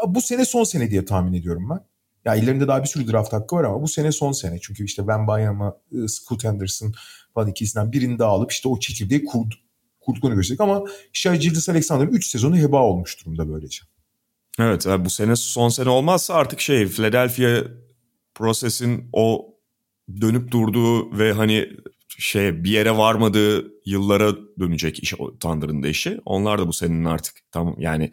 Bu 0.07 0.22
sene 0.22 0.45
son 0.45 0.64
sene 0.64 0.91
diye 0.91 1.05
tahmin 1.05 1.34
ediyorum 1.34 1.70
ben. 1.70 1.80
Ya 2.26 2.36
ellerinde 2.36 2.68
daha 2.68 2.84
bir 2.84 2.88
sürü 2.88 3.12
draft 3.12 3.34
hakkı 3.34 3.55
var 3.55 3.64
ama 3.64 3.82
bu 3.82 3.88
sene 3.88 4.12
son 4.12 4.32
sene. 4.32 4.60
Çünkü 4.62 4.86
işte 4.86 5.07
Ben 5.07 5.28
Bayama, 5.28 5.78
e, 5.91 6.07
Scoot 6.07 6.43
Henderson 6.43 6.93
falan 7.34 7.47
ikisinden 7.47 7.91
birini 7.91 8.20
daha 8.20 8.32
alıp 8.32 8.51
işte 8.51 8.70
o 8.70 8.80
çekirdeği 8.80 9.26
kurdu, 9.26 9.55
kurduklarını 9.99 10.36
gösterdik. 10.36 10.62
Ama 10.62 10.84
Shai 11.14 11.39
Gildas 11.39 11.70
Alexander'ın 11.70 12.12
3 12.12 12.28
sezonu 12.28 12.57
heba 12.57 12.84
olmuş 12.84 13.26
durumda 13.26 13.49
böylece. 13.49 13.82
Evet 14.60 14.86
bu 14.99 15.10
sene 15.10 15.36
son 15.36 15.70
sene 15.70 15.89
olmazsa 15.89 16.34
artık 16.34 16.60
şey 16.60 16.88
Philadelphia 16.88 17.64
prosesin 18.36 19.10
o 19.14 19.55
dönüp 20.22 20.51
durduğu 20.51 21.18
ve 21.20 21.34
hani 21.34 21.70
şey 22.18 22.64
bir 22.64 22.72
yere 22.72 22.97
varmadığı 22.97 23.72
yıllara 23.86 24.36
dönecek 24.60 25.03
iş 25.03 25.14
Thunder'ın 25.39 25.84
da 25.84 25.88
işi. 25.88 26.20
Onlar 26.26 26.60
da 26.60 26.68
bu 26.68 26.74
senenin 26.74 27.05
artık 27.05 27.36
tam 27.51 27.76
yani 27.80 28.12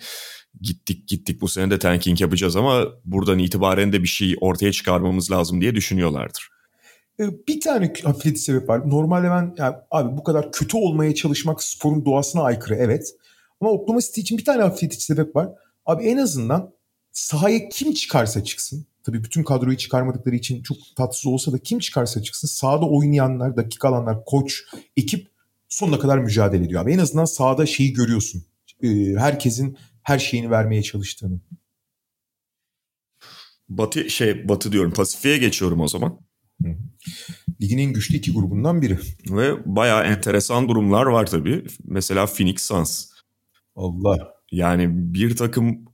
gittik 0.61 1.09
gittik 1.09 1.40
bu 1.40 1.49
sene 1.49 1.70
de 1.70 1.78
tanking 1.78 2.20
yapacağız 2.20 2.57
ama 2.57 2.84
buradan 3.05 3.38
itibaren 3.38 3.92
de 3.92 4.03
bir 4.03 4.09
şey 4.09 4.36
ortaya 4.40 4.72
çıkarmamız 4.72 5.30
lazım 5.30 5.61
diye 5.61 5.74
düşünüyorlardır. 5.74 6.49
Ee, 7.20 7.24
bir 7.49 7.61
tane 7.61 7.92
hafifletici 8.05 8.38
sebep 8.38 8.68
var. 8.68 8.90
Normalde 8.90 9.30
ben 9.30 9.55
yani 9.59 9.76
abi 9.90 10.16
bu 10.16 10.24
kadar 10.24 10.53
kötü 10.53 10.76
olmaya 10.76 11.14
çalışmak 11.14 11.62
sporun 11.62 12.05
doğasına 12.05 12.42
aykırı 12.42 12.74
evet. 12.74 13.14
Ama 13.61 13.70
Oklahoma 13.70 14.01
City 14.01 14.20
için 14.20 14.38
bir 14.38 14.44
tane 14.44 14.62
hafifletici 14.62 15.01
sebep 15.01 15.36
var. 15.36 15.49
Abi 15.87 16.05
en 16.05 16.16
azından 16.16 16.74
sahaya 17.12 17.68
kim 17.68 17.95
çıkarsa 17.95 18.45
çıksın. 18.45 18.87
Tabii 19.03 19.24
bütün 19.24 19.43
kadroyu 19.43 19.76
çıkarmadıkları 19.76 20.37
için 20.37 20.62
çok 20.62 20.76
tatsız 20.97 21.26
olsa 21.26 21.53
da 21.53 21.59
kim 21.59 21.78
çıkarsa 21.78 22.22
çıksın. 22.22 22.49
Sahada 22.49 22.87
oynayanlar, 22.87 23.57
dakika 23.57 23.89
alanlar, 23.89 24.24
koç, 24.24 24.62
ekip 24.97 25.28
sonuna 25.68 25.99
kadar 25.99 26.18
mücadele 26.18 26.64
ediyor. 26.64 26.82
Abi 26.82 26.93
en 26.93 26.99
azından 26.99 27.24
sahada 27.24 27.66
şeyi 27.66 27.93
görüyorsun. 27.93 28.45
Ee, 28.82 28.89
herkesin 29.18 29.78
her 30.03 30.18
şeyini 30.18 30.51
vermeye 30.51 30.82
çalıştığını. 30.82 31.41
Batı 33.68 34.11
şey 34.11 34.49
Batı 34.49 34.72
diyorum 34.72 34.93
Pasifik'e 34.93 35.39
geçiyorum 35.39 35.80
o 35.80 35.89
zaman. 35.89 36.20
Hı. 36.62 36.68
Ligin 37.61 37.78
en 37.78 37.93
güçlü 37.93 38.16
iki 38.16 38.32
grubundan 38.32 38.82
biri. 38.82 38.99
Ve 39.30 39.76
bayağı 39.76 40.05
enteresan 40.05 40.68
durumlar 40.68 41.07
var 41.07 41.26
tabii. 41.26 41.66
Mesela 41.84 42.26
Phoenix 42.26 42.62
Suns. 42.62 43.11
Allah. 43.76 44.36
Yani 44.53 44.86
bir 44.90 45.36
takım 45.36 45.84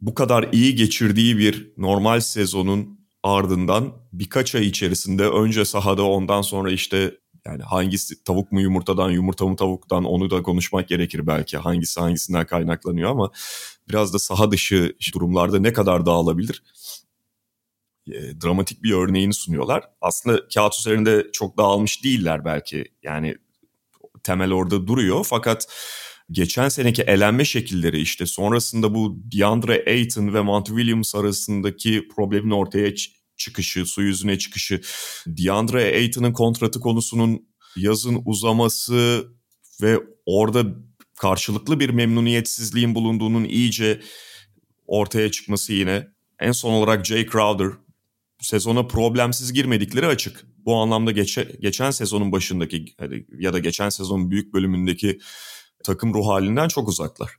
bu 0.00 0.14
kadar 0.14 0.48
iyi 0.52 0.74
geçirdiği 0.74 1.38
bir 1.38 1.72
normal 1.76 2.20
sezonun 2.20 3.00
ardından 3.22 3.92
birkaç 4.12 4.54
ay 4.54 4.66
içerisinde 4.66 5.28
önce 5.28 5.64
sahada 5.64 6.02
ondan 6.02 6.42
sonra 6.42 6.70
işte 6.70 7.14
yani 7.46 7.62
hangisi 7.62 8.24
tavuk 8.24 8.52
mu 8.52 8.60
yumurtadan 8.60 9.10
yumurta 9.10 9.46
mı 9.46 9.56
tavuktan 9.56 10.04
onu 10.04 10.30
da 10.30 10.42
konuşmak 10.42 10.88
gerekir 10.88 11.26
belki 11.26 11.58
hangisi 11.58 12.00
hangisinden 12.00 12.46
kaynaklanıyor 12.46 13.10
ama 13.10 13.30
biraz 13.88 14.14
da 14.14 14.18
saha 14.18 14.50
dışı 14.50 14.96
durumlarda 15.14 15.58
ne 15.58 15.72
kadar 15.72 16.06
dağılabilir 16.06 16.62
e, 18.06 18.40
dramatik 18.40 18.82
bir 18.82 18.92
örneğini 18.92 19.34
sunuyorlar. 19.34 19.84
Aslında 20.00 20.48
kağıt 20.54 20.78
üzerinde 20.78 21.26
çok 21.32 21.58
dağılmış 21.58 22.04
değiller 22.04 22.44
belki 22.44 22.84
yani 23.02 23.36
temel 24.22 24.52
orada 24.52 24.86
duruyor 24.86 25.24
fakat 25.28 25.66
geçen 26.32 26.68
seneki 26.68 27.02
elenme 27.02 27.44
şekilleri 27.44 28.00
işte 28.00 28.26
sonrasında 28.26 28.94
bu 28.94 29.22
DeAndre 29.32 29.84
Ayton 29.86 30.34
ve 30.34 30.40
Monty 30.40 30.72
Williams 30.72 31.14
arasındaki 31.14 32.08
problemin 32.16 32.50
ortaya 32.50 32.94
çıkışı, 33.36 33.86
su 33.86 34.02
yüzüne 34.02 34.38
çıkışı, 34.38 34.80
DeAndre 35.26 35.94
Ayton'ın 35.96 36.32
kontratı 36.32 36.80
konusunun 36.80 37.48
yazın 37.76 38.22
uzaması 38.24 39.26
ve 39.82 39.98
orada 40.26 40.64
karşılıklı 41.20 41.80
bir 41.80 41.90
memnuniyetsizliğin 41.90 42.94
bulunduğunun 42.94 43.44
iyice 43.44 44.00
ortaya 44.86 45.30
çıkması 45.30 45.72
yine. 45.72 46.08
En 46.40 46.52
son 46.52 46.72
olarak 46.72 47.06
Jay 47.06 47.26
Crowder 47.26 47.68
sezona 48.40 48.86
problemsiz 48.86 49.52
girmedikleri 49.52 50.06
açık. 50.06 50.46
Bu 50.56 50.76
anlamda 50.76 51.10
geçe, 51.10 51.52
geçen 51.60 51.90
sezonun 51.90 52.32
başındaki 52.32 52.84
ya 53.38 53.52
da 53.52 53.58
geçen 53.58 53.88
sezonun 53.88 54.30
büyük 54.30 54.54
bölümündeki 54.54 55.18
takım 55.84 56.14
ruh 56.14 56.26
halinden 56.26 56.68
çok 56.68 56.88
uzaklar. 56.88 57.30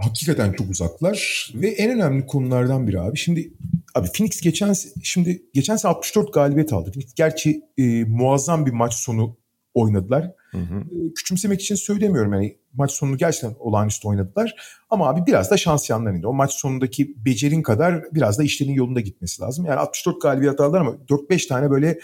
Hakikaten 0.00 0.52
çok 0.52 0.70
uzaklar 0.70 1.48
ve 1.54 1.68
en 1.68 1.90
önemli 1.90 2.26
konulardan 2.26 2.86
biri 2.86 3.00
abi. 3.00 3.16
Şimdi 3.18 3.52
abi 3.94 4.08
Phoenix 4.14 4.40
geçen 4.40 4.74
şimdi 5.02 5.42
geçen 5.54 5.76
sene 5.76 5.90
64 5.92 6.32
galibiyet 6.34 6.72
aldı. 6.72 6.90
Phoenix 6.92 7.14
gerçi 7.14 7.62
e, 7.78 8.04
muazzam 8.04 8.66
bir 8.66 8.72
maç 8.72 8.94
sonu 8.94 9.36
oynadılar. 9.74 10.32
Hı 10.50 10.58
hı. 10.58 10.80
E, 10.80 11.14
küçümsemek 11.14 11.60
için 11.60 11.74
söylemiyorum 11.74 12.32
yani 12.32 12.56
maç 12.72 12.92
sonunu 12.92 13.16
gerçekten 13.16 13.54
olağanüstü 13.58 14.08
oynadılar. 14.08 14.54
Ama 14.90 15.08
abi 15.08 15.26
biraz 15.26 15.50
da 15.50 15.56
şans 15.56 15.90
yanlarında. 15.90 16.28
O 16.28 16.32
maç 16.32 16.52
sonundaki 16.52 17.14
becerin 17.24 17.62
kadar 17.62 18.04
biraz 18.14 18.38
da 18.38 18.42
işlerin 18.42 18.72
yolunda 18.72 19.00
gitmesi 19.00 19.42
lazım. 19.42 19.64
Yani 19.64 19.78
64 19.78 20.22
galibiyet 20.22 20.60
aldılar 20.60 20.80
ama 20.80 20.90
4-5 20.90 21.48
tane 21.48 21.70
böyle 21.70 21.88
e, 21.88 22.00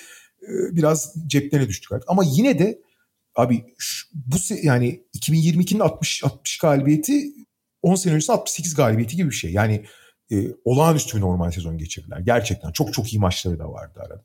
biraz 0.77 1.15
ceplerine 1.27 1.69
düştük 1.69 1.93
artık. 1.93 2.11
Ama 2.11 2.23
yine 2.27 2.59
de 2.59 2.83
Abi 3.37 3.65
şu, 3.79 4.09
bu 4.15 4.37
yani 4.63 5.03
2022'nin 5.19 5.81
60 5.81 6.25
60 6.25 6.59
galibiyeti 6.59 7.33
10 7.83 7.95
sene 7.95 8.15
öncesi 8.15 8.33
68 8.33 8.75
galibiyeti 8.75 9.17
gibi 9.17 9.31
bir 9.31 9.35
şey. 9.35 9.53
Yani 9.53 9.85
e, 10.33 10.49
olağanüstü 10.65 11.17
bir 11.17 11.23
normal 11.23 11.51
sezon 11.51 11.79
geçirdiler. 11.79 12.19
Gerçekten 12.19 12.73
çok 12.73 12.95
çok 12.95 13.13
iyi 13.13 13.19
maçları 13.19 13.59
da 13.59 13.73
vardı 13.73 14.01
arada. 14.01 14.25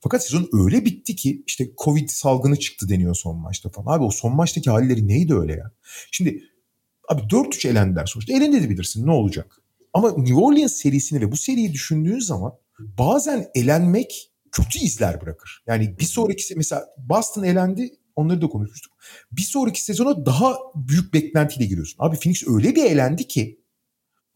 Fakat 0.00 0.24
sezon 0.24 0.48
öyle 0.52 0.84
bitti 0.84 1.16
ki 1.16 1.42
işte 1.46 1.70
Covid 1.84 2.08
salgını 2.08 2.58
çıktı 2.58 2.88
deniyor 2.88 3.14
son 3.14 3.36
maçta 3.36 3.68
falan. 3.68 3.96
Abi 3.96 4.04
o 4.04 4.10
son 4.10 4.36
maçtaki 4.36 4.70
halleri 4.70 5.08
neydi 5.08 5.34
öyle 5.34 5.52
ya? 5.52 5.70
Şimdi 6.10 6.44
abi 7.08 7.22
4-3 7.22 7.68
elendiler 7.68 8.06
sonuçta. 8.06 8.32
Elenebilirsin 8.32 9.06
ne 9.06 9.10
olacak? 9.10 9.56
Ama 9.92 10.10
New 10.10 10.34
Orleans 10.34 10.72
serisini 10.72 11.20
ve 11.20 11.32
bu 11.32 11.36
seriyi 11.36 11.72
düşündüğün 11.72 12.18
zaman 12.18 12.52
bazen 12.78 13.50
elenmek 13.54 14.32
kötü 14.52 14.78
izler 14.78 15.20
bırakır. 15.20 15.62
Yani 15.66 15.98
bir 15.98 16.04
sonraki 16.04 16.54
mesela 16.56 16.86
Boston 16.98 17.42
elendi 17.42 17.99
Onları 18.16 18.42
da 18.42 18.46
konuşmuştuk. 18.46 18.92
Bir 19.32 19.42
sonraki 19.42 19.84
sezona 19.84 20.26
daha 20.26 20.56
büyük 20.74 21.14
beklentiyle 21.14 21.66
giriyorsun. 21.66 21.96
Abi 21.98 22.16
Phoenix 22.16 22.48
öyle 22.48 22.76
bir 22.76 22.84
eğlendi 22.84 23.28
ki 23.28 23.60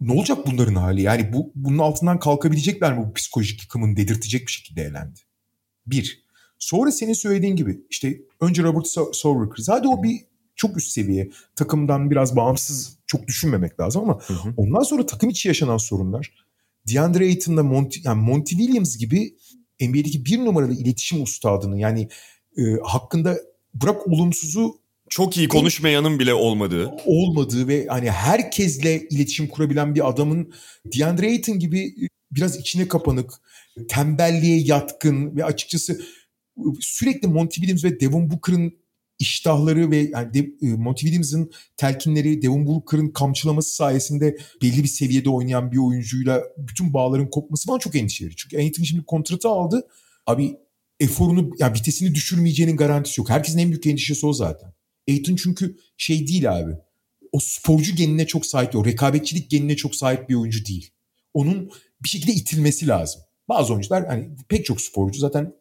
ne 0.00 0.12
olacak 0.12 0.38
bunların 0.46 0.74
hali? 0.74 1.02
Yani 1.02 1.32
bu 1.32 1.52
bunun 1.54 1.78
altından 1.78 2.18
kalkabilecekler 2.18 2.98
mi 2.98 3.06
bu 3.06 3.14
psikolojik 3.14 3.62
yıkımın 3.62 3.96
dedirtecek 3.96 4.46
bir 4.46 4.52
şekilde 4.52 4.82
eğlendi. 4.82 5.20
Bir. 5.86 6.24
Sonra 6.58 6.92
senin 6.92 7.12
söylediğin 7.12 7.56
gibi 7.56 7.80
işte 7.90 8.20
önce 8.40 8.62
Robert 8.62 9.54
krizi. 9.54 9.72
Hadi 9.72 9.88
o 9.88 10.02
bir 10.02 10.20
çok 10.56 10.76
üst 10.76 10.90
seviye. 10.90 11.30
Takımdan 11.56 12.10
biraz 12.10 12.36
bağımsız 12.36 12.98
çok 13.06 13.26
düşünmemek 13.26 13.80
lazım 13.80 14.02
ama 14.02 14.20
hı 14.26 14.34
hı. 14.34 14.54
ondan 14.56 14.82
sonra 14.82 15.06
takım 15.06 15.30
içi 15.30 15.48
yaşanan 15.48 15.76
sorunlar. 15.76 16.34
DeAndre 16.88 17.24
Ayton'la 17.24 17.62
Monty, 17.62 18.00
yani 18.04 18.22
Monty 18.22 18.56
Williams 18.56 18.96
gibi 18.96 19.36
NBA'deki 19.80 20.24
bir 20.24 20.38
numaralı 20.38 20.74
iletişim 20.74 21.22
ustadını 21.22 21.80
yani 21.80 22.08
e, 22.58 22.62
hakkında 22.84 23.36
bırak 23.74 24.08
olumsuzu 24.08 24.78
çok 25.10 25.36
iyi 25.36 25.48
konuşmayanın 25.48 26.18
bile 26.18 26.34
olmadığı. 26.34 26.90
Olmadığı 27.06 27.68
ve 27.68 27.86
hani 27.86 28.10
herkesle 28.10 29.08
iletişim 29.08 29.48
kurabilen 29.48 29.94
bir 29.94 30.08
adamın 30.08 30.52
DeAndre 30.84 31.26
Ayton 31.26 31.58
gibi 31.58 31.94
biraz 32.30 32.56
içine 32.56 32.88
kapanık, 32.88 33.32
tembelliğe 33.88 34.58
yatkın 34.58 35.36
ve 35.36 35.44
açıkçası 35.44 36.00
sürekli 36.80 37.28
Monty 37.28 37.60
Williams 37.60 37.84
ve 37.84 38.00
Devin 38.00 38.30
Booker'ın 38.30 38.72
iştahları 39.18 39.90
ve 39.90 39.96
yani 39.96 40.34
De, 40.34 40.38
e, 40.38 40.66
Monty 40.66 41.00
Williams'ın 41.00 41.50
telkinleri, 41.76 42.42
Devin 42.42 42.66
Booker'ın 42.66 43.08
kamçılaması 43.08 43.74
sayesinde 43.74 44.36
belli 44.62 44.82
bir 44.82 44.88
seviyede 44.88 45.30
oynayan 45.30 45.72
bir 45.72 45.78
oyuncuyla 45.78 46.42
bütün 46.58 46.94
bağların 46.94 47.30
kopması 47.30 47.68
bana 47.68 47.78
çok 47.78 47.96
endişe 47.96 48.24
verici. 48.24 48.36
Çünkü 48.36 48.56
Ayton 48.56 48.82
şimdi 48.82 49.04
kontratı 49.04 49.48
aldı. 49.48 49.88
Abi 50.26 50.56
eforunu, 51.00 51.50
yani 51.58 51.74
vitesini 51.78 52.14
düşürmeyeceğinin 52.14 52.76
garantisi 52.76 53.20
yok. 53.20 53.30
Herkesin 53.30 53.58
en 53.58 53.70
büyük 53.70 53.86
endişesi 53.86 54.26
o 54.26 54.32
zaten. 54.32 54.72
Ayton 55.08 55.36
çünkü 55.36 55.76
şey 55.96 56.28
değil 56.28 56.58
abi. 56.58 56.72
O 57.32 57.38
sporcu 57.40 57.96
genine 57.96 58.26
çok 58.26 58.46
sahip, 58.46 58.76
o 58.76 58.84
rekabetçilik 58.84 59.50
genine 59.50 59.76
çok 59.76 59.94
sahip 59.94 60.28
bir 60.28 60.34
oyuncu 60.34 60.66
değil. 60.66 60.90
Onun 61.34 61.70
bir 62.02 62.08
şekilde 62.08 62.32
itilmesi 62.32 62.88
lazım. 62.88 63.22
Bazı 63.48 63.72
oyuncular 63.72 64.06
hani 64.06 64.30
pek 64.48 64.64
çok 64.64 64.80
sporcu 64.80 65.20
zaten 65.20 65.54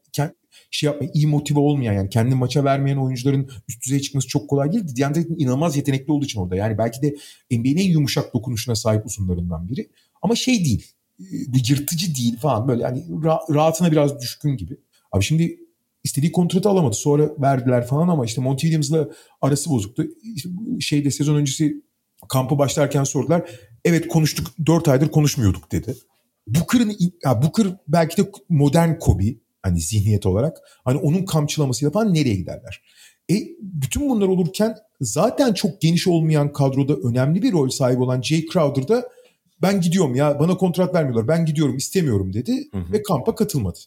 şey 0.72 0.88
yapma, 0.88 1.08
iyi 1.14 1.28
motive 1.28 1.60
olmayan 1.60 1.94
yani 1.94 2.10
kendi 2.10 2.36
maça 2.36 2.64
vermeyen 2.64 2.98
oyuncuların 2.98 3.50
üst 3.70 3.86
düzeye 3.86 4.02
çıkması 4.02 4.28
çok 4.28 4.50
kolay 4.50 4.72
değil. 4.72 4.84
DeAndre 4.96 5.20
Ayton 5.20 5.36
inanılmaz 5.38 5.76
yetenekli 5.78 6.12
olduğu 6.12 6.26
için 6.26 6.40
orada. 6.40 6.56
Yani 6.56 6.78
belki 6.78 7.02
de 7.02 7.16
NBA'nin 7.52 7.78
en 7.78 7.92
yumuşak 7.92 8.34
dokunuşuna 8.34 8.76
sahip 8.76 9.06
uzunlarından 9.06 9.70
biri. 9.70 9.90
Ama 10.22 10.36
şey 10.36 10.66
değil, 10.66 10.88
bir 11.20 11.70
yırtıcı 11.70 12.16
değil 12.16 12.38
falan 12.38 12.68
böyle 12.68 12.84
hani 12.84 13.06
rahatına 13.50 13.92
biraz 13.92 14.22
düşkün 14.22 14.58
gibi. 14.58 14.78
Abi 15.14 15.24
şimdi 15.24 15.60
istediği 16.04 16.32
kontratı 16.32 16.70
alamadı. 16.70 16.96
Sonra 16.96 17.30
verdiler 17.42 17.88
falan 17.88 18.08
ama 18.08 18.26
işte 18.26 18.42
Monty 18.42 18.68
Williams'la 18.68 19.10
arası 19.42 19.70
bozuktu. 19.70 20.06
İşte 20.36 20.50
şeyde 20.80 21.12
sezon 21.12 21.36
öncesi 21.36 21.84
kampı 22.30 22.58
başlarken 22.58 23.04
sordular. 23.04 23.50
Evet 23.86 24.08
konuştuk 24.08 24.48
4 24.66 24.88
aydır 24.88 25.08
konuşmuyorduk 25.08 25.72
dedi. 25.72 25.96
Booker'ın 26.48 26.96
ya 27.26 27.42
Booker 27.42 27.68
belki 27.88 28.18
de 28.18 28.32
modern 28.50 29.00
Kobe 29.00 29.36
hani 29.62 29.80
zihniyet 29.80 30.26
olarak. 30.26 30.58
Hani 30.86 30.98
onun 30.98 31.26
kamçılaması 31.26 31.86
yapan 31.86 32.14
nereye 32.14 32.36
giderler? 32.36 32.82
E 33.32 33.36
bütün 33.62 34.10
bunlar 34.10 34.28
olurken 34.28 34.76
zaten 35.02 35.54
çok 35.54 35.82
geniş 35.82 36.08
olmayan 36.08 36.54
kadroda 36.54 36.96
önemli 36.96 37.42
bir 37.42 37.52
rol 37.52 37.70
sahibi 37.70 38.02
olan 38.02 38.22
Jay 38.22 38.46
Crowder 38.54 38.88
da 38.88 39.10
ben 39.62 39.82
gidiyorum 39.82 40.16
ya 40.16 40.40
bana 40.40 40.58
kontrat 40.58 40.96
vermiyorlar 40.96 41.28
ben 41.28 41.46
gidiyorum 41.46 41.78
istemiyorum 41.78 42.34
dedi 42.34 42.68
hı 42.72 42.78
hı. 42.78 42.94
ve 42.94 43.04
kampa 43.04 43.36
katılmadı. 43.36 43.80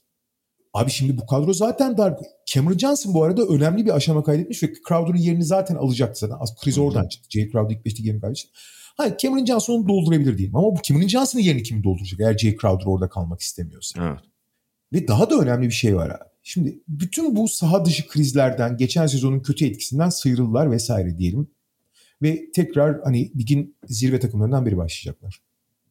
Abi 0.77 0.91
şimdi 0.91 1.19
bu 1.19 1.27
kadro 1.27 1.53
zaten 1.53 1.97
dar. 1.97 2.15
Cameron 2.47 2.79
Johnson 2.79 3.15
bu 3.15 3.25
arada 3.25 3.43
önemli 3.43 3.87
bir 3.87 3.97
aşama 3.97 4.25
kaydetmiş 4.25 4.63
ve 4.63 4.73
Crowder'ın 4.89 5.17
yerini 5.17 5.45
zaten 5.45 5.75
alacaktı 5.75 6.21
zaten. 6.21 6.37
Az 6.41 6.57
kriz 6.57 6.79
oradan 6.79 7.09
çıktı. 7.09 7.29
Jay 7.31 7.51
Crowder 7.51 7.77
ilk 7.77 7.85
beşte 7.85 8.03
yerini 8.03 8.21
kaybetmişti. 8.21 8.51
Hayır 8.97 9.17
Cameron 9.19 9.45
Johnson 9.45 9.75
onu 9.75 9.89
doldurabilir 9.89 10.39
diyeyim. 10.39 10.57
Ama 10.57 10.77
bu 10.77 10.83
Cameron 10.83 11.09
Johnson'ın 11.09 11.43
yerini 11.43 11.63
kim 11.63 11.85
dolduracak 11.85 12.21
eğer 12.21 12.39
Jay 12.39 12.57
Crowder 12.57 12.87
orada 12.87 13.09
kalmak 13.09 13.41
istemiyorsa. 13.41 14.09
Evet. 14.09 14.21
Ve 14.93 15.09
daha 15.09 15.31
da 15.31 15.39
önemli 15.39 15.67
bir 15.67 15.73
şey 15.73 15.97
var 15.97 16.11
abi. 16.11 16.29
Şimdi 16.43 16.81
bütün 16.89 17.37
bu 17.37 17.49
saha 17.49 17.85
dışı 17.85 18.09
krizlerden, 18.09 18.77
geçen 18.77 19.07
sezonun 19.07 19.41
kötü 19.41 19.67
etkisinden 19.67 20.09
sıyrıldılar 20.09 20.71
vesaire 20.71 21.19
diyelim. 21.19 21.51
Ve 22.23 22.51
tekrar 22.55 23.01
hani 23.05 23.39
ligin 23.39 23.77
zirve 23.85 24.21
takımlarından 24.21 24.67
biri 24.67 24.77
başlayacaklar. 24.77 25.41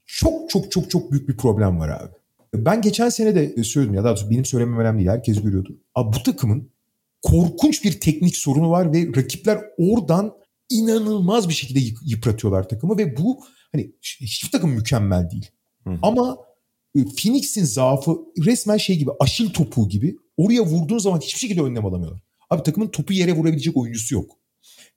Çok 0.06 0.50
çok 0.50 0.72
çok 0.72 0.92
çok 0.92 1.12
büyük 1.12 1.30
bir 1.30 1.38
problem 1.38 1.80
var 1.80 1.90
abi. 1.90 2.25
Ben 2.58 2.82
geçen 2.82 3.10
sene 3.10 3.36
de 3.36 3.64
söyledim 3.64 3.94
ya 3.94 4.04
daha 4.04 4.12
doğrusu 4.12 4.30
benim 4.30 4.46
söylemem 4.46 4.80
önemli 4.80 4.98
değil. 4.98 5.10
Herkes 5.10 5.42
görüyordu. 5.42 5.78
Abi 5.96 6.18
bu 6.18 6.24
takımın 6.24 6.72
korkunç 7.22 7.84
bir 7.84 8.00
teknik 8.00 8.38
sorunu 8.38 8.70
var 8.70 8.94
ve 8.94 9.08
rakipler 9.16 9.62
oradan 9.78 10.34
inanılmaz 10.70 11.50
bir 11.50 11.54
şekilde 11.54 11.80
yıpratıyorlar 12.06 12.70
takımı 12.70 12.98
ve 12.98 13.18
bu 13.18 13.44
hani 13.72 13.92
hiçbir 14.02 14.52
takım 14.52 14.70
mükemmel 14.70 15.32
değil. 15.32 15.52
Hı 15.84 15.90
hı. 15.90 16.00
Ama 16.02 16.38
e, 16.96 17.00
Phoenix'in 17.04 17.64
zaafı 17.64 18.18
resmen 18.46 18.78
şey 18.78 18.98
gibi 18.98 19.12
aşil 19.20 19.50
topuğu 19.50 19.90
gibi 19.90 20.18
oraya 20.38 20.62
vurduğun 20.62 20.98
zaman 20.98 21.20
hiçbir 21.20 21.40
şekilde 21.40 21.62
önlem 21.62 21.86
alamıyorlar. 21.86 22.22
Abi 22.50 22.64
takımın 22.64 22.88
topu 22.88 23.14
yere 23.14 23.34
vurabilecek 23.34 23.78
oyuncusu 23.78 24.16
yok. 24.16 24.32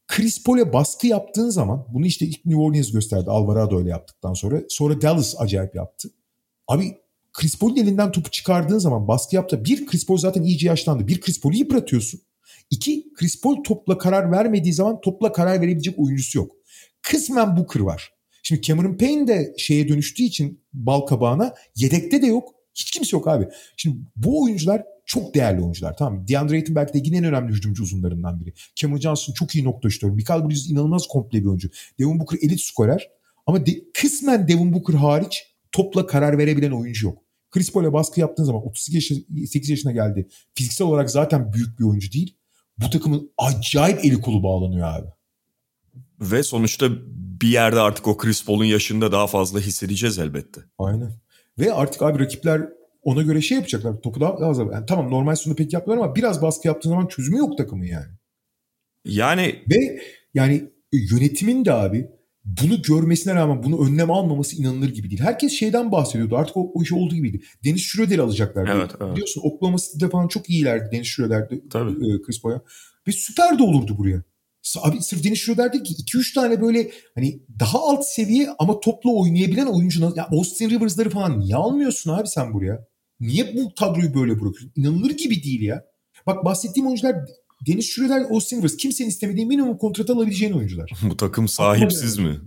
Chris 0.06 0.42
Paul'e 0.42 0.72
baskı 0.72 1.06
yaptığın 1.06 1.50
zaman 1.50 1.86
bunu 1.92 2.06
işte 2.06 2.26
ilk 2.26 2.44
New 2.44 2.62
Orleans 2.62 2.92
gösterdi. 2.92 3.30
Alvarado 3.30 3.78
öyle 3.78 3.90
yaptıktan 3.90 4.34
sonra. 4.34 4.62
Sonra 4.68 5.00
Dallas 5.02 5.34
acayip 5.38 5.74
yaptı. 5.74 6.10
Abi 6.68 6.98
Chris 7.38 7.58
Paul'un 7.58 7.76
elinden 7.76 8.12
topu 8.12 8.30
çıkardığın 8.30 8.78
zaman 8.78 9.08
baskı 9.08 9.36
yaptı. 9.36 9.64
Bir 9.64 9.86
Chris 9.86 10.06
Paul 10.06 10.16
zaten 10.16 10.42
iyice 10.42 10.66
yaşlandı. 10.66 11.08
Bir 11.08 11.20
Chris 11.20 11.40
Paul'u 11.40 11.56
yıpratıyorsun. 11.56 12.20
İki 12.70 13.12
Chris 13.14 13.40
Paul 13.40 13.62
topla 13.62 13.98
karar 13.98 14.32
vermediği 14.32 14.72
zaman 14.72 15.00
topla 15.00 15.32
karar 15.32 15.60
verebilecek 15.60 15.98
oyuncusu 15.98 16.38
yok. 16.38 16.52
Kısmen 17.02 17.56
Booker 17.56 17.80
var. 17.80 18.12
Şimdi 18.42 18.62
Cameron 18.62 18.96
Payne 18.96 19.28
de 19.28 19.54
şeye 19.58 19.88
dönüştüğü 19.88 20.22
için 20.22 20.64
bal 20.72 21.00
kabağına 21.00 21.54
yedekte 21.76 22.22
de 22.22 22.26
yok. 22.26 22.54
Hiç 22.74 22.90
kimse 22.90 23.16
yok 23.16 23.28
abi. 23.28 23.48
Şimdi 23.76 23.96
bu 24.16 24.42
oyuncular 24.42 24.82
çok 25.06 25.34
değerli 25.34 25.60
oyuncular. 25.60 25.96
Tamam 25.96 26.28
DeAndre 26.28 26.54
Ayton 26.54 26.76
belki 26.76 26.94
de 26.94 27.00
yine 27.04 27.16
en 27.16 27.24
önemli 27.24 27.52
hücumcu 27.52 27.82
uzunlarından 27.82 28.40
biri. 28.40 28.54
Cameron 28.76 29.00
Johnson 29.00 29.32
çok 29.32 29.54
iyi 29.54 29.64
nokta 29.64 29.90
şutörü. 29.90 30.12
Michael 30.12 30.44
Bridges 30.44 30.70
inanılmaz 30.70 31.06
komple 31.06 31.40
bir 31.40 31.46
oyuncu. 31.46 31.70
Devin 31.98 32.20
Booker 32.20 32.38
elit 32.42 32.60
skorer. 32.60 33.08
Ama 33.46 33.66
de, 33.66 33.72
kısmen 33.94 34.48
Devin 34.48 34.72
Booker 34.72 34.94
hariç 34.94 35.46
topla 35.72 36.06
karar 36.06 36.38
verebilen 36.38 36.70
oyuncu 36.70 37.06
yok. 37.06 37.27
Chris 37.50 37.72
Paul'e 37.72 37.92
baskı 37.92 38.20
yaptığın 38.20 38.44
zaman 38.44 38.66
38 38.66 39.70
yaşına 39.70 39.92
geldi. 39.92 40.28
Fiziksel 40.54 40.86
olarak 40.86 41.10
zaten 41.10 41.52
büyük 41.52 41.78
bir 41.78 41.84
oyuncu 41.84 42.12
değil. 42.12 42.36
Bu 42.78 42.90
takımın 42.90 43.30
acayip 43.38 44.04
eli 44.04 44.20
kolu 44.20 44.42
bağlanıyor 44.42 44.88
abi. 44.88 45.06
Ve 46.20 46.42
sonuçta 46.42 46.88
bir 47.42 47.48
yerde 47.48 47.80
artık 47.80 48.08
o 48.08 48.16
Chris 48.16 48.44
Paul'un 48.44 48.64
yaşında 48.64 49.12
daha 49.12 49.26
fazla 49.26 49.60
hissedeceğiz 49.60 50.18
elbette. 50.18 50.60
Aynen. 50.78 51.12
Ve 51.58 51.72
artık 51.72 52.02
abi 52.02 52.18
rakipler 52.18 52.68
ona 53.02 53.22
göre 53.22 53.40
şey 53.40 53.56
yapacaklar. 53.56 54.00
Topu 54.00 54.20
daha 54.20 54.38
fazla. 54.38 54.62
Yani 54.72 54.86
tamam 54.86 55.10
normal 55.10 55.34
sonu 55.34 55.54
pek 55.54 55.72
yapmıyorlar 55.72 56.06
ama 56.06 56.16
biraz 56.16 56.42
baskı 56.42 56.68
yaptığın 56.68 56.90
zaman 56.90 57.06
çözümü 57.06 57.38
yok 57.38 57.58
takımın 57.58 57.84
yani. 57.84 58.12
Yani 59.04 59.62
ve 59.70 60.00
yani 60.34 60.70
yönetimin 60.92 61.64
de 61.64 61.72
abi 61.72 62.10
bunu 62.48 62.82
görmesine 62.82 63.34
rağmen 63.34 63.62
bunu 63.62 63.86
önlem 63.86 64.10
almaması 64.10 64.56
inanılır 64.56 64.88
gibi 64.88 65.10
değil. 65.10 65.20
Herkes 65.22 65.52
şeyden 65.52 65.92
bahsediyordu. 65.92 66.36
Artık 66.36 66.56
o, 66.56 66.70
o 66.74 66.82
iş 66.82 66.92
olduğu 66.92 67.14
gibiydi. 67.14 67.40
Deniz 67.64 67.80
Schroeder'i 67.80 68.22
alacaklar. 68.22 68.68
Evet, 68.68 68.90
evet. 69.00 69.12
Biliyorsun 69.12 69.40
Oklahoma 69.44 69.78
City'de 69.78 70.10
falan 70.10 70.28
çok 70.28 70.50
iyilerdi 70.50 70.88
Deniz 70.92 71.06
Schroeder'de. 71.06 71.68
Tabii. 71.70 71.90
E, 71.90 72.22
Chris 72.22 72.42
Paul'a. 72.42 72.62
Ve 73.08 73.12
süper 73.12 73.58
de 73.58 73.62
olurdu 73.62 73.98
buraya. 73.98 74.22
Abi 74.82 75.02
sırf 75.02 75.24
Deniz 75.24 75.38
Schroeder 75.38 75.72
değil 75.72 75.84
ki 75.84 75.94
2-3 75.94 76.34
tane 76.34 76.60
böyle 76.60 76.90
hani 77.14 77.40
daha 77.60 77.78
alt 77.78 78.04
seviye 78.04 78.48
ama 78.58 78.80
topla 78.80 79.10
oynayabilen 79.10 79.66
oyuncu. 79.66 80.12
Ya 80.16 80.28
Austin 80.32 80.70
Rivers'ları 80.70 81.10
falan 81.10 81.40
niye 81.40 81.56
almıyorsun 81.56 82.12
abi 82.12 82.28
sen 82.28 82.54
buraya? 82.54 82.86
Niye 83.20 83.56
bu 83.56 83.74
kadroyu 83.74 84.14
böyle 84.14 84.32
bırakıyorsun? 84.32 84.72
İnanılır 84.76 85.10
gibi 85.10 85.42
değil 85.42 85.62
ya. 85.62 85.84
Bak 86.26 86.44
bahsettiğim 86.44 86.86
oyuncular 86.86 87.16
Deniz 87.66 87.90
Schroeder, 87.90 88.20
Austin 88.30 88.58
Rivers 88.58 88.76
kimsenin 88.76 89.08
istemediği 89.08 89.46
minimum 89.46 89.76
kontrat 89.76 90.10
alabileceğin 90.10 90.52
oyuncular. 90.52 90.90
Bu 91.02 91.16
takım 91.16 91.48
sahipsiz 91.48 92.18
mi? 92.18 92.40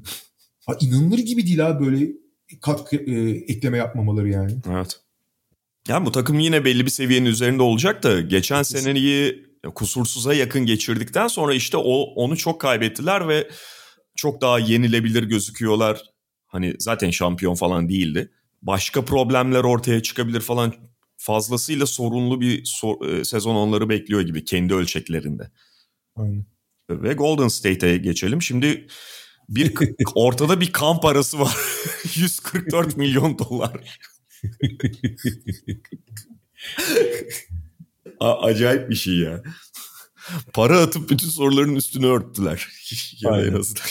Ha, 0.66 0.78
inanılır 0.82 1.20
gibi 1.20 1.48
değil 1.48 1.68
abi 1.68 1.86
böyle 1.86 2.12
katkı 2.62 2.96
e, 2.96 3.30
ekleme 3.30 3.78
yapmamaları 3.78 4.30
yani. 4.30 4.52
Evet. 4.70 5.00
Yani 5.88 6.06
bu 6.06 6.12
takım 6.12 6.40
yine 6.40 6.66
belli 6.66 6.86
bir 6.86 6.92
seviyenin 6.92 7.26
üzerinde 7.26 7.64
olacak 7.64 8.04
da 8.04 8.22
geçen 8.22 8.64
seneyi 8.64 9.46
kusursuza 9.76 10.34
yakın 10.34 10.66
geçirdikten 10.66 11.28
sonra 11.28 11.54
işte 11.54 11.78
o 11.78 12.02
onu 12.02 12.38
çok 12.38 12.62
kaybettiler 12.62 13.28
ve 13.28 13.50
çok 14.16 14.42
daha 14.42 14.60
yenilebilir 14.60 15.24
gözüküyorlar. 15.24 16.02
Hani 16.48 16.76
zaten 16.80 17.10
şampiyon 17.10 17.56
falan 17.56 17.90
değildi. 17.90 18.32
Başka 18.62 19.06
problemler 19.06 19.64
ortaya 19.64 20.04
çıkabilir 20.04 20.42
falan 20.42 20.74
fazlasıyla 21.22 21.86
sorunlu 21.86 22.42
bir 22.42 22.66
sor, 22.66 23.08
e, 23.08 23.26
sezon 23.26 23.56
onları 23.56 23.90
bekliyor 23.90 24.22
gibi 24.22 24.46
kendi 24.46 24.74
ölçeklerinde. 24.74 25.52
Aynen. 26.16 26.46
Ve 26.90 27.14
Golden 27.14 27.48
State'e 27.48 27.98
geçelim. 27.98 28.42
Şimdi 28.42 28.88
bir 29.50 29.74
ortada 30.16 30.62
bir 30.62 30.72
kamp 30.72 31.06
arası 31.06 31.40
var. 31.40 31.58
144 32.16 32.98
milyon 32.98 33.40
dolar. 33.40 34.00
A- 38.20 38.42
acayip 38.42 38.90
bir 38.90 38.96
şey 38.96 39.18
ya. 39.18 39.44
Para 40.54 40.80
atıp 40.80 41.10
bütün 41.10 41.30
soruların 41.30 41.76
üstünü 41.76 42.06
örttüler. 42.06 42.68
ya 43.22 43.42
en 43.42 43.54
azından. 43.54 43.86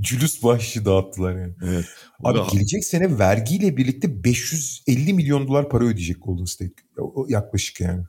Cülüs 0.00 0.42
bahşişi 0.42 0.84
dağıttılar 0.84 1.36
yani. 1.36 1.54
Evet. 1.64 1.84
Abi 2.24 2.38
da... 2.38 2.46
gelecek 2.52 2.84
sene 2.84 3.18
vergiyle 3.18 3.76
birlikte 3.76 4.24
550 4.24 5.12
milyon 5.12 5.48
dolar 5.48 5.68
para 5.68 5.84
ödeyecek 5.84 6.16
Golden 6.22 6.44
State. 6.44 6.74
O, 6.98 7.26
yaklaşık 7.28 7.80
yani. 7.80 8.04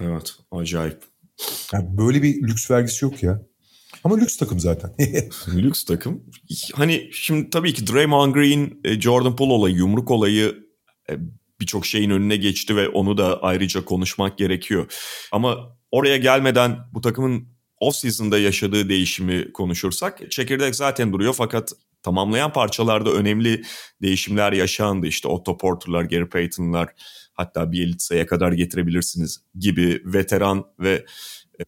Evet 0.00 0.34
acayip. 0.50 1.02
Yani 1.72 1.98
böyle 1.98 2.22
bir 2.22 2.42
lüks 2.42 2.70
vergisi 2.70 3.04
yok 3.04 3.22
ya. 3.22 3.42
Ama 4.04 4.16
lüks 4.16 4.36
takım 4.36 4.60
zaten. 4.60 4.94
lüks 5.54 5.84
takım. 5.84 6.24
Hani 6.74 7.10
şimdi 7.12 7.50
tabii 7.50 7.74
ki 7.74 7.86
Draymond 7.86 8.34
Green, 8.34 8.80
e, 8.84 9.00
Jordan 9.00 9.36
Poole 9.36 9.52
olayı, 9.52 9.76
yumruk 9.76 10.10
olayı 10.10 10.54
e, 11.10 11.16
birçok 11.60 11.86
şeyin 11.86 12.10
önüne 12.10 12.36
geçti 12.36 12.76
ve 12.76 12.88
onu 12.88 13.18
da 13.18 13.42
ayrıca 13.42 13.84
konuşmak 13.84 14.38
gerekiyor. 14.38 14.92
Ama 15.32 15.78
oraya 15.90 16.16
gelmeden 16.16 16.78
bu 16.92 17.00
takımın 17.00 17.48
off-season'da 17.82 18.38
yaşadığı 18.38 18.88
değişimi 18.88 19.52
konuşursak 19.52 20.30
çekirdek 20.30 20.76
zaten 20.76 21.12
duruyor 21.12 21.34
fakat 21.34 21.72
tamamlayan 22.02 22.52
parçalarda 22.52 23.10
önemli 23.10 23.62
değişimler 24.02 24.52
yaşandı. 24.52 25.06
İşte 25.06 25.28
Otto 25.28 25.56
Porter'lar, 25.56 26.02
Gary 26.02 26.24
Payton'lar 26.24 26.88
hatta 27.34 27.72
Bielitsa'ya 27.72 28.26
kadar 28.26 28.52
getirebilirsiniz 28.52 29.40
gibi 29.58 30.02
veteran 30.04 30.64
ve 30.80 31.04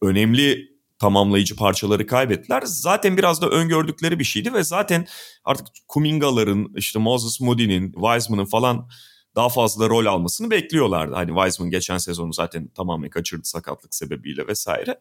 önemli 0.03 0.75
tamamlayıcı 0.99 1.57
parçaları 1.57 2.07
kaybettiler. 2.07 2.63
Zaten 2.65 3.17
biraz 3.17 3.43
da 3.43 3.49
öngördükleri 3.49 4.19
bir 4.19 4.25
şeydi 4.25 4.53
ve 4.53 4.65
zaten 4.65 5.07
artık 5.45 5.67
Kuminga'ların, 5.89 6.73
işte 6.77 6.99
Moses 6.99 7.41
Moody'nin, 7.41 7.93
Wiseman'ın 7.93 8.45
falan 8.45 8.89
daha 9.37 9.49
fazla 9.49 9.89
rol 9.89 10.07
almasını 10.07 10.51
bekliyorlardı. 10.51 11.15
Hani 11.15 11.29
Wiseman 11.29 11.71
geçen 11.71 11.99
sezonu 11.99 12.33
zaten 12.33 12.69
tamamen 12.69 13.11
kaçırdı 13.11 13.45
sakatlık 13.45 13.95
sebebiyle 13.95 14.47
vesaire. 14.47 14.99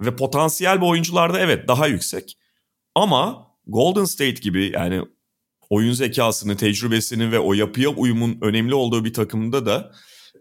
Ve 0.00 0.16
potansiyel 0.16 0.80
bu 0.80 0.88
oyuncularda 0.88 1.40
evet 1.40 1.68
daha 1.68 1.86
yüksek. 1.86 2.38
Ama 2.94 3.46
Golden 3.66 4.04
State 4.04 4.40
gibi 4.40 4.70
yani 4.74 5.02
oyun 5.70 5.92
zekasını, 5.92 6.56
tecrübesini 6.56 7.32
ve 7.32 7.38
o 7.38 7.54
yapıya 7.54 7.88
uyumun 7.88 8.38
önemli 8.40 8.74
olduğu 8.74 9.04
bir 9.04 9.12
takımda 9.12 9.66
da 9.66 9.92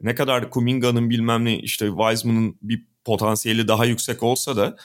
ne 0.02 0.15
kadar 0.15 0.49
Kuminga'nın 0.49 1.10
bilmem 1.10 1.45
ne 1.45 1.60
işte 1.60 1.88
Wiseman'ın 1.88 2.57
bir 2.61 2.88
potansiyeli 3.06 3.68
daha 3.68 3.86
yüksek 3.86 4.23
olsa 4.23 4.56
da 4.56 4.77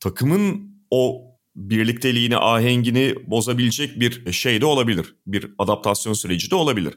takımın 0.00 0.74
o 0.90 1.22
birlikteliğini, 1.56 2.36
ahengini 2.36 3.14
bozabilecek 3.26 4.00
bir 4.00 4.32
şey 4.32 4.60
de 4.60 4.66
olabilir. 4.66 5.14
Bir 5.26 5.54
adaptasyon 5.58 6.12
süreci 6.12 6.50
de 6.50 6.54
olabilir. 6.54 6.94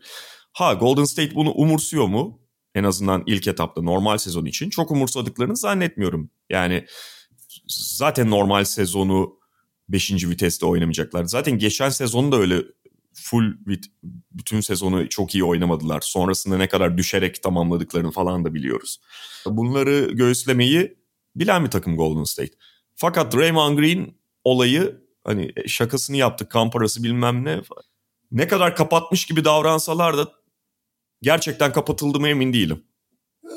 Ha 0.53 0.73
Golden 0.73 1.03
State 1.03 1.35
bunu 1.35 1.51
umursuyor 1.51 2.07
mu? 2.07 2.40
En 2.75 2.83
azından 2.83 3.23
ilk 3.25 3.47
etapta 3.47 3.81
normal 3.81 4.17
sezon 4.17 4.45
için 4.45 4.69
çok 4.69 4.91
umursadıklarını 4.91 5.57
zannetmiyorum. 5.57 6.29
Yani 6.49 6.85
zaten 7.67 8.29
normal 8.29 8.63
sezonu 8.63 9.39
5. 9.89 10.11
viteste 10.11 10.65
oynamayacaklar. 10.65 11.23
Zaten 11.23 11.57
geçen 11.57 11.89
sezonu 11.89 12.31
da 12.31 12.37
öyle 12.37 12.63
full 13.13 13.53
bütün 14.31 14.61
sezonu 14.61 15.09
çok 15.09 15.35
iyi 15.35 15.43
oynamadılar. 15.43 16.01
Sonrasında 16.01 16.57
ne 16.57 16.67
kadar 16.67 16.97
düşerek 16.97 17.43
tamamladıklarını 17.43 18.11
falan 18.11 18.45
da 18.45 18.53
biliyoruz. 18.53 19.01
Bunları 19.45 20.11
göğüslemeyi 20.11 20.97
bilen 21.35 21.65
bir 21.65 21.71
takım 21.71 21.97
Golden 21.97 22.23
State. 22.23 22.53
Fakat 22.95 23.35
Draymond 23.35 23.79
Green 23.79 24.15
olayı 24.43 25.01
hani 25.23 25.53
şakasını 25.67 26.17
yaptık 26.17 26.51
kamp 26.51 26.75
arası 26.75 27.03
bilmem 27.03 27.45
ne. 27.45 27.61
Ne 28.31 28.47
kadar 28.47 28.75
kapatmış 28.75 29.25
gibi 29.25 29.45
davransalar 29.45 30.17
da 30.17 30.31
gerçekten 31.21 31.71
kapatıldı 31.73 32.19
mı 32.19 32.27
emin 32.27 32.53
değilim. 32.53 32.83
Ee, 33.45 33.49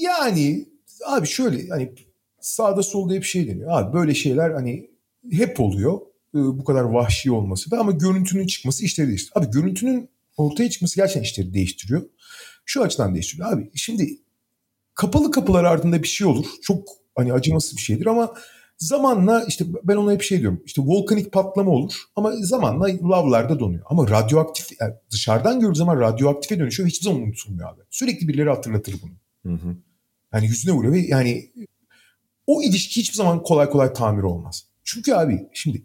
yani 0.00 0.68
abi 1.06 1.26
şöyle 1.26 1.68
hani 1.68 1.92
sağda 2.40 2.82
solda 2.82 3.14
hep 3.14 3.24
şey 3.24 3.48
deniyor. 3.48 3.70
Abi 3.72 3.92
böyle 3.92 4.14
şeyler 4.14 4.50
hani 4.50 4.90
hep 5.30 5.60
oluyor. 5.60 6.00
Ee, 6.34 6.38
bu 6.38 6.64
kadar 6.64 6.82
vahşi 6.82 7.32
olması 7.32 7.70
da 7.70 7.78
ama 7.78 7.92
görüntünün 7.92 8.46
çıkması 8.46 8.84
işleri 8.84 9.08
değiştiriyor. 9.08 9.46
Abi 9.46 9.52
görüntünün 9.52 10.08
ortaya 10.36 10.70
çıkması 10.70 10.96
gerçekten 10.96 11.22
işleri 11.22 11.54
değiştiriyor. 11.54 12.02
Şu 12.64 12.82
açıdan 12.82 13.14
değiştiriyor. 13.14 13.52
Abi 13.52 13.70
şimdi 13.74 14.18
kapalı 14.94 15.30
kapılar 15.30 15.64
ardında 15.64 16.02
bir 16.02 16.08
şey 16.08 16.26
olur. 16.26 16.46
Çok 16.62 16.88
hani 17.16 17.32
acımasız 17.32 17.76
bir 17.76 17.82
şeydir 17.82 18.06
ama 18.06 18.34
zamanla 18.78 19.44
işte 19.48 19.64
ben 19.84 19.96
ona 19.96 20.12
hep 20.12 20.22
şey 20.22 20.40
diyorum. 20.40 20.62
İşte 20.64 20.82
volkanik 20.82 21.32
patlama 21.32 21.70
olur 21.70 21.94
ama 22.16 22.32
zamanla 22.36 22.86
lavlarda 23.10 23.60
donuyor. 23.60 23.82
Ama 23.86 24.10
radyoaktif 24.10 24.80
yani 24.80 24.94
dışarıdan 25.10 25.60
gördüğü 25.60 25.78
zaman 25.78 26.00
radyoaktife 26.00 26.58
dönüşüyor 26.58 26.88
hiçbir 26.88 27.04
zaman 27.04 27.22
unutulmuyor 27.22 27.68
abi. 27.68 27.80
Sürekli 27.90 28.28
birileri 28.28 28.48
hatırlatır 28.48 28.94
bunu. 29.02 29.12
Hı 29.52 29.62
hı. 29.62 29.76
Yani 30.32 30.46
yüzüne 30.46 30.72
vuruyor 30.72 30.92
ve 30.92 30.98
yani 30.98 31.50
o 32.46 32.62
ilişki 32.62 33.00
hiçbir 33.00 33.16
zaman 33.16 33.42
kolay 33.42 33.70
kolay 33.70 33.92
tamir 33.92 34.22
olmaz. 34.22 34.64
Çünkü 34.84 35.12
abi 35.12 35.48
şimdi 35.52 35.82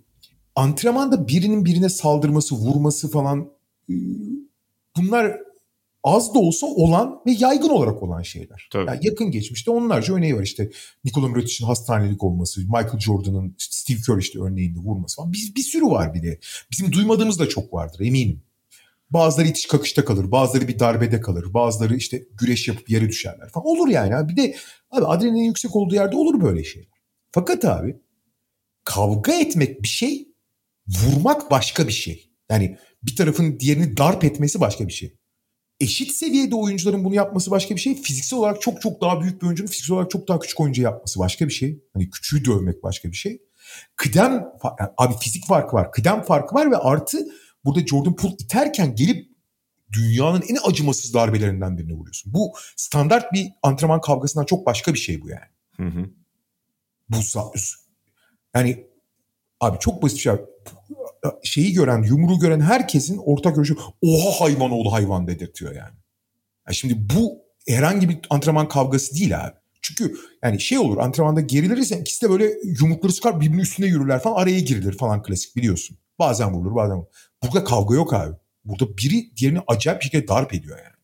antrenmanda 0.55 1.27
birinin 1.27 1.65
birine 1.65 1.89
saldırması, 1.89 2.55
vurması 2.55 3.11
falan 3.11 3.49
e, 3.89 3.93
bunlar 4.97 5.37
az 6.03 6.33
da 6.33 6.39
olsa 6.39 6.67
olan 6.67 7.21
ve 7.25 7.31
yaygın 7.31 7.69
olarak 7.69 8.03
olan 8.03 8.21
şeyler. 8.21 8.69
Tabii. 8.71 8.89
Yani 8.89 8.99
yakın 9.01 9.31
geçmişte 9.31 9.71
onlarca 9.71 10.13
örneği 10.13 10.35
var 10.35 10.43
işte 10.43 10.71
Nikola 11.05 11.27
Mirotic'in 11.27 11.67
hastanelik 11.67 12.23
olması, 12.23 12.61
Michael 12.61 12.99
Jordan'ın 12.99 13.55
Steve 13.57 13.97
Kerr 14.07 14.17
işte 14.17 14.39
örneğinde 14.39 14.79
vurması 14.79 15.15
falan. 15.15 15.33
Bir, 15.33 15.53
bir 15.55 15.61
sürü 15.61 15.85
var 15.85 16.13
bir 16.13 16.23
de. 16.23 16.39
Bizim 16.71 16.91
duymadığımız 16.91 17.39
da 17.39 17.49
çok 17.49 17.73
vardır 17.73 17.99
eminim. 17.99 18.43
Bazıları 19.09 19.47
itiş 19.47 19.65
kakışta 19.65 20.05
kalır, 20.05 20.31
bazıları 20.31 20.67
bir 20.67 20.79
darbede 20.79 21.21
kalır, 21.21 21.53
bazıları 21.53 21.95
işte 21.95 22.23
güreş 22.37 22.67
yapıp 22.67 22.89
yere 22.89 23.09
düşerler 23.09 23.49
falan. 23.49 23.67
Olur 23.67 23.87
yani. 23.87 24.29
Bir 24.29 24.37
de 24.37 24.55
abi 24.91 25.05
adrenalin 25.05 25.43
yüksek 25.43 25.75
olduğu 25.75 25.95
yerde 25.95 26.15
olur 26.15 26.41
böyle 26.41 26.63
şeyler. 26.63 26.89
Fakat 27.31 27.65
abi 27.65 27.97
kavga 28.83 29.33
etmek 29.33 29.83
bir 29.83 29.87
şey, 29.87 30.27
vurmak 30.87 31.51
başka 31.51 31.87
bir 31.87 31.93
şey. 31.93 32.29
Yani 32.49 32.77
bir 33.03 33.15
tarafın 33.15 33.59
diğerini 33.59 33.97
darp 33.97 34.23
etmesi 34.23 34.59
başka 34.59 34.87
bir 34.87 34.93
şey. 34.93 35.13
Eşit 35.83 36.11
seviyede 36.11 36.55
oyuncuların 36.55 37.03
bunu 37.03 37.15
yapması 37.15 37.51
başka 37.51 37.75
bir 37.75 37.79
şey. 37.79 38.01
Fiziksel 38.01 38.39
olarak 38.39 38.61
çok 38.61 38.81
çok 38.81 39.01
daha 39.01 39.21
büyük 39.21 39.41
bir 39.41 39.47
oyuncunun 39.47 39.67
fiziksel 39.67 39.95
olarak 39.95 40.11
çok 40.11 40.27
daha 40.27 40.39
küçük 40.39 40.59
oyuncu 40.59 40.81
yapması 40.81 41.19
başka 41.19 41.47
bir 41.47 41.53
şey. 41.53 41.83
Hani 41.93 42.09
küçüğü 42.09 42.45
dövmek 42.45 42.83
başka 42.83 43.11
bir 43.11 43.15
şey. 43.15 43.41
Kıdem, 43.95 44.45
abi 44.97 45.13
fizik 45.19 45.47
farkı 45.47 45.75
var. 45.75 45.91
Kıdem 45.91 46.21
farkı 46.21 46.55
var 46.55 46.71
ve 46.71 46.77
artı 46.77 47.17
burada 47.65 47.79
Jordan 47.79 48.15
Poole 48.15 48.35
iterken 48.39 48.95
gelip 48.95 49.27
dünyanın 49.91 50.43
en 50.49 50.57
acımasız 50.69 51.13
darbelerinden 51.13 51.77
birini 51.77 51.93
vuruyorsun. 51.93 52.33
Bu 52.33 52.53
standart 52.75 53.33
bir 53.33 53.47
antrenman 53.63 54.01
kavgasından 54.01 54.45
çok 54.45 54.65
başka 54.65 54.93
bir 54.93 54.99
şey 54.99 55.21
bu 55.21 55.29
yani. 55.29 55.49
Hı 55.77 55.99
hı. 55.99 56.09
Bu 57.09 57.17
yani 58.55 58.87
abi 59.59 59.79
çok 59.79 60.03
basit 60.03 60.17
bir 60.17 60.21
şey. 60.21 60.33
Şeyi 61.43 61.73
gören, 61.73 62.03
yumruğu 62.03 62.39
gören 62.39 62.59
herkesin 62.59 63.17
ortak 63.17 63.55
görüşü 63.55 63.75
oha 64.01 64.45
hayvan 64.45 64.71
oğlu 64.71 64.93
hayvan 64.93 65.27
dedirtiyor 65.27 65.75
yani. 65.75 65.95
yani. 66.67 66.75
Şimdi 66.75 67.09
bu 67.15 67.37
herhangi 67.67 68.09
bir 68.09 68.19
antrenman 68.29 68.67
kavgası 68.67 69.15
değil 69.15 69.45
abi. 69.45 69.55
Çünkü 69.81 70.15
yani 70.43 70.59
şey 70.59 70.77
olur 70.77 70.97
antrenmanda 70.97 71.41
gerilirsen 71.41 72.01
ikisi 72.01 72.25
de 72.25 72.29
böyle 72.29 72.53
yumrukları 72.63 73.13
sıkar 73.13 73.41
birbirinin 73.41 73.61
üstüne 73.61 73.85
yürürler 73.85 74.19
falan 74.19 74.41
araya 74.41 74.59
girilir 74.59 74.97
falan 74.97 75.23
klasik 75.23 75.55
biliyorsun. 75.55 75.97
Bazen 76.19 76.53
vurulur 76.53 76.75
bazen 76.75 76.95
vurulur. 76.95 77.11
Burada 77.43 77.63
kavga 77.63 77.95
yok 77.95 78.13
abi. 78.13 78.35
Burada 78.65 78.97
biri 78.97 79.35
diğerini 79.37 79.59
acayip 79.67 80.01
bir 80.01 80.05
şekilde 80.05 80.27
darp 80.27 80.53
ediyor 80.53 80.77
yani. 80.77 80.95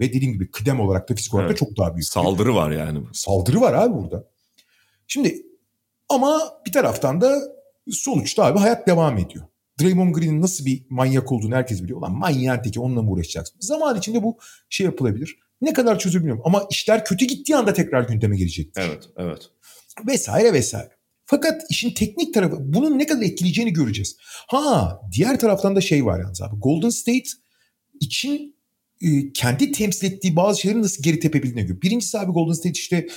Ve 0.00 0.12
dediğim 0.12 0.32
gibi 0.32 0.50
kıdem 0.50 0.80
olarak 0.80 1.08
da 1.08 1.14
fizik 1.14 1.34
olarak 1.34 1.50
evet. 1.50 1.60
da 1.60 1.66
çok 1.66 1.78
daha 1.78 1.94
büyük. 1.94 2.08
Saldırı 2.08 2.54
var 2.54 2.70
yani. 2.70 2.98
Saldırı 3.12 3.60
var 3.60 3.72
abi 3.72 3.94
burada. 3.94 4.24
Şimdi 5.06 5.42
ama 6.08 6.42
bir 6.66 6.72
taraftan 6.72 7.20
da 7.20 7.42
sonuçta 7.90 8.44
abi 8.44 8.58
hayat 8.58 8.86
devam 8.86 9.18
ediyor. 9.18 9.44
Draymond 9.80 10.14
Green'in 10.14 10.42
nasıl 10.42 10.66
bir 10.66 10.86
manyak 10.90 11.32
olduğunu 11.32 11.54
herkes 11.54 11.82
biliyor. 11.82 12.00
Lan 12.00 12.12
manyağın 12.12 12.62
teki 12.62 12.80
onunla 12.80 13.02
mı 13.02 13.10
uğraşacaksın? 13.10 13.56
Zaman 13.60 13.98
içinde 13.98 14.22
bu 14.22 14.38
şey 14.68 14.86
yapılabilir. 14.86 15.38
Ne 15.60 15.72
kadar 15.72 15.98
çözülmüyorum 15.98 16.42
ama 16.44 16.66
işler 16.70 17.04
kötü 17.04 17.24
gittiği 17.24 17.56
anda 17.56 17.72
tekrar 17.72 18.08
gündeme 18.08 18.36
gelecek. 18.36 18.72
Evet, 18.76 19.08
evet. 19.16 19.50
Vesaire 20.06 20.52
vesaire. 20.52 20.90
Fakat 21.24 21.62
işin 21.70 21.94
teknik 21.94 22.34
tarafı 22.34 22.56
bunun 22.58 22.98
ne 22.98 23.06
kadar 23.06 23.22
etkileyeceğini 23.22 23.72
göreceğiz. 23.72 24.16
Ha 24.46 25.00
diğer 25.12 25.38
taraftan 25.38 25.76
da 25.76 25.80
şey 25.80 26.04
var 26.04 26.20
yalnız 26.20 26.42
abi. 26.42 26.56
Golden 26.56 26.88
State 26.88 27.28
için 28.00 28.56
e, 29.00 29.32
kendi 29.32 29.72
temsil 29.72 30.12
ettiği 30.12 30.36
bazı 30.36 30.60
şeyleri 30.60 30.82
nasıl 30.82 31.02
geri 31.02 31.20
tepebildiğine 31.20 31.62
göre. 31.62 31.82
Birincisi 31.82 32.18
abi 32.18 32.32
Golden 32.32 32.52
State 32.52 32.72
işte 32.72 33.08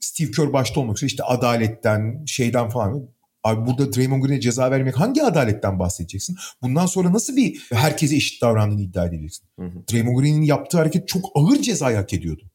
Steve 0.00 0.30
Kerr 0.30 0.52
başta 0.52 0.80
olmak 0.80 0.96
üzere 0.96 1.06
işte 1.06 1.22
adaletten 1.22 2.24
şeyden 2.26 2.68
falan. 2.68 3.08
Abi 3.44 3.66
burada 3.66 3.92
Draymond 3.92 4.22
Green'e 4.22 4.40
ceza 4.40 4.70
vermek 4.70 5.00
hangi 5.00 5.22
adaletten 5.22 5.78
bahsedeceksin? 5.78 6.36
Bundan 6.62 6.86
sonra 6.86 7.12
nasıl 7.12 7.36
bir 7.36 7.66
herkese 7.72 8.16
eşit 8.16 8.42
davrandığını 8.42 8.82
iddia 8.82 9.06
edeceksin? 9.06 9.48
Hı 9.58 9.66
hı. 9.66 9.84
Draymond 9.92 10.16
Green'in 10.16 10.42
yaptığı 10.42 10.78
hareket 10.78 11.08
çok 11.08 11.24
ağır 11.34 11.56
ceza 11.56 11.96
hak 11.96 12.14
ediyordu. 12.14 12.50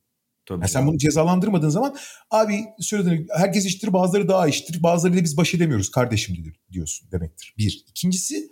Tabii 0.45 0.59
yani 0.59 0.69
sen 0.69 0.87
bunu 0.87 0.97
cezalandırmadığın 0.97 1.69
zaman 1.69 1.95
abi 2.31 2.65
söylediğin 2.79 3.27
herkes 3.37 3.65
eşittir 3.65 3.93
bazıları 3.93 4.27
daha 4.27 4.47
eşittir 4.47 4.83
bazıları 4.83 5.17
da 5.17 5.23
biz 5.23 5.37
baş 5.37 5.53
edemiyoruz 5.53 5.91
kardeşim 5.91 6.53
diyorsun 6.71 7.11
demektir. 7.11 7.53
Bir. 7.57 7.85
İkincisi 7.89 8.49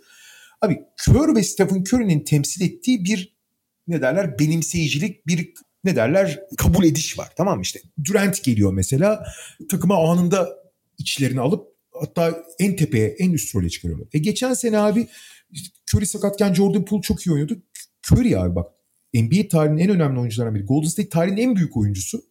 abi 0.60 0.80
Kerr 1.04 1.36
ve 1.36 1.42
Stephen 1.42 1.84
Curry'nin 1.92 2.24
temsil 2.24 2.62
ettiği 2.62 3.04
bir 3.04 3.38
ne 3.86 4.02
derler 4.02 4.38
benimseyicilik 4.38 5.26
bir 5.26 5.52
ne 5.84 5.96
derler 5.96 6.40
kabul 6.56 6.84
ediş 6.84 7.18
var 7.18 7.28
tamam 7.36 7.56
mı 7.56 7.62
işte 7.62 7.80
Durant 8.04 8.44
geliyor 8.44 8.72
mesela 8.72 9.24
takıma 9.70 10.12
anında 10.12 10.48
içlerini 10.98 11.40
alıp 11.40 11.67
hatta 12.00 12.44
en 12.58 12.76
tepeye 12.76 13.08
en 13.08 13.32
üst 13.32 13.54
role 13.54 13.68
çıkarıyorlar. 13.68 14.08
E 14.12 14.18
geçen 14.18 14.54
sene 14.54 14.78
abi 14.78 15.06
Curry 15.94 16.06
sakatken 16.06 16.54
Jordan 16.54 16.84
Poole 16.84 17.02
çok 17.02 17.26
iyi 17.26 17.30
oynuyordu. 17.30 17.62
Curry 18.10 18.38
abi 18.38 18.54
bak 18.54 18.72
NBA 19.14 19.48
tarihinin 19.48 19.78
en 19.78 19.90
önemli 19.90 20.20
oyuncularından 20.20 20.54
biri. 20.54 20.64
Golden 20.64 20.88
State 20.88 21.08
tarihinin 21.08 21.42
en 21.42 21.56
büyük 21.56 21.76
oyuncusu. 21.76 22.22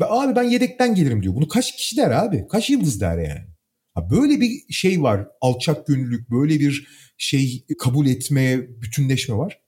Ve 0.00 0.04
abi 0.04 0.36
ben 0.36 0.42
yedekten 0.42 0.94
gelirim 0.94 1.22
diyor. 1.22 1.34
Bunu 1.34 1.48
kaç 1.48 1.76
kişi 1.76 1.96
der 1.96 2.10
abi? 2.10 2.46
Kaç 2.50 2.70
yıldız 2.70 3.00
der 3.00 3.18
yani? 3.18 3.46
Ha 3.94 4.10
böyle 4.10 4.40
bir 4.40 4.72
şey 4.72 5.02
var. 5.02 5.28
Alçak 5.40 5.86
gönüllülük, 5.86 6.30
böyle 6.30 6.60
bir 6.60 6.88
şey 7.18 7.66
kabul 7.78 8.06
etme, 8.06 8.68
bütünleşme 8.82 9.36
var. 9.36 9.60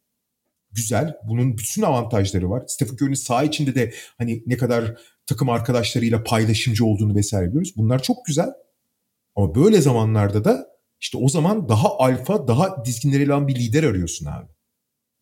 Güzel. 0.72 1.16
Bunun 1.28 1.58
bütün 1.58 1.82
avantajları 1.82 2.50
var. 2.50 2.64
Stephen 2.66 2.94
Curry'nin 2.94 3.14
saha 3.14 3.44
içinde 3.44 3.74
de 3.74 3.92
hani 4.18 4.42
ne 4.46 4.56
kadar 4.56 4.98
takım 5.26 5.48
arkadaşlarıyla 5.48 6.24
paylaşımcı 6.24 6.84
olduğunu 6.84 7.14
vesaire 7.14 7.48
biliyoruz. 7.48 7.72
Bunlar 7.76 8.02
çok 8.02 8.26
güzel. 8.26 8.48
Ama 9.38 9.54
böyle 9.54 9.80
zamanlarda 9.80 10.44
da 10.44 10.66
işte 11.00 11.18
o 11.18 11.28
zaman 11.28 11.68
daha 11.68 11.98
alfa, 11.98 12.48
daha 12.48 12.84
dizginleri 12.84 13.32
olan 13.32 13.48
bir 13.48 13.54
lider 13.54 13.82
arıyorsun 13.84 14.26
abi. 14.26 14.46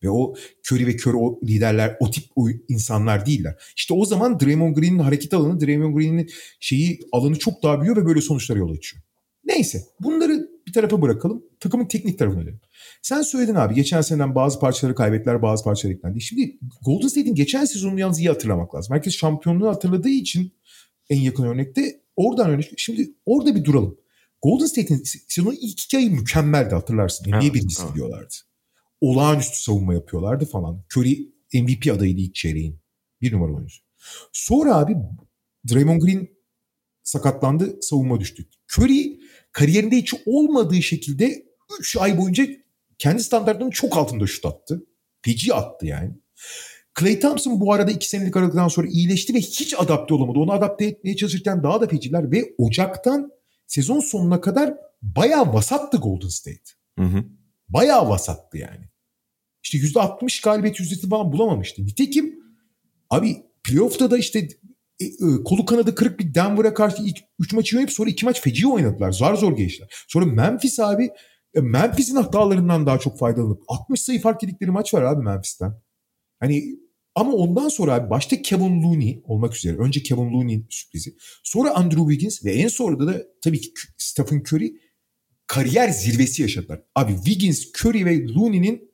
Ve 0.03 0.09
o 0.09 0.33
Curry 0.71 0.87
ve 0.87 0.95
Curry 0.95 1.17
o 1.17 1.39
liderler 1.43 1.97
o 1.99 2.11
tip 2.11 2.23
o 2.35 2.49
insanlar 2.69 3.25
değiller. 3.25 3.55
İşte 3.75 3.93
o 3.93 4.05
zaman 4.05 4.39
Draymond 4.39 4.75
Green'in 4.75 4.99
hareket 4.99 5.33
alanı, 5.33 5.59
Draymond 5.59 5.95
Green'in 5.95 6.29
şeyi 6.59 6.99
alanı 7.11 7.39
çok 7.39 7.63
daha 7.63 7.81
büyüyor 7.81 7.97
ve 7.97 8.05
böyle 8.05 8.21
sonuçlara 8.21 8.59
yol 8.59 8.71
açıyor. 8.71 9.03
Neyse 9.45 9.83
bunları 9.99 10.49
bir 10.67 10.73
tarafa 10.73 11.01
bırakalım. 11.01 11.43
Takımın 11.59 11.85
teknik 11.85 12.19
tarafına 12.19 12.41
dönelim. 12.41 12.61
Sen 13.01 13.21
söyledin 13.21 13.55
abi 13.55 13.75
geçen 13.75 14.01
seneden 14.01 14.35
bazı 14.35 14.59
parçaları 14.59 14.95
kaybettiler 14.95 15.41
bazı 15.41 15.63
parçalar 15.63 15.93
eklendi. 15.93 16.21
Şimdi 16.21 16.57
Golden 16.85 17.07
State'in 17.07 17.35
geçen 17.35 17.65
sezonunu 17.65 17.99
yalnız 17.99 18.19
iyi 18.19 18.29
hatırlamak 18.29 18.75
lazım. 18.75 18.95
Herkes 18.95 19.15
şampiyonluğu 19.15 19.67
hatırladığı 19.67 20.09
için 20.09 20.53
en 21.09 21.19
yakın 21.19 21.43
örnekte 21.43 22.01
oradan 22.15 22.49
örnek. 22.49 22.73
Şimdi 22.77 23.13
orada 23.25 23.55
bir 23.55 23.65
duralım. 23.65 23.97
Golden 24.41 24.65
State'in 24.65 25.03
sezonun 25.03 25.57
ilk 25.61 25.83
iki 25.83 25.97
ayı 25.97 26.11
mükemmeldi 26.11 26.75
hatırlarsın. 26.75 27.29
NBA 27.29 27.53
birincisi 27.53 27.83
evet. 27.85 27.95
diyorlardı. 27.95 28.35
Olağanüstü 29.01 29.57
savunma 29.57 29.93
yapıyorlardı 29.93 30.45
falan. 30.45 30.83
Curry 30.95 31.31
MVP 31.53 31.91
adayıydı 31.93 32.21
ilk 32.21 32.35
çeyreğin. 32.35 32.79
Bir 33.21 33.33
numara 33.33 33.53
oyuncusu. 33.53 33.83
Sonra 34.33 34.75
abi 34.75 34.95
Draymond 35.73 36.01
Green 36.01 36.27
sakatlandı, 37.03 37.77
savunma 37.81 38.19
düştü. 38.19 38.45
Curry 38.73 39.19
kariyerinde 39.51 39.97
hiç 39.97 40.13
olmadığı 40.25 40.81
şekilde 40.81 41.45
3 41.79 41.97
ay 41.97 42.17
boyunca 42.17 42.47
kendi 42.97 43.23
standartlarının 43.23 43.71
çok 43.71 43.97
altında 43.97 44.27
şut 44.27 44.45
attı. 44.45 44.85
Feci 45.21 45.53
attı 45.53 45.85
yani. 45.85 46.11
Clay 46.99 47.19
Thompson 47.19 47.59
bu 47.59 47.73
arada 47.73 47.91
2 47.91 48.09
senelik 48.09 48.37
aralıktan 48.37 48.67
sonra 48.67 48.87
iyileşti 48.87 49.33
ve 49.33 49.39
hiç 49.39 49.73
adapte 49.77 50.13
olamadı. 50.13 50.39
Onu 50.39 50.51
adapte 50.51 50.85
etmeye 50.85 51.15
çalışırken 51.15 51.63
daha 51.63 51.81
da 51.81 51.87
feciler 51.87 52.31
ve 52.31 52.53
Ocak'tan 52.57 53.31
sezon 53.67 53.99
sonuna 53.99 54.41
kadar 54.41 54.73
bayağı 55.01 55.53
vasattı 55.53 55.97
Golden 55.97 56.27
State. 56.27 56.71
Hı 56.99 57.05
hı. 57.05 57.25
Bayağı 57.69 58.09
vasattı 58.09 58.57
yani. 58.57 58.89
İşte 59.63 59.77
%60 59.77 60.43
galibiyet 60.43 60.79
yüzdesi 60.79 61.09
falan 61.09 61.31
bulamamıştı. 61.31 61.85
Nitekim 61.85 62.39
abi 63.09 63.37
playoff'ta 63.63 64.11
da 64.11 64.17
işte 64.17 64.39
e, 64.99 65.05
e, 65.05 65.43
kolu 65.45 65.65
kanadı 65.65 65.95
kırık 65.95 66.19
bir 66.19 66.33
Denver'a 66.33 66.73
karşı 66.73 67.03
ilk 67.03 67.17
3 67.39 67.53
maçı 67.53 67.75
oynayıp 67.75 67.91
sonra 67.91 68.09
2 68.09 68.25
maç 68.25 68.41
feci 68.41 68.67
oynadılar. 68.67 69.11
Zar 69.11 69.35
zor 69.35 69.57
geçtiler. 69.57 70.05
Sonra 70.07 70.25
Memphis 70.25 70.79
abi 70.79 71.09
e, 71.53 71.61
Memphis'in 71.61 72.15
hatalarından 72.15 72.85
daha 72.85 72.99
çok 72.99 73.19
faydalanıp 73.19 73.63
60 73.67 74.01
sayı 74.01 74.21
fark 74.21 74.43
edikleri 74.43 74.71
maç 74.71 74.93
var 74.93 75.01
abi 75.01 75.23
Memphis'ten. 75.23 75.73
Hani 76.39 76.79
ama 77.17 77.33
ondan 77.33 77.69
sonra 77.69 77.93
abi 77.93 78.09
başta 78.09 78.41
Kevin 78.41 78.83
Looney 78.83 79.21
olmak 79.23 79.55
üzere. 79.55 79.77
Önce 79.77 80.03
Kevin 80.03 80.33
Looney'in 80.33 80.65
sürprizi. 80.69 81.15
Sonra 81.43 81.75
Andrew 81.75 82.01
Wiggins 82.01 82.45
ve 82.45 82.53
en 82.53 82.67
sonunda 82.67 83.07
da 83.07 83.23
tabii 83.41 83.61
ki 83.61 83.71
Stephen 83.97 84.43
Curry 84.51 84.73
kariyer 85.47 85.89
zirvesi 85.89 86.41
yaşadılar. 86.41 86.81
Abi 86.95 87.15
Wiggins, 87.15 87.65
Curry 87.81 88.05
ve 88.05 88.27
Looney'nin 88.27 88.91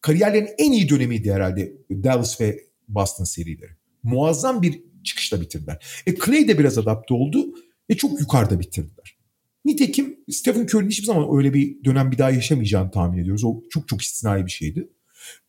kariyerlerinin 0.00 0.50
en 0.58 0.72
iyi 0.72 0.88
dönemiydi 0.88 1.32
herhalde 1.32 1.72
Dallas 1.90 2.40
ve 2.40 2.64
Boston 2.88 3.24
serileri. 3.24 3.70
Muazzam 4.02 4.62
bir 4.62 4.82
çıkışla 5.04 5.40
bitirdiler. 5.40 6.02
E 6.06 6.14
Clay 6.14 6.48
de 6.48 6.58
biraz 6.58 6.78
adapte 6.78 7.14
oldu 7.14 7.54
ve 7.90 7.96
çok 7.96 8.20
yukarıda 8.20 8.60
bitirdiler. 8.60 9.18
Nitekim 9.64 10.16
Stephen 10.30 10.64
Curry'nin 10.64 10.90
hiçbir 10.90 11.06
zaman 11.06 11.36
öyle 11.36 11.54
bir 11.54 11.84
dönem 11.84 12.12
bir 12.12 12.18
daha 12.18 12.30
yaşamayacağını 12.30 12.90
tahmin 12.90 13.18
ediyoruz. 13.18 13.44
O 13.44 13.60
çok 13.70 13.88
çok 13.88 14.02
istisnai 14.02 14.46
bir 14.46 14.50
şeydi. 14.50 14.88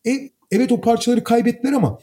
E, 0.06 0.30
evet 0.50 0.72
o 0.72 0.80
parçaları 0.80 1.24
kaybettiler 1.24 1.72
ama 1.72 1.98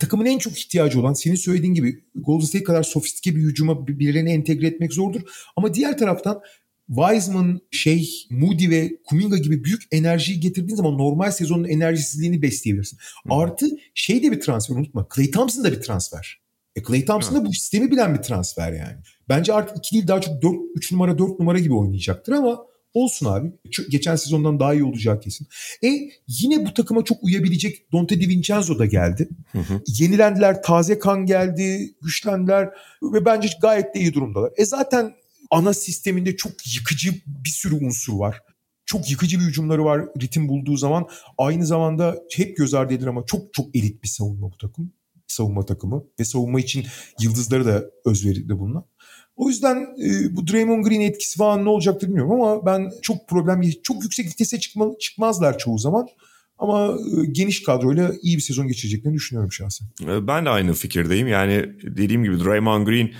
takımın 0.00 0.26
en 0.26 0.38
çok 0.38 0.58
ihtiyacı 0.58 1.00
olan 1.00 1.12
senin 1.12 1.34
söylediğin 1.34 1.74
gibi 1.74 2.04
Golden 2.14 2.44
State 2.44 2.64
kadar 2.64 2.82
sofistike 2.82 3.36
bir 3.36 3.42
hücuma 3.42 3.86
birilerini 3.86 4.32
entegre 4.32 4.66
etmek 4.66 4.92
zordur. 4.92 5.20
Ama 5.56 5.74
diğer 5.74 5.98
taraftan 5.98 6.42
Wiseman, 6.88 7.60
şey, 7.70 8.26
Moody 8.30 8.70
ve 8.70 8.90
Kuminga 9.04 9.38
gibi 9.38 9.64
büyük 9.64 9.82
enerjiyi 9.92 10.40
getirdiğin 10.40 10.76
zaman 10.76 10.98
normal 10.98 11.30
sezonun 11.30 11.64
enerjisizliğini 11.64 12.42
besleyebilirsin. 12.42 12.98
Hı. 12.98 13.34
Artı 13.34 13.66
şey 13.94 14.22
de 14.22 14.32
bir 14.32 14.40
transfer 14.40 14.76
unutma. 14.76 15.06
Clay 15.14 15.30
Thompson 15.30 15.64
da 15.64 15.72
bir 15.72 15.80
transfer. 15.80 16.42
E 16.76 16.82
Clay 16.82 17.04
Thompson 17.04 17.36
da 17.36 17.44
bu 17.44 17.52
sistemi 17.52 17.90
bilen 17.90 18.14
bir 18.14 18.22
transfer 18.22 18.72
yani. 18.72 18.96
Bence 19.28 19.52
artık 19.52 19.78
2 19.78 19.94
değil 19.94 20.08
daha 20.08 20.20
çok 20.20 20.42
4, 20.42 20.54
3 20.74 20.92
numara 20.92 21.18
4 21.18 21.38
numara 21.40 21.58
gibi 21.58 21.74
oynayacaktır 21.74 22.32
ama 22.32 22.66
olsun 22.94 23.26
abi. 23.26 23.52
Geçen 23.90 24.16
sezondan 24.16 24.60
daha 24.60 24.74
iyi 24.74 24.84
olacağı 24.84 25.20
kesin. 25.20 25.46
E 25.84 25.88
yine 26.28 26.66
bu 26.66 26.74
takıma 26.74 27.04
çok 27.04 27.24
uyabilecek 27.24 27.92
Dante 27.92 28.20
DiVincenzo 28.20 28.78
da 28.78 28.86
geldi. 28.86 29.28
Hı 29.52 29.58
hı. 29.58 29.82
Yenilendiler, 29.86 30.62
taze 30.62 30.98
kan 30.98 31.26
geldi, 31.26 31.94
güçlendiler 32.02 32.68
ve 33.02 33.24
bence 33.24 33.48
gayet 33.62 33.94
de 33.94 34.00
iyi 34.00 34.14
durumdalar. 34.14 34.52
E 34.56 34.64
zaten 34.64 35.14
ana 35.50 35.74
sisteminde 35.74 36.36
çok 36.36 36.52
yıkıcı 36.76 37.14
bir 37.26 37.50
sürü 37.50 37.74
unsur 37.74 38.14
var. 38.14 38.42
Çok 38.86 39.10
yıkıcı 39.10 39.40
bir 39.40 39.44
hücumları 39.44 39.84
var 39.84 40.04
ritim 40.20 40.48
bulduğu 40.48 40.76
zaman. 40.76 41.08
Aynı 41.38 41.66
zamanda 41.66 42.18
hep 42.32 42.56
göz 42.56 42.74
ardı 42.74 42.94
edilir 42.94 43.06
ama 43.06 43.24
çok 43.26 43.54
çok 43.54 43.76
elit 43.76 44.02
bir 44.02 44.08
savunma 44.08 44.52
bu 44.52 44.56
takım. 44.56 44.92
Savunma 45.26 45.64
takımı 45.64 46.04
ve 46.20 46.24
savunma 46.24 46.60
için 46.60 46.86
yıldızları 47.20 47.66
da 47.66 47.84
özveride 48.04 48.58
bulunan. 48.58 48.84
O 49.36 49.48
yüzden 49.48 49.76
e, 49.76 50.36
bu 50.36 50.46
Draymond 50.46 50.84
Green 50.84 51.00
etkisi 51.00 51.38
falan 51.38 51.64
ne 51.64 51.68
olacaktır 51.68 52.08
bilmiyorum 52.08 52.32
ama 52.32 52.66
ben 52.66 52.90
çok 53.02 53.28
problem 53.28 53.62
çok 53.82 54.02
yüksek 54.02 54.26
vitese 54.26 54.60
çıkma, 54.60 54.86
çıkmazlar 55.00 55.58
çoğu 55.58 55.78
zaman. 55.78 56.06
Ama 56.58 56.88
e, 56.88 57.26
geniş 57.26 57.62
kadroyla 57.62 58.12
iyi 58.22 58.36
bir 58.36 58.42
sezon 58.42 58.68
geçireceklerini 58.68 59.16
düşünüyorum 59.16 59.52
şahsen. 59.52 59.88
E, 60.02 60.26
ben 60.26 60.44
de 60.44 60.50
aynı 60.50 60.72
fikirdeyim. 60.72 61.28
Yani 61.28 61.66
dediğim 61.82 62.24
gibi 62.24 62.44
Draymond 62.44 62.86
Green 62.86 63.10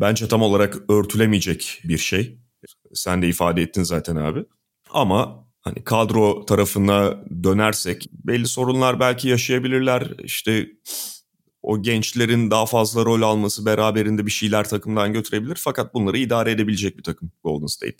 bence 0.00 0.28
tam 0.28 0.42
olarak 0.42 0.90
örtülemeyecek 0.90 1.80
bir 1.84 1.98
şey. 1.98 2.38
Sen 2.94 3.22
de 3.22 3.28
ifade 3.28 3.62
ettin 3.62 3.82
zaten 3.82 4.16
abi. 4.16 4.44
Ama 4.90 5.46
hani 5.60 5.84
kadro 5.84 6.46
tarafına 6.46 7.24
dönersek 7.44 8.08
belli 8.12 8.48
sorunlar 8.48 9.00
belki 9.00 9.28
yaşayabilirler. 9.28 10.14
İşte 10.24 10.66
o 11.66 11.82
gençlerin 11.82 12.50
daha 12.50 12.66
fazla 12.66 13.04
rol 13.04 13.22
alması 13.22 13.66
beraberinde 13.66 14.26
bir 14.26 14.30
şeyler 14.30 14.68
takımdan 14.68 15.12
götürebilir. 15.12 15.58
Fakat 15.60 15.94
bunları 15.94 16.18
idare 16.18 16.50
edebilecek 16.50 16.98
bir 16.98 17.02
takım 17.02 17.30
Golden 17.44 17.66
State. 17.66 17.96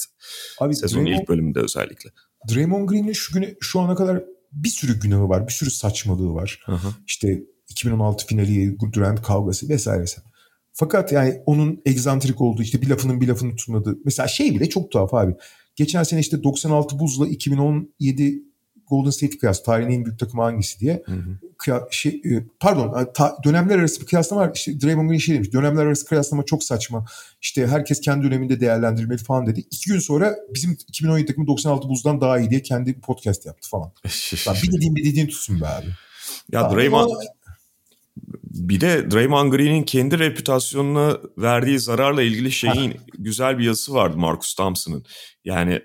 Abi 0.61 0.77
Sezonun 0.77 1.05
Draymond, 1.05 1.23
ilk 1.23 1.29
bölümünde 1.29 1.61
özellikle. 1.61 2.11
Draymond 2.51 2.89
Green'in 2.89 3.13
şu, 3.13 3.35
güne, 3.35 3.55
şu 3.61 3.81
ana 3.81 3.95
kadar 3.95 4.25
bir 4.53 4.69
sürü 4.69 5.01
günahı 5.01 5.29
var. 5.29 5.49
Bir 5.49 5.53
sürü 5.53 5.71
saçmalığı 5.71 6.35
var. 6.35 6.65
Aha. 6.67 6.89
İşte 7.07 7.43
2016 7.69 8.27
finali, 8.27 8.79
Durant 8.93 9.23
kavgası 9.23 9.69
vesaire 9.69 10.03
vesaire. 10.03 10.29
Fakat 10.73 11.13
yani 11.13 11.43
onun 11.47 11.83
egzantrik 11.87 12.41
olduğu 12.41 12.63
işte 12.63 12.83
bir 12.83 12.89
lafının 12.89 13.21
bir 13.21 13.29
lafını 13.29 13.57
tutmadığı. 13.57 13.99
Mesela 14.05 14.29
şey 14.29 14.55
bile 14.55 14.69
çok 14.69 14.91
tuhaf 14.91 15.15
abi. 15.15 15.35
Geçen 15.77 16.03
sene 16.03 16.21
işte 16.21 16.43
96 16.43 16.99
buzla 16.99 17.29
2017 17.29 18.43
Golden 18.89 19.11
State 19.11 19.39
kıyas 19.39 19.63
tarihin 19.63 19.91
en 19.91 20.05
büyük 20.05 20.19
takımı 20.19 20.43
hangisi 20.43 20.81
diye. 20.81 21.03
Hı 21.07 21.13
hı. 21.13 21.39
Kıya, 21.59 21.89
şey, 21.91 22.13
e, 22.25 22.45
pardon 22.61 23.13
ta, 23.15 23.37
dönemler 23.45 23.79
arası 23.79 24.01
bir 24.01 24.07
kıyaslama 24.07 24.43
var. 24.43 24.51
İşte 24.55 24.81
Draymond 24.81 25.09
Green 25.09 25.19
şey 25.19 25.35
demiş. 25.35 25.53
Dönemler 25.53 25.87
arası 25.87 26.07
kıyaslama 26.07 26.45
çok 26.45 26.65
saçma. 26.65 27.07
İşte 27.43 27.67
herkes 27.67 28.01
kendi 28.01 28.27
döneminde 28.27 28.61
değerlendirilmeli 28.61 29.19
falan 29.19 29.47
dedi. 29.47 29.61
İki 29.71 29.91
gün 29.91 29.99
sonra 29.99 30.37
bizim 30.55 30.79
2017 30.89 31.27
takımı 31.27 31.47
96 31.47 31.89
buzdan 31.89 32.21
daha 32.21 32.39
iyi 32.39 32.51
diye 32.51 32.63
kendi 32.63 33.01
podcast 33.01 33.47
yaptı 33.47 33.69
falan. 33.69 33.93
bir 34.63 34.73
dediğin 34.73 34.97
bir 34.97 35.05
dediğin 35.05 35.27
tutsun 35.27 35.61
be 35.61 35.67
abi. 35.67 35.87
Ya 36.53 36.71
Draymond 36.71 37.11
ama... 37.11 37.21
bir 38.45 38.81
de 38.81 39.11
Draymond 39.11 39.53
Green'in 39.53 39.83
kendi 39.83 40.19
reputasyonuna 40.19 41.19
verdiği 41.39 41.79
zararla 41.79 42.23
ilgili 42.23 42.53
şeyin 42.53 42.97
güzel 43.19 43.59
bir 43.59 43.65
yazısı 43.65 43.95
vardı 43.95 44.17
Marcus 44.17 44.55
Thompson'ın. 44.55 45.05
Yani 45.45 45.83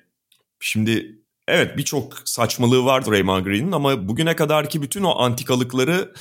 şimdi 0.60 1.21
Evet 1.52 1.78
birçok 1.78 2.22
saçmalığı 2.26 2.86
vardı 2.86 3.12
Raymond 3.12 3.46
Green'in 3.46 3.72
ama 3.72 4.08
bugüne 4.08 4.36
kadarki 4.36 4.82
bütün 4.82 5.04
o 5.04 5.20
antikalıkları 5.20 6.14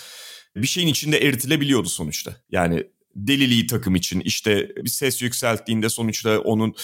bir 0.56 0.66
şeyin 0.66 0.88
içinde 0.88 1.18
eritilebiliyordu 1.18 1.88
sonuçta. 1.88 2.36
Yani 2.50 2.86
deliliği 3.16 3.66
takım 3.66 3.94
için 3.94 4.20
işte 4.20 4.68
bir 4.76 4.90
ses 4.90 5.22
yükselttiğinde 5.22 5.88
sonuçta 5.88 6.38
onun 6.38 6.74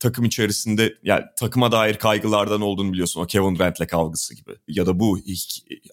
takım 0.00 0.24
içerisinde 0.24 0.94
yani 1.02 1.24
takıma 1.38 1.72
dair 1.72 1.94
kaygılardan 1.94 2.60
olduğunu 2.60 2.92
biliyorsun. 2.92 3.20
O 3.20 3.26
Kevin 3.26 3.54
Durant'le 3.54 3.86
kavgası 3.88 4.34
gibi 4.34 4.52
ya 4.68 4.86
da 4.86 5.00
bu 5.00 5.18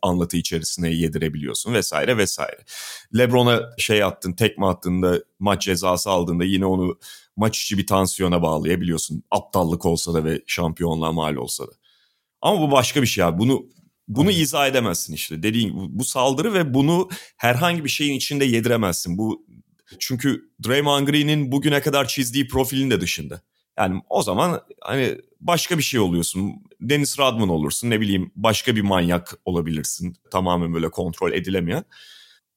anlatı 0.01 0.37
içerisine 0.37 0.89
yedirebiliyorsun 0.89 1.73
vesaire 1.73 2.17
vesaire. 2.17 2.59
LeBron'a 3.17 3.61
şey 3.77 4.03
attın 4.03 4.33
tekme 4.33 4.65
attığında 4.65 5.19
maç 5.39 5.61
cezası 5.61 6.09
aldığında 6.09 6.43
yine 6.43 6.65
onu 6.65 6.99
maç 7.37 7.61
içi 7.61 7.77
bir 7.77 7.87
tansiyona 7.87 8.41
bağlayabiliyorsun. 8.41 9.23
Aptallık 9.31 9.85
olsa 9.85 10.13
da 10.13 10.25
ve 10.25 10.41
şampiyonluğa 10.47 11.11
mal 11.11 11.35
olsa 11.35 11.67
da. 11.67 11.71
Ama 12.45 12.61
bu 12.61 12.71
başka 12.71 13.01
bir 13.01 13.07
şey 13.07 13.23
abi. 13.23 13.39
Bunu 13.39 13.65
bunu 14.07 14.29
Aynen. 14.29 14.41
izah 14.41 14.67
edemezsin 14.67 15.13
işte. 15.13 15.43
Dediğin 15.43 15.67
gibi 15.67 15.77
bu 15.89 16.05
saldırı 16.05 16.53
ve 16.53 16.73
bunu 16.73 17.09
herhangi 17.37 17.83
bir 17.83 17.89
şeyin 17.89 18.13
içinde 18.13 18.45
yediremezsin. 18.45 19.17
Bu 19.17 19.45
çünkü 19.99 20.49
Draymond 20.67 21.07
Green'in 21.07 21.51
bugüne 21.51 21.81
kadar 21.81 22.07
çizdiği 22.07 22.47
profilin 22.47 22.91
de 22.91 23.01
dışında. 23.01 23.41
Yani 23.77 24.01
o 24.09 24.21
zaman 24.23 24.61
hani 24.81 25.17
başka 25.41 25.77
bir 25.77 25.83
şey 25.83 25.99
oluyorsun. 25.99 26.53
Dennis 26.81 27.19
Rodman 27.19 27.49
olursun 27.49 27.89
ne 27.89 28.01
bileyim 28.01 28.31
başka 28.35 28.75
bir 28.75 28.81
manyak 28.81 29.39
olabilirsin. 29.45 30.15
Tamamen 30.31 30.73
böyle 30.73 30.89
kontrol 30.89 31.31
edilemeyen. 31.31 31.83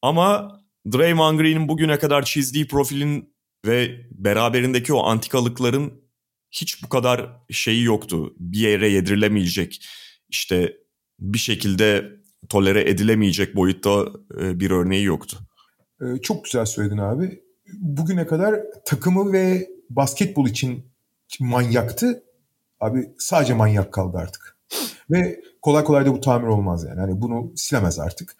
Ama 0.02 0.60
Draymond 0.92 1.40
Green'in 1.40 1.68
bugüne 1.68 1.98
kadar 1.98 2.24
çizdiği 2.24 2.68
profilin 2.68 3.34
ve 3.66 4.06
beraberindeki 4.10 4.92
o 4.92 5.04
antikalıkların 5.04 6.07
hiç 6.50 6.82
bu 6.82 6.88
kadar 6.88 7.36
şeyi 7.50 7.84
yoktu. 7.84 8.34
Bir 8.38 8.58
yere 8.58 8.88
yedirilemeyecek 8.88 9.88
işte 10.28 10.76
bir 11.20 11.38
şekilde 11.38 12.18
tolere 12.48 12.90
edilemeyecek 12.90 13.56
boyutta 13.56 14.06
e, 14.40 14.60
bir 14.60 14.70
örneği 14.70 15.04
yoktu. 15.04 15.38
Ee, 16.02 16.20
çok 16.22 16.44
güzel 16.44 16.64
söyledin 16.64 16.98
abi. 16.98 17.42
Bugüne 17.72 18.26
kadar 18.26 18.60
takımı 18.86 19.32
ve 19.32 19.68
basketbol 19.90 20.48
için 20.48 20.84
manyaktı. 21.40 22.22
Abi 22.80 23.10
sadece 23.18 23.54
manyak 23.54 23.92
kaldı 23.92 24.16
artık. 24.16 24.56
Ve 25.10 25.40
kolay 25.62 25.84
kolay 25.84 26.06
da 26.06 26.12
bu 26.12 26.20
tamir 26.20 26.46
olmaz 26.46 26.84
yani. 26.88 27.00
Hani 27.00 27.20
bunu 27.20 27.52
silemez 27.56 27.98
artık. 27.98 28.36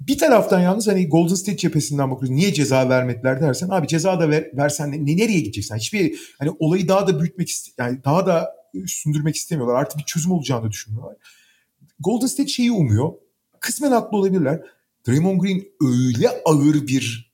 Bir 0.00 0.18
taraftan 0.18 0.60
yalnız 0.60 0.88
hani 0.88 1.08
Golden 1.08 1.34
State 1.34 1.56
cephesinden 1.56 2.10
bakıyoruz. 2.10 2.36
Niye 2.36 2.54
ceza 2.54 2.88
vermediler 2.88 3.40
dersen 3.40 3.68
abi 3.68 3.88
ceza 3.88 4.20
da 4.20 4.30
ver, 4.30 4.50
versen 4.56 4.92
ne, 4.92 5.16
nereye 5.16 5.40
gideceksin? 5.40 5.76
Hiçbir 5.76 6.34
hani 6.38 6.50
olayı 6.58 6.88
daha 6.88 7.06
da 7.06 7.20
büyütmek 7.20 7.56
yani 7.78 8.04
daha 8.04 8.26
da 8.26 8.56
sündürmek 8.86 9.36
istemiyorlar. 9.36 9.80
Artık 9.80 9.98
bir 9.98 10.04
çözüm 10.04 10.32
olacağını 10.32 10.70
düşünüyorlar. 10.70 11.16
Golden 12.00 12.26
State 12.26 12.48
şeyi 12.48 12.72
umuyor. 12.72 13.12
Kısmen 13.60 13.92
haklı 13.92 14.18
olabilirler. 14.18 14.60
Draymond 15.08 15.40
Green 15.40 15.62
öyle 15.80 16.28
ağır 16.44 16.86
bir 16.86 17.32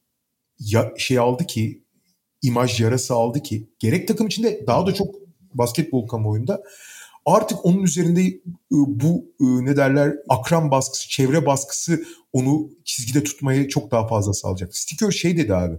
ya, 0.59 0.93
şey 0.97 1.19
aldı 1.19 1.47
ki 1.47 1.85
imaj 2.43 2.81
yarası 2.81 3.15
aldı 3.15 3.43
ki 3.43 3.71
gerek 3.79 4.09
takım 4.09 4.27
içinde 4.27 4.67
daha 4.67 4.87
da 4.87 4.95
çok 4.95 5.15
basketbol 5.55 6.09
kamuoyunda 6.09 6.63
artık 7.37 7.65
onun 7.65 7.83
üzerinde 7.83 8.23
e, 8.23 8.41
bu 8.71 9.25
e, 9.41 9.45
ne 9.65 9.77
derler 9.77 10.17
akran 10.29 10.71
baskısı, 10.71 11.09
çevre 11.09 11.47
baskısı 11.47 12.05
onu 12.33 12.71
çizgide 12.85 13.25
tutmayı 13.25 13.69
çok 13.69 13.91
daha 13.91 14.07
fazla 14.07 14.33
sağlayacak. 14.33 14.77
Sticker 14.77 15.11
şey 15.11 15.37
dedi 15.37 15.55
abi. 15.55 15.77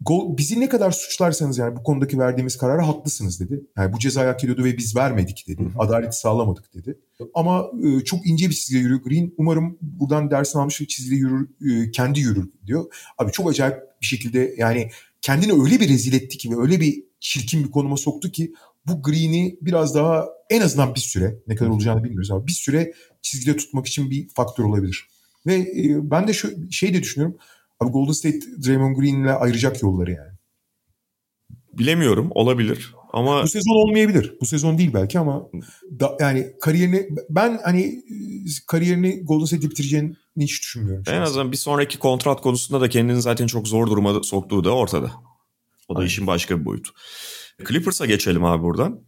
Gol, 0.00 0.36
bizi 0.36 0.60
ne 0.60 0.68
kadar 0.68 0.90
suçlarsanız 0.90 1.58
yani 1.58 1.76
bu 1.76 1.82
konudaki 1.82 2.18
verdiğimiz 2.18 2.58
kararı 2.58 2.82
haklısınız 2.82 3.40
dedi. 3.40 3.60
Yani 3.76 3.92
bu 3.92 3.98
cezayı 3.98 4.28
hak 4.28 4.44
ediyordu 4.44 4.64
ve 4.64 4.78
biz 4.78 4.96
vermedik 4.96 5.44
dedi. 5.48 5.62
Adaleti 5.78 6.18
sağlamadık 6.18 6.74
dedi. 6.74 6.98
Ama 7.34 7.66
e, 7.84 8.04
çok 8.04 8.26
ince 8.26 8.50
bir 8.50 8.54
çizgiye 8.54 8.82
yürüyor 8.82 9.02
Green. 9.02 9.32
Umarım 9.36 9.78
buradan 9.80 10.30
dersini 10.30 10.62
almış 10.62 10.80
ve 10.80 10.86
çizgide 10.86 11.14
yürür, 11.14 11.48
e, 11.70 11.90
kendi 11.90 12.20
yürür 12.20 12.50
diyor. 12.66 12.84
Abi 13.18 13.32
çok 13.32 13.50
acayip 13.50 13.76
bir 14.00 14.06
şekilde 14.06 14.54
yani 14.58 14.90
kendini 15.20 15.52
öyle 15.52 15.80
bir 15.80 15.88
rezil 15.88 16.12
etti 16.12 16.38
ki 16.38 16.50
ve 16.50 16.60
öyle 16.60 16.80
bir 16.80 17.04
çirkin 17.20 17.64
bir 17.64 17.70
konuma 17.70 17.96
soktu 17.96 18.30
ki 18.30 18.52
bu 18.88 19.02
Green'i 19.02 19.58
biraz 19.60 19.94
daha 19.94 20.26
en 20.50 20.60
azından 20.60 20.94
bir 20.94 21.00
süre 21.00 21.38
ne 21.46 21.54
kadar 21.54 21.70
olacağını 21.70 22.04
bilmiyoruz 22.04 22.30
ama 22.30 22.46
bir 22.46 22.52
süre 22.52 22.92
çizgide 23.22 23.56
tutmak 23.56 23.86
için 23.86 24.10
bir 24.10 24.28
faktör 24.28 24.64
olabilir. 24.64 25.08
Ve 25.46 25.54
e, 25.54 26.10
ben 26.10 26.28
de 26.28 26.32
şu 26.32 26.72
şey 26.72 26.94
de 26.94 27.02
düşünüyorum. 27.02 27.38
Abi 27.80 27.90
Golden 27.90 28.12
State 28.12 28.38
Draymond 28.66 28.96
Green'le 28.96 29.40
ayıracak 29.40 29.82
yolları 29.82 30.10
yani. 30.10 30.38
Bilemiyorum 31.78 32.28
olabilir 32.34 32.94
ama 33.12 33.42
bu 33.42 33.48
sezon 33.48 33.88
olmayabilir. 33.88 34.34
Bu 34.40 34.46
sezon 34.46 34.78
değil 34.78 34.94
belki 34.94 35.18
ama 35.18 35.48
da, 36.00 36.16
yani 36.20 36.46
kariyerini 36.60 37.08
ben 37.30 37.60
hani 37.64 38.04
kariyerini 38.66 39.20
Golden 39.24 39.44
State'de 39.44 39.70
bitireceğini 39.70 40.14
hiç 40.36 40.62
düşünmüyorum. 40.62 41.04
En 41.06 41.20
azından 41.20 41.52
bir 41.52 41.56
sonraki 41.56 41.98
kontrat 41.98 42.40
konusunda 42.40 42.80
da 42.80 42.88
kendini 42.88 43.22
zaten 43.22 43.46
çok 43.46 43.68
zor 43.68 43.86
duruma 43.86 44.22
soktuğu 44.22 44.64
da 44.64 44.74
ortada. 44.74 45.12
O 45.88 45.94
da 45.94 45.98
Aynen. 45.98 46.06
işin 46.06 46.26
başka 46.26 46.60
bir 46.60 46.64
boyutu. 46.64 46.92
Clippers'a 47.66 48.06
geçelim 48.06 48.44
abi 48.44 48.62
buradan. 48.62 49.04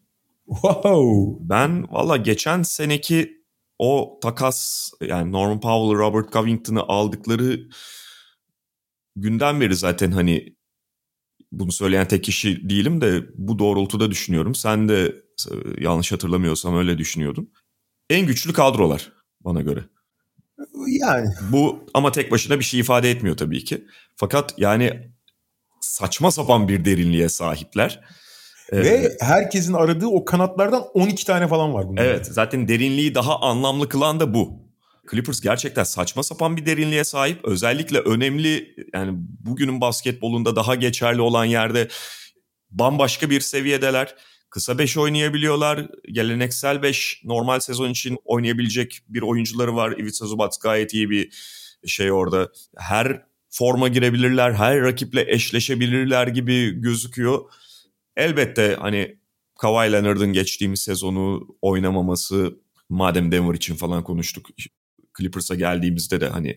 Wow. 0.46 1.38
Ben 1.40 1.92
valla 1.92 2.16
geçen 2.16 2.62
seneki 2.62 3.44
o 3.78 4.18
takas 4.22 4.90
yani 5.00 5.32
Norman 5.32 5.60
Powell, 5.60 5.98
Robert 5.98 6.32
Covington'ı 6.32 6.82
aldıkları 6.82 7.68
günden 9.16 9.60
beri 9.60 9.76
zaten 9.76 10.10
hani 10.10 10.56
bunu 11.52 11.72
söyleyen 11.72 12.08
tek 12.08 12.24
kişi 12.24 12.70
değilim 12.70 13.00
de 13.00 13.24
bu 13.34 13.58
doğrultuda 13.58 14.10
düşünüyorum. 14.10 14.54
Sen 14.54 14.88
de 14.88 15.06
e, 15.50 15.54
yanlış 15.78 16.12
hatırlamıyorsam 16.12 16.76
öyle 16.76 16.98
düşünüyordun. 16.98 17.52
En 18.10 18.26
güçlü 18.26 18.52
kadrolar 18.52 19.12
bana 19.40 19.60
göre. 19.60 19.84
Yani. 20.86 21.28
Bu 21.52 21.84
ama 21.94 22.12
tek 22.12 22.30
başına 22.30 22.58
bir 22.58 22.64
şey 22.64 22.80
ifade 22.80 23.10
etmiyor 23.10 23.36
tabii 23.36 23.64
ki. 23.64 23.86
Fakat 24.16 24.54
yani 24.58 25.12
saçma 25.80 26.30
sapan 26.30 26.68
bir 26.68 26.84
derinliğe 26.84 27.28
sahipler. 27.28 28.04
Ve 28.72 29.16
herkesin 29.20 29.72
aradığı 29.72 30.06
o 30.06 30.24
kanatlardan 30.24 30.82
12 30.94 31.26
tane 31.26 31.48
falan 31.48 31.74
var 31.74 31.88
bunlar. 31.88 32.04
Evet 32.04 32.26
zaten 32.26 32.68
derinliği 32.68 33.14
daha 33.14 33.40
anlamlı 33.40 33.88
kılan 33.88 34.20
da 34.20 34.34
bu. 34.34 34.70
Clippers 35.10 35.40
gerçekten 35.40 35.84
saçma 35.84 36.22
sapan 36.22 36.56
bir 36.56 36.66
derinliğe 36.66 37.04
sahip. 37.04 37.44
Özellikle 37.44 37.98
önemli 37.98 38.74
yani 38.94 39.10
bugünün 39.16 39.80
basketbolunda 39.80 40.56
daha 40.56 40.74
geçerli 40.74 41.20
olan 41.20 41.44
yerde 41.44 41.88
bambaşka 42.70 43.30
bir 43.30 43.40
seviyedeler. 43.40 44.14
Kısa 44.50 44.78
5 44.78 44.96
oynayabiliyorlar. 44.96 45.86
Geleneksel 46.12 46.82
5 46.82 47.22
normal 47.24 47.60
sezon 47.60 47.90
için 47.90 48.18
oynayabilecek 48.24 49.00
bir 49.08 49.22
oyuncuları 49.22 49.76
var. 49.76 49.92
Ivica 49.92 50.26
Zubac 50.26 50.56
gayet 50.62 50.94
iyi 50.94 51.10
bir 51.10 51.32
şey 51.86 52.12
orada. 52.12 52.48
Her 52.76 53.22
forma 53.50 53.88
girebilirler, 53.88 54.52
her 54.52 54.80
rakiple 54.80 55.32
eşleşebilirler 55.32 56.26
gibi 56.26 56.80
gözüküyor. 56.80 57.40
Elbette 58.16 58.76
hani 58.80 59.18
Kawhi 59.60 59.92
Leonard'ın 59.92 60.32
geçtiğimiz 60.32 60.82
sezonu 60.82 61.56
oynamaması 61.62 62.60
madem 62.88 63.32
Denver 63.32 63.54
için 63.54 63.74
falan 63.74 64.04
konuştuk 64.04 64.46
Clippers'a 65.18 65.54
geldiğimizde 65.54 66.20
de 66.20 66.28
hani 66.28 66.48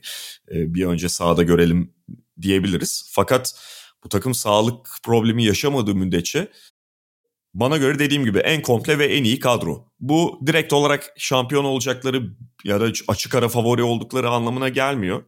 e, 0.51 0.73
bir 0.73 0.85
önce 0.85 1.09
sahada 1.09 1.43
görelim 1.43 1.93
diyebiliriz. 2.41 3.09
Fakat 3.11 3.55
bu 4.03 4.09
takım 4.09 4.33
sağlık 4.33 4.87
problemi 5.03 5.43
yaşamadığı 5.45 5.95
müddetçe 5.95 6.51
bana 7.53 7.77
göre 7.77 7.99
dediğim 7.99 8.25
gibi 8.25 8.39
en 8.39 8.61
komple 8.61 8.99
ve 8.99 9.05
en 9.05 9.23
iyi 9.23 9.39
kadro. 9.39 9.91
Bu 9.99 10.39
direkt 10.47 10.73
olarak 10.73 11.13
şampiyon 11.17 11.63
olacakları 11.63 12.35
ya 12.63 12.81
da 12.81 12.91
açık 13.07 13.35
ara 13.35 13.49
favori 13.49 13.83
oldukları 13.83 14.29
anlamına 14.29 14.69
gelmiyor. 14.69 15.23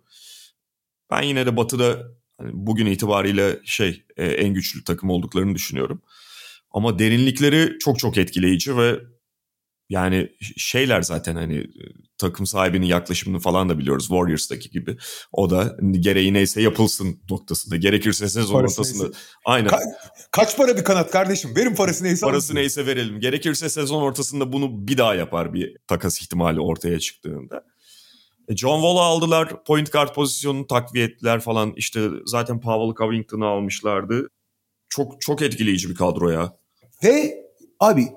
Ben 1.12 1.22
yine 1.22 1.46
de 1.46 1.58
Batı'da 1.58 2.12
hani 2.38 2.50
bugün 2.54 2.86
itibariyle 2.86 3.60
şey 3.66 4.06
e, 4.18 4.26
en 4.26 4.54
güçlü 4.54 4.84
takım 4.84 5.10
olduklarını 5.10 5.56
düşünüyorum. 5.56 6.02
Ama 6.72 7.00
derinlikleri 7.00 7.80
çok 7.80 8.00
çok 8.00 8.18
etkileyici 8.18 8.78
ve 8.78 9.00
yani 9.90 10.30
şeyler 10.58 11.02
zaten 11.02 11.36
hani 11.36 11.68
takım 12.18 12.46
sahibinin 12.46 12.86
yaklaşımını 12.86 13.40
falan 13.40 13.70
da 13.70 13.80
biliyoruz 13.80 14.08
Warriors'taki 14.08 14.70
gibi. 14.70 14.98
O 15.32 15.50
da 15.50 15.78
gereği 15.92 16.34
neyse 16.34 16.62
yapılsın 16.62 17.20
noktasında. 17.30 17.76
Gerekirse 17.76 18.30
sezon 18.30 18.54
parası 18.54 18.82
ortasında. 18.82 19.04
Neyse. 19.04 19.20
Aynen. 19.46 19.70
Ka- 19.70 19.94
kaç 20.32 20.58
para 20.58 20.78
bir 20.78 20.84
kanat 20.84 21.12
kardeşim? 21.12 21.56
Verin 21.56 21.76
parası 21.76 22.04
neyse. 22.04 22.26
Parası 22.26 22.56
neyse 22.56 22.86
verelim. 22.86 23.20
Gerekirse 23.20 23.70
sezon 23.70 24.02
ortasında 24.02 24.54
bunu 24.54 24.88
bir 24.88 24.98
daha 24.98 25.16
yapar 25.16 25.54
bir 25.54 25.78
takas 25.88 26.22
ihtimali 26.22 26.60
ortaya 26.60 27.00
çıktığında. 27.00 27.64
E, 28.50 28.56
John 28.56 28.82
Wall'u 28.82 29.00
aldılar. 29.00 29.64
Point 29.64 29.92
guard 29.92 30.14
pozisyonunu 30.14 30.68
takviye 30.68 31.06
ettiler 31.06 31.40
falan. 31.40 31.74
İşte 31.76 32.10
zaten 32.26 32.62
Powell 32.62 33.06
Covington'ı 33.06 33.46
almışlardı. 33.46 34.30
Çok 34.90 35.22
çok 35.22 35.42
etkileyici 35.42 35.90
bir 35.90 35.96
kadro 35.96 36.30
ya. 36.30 36.54
Ve 37.04 37.46
abi 37.80 38.08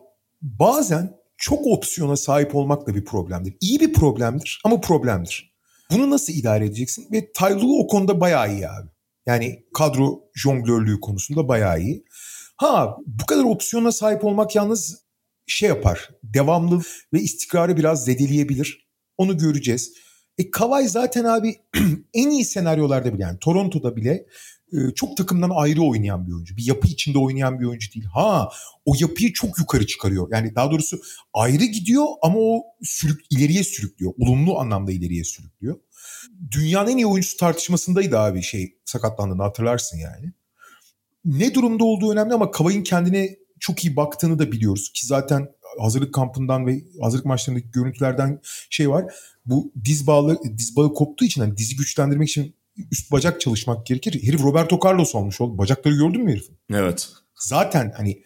bazen 0.43 1.19
çok 1.37 1.67
opsiyona 1.67 2.17
sahip 2.17 2.55
olmak 2.55 2.87
da 2.87 2.95
bir 2.95 3.05
problemdir. 3.05 3.57
İyi 3.61 3.81
bir 3.81 3.93
problemdir 3.93 4.61
ama 4.65 4.81
problemdir. 4.81 5.55
Bunu 5.91 6.11
nasıl 6.11 6.33
idare 6.33 6.65
edeceksin? 6.65 7.09
Ve 7.13 7.33
Taylu 7.33 7.79
o 7.79 7.87
konuda 7.87 8.21
bayağı 8.21 8.53
iyi 8.53 8.69
abi. 8.69 8.89
Yani 9.27 9.65
kadro 9.75 10.21
jonglörlüğü 10.35 11.01
konusunda 11.01 11.49
bayağı 11.49 11.81
iyi. 11.81 12.05
Ha 12.57 12.97
bu 13.07 13.27
kadar 13.27 13.45
opsiyona 13.45 13.93
sahip 13.93 14.25
olmak 14.25 14.57
yalnız 14.57 15.05
şey 15.47 15.69
yapar. 15.69 16.11
Devamlı 16.23 16.83
ve 17.13 17.21
istikrarı 17.21 17.77
biraz 17.77 18.05
zedeleyebilir. 18.05 18.89
Onu 19.19 19.39
göreceğiz. 19.39 19.93
E 20.39 20.51
Kavay 20.51 20.89
zaten 20.89 21.25
abi 21.25 21.57
en 22.15 22.31
iyi 22.31 22.45
senaryolarda 22.45 23.15
bile 23.15 23.23
yani 23.23 23.39
Toronto'da 23.39 23.97
bile 23.97 24.27
e, 24.73 24.77
çok 24.95 25.17
takımdan 25.17 25.51
ayrı 25.55 25.83
oynayan 25.83 26.27
bir 26.27 26.33
oyuncu. 26.33 26.57
Bir 26.57 26.67
yapı 26.67 26.89
içinde 26.89 27.19
oynayan 27.19 27.61
bir 27.61 27.67
oyuncu 27.67 27.95
değil. 27.95 28.07
Ha 28.07 28.49
o 28.85 28.93
yapıyı 29.01 29.33
çok 29.33 29.59
yukarı 29.59 29.87
çıkarıyor. 29.87 30.29
Yani 30.33 30.55
daha 30.55 30.71
doğrusu 30.71 31.01
ayrı 31.35 31.65
gidiyor 31.65 32.07
ama 32.23 32.39
o 32.39 32.63
sürük, 32.83 33.21
ileriye 33.31 33.65
sürüklüyor. 33.65 34.13
Olumlu 34.19 34.59
anlamda 34.59 34.93
ileriye 34.93 35.25
sürüklüyor. 35.25 35.77
Dünyanın 36.51 36.91
en 36.91 36.97
iyi 36.97 37.07
oyuncusu 37.07 37.37
tartışmasındaydı 37.37 38.19
abi 38.19 38.43
şey 38.43 38.79
sakatlandığını 38.85 39.43
hatırlarsın 39.43 39.99
yani. 39.99 40.33
Ne 41.25 41.55
durumda 41.55 41.85
olduğu 41.85 42.13
önemli 42.13 42.35
ama 42.35 42.51
Kavay'ın 42.51 42.83
kendine 42.83 43.37
çok 43.61 43.85
iyi 43.85 43.97
baktığını 43.97 44.39
da 44.39 44.53
biliyoruz 44.53 44.93
ki 44.95 45.07
zaten 45.07 45.49
hazırlık 45.81 46.15
kampından 46.15 46.67
ve 46.67 46.85
hazırlık 47.01 47.27
maçlarındaki 47.27 47.71
görüntülerden 47.71 48.41
şey 48.71 48.91
var. 48.91 49.15
Bu 49.49 49.73
diz 49.85 50.07
bağı 50.07 50.39
diz 50.59 50.77
bağı 50.77 50.95
koptuğu 50.95 51.25
için 51.25 51.41
hani 51.41 51.57
dizi 51.57 51.77
güçlendirmek 51.77 52.29
için 52.29 52.55
üst 52.91 53.13
bacak 53.13 53.41
çalışmak 53.41 53.87
gerekir. 53.87 54.23
Herif 54.23 54.43
Roberto 54.43 54.81
Carlos 54.85 55.15
olmuş 55.15 55.41
oldu. 55.41 55.59
Bacakları 55.59 55.95
gördün 55.95 56.25
mü 56.25 56.33
herifin? 56.33 56.59
Evet. 56.73 57.09
Zaten 57.35 57.93
hani 57.97 58.23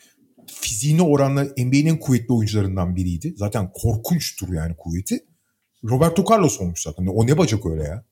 fiziğine 0.46 1.02
oranla 1.02 1.44
NBA'nin 1.44 1.86
en 1.86 2.00
kuvvetli 2.00 2.34
oyuncularından 2.34 2.96
biriydi. 2.96 3.34
Zaten 3.36 3.70
korkunçtur 3.74 4.52
yani 4.52 4.76
kuvveti. 4.76 5.24
Roberto 5.84 6.24
Carlos 6.30 6.60
olmuş 6.60 6.82
zaten. 6.82 7.06
O 7.06 7.26
ne 7.26 7.38
bacak 7.38 7.66
öyle 7.66 7.82
ya. 7.82 8.04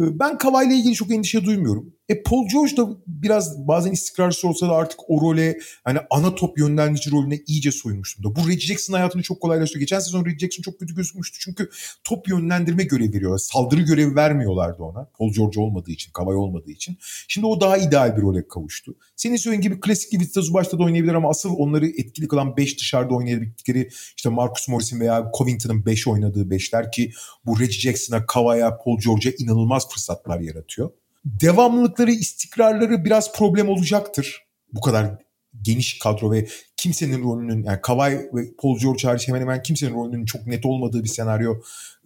Ee, 0.00 0.18
ben 0.18 0.38
ile 0.66 0.74
ilgili 0.74 0.94
çok 0.94 1.10
endişe 1.10 1.44
duymuyorum. 1.44 1.94
E 2.12 2.22
Paul 2.22 2.48
George 2.52 2.76
da 2.76 2.88
biraz 3.06 3.68
bazen 3.68 3.92
istikrarsız 3.92 4.44
olsa 4.44 4.68
da 4.68 4.72
artık 4.72 5.00
o 5.08 5.20
role 5.20 5.58
hani 5.84 5.98
ana 6.10 6.34
top 6.34 6.58
yönlendirici 6.58 7.10
rolüne 7.10 7.38
iyice 7.46 7.72
soyunmuş 7.72 8.18
durumda. 8.18 8.40
Bu 8.40 8.48
Reggie 8.48 8.66
Jackson 8.66 8.94
hayatını 8.94 9.22
çok 9.22 9.40
kolaylaştırıyor. 9.40 9.80
Geçen 9.80 9.98
sezon 9.98 10.24
Reggie 10.24 10.38
Jackson 10.38 10.62
çok 10.62 10.78
kötü 10.78 10.94
gözükmüştü 10.94 11.38
çünkü 11.40 11.70
top 12.04 12.28
yönlendirme 12.28 12.84
görevi 12.84 13.12
veriyorlar. 13.12 13.38
Saldırı 13.38 13.80
görevi 13.80 14.16
vermiyorlardı 14.16 14.82
ona. 14.82 15.04
Paul 15.18 15.32
George 15.32 15.60
olmadığı 15.60 15.90
için, 15.90 16.12
Kawhi 16.12 16.34
olmadığı 16.34 16.70
için. 16.70 16.98
Şimdi 17.28 17.46
o 17.46 17.60
daha 17.60 17.76
ideal 17.76 18.16
bir 18.16 18.22
role 18.22 18.48
kavuştu. 18.48 18.94
Senin 19.16 19.36
söylediğin 19.36 19.62
gibi 19.62 19.80
klasik 19.80 20.12
gibi 20.12 20.24
Vita 20.24 20.40
Zubac'ta 20.40 20.78
da 20.78 20.82
oynayabilir 20.82 21.14
ama 21.14 21.30
asıl 21.30 21.54
onları 21.56 21.86
etkili 21.86 22.28
kılan 22.28 22.56
5 22.56 22.78
dışarıda 22.78 23.14
oynayabildikleri 23.14 23.88
işte 24.16 24.28
Marcus 24.28 24.68
Morris'in 24.68 25.00
veya 25.00 25.30
Covington'ın 25.38 25.86
5 25.86 26.08
oynadığı 26.08 26.42
5'ler 26.42 26.90
ki 26.90 27.12
bu 27.46 27.60
Reggie 27.60 27.80
Jackson'a, 27.80 28.26
Kawhi'ya, 28.26 28.76
Paul 28.76 28.98
George'a 28.98 29.32
inanılmaz 29.38 29.88
fırsatlar 29.88 30.40
yaratıyor. 30.40 30.90
Devamlılıkları, 31.24 32.10
istikrarları 32.10 33.04
biraz 33.04 33.32
problem 33.32 33.68
olacaktır. 33.68 34.46
Bu 34.72 34.80
kadar 34.80 35.18
geniş 35.62 35.98
kadro 35.98 36.32
ve 36.32 36.48
kimsenin 36.76 37.22
rolünün 37.22 37.62
yani 37.62 37.80
Kawhi 37.82 38.16
ve 38.34 38.54
Paul 38.58 38.78
George 38.78 39.08
hariç 39.08 39.28
hemen 39.28 39.40
hemen 39.40 39.62
kimsenin 39.62 39.94
rolünün 39.94 40.24
çok 40.24 40.46
net 40.46 40.66
olmadığı 40.66 41.04
bir 41.04 41.08
senaryo. 41.08 41.54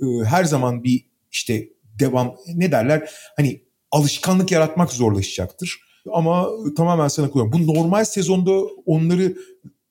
Ee, 0.03 0.25
her 0.25 0.45
zaman 0.45 0.85
bir 0.85 1.07
işte 1.33 1.69
devam 1.99 2.37
ne 2.55 2.73
derler 2.73 3.11
hani 3.37 3.63
alışkanlık 3.91 4.53
yaratmak 4.53 4.93
zorlaşacaktır. 4.93 5.81
Ama 6.13 6.49
tamamen 6.77 7.09
sana 7.09 7.31
koyuyorum. 7.31 7.61
Bu 7.61 7.75
normal 7.75 8.05
sezonda 8.05 8.53
onları 8.87 9.37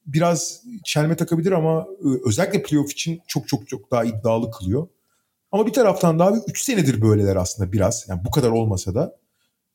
biraz 0.06 0.62
çelme 0.84 1.16
takabilir 1.16 1.52
ama 1.52 1.88
e, 2.00 2.08
özellikle 2.28 2.64
playoff 2.64 2.92
için 2.92 3.22
çok 3.28 3.48
çok 3.48 3.68
çok 3.68 3.92
daha 3.92 4.04
iddialı 4.04 4.52
kılıyor. 4.52 4.88
Ama 5.56 5.68
bir 5.68 5.74
taraftan 5.74 6.20
da 6.20 6.26
abi 6.26 6.38
3 6.48 6.62
senedir 6.62 7.02
böyleler 7.02 7.36
aslında 7.36 7.72
biraz. 7.72 8.06
Yani 8.10 8.22
bu 8.26 8.32
kadar 8.32 8.50
olmasa 8.50 8.96
da. 8.96 9.16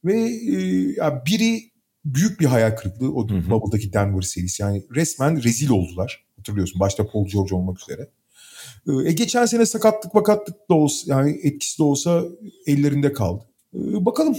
Ve 0.05 0.15
e, 0.21 0.57
ya 0.97 1.23
biri 1.27 1.61
büyük 2.05 2.41
bir 2.41 2.47
hayal 2.47 2.77
kırıklığı 2.77 3.15
o 3.15 3.29
Bubble'daki 3.29 3.93
Denver 3.93 4.23
serisi. 4.23 4.63
Yani 4.63 4.83
resmen 4.95 5.43
rezil 5.43 5.71
oldular. 5.71 6.25
Hatırlıyorsun 6.37 6.81
başta 6.81 7.07
Paul 7.07 7.27
George 7.27 7.55
olmak 7.55 7.81
üzere. 7.81 8.11
E, 8.89 9.09
e 9.09 9.13
geçen 9.13 9.47
sene 9.47 9.67
sakatlık 9.67 10.15
vakatlık 10.15 10.71
da 10.71 10.75
olsa 10.75 11.15
yani 11.15 11.41
etkisi 11.43 11.79
de 11.79 11.83
olsa 11.83 12.23
ellerinde 12.67 13.13
kaldı. 13.13 13.45
E, 13.75 14.05
bakalım 14.05 14.37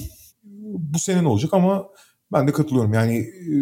bu 0.93 0.99
sene 0.99 1.23
ne 1.23 1.27
olacak 1.27 1.53
ama 1.53 1.87
ben 2.31 2.47
de 2.47 2.51
katılıyorum. 2.51 2.93
Yani 2.93 3.17
e, 3.17 3.53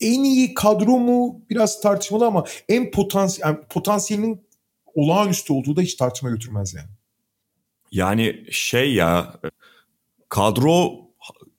en 0.00 0.24
iyi 0.24 0.54
kadro 0.54 0.98
mu 0.98 1.40
biraz 1.50 1.80
tartışmalı 1.80 2.26
ama 2.26 2.44
en 2.68 2.90
potansiyel 2.90 3.48
yani 3.48 3.58
potansiyelinin 3.70 4.46
olağanüstü 4.94 5.52
olduğu 5.52 5.76
da 5.76 5.80
hiç 5.80 5.94
tartışma 5.94 6.30
götürmez 6.30 6.74
yani. 6.74 6.88
Yani 7.92 8.44
şey 8.50 8.94
ya 8.94 9.40
kadro 10.28 10.90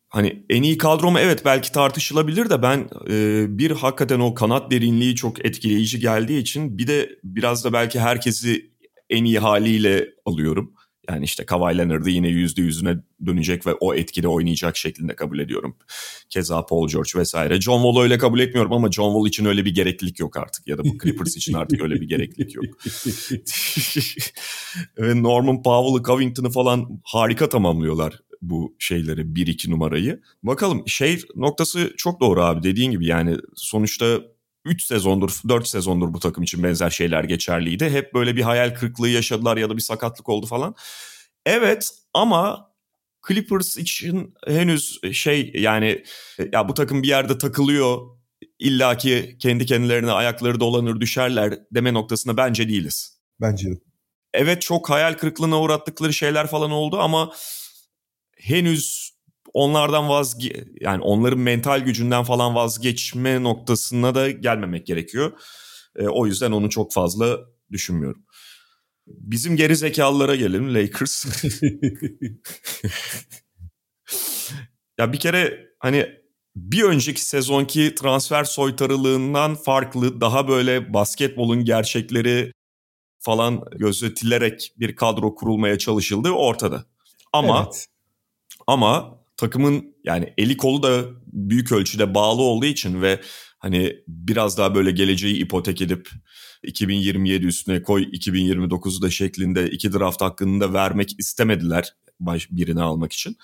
hani 0.09 0.45
en 0.49 0.63
iyi 0.63 0.77
kadro 0.77 1.11
mu 1.11 1.19
evet 1.19 1.45
belki 1.45 1.71
tartışılabilir 1.71 2.49
de 2.49 2.61
ben 2.61 2.89
e, 3.09 3.45
bir 3.57 3.71
hakikaten 3.71 4.19
o 4.19 4.33
kanat 4.33 4.71
derinliği 4.71 5.15
çok 5.15 5.45
etkileyici 5.45 5.99
geldiği 5.99 6.39
için 6.39 6.77
bir 6.77 6.87
de 6.87 7.19
biraz 7.23 7.65
da 7.65 7.73
belki 7.73 7.99
herkesi 7.99 8.71
en 9.09 9.23
iyi 9.25 9.39
haliyle 9.39 10.09
alıyorum. 10.25 10.73
Yani 11.09 11.25
işte 11.25 11.45
Kawhi 11.45 11.77
Leonard'ı 11.77 12.09
yine 12.09 12.27
yüzde 12.27 12.61
yüzüne 12.61 12.97
dönecek 13.25 13.67
ve 13.67 13.73
o 13.73 13.93
etkide 13.93 14.27
oynayacak 14.27 14.77
şeklinde 14.77 15.15
kabul 15.15 15.39
ediyorum. 15.39 15.77
Keza 16.29 16.65
Paul 16.65 16.87
George 16.87 17.09
vesaire. 17.15 17.61
John 17.61 17.77
Wall'u 17.77 18.03
öyle 18.03 18.17
kabul 18.17 18.39
etmiyorum 18.39 18.73
ama 18.73 18.91
John 18.91 19.13
Wall 19.13 19.27
için 19.27 19.45
öyle 19.45 19.65
bir 19.65 19.75
gereklilik 19.75 20.19
yok 20.19 20.37
artık. 20.37 20.67
Ya 20.67 20.77
da 20.77 20.83
bu 20.83 20.97
Clippers 21.03 21.37
için 21.37 21.53
artık 21.53 21.81
öyle 21.81 21.95
bir 21.95 22.07
gereklilik 22.07 22.55
yok. 22.55 22.65
ve 24.97 25.23
Norman 25.23 25.63
Powell'ı, 25.63 26.03
Covington'ı 26.03 26.49
falan 26.49 27.01
harika 27.03 27.49
tamamlıyorlar 27.49 28.19
bu 28.41 28.75
şeyleri 28.79 29.21
1-2 29.21 29.71
numarayı. 29.71 30.21
Bakalım 30.43 30.87
şey 30.87 31.21
noktası 31.35 31.93
çok 31.97 32.21
doğru 32.21 32.41
abi 32.41 32.63
dediğin 32.63 32.91
gibi 32.91 33.05
yani 33.05 33.37
sonuçta 33.55 34.21
3 34.67 34.83
sezondur, 34.83 35.41
4 35.49 35.67
sezondur 35.67 36.13
bu 36.13 36.19
takım 36.19 36.43
için 36.43 36.63
benzer 36.63 36.89
şeyler 36.89 37.23
geçerliydi. 37.23 37.89
Hep 37.89 38.13
böyle 38.13 38.35
bir 38.35 38.41
hayal 38.41 38.75
kırıklığı 38.75 39.09
yaşadılar 39.09 39.57
ya 39.57 39.69
da 39.69 39.77
bir 39.77 39.81
sakatlık 39.81 40.29
oldu 40.29 40.45
falan. 40.45 40.75
Evet 41.45 41.89
ama 42.13 42.71
Clippers 43.27 43.77
için 43.77 44.33
henüz 44.47 44.99
şey 45.13 45.51
yani 45.55 46.03
ya 46.53 46.69
bu 46.69 46.73
takım 46.73 47.03
bir 47.03 47.07
yerde 47.07 47.37
takılıyor 47.37 48.17
illaki 48.59 49.37
kendi 49.39 49.65
kendilerine 49.65 50.11
ayakları 50.11 50.59
dolanır 50.59 50.99
düşerler 51.01 51.59
deme 51.71 51.93
noktasında 51.93 52.37
bence 52.37 52.69
değiliz. 52.69 53.19
Bence 53.41 53.69
de. 53.69 53.75
Evet 54.33 54.61
çok 54.61 54.89
hayal 54.89 55.13
kırıklığına 55.13 55.61
uğrattıkları 55.61 56.13
şeyler 56.13 56.47
falan 56.47 56.71
oldu 56.71 56.99
ama 56.99 57.33
henüz 58.37 59.16
onlardan 59.57 60.09
vazge 60.09 60.65
yani 60.81 61.01
onların 61.01 61.39
mental 61.39 61.79
gücünden 61.79 62.23
falan 62.23 62.55
vazgeçme 62.55 63.43
noktasına 63.43 64.15
da 64.15 64.31
gelmemek 64.31 64.87
gerekiyor. 64.87 65.31
E, 65.95 66.07
o 66.07 66.27
yüzden 66.27 66.51
onu 66.51 66.69
çok 66.69 66.93
fazla 66.93 67.39
düşünmüyorum. 67.71 68.23
Bizim 69.07 69.55
geri 69.55 69.75
zekalılara 69.75 70.35
gelelim 70.35 70.75
Lakers. 70.75 71.25
ya 74.97 75.13
bir 75.13 75.19
kere 75.19 75.67
hani 75.79 76.09
bir 76.55 76.83
önceki 76.83 77.25
sezonki 77.25 77.95
transfer 77.95 78.43
soytarılığından 78.43 79.55
farklı 79.55 80.21
daha 80.21 80.47
böyle 80.47 80.93
basketbolun 80.93 81.65
gerçekleri 81.65 82.51
falan 83.19 83.63
gözetilerek 83.71 84.73
bir 84.77 84.95
kadro 84.95 85.35
kurulmaya 85.35 85.77
çalışıldığı 85.77 86.31
ortada. 86.31 86.85
Ama 87.33 87.63
evet. 87.63 87.87
ama 88.67 89.16
takımın 89.37 89.95
yani 90.03 90.33
eli 90.37 90.57
kolu 90.57 90.83
da 90.83 91.03
büyük 91.25 91.71
ölçüde 91.71 92.13
bağlı 92.13 92.41
olduğu 92.41 92.65
için 92.65 93.01
ve 93.01 93.21
hani 93.59 93.95
biraz 94.07 94.57
daha 94.57 94.75
böyle 94.75 94.91
geleceği 94.91 95.35
ipotek 95.35 95.81
edip 95.81 96.09
2027 96.63 97.45
üstüne 97.45 97.83
koy 97.83 98.03
2029'u 98.03 99.01
da 99.01 99.09
şeklinde 99.09 99.69
iki 99.69 99.93
draft 99.93 100.21
hakkını 100.21 100.61
da 100.61 100.73
vermek 100.73 101.19
istemediler 101.19 101.93
baş, 102.19 102.51
birini 102.51 102.81
almak 102.81 103.13
için. 103.13 103.37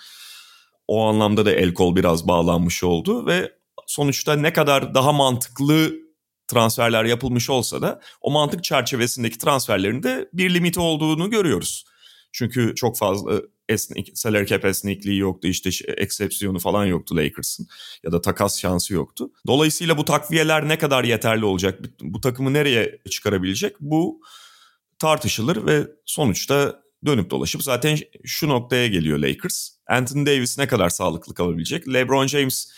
O 0.87 1.07
anlamda 1.07 1.45
da 1.45 1.51
el 1.51 1.73
kol 1.73 1.95
biraz 1.95 2.27
bağlanmış 2.27 2.83
oldu 2.83 3.25
ve 3.25 3.51
sonuçta 3.87 4.35
ne 4.35 4.53
kadar 4.53 4.93
daha 4.93 5.11
mantıklı 5.11 5.93
transferler 6.47 7.03
yapılmış 7.03 7.49
olsa 7.49 7.81
da 7.81 8.01
o 8.21 8.31
mantık 8.31 8.63
çerçevesindeki 8.63 9.37
transferlerin 9.37 10.03
de 10.03 10.29
bir 10.33 10.53
limiti 10.53 10.79
olduğunu 10.79 11.29
görüyoruz. 11.29 11.85
Çünkü 12.33 12.73
çok 12.75 12.97
fazla 12.97 13.41
esnek, 13.69 14.11
salary 14.13 14.45
cap 14.45 14.65
esnekliği 14.65 15.17
yoktu 15.17 15.47
işte 15.47 15.69
eksepsiyonu 15.97 16.59
falan 16.59 16.85
yoktu 16.85 17.15
Lakers'ın 17.15 17.67
ya 18.03 18.11
da 18.11 18.21
takas 18.21 18.59
şansı 18.59 18.93
yoktu. 18.93 19.31
Dolayısıyla 19.47 19.97
bu 19.97 20.05
takviyeler 20.05 20.67
ne 20.67 20.77
kadar 20.77 21.03
yeterli 21.03 21.45
olacak 21.45 21.79
bu 22.01 22.21
takımı 22.21 22.53
nereye 22.53 22.99
çıkarabilecek 23.09 23.75
bu 23.79 24.21
tartışılır 24.99 25.65
ve 25.65 25.87
sonuçta 26.05 26.83
dönüp 27.05 27.29
dolaşıp 27.29 27.63
zaten 27.63 27.97
şu 28.23 28.49
noktaya 28.49 28.87
geliyor 28.87 29.19
Lakers. 29.19 29.69
Anthony 29.87 30.25
Davis 30.25 30.57
ne 30.57 30.67
kadar 30.67 30.89
sağlıklı 30.89 31.33
kalabilecek? 31.33 31.87
LeBron 31.87 32.27
James 32.27 32.71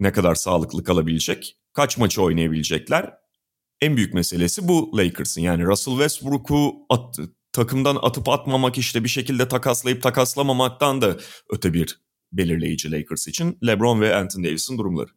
ne 0.00 0.12
kadar 0.12 0.34
sağlıklı 0.34 0.84
kalabilecek? 0.84 1.56
Kaç 1.72 1.98
maçı 1.98 2.22
oynayabilecekler? 2.22 3.14
En 3.80 3.96
büyük 3.96 4.14
meselesi 4.14 4.68
bu 4.68 4.98
Lakers'ın. 4.98 5.40
Yani 5.40 5.64
Russell 5.64 5.94
Westbrook'u 5.94 6.74
takımdan 7.52 7.98
atıp 8.02 8.28
atmamak 8.28 8.78
işte 8.78 9.04
bir 9.04 9.08
şekilde 9.08 9.48
takaslayıp 9.48 10.02
takaslamamaktan 10.02 11.02
da 11.02 11.16
öte 11.50 11.72
bir 11.72 12.00
belirleyici 12.32 12.92
Lakers 12.92 13.28
için 13.28 13.58
LeBron 13.66 14.00
ve 14.00 14.14
Anthony 14.14 14.44
Davis'in 14.44 14.78
durumları. 14.78 15.10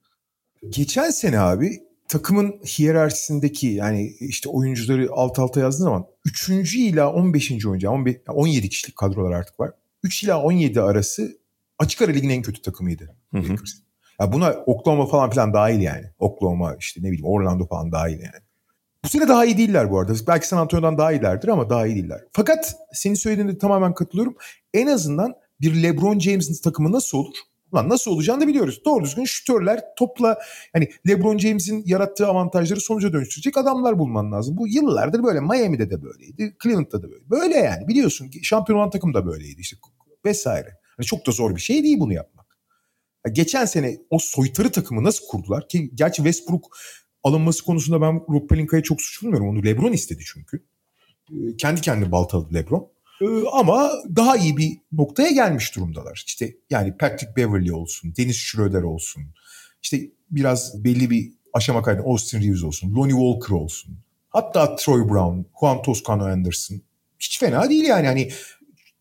Geçen 0.69 1.09
sene 1.09 1.39
abi 1.39 1.79
takımın 2.07 2.51
hiyerarşisindeki 2.51 3.67
yani 3.67 4.07
işte 4.19 4.49
oyuncuları 4.49 5.07
alt 5.11 5.39
alta 5.39 5.59
yazdığın 5.59 5.83
zaman 5.83 6.05
3. 6.25 6.75
ila 6.75 7.13
15. 7.13 7.65
oyuncu 7.65 7.89
15, 7.89 8.15
17 8.27 8.69
kişilik 8.69 8.95
kadrolar 8.95 9.31
artık 9.31 9.59
var. 9.59 9.71
3 10.03 10.23
ila 10.23 10.41
17 10.41 10.81
arası 10.81 11.37
açık 11.79 12.01
ara 12.01 12.11
ligin 12.11 12.29
en 12.29 12.41
kötü 12.41 12.61
takımıydı 12.61 13.15
hı 13.31 13.37
hı. 13.37 13.43
Lakers. 13.43 13.73
Ya 14.19 14.33
buna 14.33 14.51
Oklahoma 14.51 15.05
falan 15.05 15.29
filan 15.29 15.53
dahil 15.53 15.79
yani. 15.79 16.05
Oklahoma 16.19 16.75
işte 16.75 17.01
ne 17.01 17.07
bileyim 17.07 17.25
Orlando 17.25 17.67
falan 17.67 17.91
dahil 17.91 18.19
yani. 18.19 18.43
Bu 19.03 19.09
sene 19.09 19.27
daha 19.27 19.45
iyi 19.45 19.57
değiller 19.57 19.91
bu 19.91 19.99
arada. 19.99 20.13
Belki 20.27 20.47
San 20.47 20.57
Antonio'dan 20.57 20.97
daha 20.97 21.11
iyilerdir 21.11 21.47
ama 21.47 21.69
daha 21.69 21.87
iyi 21.87 21.95
değiller. 21.95 22.21
Fakat 22.31 22.75
senin 22.93 23.15
söylediğinde 23.15 23.57
tamamen 23.57 23.93
katılıyorum. 23.93 24.35
En 24.73 24.87
azından 24.87 25.33
bir 25.61 25.83
LeBron 25.83 26.19
James'in 26.19 26.63
takımı 26.63 26.91
nasıl 26.91 27.17
olur? 27.17 27.35
Lan 27.73 27.89
nasıl 27.89 28.11
olacağını 28.11 28.41
da 28.41 28.47
biliyoruz. 28.47 28.81
Doğru 28.85 29.03
düzgün 29.03 29.25
şütörler 29.25 29.81
topla 29.97 30.39
hani 30.73 30.89
LeBron 31.07 31.37
James'in 31.37 31.83
yarattığı 31.85 32.27
avantajları 32.27 32.79
sonuca 32.81 33.13
dönüştürecek 33.13 33.57
adamlar 33.57 33.99
bulman 33.99 34.31
lazım. 34.31 34.57
Bu 34.57 34.67
yıllardır 34.67 35.23
böyle. 35.23 35.39
Miami'de 35.39 35.89
de 35.89 36.03
böyleydi. 36.03 36.57
Cleveland'da 36.63 37.03
da 37.03 37.11
böyle. 37.11 37.29
Böyle 37.29 37.55
yani 37.55 37.87
biliyorsun 37.87 38.29
ki 38.29 38.43
şampiyon 38.43 38.79
olan 38.79 38.89
takım 38.89 39.13
da 39.13 39.25
böyleydi 39.25 39.61
işte 39.61 39.77
vesaire. 40.25 40.69
Hani 40.97 41.05
çok 41.05 41.27
da 41.27 41.31
zor 41.31 41.55
bir 41.55 41.61
şey 41.61 41.83
değil 41.83 41.99
bunu 41.99 42.13
yapmak. 42.13 42.57
Geçen 43.31 43.65
sene 43.65 43.97
o 44.09 44.19
soytarı 44.19 44.71
takımı 44.71 45.03
nasıl 45.03 45.27
kurdular 45.27 45.67
ki 45.67 45.91
gerçi 45.93 46.15
Westbrook 46.15 46.77
alınması 47.23 47.63
konusunda 47.63 48.01
ben 48.01 48.15
Rob 48.15 48.49
Pelinka'ya 48.49 48.83
çok 48.83 49.01
suç 49.01 49.23
bulmuyorum. 49.23 49.49
Onu 49.49 49.65
LeBron 49.65 49.91
istedi 49.91 50.23
çünkü. 50.25 50.63
Ee, 51.31 51.57
kendi 51.57 51.81
kendine 51.81 52.11
baltaladı 52.11 52.53
LeBron. 52.53 52.87
Ee, 53.21 53.25
ama 53.51 53.91
daha 54.15 54.37
iyi 54.37 54.57
bir 54.57 54.77
noktaya 54.91 55.31
gelmiş 55.31 55.75
durumdalar. 55.75 56.23
İşte 56.27 56.55
yani 56.69 56.97
Patrick 56.97 57.35
Beverly 57.35 57.71
olsun, 57.71 58.13
Dennis 58.17 58.37
Schroeder 58.37 58.81
olsun. 58.81 59.23
İşte 59.81 60.01
biraz 60.31 60.83
belli 60.83 61.09
bir 61.09 61.33
aşama 61.53 61.81
kaydı 61.81 62.01
Austin 62.01 62.41
Reeves 62.41 62.63
olsun, 62.63 62.95
Lonnie 62.95 63.11
Walker 63.13 63.55
olsun. 63.55 63.97
Hatta 64.29 64.75
Troy 64.75 65.09
Brown, 65.09 65.41
Juan 65.59 65.81
Toscano 65.81 66.23
Anderson. 66.23 66.81
Hiç 67.19 67.39
fena 67.39 67.69
değil 67.69 67.83
yani. 67.83 68.07
Hani 68.07 68.31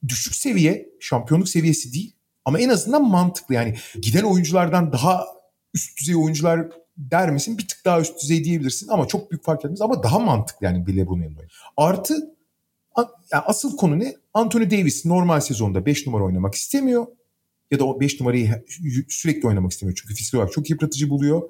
düşük 0.09 0.35
seviye, 0.35 0.89
şampiyonluk 1.01 1.49
seviyesi 1.49 1.93
değil. 1.93 2.17
Ama 2.45 2.61
en 2.61 2.69
azından 2.69 3.09
mantıklı 3.09 3.55
yani. 3.55 3.77
Giden 4.03 4.23
oyunculardan 4.23 4.93
daha 4.93 5.27
üst 5.75 6.01
düzey 6.01 6.17
oyuncular 6.17 6.69
der 6.97 7.31
misin? 7.31 7.59
Bir 7.59 7.69
tık 7.69 7.85
daha 7.85 8.01
üst 8.01 8.23
düzey 8.23 8.45
diyebilirsin 8.45 8.89
ama 8.89 9.07
çok 9.09 9.31
büyük 9.31 9.45
fark 9.45 9.65
etmez 9.65 9.81
ama 9.81 10.03
daha 10.03 10.19
mantıklı 10.19 10.67
yani 10.67 10.87
bir 10.87 10.97
LeBron'un 10.97 11.23
yanında. 11.23 11.41
Artı 11.77 12.15
yani 13.33 13.43
asıl 13.47 13.77
konu 13.77 13.99
ne? 13.99 14.15
Anthony 14.35 14.71
Davis 14.71 15.05
normal 15.07 15.41
sezonda 15.41 15.87
5 15.87 16.07
numara 16.07 16.25
oynamak 16.25 16.55
istemiyor. 16.55 17.07
Ya 17.71 17.79
da 17.79 17.85
o 17.85 18.01
5 18.01 18.21
numarayı 18.21 18.65
sürekli 19.09 19.49
oynamak 19.49 19.73
istemiyor. 19.73 19.99
Çünkü 20.03 20.15
fiziksel 20.15 20.39
olarak 20.39 20.53
çok 20.53 20.71
yıpratıcı 20.71 21.11
buluyor. 21.11 21.43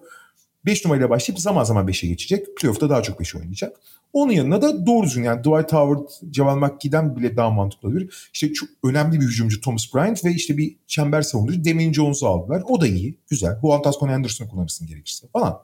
5 0.66 0.84
numarayla 0.84 1.10
başlayıp 1.10 1.40
zaman 1.40 1.64
zaman 1.64 1.88
5'e 1.88 2.08
geçecek. 2.08 2.56
Playoff'ta 2.56 2.90
daha 2.90 3.02
çok 3.02 3.20
5 3.20 3.34
oynayacak. 3.34 3.80
Onun 4.12 4.32
yanına 4.32 4.62
da 4.62 4.86
doğru 4.86 5.06
düzgün 5.06 5.22
yani 5.22 5.40
Dwight 5.40 5.72
Howard, 5.72 6.32
Javal 6.32 6.56
McGee'den 6.56 7.16
bile 7.16 7.36
daha 7.36 7.50
mantıklı 7.50 7.88
olabilir. 7.88 8.28
İşte 8.32 8.52
çok 8.52 8.68
önemli 8.84 9.20
bir 9.20 9.26
hücumcu 9.26 9.60
Thomas 9.60 9.94
Bryant 9.94 10.24
ve 10.24 10.32
işte 10.32 10.56
bir 10.56 10.76
çember 10.86 11.22
savunucu 11.22 11.64
Demin 11.64 11.92
Jones'u 11.92 12.26
aldılar. 12.26 12.62
O 12.68 12.80
da 12.80 12.86
iyi, 12.86 13.18
güzel. 13.28 13.60
Juan 13.60 13.82
Tascon 13.82 14.08
Anderson'ı 14.08 14.48
kullanırsın 14.48 14.86
gerekirse 14.86 15.26
falan. 15.32 15.58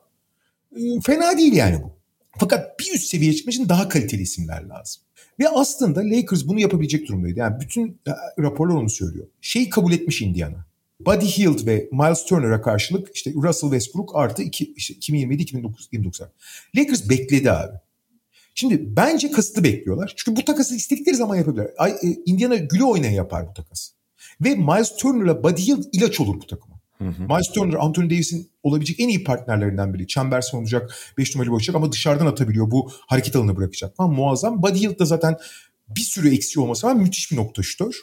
E, 0.77 1.01
fena 1.01 1.39
değil 1.39 1.53
yani 1.53 1.83
bu. 1.83 1.93
Fakat 2.39 2.81
bir 2.81 2.95
üst 2.95 3.05
seviyeye 3.05 3.35
çıkmak 3.37 3.55
için 3.55 3.69
daha 3.69 3.89
kaliteli 3.89 4.23
isimler 4.23 4.65
lazım. 4.65 5.03
Ve 5.41 5.49
aslında 5.49 6.01
Lakers 6.01 6.47
bunu 6.47 6.61
yapabilecek 6.61 7.09
durumdaydı. 7.09 7.39
Yani 7.39 7.61
bütün 7.61 8.01
e, 8.09 8.43
raporlar 8.43 8.75
onu 8.75 8.91
söylüyor. 8.91 9.27
Şeyi 9.41 9.70
kabul 9.70 9.93
etmiş 9.93 10.23
Indiana. 10.23 10.68
Buddy 11.01 11.27
Hield 11.27 11.66
ve 11.66 11.89
Miles 11.93 12.25
Turner'a 12.25 12.62
karşılık 12.62 13.09
işte 13.15 13.33
Russell 13.35 13.70
Westbrook 13.70 14.16
artı 14.16 14.43
iki, 14.43 14.73
işte 14.77 14.95
2027-2029. 14.95 16.29
Lakers 16.77 17.09
bekledi 17.09 17.53
abi. 17.53 17.79
Şimdi 18.55 18.97
bence 18.97 19.31
kasıtlı 19.31 19.65
bekliyorlar. 19.65 20.15
Çünkü 20.16 20.41
bu 20.41 20.45
takası 20.45 20.77
istedikleri 20.77 21.16
zaman 21.16 21.37
yapabilirler. 21.37 21.70
E, 21.87 22.09
Indiana 22.27 22.57
güle 22.57 22.85
oynaya 22.85 23.12
yapar 23.12 23.49
bu 23.49 23.55
takası. 23.55 23.93
Ve 24.41 24.55
Miles 24.55 24.97
Turner'la 24.97 25.43
Buddy 25.43 25.62
Hield 25.62 25.85
ilaç 25.93 26.20
olur 26.20 26.35
bu 26.41 26.47
takıma. 26.47 26.79
Hı 26.99 27.05
hı. 27.05 27.23
Miles 27.23 27.53
Turner, 27.53 27.75
Anthony 27.75 28.11
Davis'in 28.11 28.51
olabilecek 28.62 29.01
en 29.01 29.09
iyi 29.09 29.25
partnerlerinden 29.25 29.95
biri. 29.95 30.07
Çember 30.07 30.41
savunacak, 30.41 30.95
5 31.19 31.35
numaralı 31.35 31.53
boşacak 31.53 31.77
ama 31.77 31.93
dışarıdan 31.93 32.27
atabiliyor. 32.27 32.70
Bu 32.70 32.93
hareket 33.07 33.37
alanı 33.37 33.57
bırakacak 33.57 33.97
falan. 33.97 34.11
Muazzam. 34.11 34.62
Buddy 34.62 34.81
Hield 34.81 34.99
da 34.99 35.05
zaten 35.05 35.37
bir 35.89 36.01
sürü 36.01 36.35
eksiği 36.35 36.65
olması 36.65 36.87
var. 36.87 36.95
Müthiş 36.95 37.33
bir 37.33 37.37
nokta 37.37 37.62
şutör. 37.62 37.95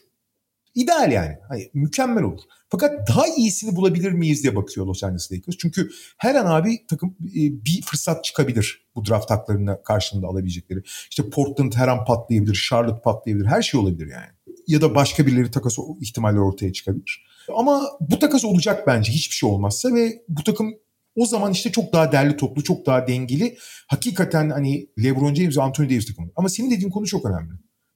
İdeal 0.75 1.11
yani. 1.11 1.37
Hani 1.49 1.69
mükemmel 1.73 2.23
olur. 2.23 2.41
Fakat 2.79 3.07
daha 3.07 3.27
iyisini 3.27 3.75
bulabilir 3.75 4.11
miyiz 4.11 4.43
diye 4.43 4.55
bakıyor 4.55 4.85
Los 4.87 5.03
Angeles 5.03 5.31
Lakers. 5.31 5.57
Çünkü 5.57 5.89
her 6.17 6.35
an 6.35 6.45
abi 6.45 6.87
takım 6.87 7.15
e, 7.25 7.41
bir 7.65 7.81
fırsat 7.81 8.23
çıkabilir 8.23 8.87
bu 8.95 9.05
draft 9.05 9.31
haklarını 9.31 9.83
karşılığında 9.83 10.27
alabilecekleri. 10.27 10.81
İşte 11.09 11.29
Portland 11.29 11.73
her 11.73 11.87
an 11.87 12.05
patlayabilir, 12.05 12.65
Charlotte 12.69 13.01
patlayabilir, 13.01 13.45
her 13.45 13.61
şey 13.61 13.79
olabilir 13.79 14.11
yani. 14.11 14.57
Ya 14.67 14.81
da 14.81 14.95
başka 14.95 15.27
birileri 15.27 15.51
takas 15.51 15.77
ihtimaller 16.01 16.37
ortaya 16.37 16.73
çıkabilir. 16.73 17.25
Ama 17.57 17.81
bu 17.99 18.19
takas 18.19 18.45
olacak 18.45 18.87
bence 18.87 19.11
hiçbir 19.11 19.35
şey 19.35 19.49
olmazsa 19.49 19.93
ve 19.93 20.23
bu 20.29 20.43
takım 20.43 20.73
o 21.15 21.25
zaman 21.25 21.51
işte 21.51 21.71
çok 21.71 21.93
daha 21.93 22.11
derli 22.11 22.37
toplu, 22.37 22.63
çok 22.63 22.85
daha 22.85 23.07
dengeli. 23.07 23.57
Hakikaten 23.87 24.49
hani 24.49 24.87
LeBron 25.03 25.33
James 25.33 25.57
ve 25.57 25.61
Anthony 25.61 25.89
Davis 25.89 26.05
takımı. 26.05 26.31
Ama 26.35 26.49
senin 26.49 26.71
dediğin 26.71 26.89
konu 26.89 27.05
çok 27.05 27.25
önemli. 27.25 27.53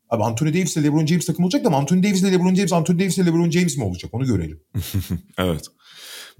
Abi 0.09 0.23
Anthony 0.23 0.53
Davis 0.53 0.77
ile 0.77 0.87
LeBron 0.87 1.05
James 1.05 1.25
takım 1.25 1.45
olacak 1.45 1.65
da 1.65 1.69
Anthony 1.69 2.03
Davis 2.03 2.21
ile 2.21 2.31
LeBron 2.31 2.55
James, 2.55 2.73
Anthony 2.73 2.99
Davis 2.99 3.17
ile 3.17 3.25
LeBron 3.25 3.49
James 3.49 3.77
mi 3.77 3.83
olacak? 3.83 4.13
Onu 4.13 4.25
görelim. 4.25 4.61
evet. 5.37 5.65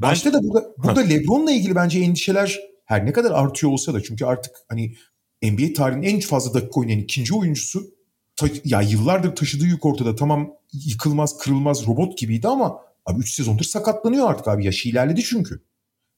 Ben... 0.01 0.09
Başta 0.09 0.33
da 0.33 0.43
burada, 0.43 0.73
burada 0.77 0.99
LeBron'la 0.99 1.51
ilgili 1.51 1.75
bence 1.75 1.99
endişeler 1.99 2.59
her 2.85 3.05
ne 3.05 3.13
kadar 3.13 3.31
artıyor 3.31 3.71
olsa 3.71 3.93
da 3.93 4.03
çünkü 4.03 4.25
artık 4.25 4.55
hani 4.69 4.95
NBA 5.43 5.73
tarihinin 5.73 6.07
en 6.07 6.19
fazla 6.19 6.53
dakika 6.53 6.79
oynayan 6.79 6.99
ikinci 6.99 7.35
oyuncusu 7.35 7.83
ta, 8.35 8.47
ya 8.65 8.81
yıllardır 8.81 9.35
taşıdığı 9.35 9.65
yük 9.65 9.85
ortada. 9.85 10.15
Tamam 10.15 10.51
yıkılmaz, 10.73 11.37
kırılmaz 11.37 11.87
robot 11.87 12.17
gibiydi 12.17 12.47
ama 12.47 12.79
abi 13.05 13.19
3 13.19 13.33
sezondur 13.33 13.63
sakatlanıyor 13.63 14.29
artık 14.29 14.47
abi. 14.47 14.65
Yaşı 14.65 14.89
ilerledi 14.89 15.23
çünkü. 15.23 15.63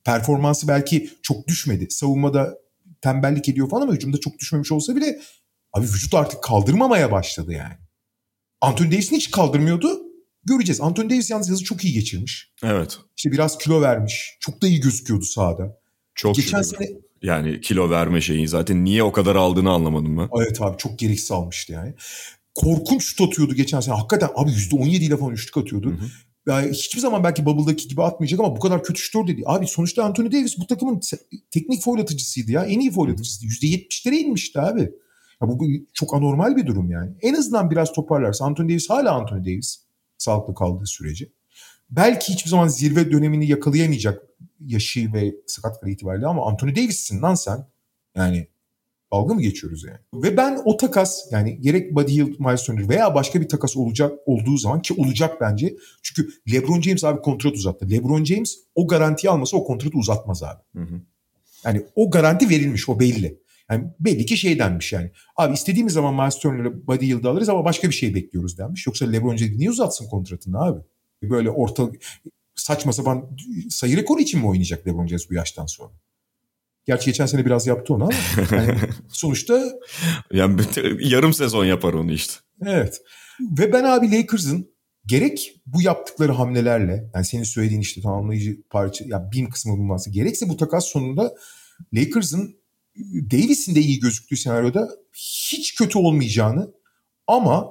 Performansı 0.04 0.68
belki 0.68 1.10
çok 1.22 1.48
düşmedi. 1.48 1.88
Savunmada 1.90 2.58
tembellik 3.02 3.50
ediyor 3.50 3.70
falan 3.70 3.82
ama 3.82 3.94
hücumda 3.94 4.20
çok 4.20 4.40
düşmemiş 4.40 4.72
olsa 4.72 4.96
bile 4.96 5.20
Abi 5.74 5.86
vücut 5.86 6.14
artık 6.14 6.44
kaldırmamaya 6.44 7.12
başladı 7.12 7.54
yani. 7.54 7.74
Anthony 8.62 8.92
Davis'in 8.92 9.16
hiç 9.16 9.32
kaldırmıyordu. 9.32 10.02
Göreceğiz. 10.44 10.82
Anthony 10.82 11.10
Davis 11.10 11.30
yalnız 11.30 11.50
yazı 11.50 11.64
çok 11.64 11.84
iyi 11.84 11.94
geçirmiş. 11.94 12.52
Evet. 12.64 12.98
İşte 13.18 13.32
biraz 13.32 13.58
kilo 13.58 13.82
vermiş. 13.82 14.38
Çok 14.40 14.62
da 14.62 14.68
iyi 14.68 14.80
gözüküyordu 14.80 15.26
sahada. 15.26 15.78
Çok 16.16 16.36
Geçen 16.36 16.62
sene 16.62 16.88
yani 17.22 17.62
kilo 17.62 17.90
verme 17.90 18.22
şeyi 18.22 18.48
zaten 18.48 18.86
niye 18.86 19.04
o 19.04 19.12
kadar 19.12 19.36
aldığını 19.36 19.72
anlamadım 19.72 20.18
ben. 20.18 20.30
Evet 20.42 20.62
abi 20.62 20.78
çok 20.78 21.00
gereksiz 21.00 21.32
almıştı 21.32 21.74
yani. 21.74 21.94
Korkunç 22.56 23.04
şut 23.04 23.22
atıyordu 23.22 23.56
geçen 23.56 23.80
sene. 23.80 23.96
Hakikaten 23.96 24.30
abi 24.36 24.52
%17 24.52 24.88
ile 24.90 25.18
falan 25.18 25.34
üçlük 25.34 25.58
atıyordu. 25.58 25.90
Hı 25.90 25.94
hı. 25.94 26.06
Yani 26.48 26.72
hiçbir 26.72 27.02
zaman 27.02 27.24
belki 27.24 27.46
Bubble'daki 27.46 27.88
gibi 27.88 28.04
atmayacak 28.04 28.40
ama 28.40 28.56
bu 28.56 28.60
kadar 28.60 28.84
kötü 28.84 29.02
şutör 29.02 29.28
dedi. 29.28 29.42
Abi 29.46 29.68
sonuçta 29.68 30.04
Anthony 30.04 30.32
Davis 30.32 30.60
bu 30.60 30.68
takımın 30.68 31.02
teknik 31.52 31.84
foul 31.84 32.00
atıcısıydı 32.00 32.52
ya. 32.52 32.66
En 32.66 32.80
iyi 32.80 32.92
foul 32.92 33.10
atıcısıydı. 33.12 33.54
%70'lere 33.54 34.16
inmişti 34.16 34.62
abi. 34.62 34.92
Ya 35.42 35.48
bu 35.48 35.68
çok 35.94 36.14
anormal 36.14 36.56
bir 36.56 36.66
durum 36.66 36.92
yani. 36.92 37.12
En 37.22 37.34
azından 37.34 37.72
biraz 37.72 37.94
toparlarsa 37.94 38.46
Anthony 38.46 38.70
Davis 38.70 38.90
hala 38.90 39.12
Anthony 39.12 39.46
Davis 39.46 39.78
sağlıklı 40.18 40.56
kaldığı 40.56 40.86
sürece. 40.86 41.30
Belki 41.90 42.34
hiçbir 42.34 42.50
zaman 42.50 42.68
zirve 42.68 43.12
dönemini 43.12 43.48
yakalayamayacak 43.48 44.22
yaşı 44.66 45.14
ve 45.14 45.36
sakatlıkları 45.48 45.92
itibariyle 45.92 46.28
ama 46.28 46.48
Anthony 46.48 46.76
Davis'sin 46.76 47.22
lan 47.22 47.36
sen. 47.36 47.68
Yani 48.16 48.48
dalga 49.14 49.34
mı 49.34 49.42
geçiyoruz 49.42 49.84
yani? 49.84 49.98
Ve 50.14 50.38
ben 50.38 50.62
o 50.66 50.78
takas 50.78 51.32
yani 51.32 51.62
gerek 51.62 51.96
Buddy 51.96 52.14
Hield, 52.14 52.40
Miles 52.40 52.64
Turner 52.64 52.90
veya 52.90 53.16
başka 53.16 53.42
bir 53.42 53.50
takas 53.50 53.78
olacak 53.78 54.12
olduğu 54.26 54.58
zaman 54.58 54.82
ki 54.82 54.94
olacak 54.98 55.42
bence. 55.42 55.76
Çünkü 56.02 56.30
LeBron 56.52 56.82
James 56.82 57.04
abi 57.04 57.22
kontrat 57.22 57.54
uzattı. 57.54 57.90
LeBron 57.90 58.24
James 58.24 58.58
o 58.76 58.88
garantiyi 58.88 59.32
almasa 59.32 59.58
o 59.58 59.64
kontratı 59.64 59.98
uzatmaz 59.98 60.44
abi. 60.44 60.62
Hı 60.76 60.82
hı. 60.82 61.02
Yani 61.66 61.86
o 61.96 62.12
garanti 62.12 62.50
verilmiş 62.50 62.90
o 62.90 63.00
belli. 63.00 63.41
Yani 63.72 63.88
belli 64.00 64.26
ki 64.26 64.38
şey 64.38 64.60
denmiş 64.60 64.94
yani. 64.94 65.12
Abi 65.36 65.54
istediğimiz 65.54 65.94
zaman 65.94 66.16
Miles 66.16 66.40
Turner'ı 66.40 66.88
Buddy 66.88 67.06
Yıldız'ı 67.06 67.30
alırız 67.30 67.50
ama 67.50 67.66
başka 67.66 67.90
bir 67.90 67.94
şey 67.94 68.16
bekliyoruz 68.16 68.58
denmiş. 68.58 68.88
Yoksa 68.88 69.06
LeBron 69.06 69.38
James 69.38 69.58
niye 69.58 69.70
uzatsın 69.70 70.10
kontratını 70.10 70.64
abi? 70.64 70.80
Böyle 71.24 71.50
orta 71.50 71.92
saçma 72.56 72.94
sapan 72.94 73.38
sayı 73.70 73.98
rekoru 73.98 74.22
için 74.22 74.40
mi 74.40 74.48
oynayacak 74.48 74.88
LeBron 74.88 75.08
James 75.08 75.30
bu 75.30 75.34
yaştan 75.34 75.66
sonra? 75.66 75.92
Gerçi 76.86 77.06
geçen 77.06 77.26
sene 77.26 77.46
biraz 77.46 77.68
yaptı 77.68 77.94
onu 77.94 78.04
ama 78.04 78.14
yani 78.52 78.78
sonuçta... 79.10 79.64
yani 80.32 80.62
yarım 81.00 81.34
sezon 81.34 81.66
yapar 81.66 81.94
onu 81.94 82.12
işte. 82.12 82.34
Evet. 82.66 83.02
Ve 83.60 83.74
ben 83.74 83.84
abi 83.84 84.12
Lakers'ın 84.12 84.72
gerek 85.06 85.62
bu 85.66 85.82
yaptıkları 85.82 86.32
hamlelerle 86.32 87.10
yani 87.16 87.26
senin 87.26 87.44
söylediğin 87.44 87.82
işte 87.82 88.02
tamamlayıcı 88.02 88.62
parça 88.70 89.06
yani 89.08 89.32
bin 89.32 89.46
kısmı 89.46 89.74
bulunması 89.74 90.10
gerekse 90.10 90.50
bu 90.50 90.58
takas 90.58 90.86
sonunda 90.86 91.36
Lakers'ın 91.94 92.61
Davis'in 93.32 93.76
de 93.76 93.80
iyi 93.80 94.00
gözüktüğü 94.00 94.38
senaryoda 94.38 94.90
hiç 95.14 95.76
kötü 95.76 95.98
olmayacağını 95.98 96.72
ama 97.28 97.68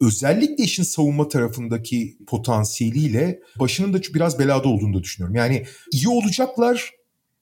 özellikle 0.00 0.64
işin 0.64 0.82
savunma 0.82 1.28
tarafındaki 1.28 2.16
potansiyeliyle 2.26 3.40
başının 3.60 3.92
da 3.92 4.00
biraz 4.14 4.38
belada 4.38 4.68
olduğunu 4.68 4.94
da 4.94 5.02
düşünüyorum. 5.02 5.36
Yani 5.36 5.66
iyi 5.92 6.08
olacaklar 6.08 6.90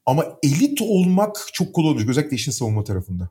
ama 0.06 0.26
elit 0.42 0.82
olmak 0.82 1.36
çok 1.52 1.74
kolay 1.74 1.90
olacak 1.90 2.08
özellikle 2.08 2.36
işin 2.36 2.52
savunma 2.52 2.84
tarafında. 2.84 3.30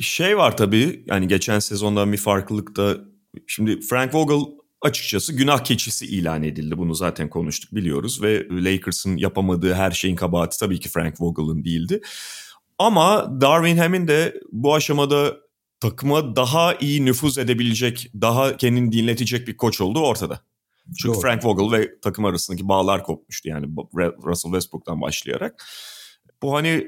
Şey 0.00 0.36
var 0.36 0.56
tabii 0.56 1.04
yani 1.06 1.28
geçen 1.28 1.58
sezondan 1.58 2.12
bir 2.12 2.18
farklılık 2.18 2.76
da 2.76 2.96
şimdi 3.46 3.80
Frank 3.80 4.14
Vogel 4.14 4.56
açıkçası 4.82 5.32
günah 5.32 5.64
keçisi 5.64 6.06
ilan 6.06 6.42
edildi. 6.42 6.78
Bunu 6.78 6.94
zaten 6.94 7.30
konuştuk 7.30 7.74
biliyoruz 7.74 8.22
ve 8.22 8.46
Lakers'ın 8.50 9.16
yapamadığı 9.16 9.74
her 9.74 9.90
şeyin 9.90 10.16
kabahati 10.16 10.58
tabii 10.58 10.80
ki 10.80 10.88
Frank 10.88 11.20
Vogel'ın 11.20 11.64
değildi. 11.64 12.00
Ama 12.78 13.40
Darwin 13.40 13.76
Ham'in 13.76 14.08
de 14.08 14.40
bu 14.52 14.74
aşamada 14.74 15.36
takıma 15.80 16.36
daha 16.36 16.74
iyi 16.74 17.04
nüfuz 17.04 17.38
edebilecek, 17.38 18.10
daha 18.20 18.56
kendini 18.56 18.92
dinletecek 18.92 19.48
bir 19.48 19.56
koç 19.56 19.80
olduğu 19.80 20.00
ortada. 20.00 20.40
Çünkü 20.98 21.14
Doğru. 21.14 21.20
Frank 21.20 21.44
Vogel 21.44 21.78
ve 21.78 22.00
takım 22.00 22.24
arasındaki 22.24 22.68
bağlar 22.68 23.02
kopmuştu 23.02 23.48
yani 23.48 23.66
Russell 24.24 24.50
Westbrook'tan 24.50 25.00
başlayarak. 25.00 25.64
Bu 26.42 26.54
hani... 26.54 26.86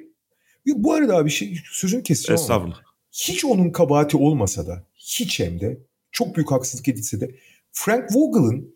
Bu 0.66 0.94
arada 0.94 1.16
abi 1.16 1.31
şey, 1.31 1.59
sözünü 1.73 2.02
keseceğim 2.02 2.40
Estağfurullah. 2.40 2.77
Ama 2.77 2.85
hiç 3.12 3.44
onun 3.44 3.70
kabahati 3.70 4.16
olmasa 4.16 4.66
da, 4.66 4.86
hiç 4.94 5.40
hem 5.40 5.60
de 5.60 5.78
çok 6.12 6.36
büyük 6.36 6.51
haksızlık 6.51 6.89
edilse 6.89 7.20
de 7.20 7.35
Frank 7.73 8.05
Vogel'ın 8.15 8.74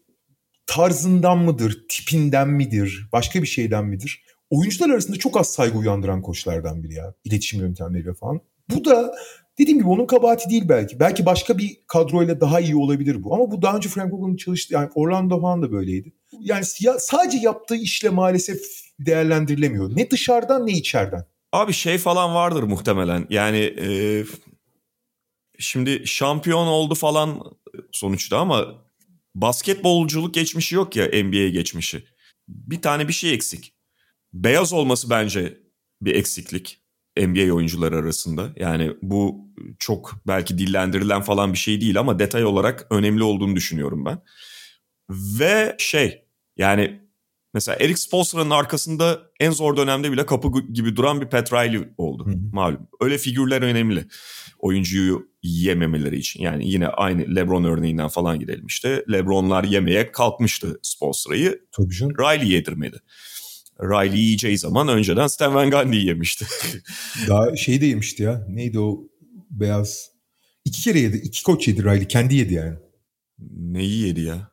tarzından 0.67 1.39
mıdır, 1.39 1.85
tipinden 1.89 2.49
midir, 2.49 3.09
başka 3.13 3.43
bir 3.43 3.47
şeyden 3.47 3.85
midir? 3.85 4.25
Oyuncular 4.53 4.91
arasında 4.91 5.17
çok 5.17 5.37
az 5.37 5.53
saygı 5.53 5.79
uyandıran 5.79 6.23
koçlardan 6.23 6.83
biri 6.83 6.95
ya. 6.95 7.15
İletişim 7.25 7.61
yöntemleriyle 7.61 8.15
falan. 8.15 8.41
Bu 8.71 8.85
da 8.85 9.15
dediğim 9.59 9.79
gibi 9.79 9.89
onun 9.89 10.07
kabahati 10.07 10.51
değil 10.51 10.69
belki. 10.69 11.01
Belki 11.01 11.27
başka 11.27 11.59
bir 11.59 11.81
kadroyla 11.87 12.41
daha 12.41 12.61
iyi 12.61 12.77
olabilir 12.77 13.23
bu. 13.23 13.35
Ama 13.35 13.51
bu 13.51 13.63
daha 13.63 13.77
önce 13.77 13.89
Frank 13.89 14.13
Vogel'ın 14.13 14.37
çalıştığı 14.37 14.75
yani 14.75 14.91
Orlando 14.95 15.41
falan 15.41 15.63
da 15.63 15.73
böyleydi. 15.73 16.13
Yani 16.41 16.65
ya, 16.81 16.99
sadece 16.99 17.39
yaptığı 17.39 17.77
işle 17.77 18.09
maalesef 18.09 18.61
değerlendirilemiyor. 19.01 19.97
Ne 19.97 20.11
dışarıdan 20.11 20.67
ne 20.67 20.73
içeriden. 20.73 21.25
Abi 21.53 21.73
şey 21.73 21.99
falan 21.99 22.35
vardır 22.35 22.63
muhtemelen. 22.63 23.27
Yani 23.31 23.59
e, 23.59 23.89
şimdi 25.59 26.03
şampiyon 26.07 26.67
oldu 26.67 26.95
falan 26.95 27.41
sonuçta 27.93 28.39
ama 28.39 28.67
basketbolculuk 29.35 30.35
geçmişi 30.35 30.75
yok 30.75 30.97
ya 30.97 31.07
NBA 31.07 31.49
geçmişi. 31.49 32.05
Bir 32.49 32.83
tane 32.83 33.09
bir 33.09 33.13
şey 33.13 33.35
eksik. 33.35 33.75
Beyaz 34.33 34.73
olması 34.73 35.11
bence 35.11 35.59
bir 36.03 36.15
eksiklik 36.15 36.83
NBA 37.17 37.55
oyuncuları 37.55 37.97
arasında. 37.97 38.53
Yani 38.57 38.93
bu 39.03 39.49
çok 39.79 40.13
belki 40.27 40.59
dillendirilen 40.59 41.23
falan 41.23 41.53
bir 41.53 41.59
şey 41.59 41.81
değil 41.81 41.99
ama 41.99 42.19
detay 42.19 42.45
olarak 42.45 42.87
önemli 42.91 43.23
olduğunu 43.23 43.57
düşünüyorum 43.57 44.05
ben. 44.05 44.19
Ve 45.11 45.77
şey 45.79 46.25
yani 46.57 47.01
mesela 47.55 47.77
Eric 47.81 47.97
Spoelstra'nın 47.97 48.51
arkasında 48.51 49.21
en 49.41 49.51
zor 49.51 49.77
dönemde 49.77 50.13
bile 50.13 50.27
kapı 50.27 50.49
gibi 50.73 50.97
duran 50.97 51.21
bir 51.21 51.27
Pat 51.27 51.53
Riley 51.53 51.89
oldu 51.99 52.27
hı 52.27 52.31
hı. 52.31 52.37
malum. 52.53 52.89
Öyle 53.01 53.19
figürler 53.19 53.63
önemli 53.63 54.05
oyuncuyu 54.59 55.29
yememeleri 55.43 56.19
için. 56.19 56.43
Yani 56.43 56.69
yine 56.69 56.89
aynı 56.89 57.37
LeBron 57.37 57.65
örneğinden 57.65 58.09
falan 58.09 58.41
gidelim 58.41 58.67
işte. 58.67 59.05
LeBron'lar 59.13 59.65
yemeye 59.65 60.13
kalkmıştı 60.13 60.81
canım. 61.99 62.15
Riley 62.19 62.49
yedirmedi. 62.49 63.01
Riley 63.83 64.21
yiyeceği 64.21 64.59
zaman 64.59 64.89
önceden 64.89 65.27
Stan 65.27 65.55
Van 65.55 65.71
Gundy 65.71 66.07
yemişti. 66.07 66.47
Daha 67.29 67.57
şey 67.57 67.81
de 67.81 67.87
yemişti 67.87 68.23
ya. 68.23 68.47
Neydi 68.49 68.81
o 68.81 69.09
beyaz? 69.51 70.11
İki 70.65 70.83
kere 70.83 70.99
yedi. 70.99 71.17
İki 71.17 71.43
koç 71.43 71.69
yedi 71.69 71.85
Riley. 71.85 72.09
Kendi 72.09 72.35
yedi 72.35 72.55
yani. 72.55 72.75
Neyi 73.57 74.07
yedi 74.07 74.21
ya? 74.21 74.53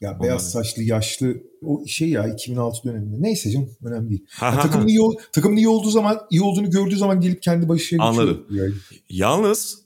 Ya 0.00 0.10
Ondan 0.10 0.22
beyaz 0.22 0.50
saçlı 0.50 0.82
yaşlı 0.82 1.36
o 1.62 1.86
şey 1.86 2.08
ya 2.08 2.28
2006 2.28 2.88
döneminde. 2.88 3.16
Neyse 3.18 3.50
canım 3.50 3.70
önemli 3.84 4.10
değil. 4.10 4.26
Takımın 4.38 4.88
iyi 4.88 5.00
takımın 5.32 5.56
iyi 5.56 5.68
olduğu 5.68 5.90
zaman 5.90 6.20
iyi 6.30 6.42
olduğunu 6.42 6.70
gördüğü 6.70 6.96
zaman 6.96 7.20
gelip 7.20 7.42
kendi 7.42 7.68
başına 7.68 8.04
Anladım. 8.04 8.46
Yani. 8.50 8.72
Yalnız 9.08 9.78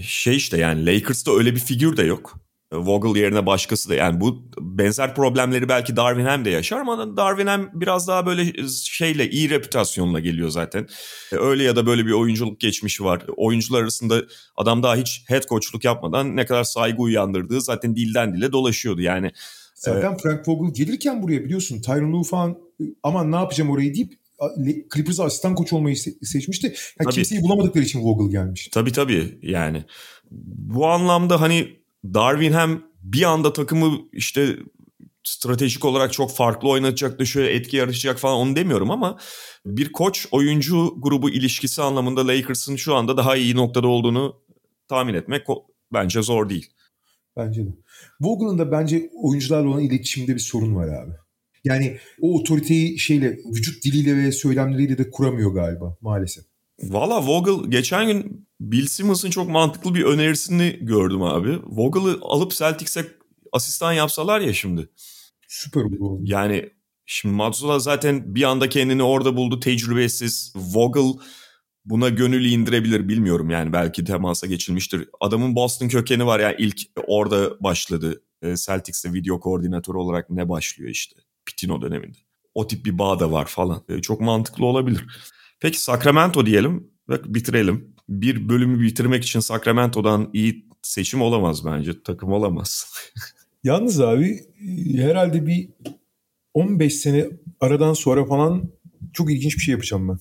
şey 0.00 0.36
işte 0.36 0.58
yani 0.58 0.86
Lakers'ta 0.86 1.32
öyle 1.32 1.54
bir 1.54 1.60
figür 1.60 1.96
de 1.96 2.02
yok. 2.02 2.40
Vogel 2.72 3.20
yerine 3.20 3.46
başkası 3.46 3.88
da 3.88 3.94
yani 3.94 4.20
bu 4.20 4.50
benzer 4.60 5.14
problemleri 5.14 5.68
belki 5.68 5.96
Darwin 5.96 6.24
Ham 6.24 6.44
de 6.44 6.50
yaşar 6.50 6.78
ama 6.78 7.16
Darwin 7.16 7.46
Ham 7.46 7.70
biraz 7.74 8.08
daha 8.08 8.26
böyle 8.26 8.68
şeyle 8.84 9.30
iyi 9.30 9.50
reputasyonla 9.50 10.20
geliyor 10.20 10.48
zaten. 10.48 10.86
Öyle 11.32 11.62
ya 11.62 11.76
da 11.76 11.86
böyle 11.86 12.06
bir 12.06 12.12
oyunculuk 12.12 12.60
geçmişi 12.60 13.04
var. 13.04 13.22
Oyuncular 13.36 13.82
arasında 13.82 14.22
adam 14.56 14.82
daha 14.82 14.96
hiç 14.96 15.24
head 15.28 15.42
coachluk 15.48 15.84
yapmadan 15.84 16.36
ne 16.36 16.46
kadar 16.46 16.64
saygı 16.64 17.02
uyandırdığı 17.02 17.60
zaten 17.60 17.96
dilden 17.96 18.34
dile 18.34 18.52
dolaşıyordu. 18.52 19.00
Yani 19.00 19.32
Zaten 19.74 20.12
e, 20.12 20.16
Frank 20.16 20.48
Vogel 20.48 20.74
gelirken 20.74 21.22
buraya 21.22 21.44
biliyorsun 21.44 21.80
Tyron 21.80 22.12
Lue 22.12 22.24
falan 22.24 22.58
aman 23.02 23.32
ne 23.32 23.36
yapacağım 23.36 23.70
orayı 23.70 23.94
deyip 23.94 24.12
Clippers'a 24.94 25.24
asistan 25.24 25.54
koç 25.54 25.72
olmayı 25.72 25.96
seçmişti. 26.22 26.74
Yani 27.00 27.14
kimseyi 27.14 27.42
bulamadıkları 27.42 27.84
için 27.84 28.00
Vogel 28.00 28.30
gelmiş. 28.30 28.68
Tabii 28.72 28.92
tabii 28.92 29.38
yani. 29.42 29.84
Bu 30.30 30.86
anlamda 30.86 31.40
hani 31.40 31.77
Darwin 32.04 32.52
hem 32.52 32.82
bir 33.02 33.22
anda 33.22 33.52
takımı 33.52 33.98
işte 34.12 34.56
stratejik 35.24 35.84
olarak 35.84 36.12
çok 36.12 36.36
farklı 36.36 36.68
oynatacak 36.68 37.18
da 37.18 37.24
şöyle 37.24 37.50
etki 37.50 37.76
yaratacak 37.76 38.18
falan 38.18 38.36
onu 38.36 38.56
demiyorum 38.56 38.90
ama 38.90 39.18
bir 39.66 39.92
koç 39.92 40.26
oyuncu 40.30 40.94
grubu 40.98 41.30
ilişkisi 41.30 41.82
anlamında 41.82 42.26
Lakers'ın 42.28 42.76
şu 42.76 42.94
anda 42.94 43.16
daha 43.16 43.36
iyi 43.36 43.56
noktada 43.56 43.88
olduğunu 43.88 44.36
tahmin 44.88 45.14
etmek 45.14 45.46
bence 45.92 46.22
zor 46.22 46.48
değil. 46.48 46.66
Bence 47.36 47.66
de. 47.66 47.70
Vogel'ın 48.20 48.58
da 48.58 48.72
bence 48.72 49.10
oyuncularla 49.22 49.68
olan 49.68 49.80
iletişimde 49.80 50.34
bir 50.34 50.40
sorun 50.40 50.74
var 50.74 50.88
abi. 50.88 51.12
Yani 51.64 51.98
o 52.20 52.38
otoriteyi 52.40 52.98
şeyle 52.98 53.38
vücut 53.54 53.84
diliyle 53.84 54.16
ve 54.16 54.32
söylemleriyle 54.32 54.98
de 54.98 55.10
kuramıyor 55.10 55.54
galiba 55.54 55.96
maalesef. 56.00 56.44
Valla 56.82 57.26
Vogel 57.26 57.70
geçen 57.70 58.06
gün 58.06 58.47
Bill 58.60 58.86
Simmons'ın 58.86 59.30
çok 59.30 59.48
mantıklı 59.48 59.94
bir 59.94 60.04
önerisini 60.04 60.78
gördüm 60.80 61.22
abi. 61.22 61.58
Vogel'ı 61.64 62.18
alıp 62.22 62.52
Celtics'e 62.52 63.06
asistan 63.52 63.92
yapsalar 63.92 64.40
ya 64.40 64.52
şimdi. 64.54 64.88
Süper 65.48 65.80
olur. 65.80 66.20
Yani 66.22 66.70
şimdi 67.06 67.34
Mazzola 67.34 67.78
zaten 67.78 68.34
bir 68.34 68.42
anda 68.42 68.68
kendini 68.68 69.02
orada 69.02 69.36
buldu 69.36 69.60
tecrübesiz. 69.60 70.52
Vogel 70.56 71.20
buna 71.84 72.08
gönül 72.08 72.52
indirebilir 72.52 73.08
bilmiyorum 73.08 73.50
yani 73.50 73.72
belki 73.72 74.04
temasa 74.04 74.46
geçilmiştir. 74.46 75.08
Adamın 75.20 75.54
Boston 75.54 75.88
kökeni 75.88 76.26
var 76.26 76.40
yani 76.40 76.56
ilk 76.58 76.80
orada 77.06 77.60
başladı. 77.60 78.22
Ee, 78.42 78.56
Celtics'te 78.56 79.12
video 79.12 79.40
koordinatör 79.40 79.94
olarak 79.94 80.30
ne 80.30 80.48
başlıyor 80.48 80.90
işte 80.90 81.16
Pitino 81.46 81.82
döneminde. 81.82 82.18
O 82.54 82.66
tip 82.66 82.84
bir 82.84 82.98
bağ 82.98 83.20
da 83.20 83.32
var 83.32 83.46
falan. 83.46 83.82
Ee, 83.88 84.00
çok 84.00 84.20
mantıklı 84.20 84.66
olabilir. 84.66 85.04
Peki 85.60 85.80
Sacramento 85.80 86.46
diyelim 86.46 86.90
ve 87.08 87.34
bitirelim. 87.34 87.97
Bir 88.08 88.48
bölümü 88.48 88.80
bitirmek 88.82 89.24
için 89.24 89.40
Sacramento'dan 89.40 90.30
iyi 90.32 90.68
seçim 90.82 91.22
olamaz 91.22 91.64
bence. 91.64 92.02
Takım 92.02 92.32
olamaz. 92.32 92.86
Yalnız 93.64 94.00
abi 94.00 94.40
herhalde 94.96 95.46
bir 95.46 95.68
15 96.54 96.94
sene 96.94 97.26
aradan 97.60 97.92
sonra 97.92 98.24
falan 98.24 98.70
çok 99.12 99.32
ilginç 99.32 99.56
bir 99.56 99.62
şey 99.62 99.72
yapacağım 99.72 100.08
ben. 100.08 100.18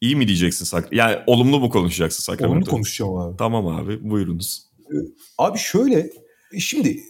İyi 0.00 0.16
mi 0.16 0.28
diyeceksin 0.28 0.64
Sak 0.64 0.92
Yani 0.92 1.16
olumlu 1.26 1.60
mu 1.60 1.70
konuşacaksın 1.70 2.22
Sacramento? 2.22 2.52
Olumlu 2.52 2.70
konuşacağım 2.70 3.16
abi. 3.16 3.36
Tamam 3.36 3.66
abi 3.66 4.10
buyurunuz. 4.10 4.66
Ee, 4.80 4.94
abi 5.38 5.58
şöyle 5.58 6.10
şimdi 6.58 7.00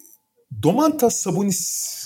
Domantas 0.62 1.16
Sabonis 1.16 1.96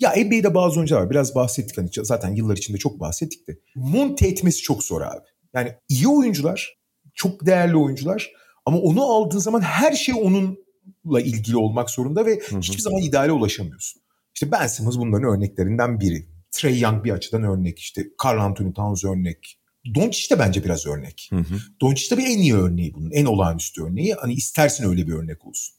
ya 0.00 0.10
NBA'de 0.10 0.54
bazı 0.54 0.76
oyuncular 0.76 1.00
var. 1.00 1.10
Biraz 1.10 1.34
bahsettik 1.34 1.78
hani 1.78 1.88
zaten 2.02 2.34
yıllar 2.34 2.56
içinde 2.56 2.78
çok 2.78 3.00
bahsettik 3.00 3.48
de. 3.48 3.58
Monte 3.74 4.28
etmesi 4.28 4.62
çok 4.62 4.82
zor 4.82 5.00
abi. 5.00 5.24
Yani 5.54 5.74
iyi 5.88 6.08
oyuncular, 6.08 6.76
çok 7.14 7.46
değerli 7.46 7.76
oyuncular 7.76 8.32
ama 8.66 8.78
onu 8.78 9.02
aldığın 9.02 9.38
zaman 9.38 9.60
her 9.60 9.92
şey 9.92 10.14
onunla 10.14 11.20
ilgili 11.20 11.56
olmak 11.56 11.90
zorunda 11.90 12.26
ve 12.26 12.40
Hı-hı. 12.48 12.60
hiçbir 12.60 12.82
zaman 12.82 13.02
ideale 13.02 13.32
ulaşamıyorsun. 13.32 14.02
İşte 14.34 14.50
Ben 14.52 14.66
Simmons 14.66 14.98
bunların 14.98 15.36
örneklerinden 15.36 16.00
biri. 16.00 16.28
Trey 16.50 16.80
Young 16.80 17.04
bir 17.04 17.10
açıdan 17.10 17.42
örnek. 17.42 17.78
İşte 17.78 18.06
Carl 18.24 18.38
Anthony 18.38 18.72
Towns 18.72 19.04
örnek. 19.04 19.58
Doncic 19.94 20.34
de 20.34 20.38
bence 20.38 20.64
biraz 20.64 20.86
örnek. 20.86 21.28
Hı 21.30 21.36
hı. 21.36 21.54
Doncic 21.80 22.08
tabii 22.08 22.22
en 22.22 22.38
iyi 22.38 22.54
örneği 22.54 22.94
bunun. 22.94 23.10
En 23.10 23.24
olağanüstü 23.24 23.84
örneği. 23.84 24.14
Hani 24.14 24.32
istersin 24.34 24.88
öyle 24.88 25.06
bir 25.06 25.12
örnek 25.12 25.46
olsun. 25.46 25.74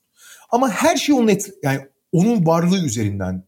Ama 0.50 0.70
her 0.70 0.96
şey 0.96 1.16
onun 1.16 1.28
et, 1.28 1.50
yani 1.64 1.82
onun 2.12 2.46
varlığı 2.46 2.86
üzerinden 2.86 3.48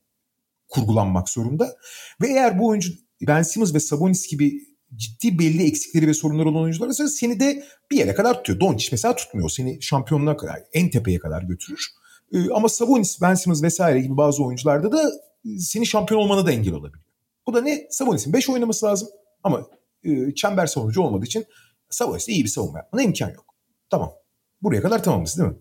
kurgulanmak 0.67 1.29
zorunda. 1.29 1.75
Ve 2.21 2.27
eğer 2.27 2.59
bu 2.59 2.67
oyuncu 2.67 2.91
Ben 3.21 3.41
Simmons 3.41 3.73
ve 3.73 3.79
Sabonis 3.79 4.27
gibi 4.27 4.66
ciddi 4.95 5.39
belli 5.39 5.67
eksikleri 5.67 6.07
ve 6.07 6.13
sorunları 6.13 6.49
olan 6.49 6.61
oyuncular 6.61 6.89
ise 6.89 7.07
seni 7.07 7.39
de 7.39 7.63
bir 7.91 7.97
yere 7.97 8.15
kadar 8.15 8.33
tutuyor. 8.33 8.59
Doncic 8.59 8.89
mesela 8.91 9.15
tutmuyor. 9.15 9.49
Seni 9.49 9.81
şampiyonluğa 9.81 10.37
kadar, 10.37 10.63
en 10.73 10.89
tepeye 10.89 11.19
kadar 11.19 11.43
götürür. 11.43 11.87
Ee, 12.33 12.49
ama 12.49 12.69
Sabonis, 12.69 13.21
Ben 13.21 13.35
Simmons 13.35 13.63
vesaire 13.63 13.99
gibi 13.99 14.17
bazı 14.17 14.43
oyuncularda 14.43 14.91
da 14.91 15.11
e, 15.45 15.59
seni 15.59 15.85
şampiyon 15.85 16.21
olmana 16.21 16.45
da 16.45 16.51
engel 16.51 16.73
olabiliyor. 16.73 17.03
Bu 17.47 17.53
da 17.53 17.61
ne? 17.61 17.87
Sabonis'in 17.89 18.33
5 18.33 18.49
oynaması 18.49 18.85
lazım 18.85 19.09
ama 19.43 19.67
e, 20.03 20.35
çember 20.35 20.65
savunucu 20.65 21.01
olmadığı 21.01 21.25
için 21.25 21.45
Sabonis'te 21.89 22.33
iyi 22.33 22.43
bir 22.43 22.49
savunma 22.49 22.77
yapmana 22.77 23.03
imkan 23.03 23.29
yok. 23.29 23.45
Tamam. 23.89 24.13
Buraya 24.61 24.81
kadar 24.81 25.03
tamamız 25.03 25.37
değil 25.37 25.49
mi? 25.49 25.55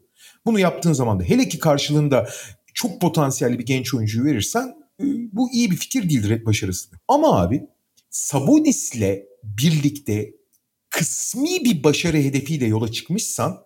Bunu 0.47 0.59
yaptığın 0.59 0.93
zaman 0.93 1.21
da 1.21 1.25
hele 1.25 1.49
ki 1.49 1.59
karşılığında 1.59 2.29
çok 2.75 3.01
potansiyelli 3.01 3.59
bir 3.59 3.67
genç 3.67 3.95
oyuncuyu 3.95 4.25
verirsen 4.25 4.75
e, 5.01 5.05
bu 5.33 5.53
iyi 5.53 5.71
bir 5.71 5.77
fikir 5.77 6.11
değildir 6.11 6.45
başarısı. 6.45 6.89
Ama 7.09 7.43
abi 7.43 7.67
Sabonis'le 8.17 9.27
birlikte 9.43 10.35
kısmi 10.91 11.65
bir 11.65 11.85
başarı 11.85 12.17
hedefiyle 12.17 12.67
yola 12.67 12.93
çıkmışsan 12.93 13.65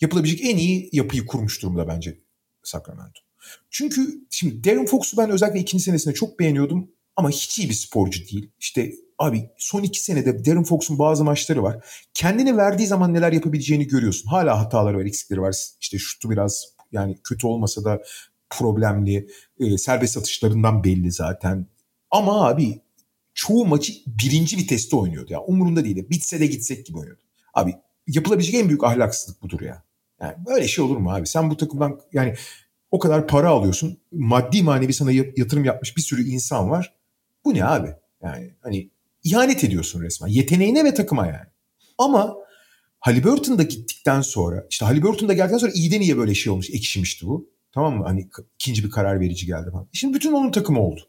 yapılabilecek 0.00 0.40
en 0.50 0.56
iyi 0.56 0.88
yapıyı 0.92 1.26
kurmuş 1.26 1.62
durumda 1.62 1.88
bence 1.88 2.18
Sacramento. 2.62 3.20
Çünkü 3.70 4.26
şimdi 4.30 4.64
Darren 4.64 4.86
Fox'u 4.86 5.16
ben 5.16 5.30
özellikle 5.30 5.60
ikinci 5.60 5.84
senesinde 5.84 6.14
çok 6.14 6.38
beğeniyordum 6.38 6.90
ama 7.16 7.30
hiç 7.30 7.58
iyi 7.58 7.68
bir 7.68 7.74
sporcu 7.74 8.20
değil. 8.28 8.50
İşte 8.58 8.92
abi 9.18 9.50
son 9.58 9.82
iki 9.82 10.04
senede 10.04 10.44
Darren 10.44 10.64
Fox'un 10.64 10.98
bazı 10.98 11.24
maçları 11.24 11.62
var. 11.62 11.84
Kendini 12.14 12.56
verdiği 12.56 12.86
zaman 12.86 13.14
neler 13.14 13.32
yapabileceğini 13.32 13.86
görüyorsun. 13.86 14.28
Hala 14.28 14.60
hataları 14.60 14.98
var, 14.98 15.04
eksikleri 15.04 15.40
var. 15.40 15.56
İşte 15.80 15.98
şutu 15.98 16.30
biraz 16.30 16.64
yani 16.92 17.18
kötü 17.24 17.46
olmasa 17.46 17.84
da 17.84 18.02
problemli. 18.50 19.28
E, 19.60 19.78
serbest 19.78 20.16
atışlarından 20.16 20.84
belli 20.84 21.12
zaten. 21.12 21.66
Ama 22.10 22.48
abi 22.48 22.82
çoğu 23.34 23.66
maçı 23.66 23.92
birinci 24.06 24.56
viteste 24.56 24.96
oynuyordu. 24.96 25.32
Yani 25.32 25.44
umurunda 25.44 25.84
değildi. 25.84 26.06
Bitse 26.10 26.40
de 26.40 26.46
gitsek 26.46 26.86
gibi 26.86 26.98
oynuyordu. 26.98 27.22
Abi 27.54 27.74
yapılabilecek 28.06 28.54
en 28.54 28.68
büyük 28.68 28.84
ahlaksızlık 28.84 29.42
budur 29.42 29.60
ya. 29.60 29.82
Yani 30.20 30.34
böyle 30.46 30.68
şey 30.68 30.84
olur 30.84 30.96
mu 30.96 31.14
abi? 31.14 31.26
Sen 31.26 31.50
bu 31.50 31.56
takımdan 31.56 32.00
yani 32.12 32.34
o 32.90 32.98
kadar 32.98 33.26
para 33.26 33.48
alıyorsun. 33.48 33.98
Maddi 34.12 34.62
manevi 34.62 34.92
sana 34.92 35.12
yatırım 35.12 35.64
yapmış 35.64 35.96
bir 35.96 36.02
sürü 36.02 36.28
insan 36.28 36.70
var. 36.70 36.94
Bu 37.44 37.54
ne 37.54 37.64
abi? 37.64 37.88
Yani 38.22 38.54
hani 38.60 38.90
ihanet 39.24 39.64
ediyorsun 39.64 40.02
resmen. 40.02 40.28
Yeteneğine 40.28 40.84
ve 40.84 40.94
takıma 40.94 41.26
yani. 41.26 41.46
Ama 41.98 42.36
Halliburton 43.00 43.58
da 43.58 43.62
gittikten 43.62 44.20
sonra 44.20 44.66
işte 44.70 44.84
Halliburton 44.84 45.28
da 45.28 45.32
geldikten 45.32 45.58
sonra 45.58 45.72
iyiden 45.74 46.00
iyiye 46.00 46.16
böyle 46.16 46.34
şey 46.34 46.52
olmuş. 46.52 46.70
Ekşimişti 46.70 47.26
bu. 47.26 47.50
Tamam 47.72 47.96
mı? 47.96 48.04
Hani 48.04 48.28
ikinci 48.54 48.84
bir 48.84 48.90
karar 48.90 49.20
verici 49.20 49.46
geldi 49.46 49.70
falan. 49.72 49.88
Şimdi 49.92 50.14
bütün 50.14 50.32
onun 50.32 50.50
takımı 50.50 50.80
oldu. 50.80 51.00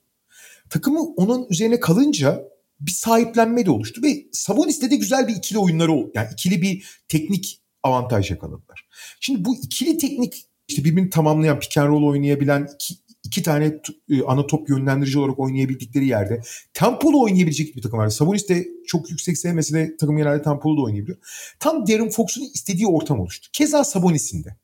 Takımı 0.74 1.04
onun 1.04 1.48
üzerine 1.50 1.80
kalınca 1.80 2.44
bir 2.80 2.92
sahiplenme 2.92 3.66
de 3.66 3.72
oluştu 3.72 4.02
ve 4.04 4.26
Sabonis'te 4.32 4.92
de 4.92 4.96
güzel 4.96 5.28
bir 5.28 5.36
ikili 5.36 5.60
oyunları 5.60 5.92
oldu. 5.92 6.12
Yani 6.16 6.28
ikili 6.34 6.62
bir 6.62 7.02
teknik 7.08 7.62
avantaj 7.84 8.32
yakaladılar. 8.32 8.88
Şimdi 9.20 9.46
bu 9.46 9.56
ikili 9.56 9.98
teknik 9.98 10.46
işte 10.68 10.84
birbirini 10.84 11.10
tamamlayan 11.10 11.60
pick 11.60 11.78
and 11.78 11.90
roll 11.90 12.04
oynayabilen 12.04 12.68
iki, 12.76 12.94
iki 13.24 13.44
tane 13.44 13.82
e, 14.10 14.24
ana 14.28 14.48
top 14.48 14.70
yönlendirici 14.70 15.20
olarak 15.20 15.40
oynayabildikleri 15.40 16.06
yerde 16.06 16.42
tempolu 16.74 17.22
oynayabilecek 17.22 17.76
bir 17.76 17.82
takım 17.82 18.00
var. 18.00 18.10
Sabonis 18.10 18.50
de 18.50 18.68
çok 18.88 19.10
yüksek 19.10 19.38
sevmesi 19.38 19.74
de 19.74 19.98
takım 19.98 20.18
genelde 20.18 20.42
tempolu 20.42 20.78
da 20.78 20.82
oynayabiliyor. 20.82 21.18
Tam 21.60 21.88
Darren 21.88 22.10
Fox'un 22.10 22.44
istediği 22.54 22.88
ortam 22.88 23.20
oluştu. 23.20 23.50
Keza 23.54 23.84
Sabonis'in 23.84 24.44
de. 24.44 24.56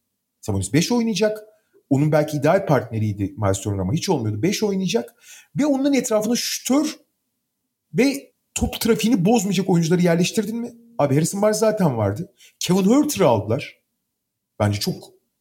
Sabonis 0.42 0.74
5 0.74 0.92
oynayacak. 0.92 1.38
Onun 1.90 2.12
belki 2.12 2.38
ideal 2.38 2.66
partneriydi 2.66 3.34
Miles 3.38 3.68
ama 3.68 3.94
hiç 3.94 4.10
olmuyordu. 4.10 4.42
5 4.42 4.64
oynayacak 4.64 5.16
ve 5.60 5.66
onun 5.66 5.94
etrafına 5.94 6.36
şütör 6.36 6.96
ve 7.94 8.32
top 8.56 8.82
trafiğini 8.82 9.26
bozmayacak 9.26 9.70
oyuncuları 9.70 10.02
yerleştirdin 10.02 10.58
mi? 10.58 10.72
Abi 10.98 11.16
Harrison 11.16 11.42
Barnes 11.42 11.60
zaten 11.60 11.98
vardı. 11.98 12.34
Kevin 12.60 12.84
Huerter'ı 12.84 13.28
aldılar. 13.28 13.80
Bence 14.60 14.80
çok 14.80 14.96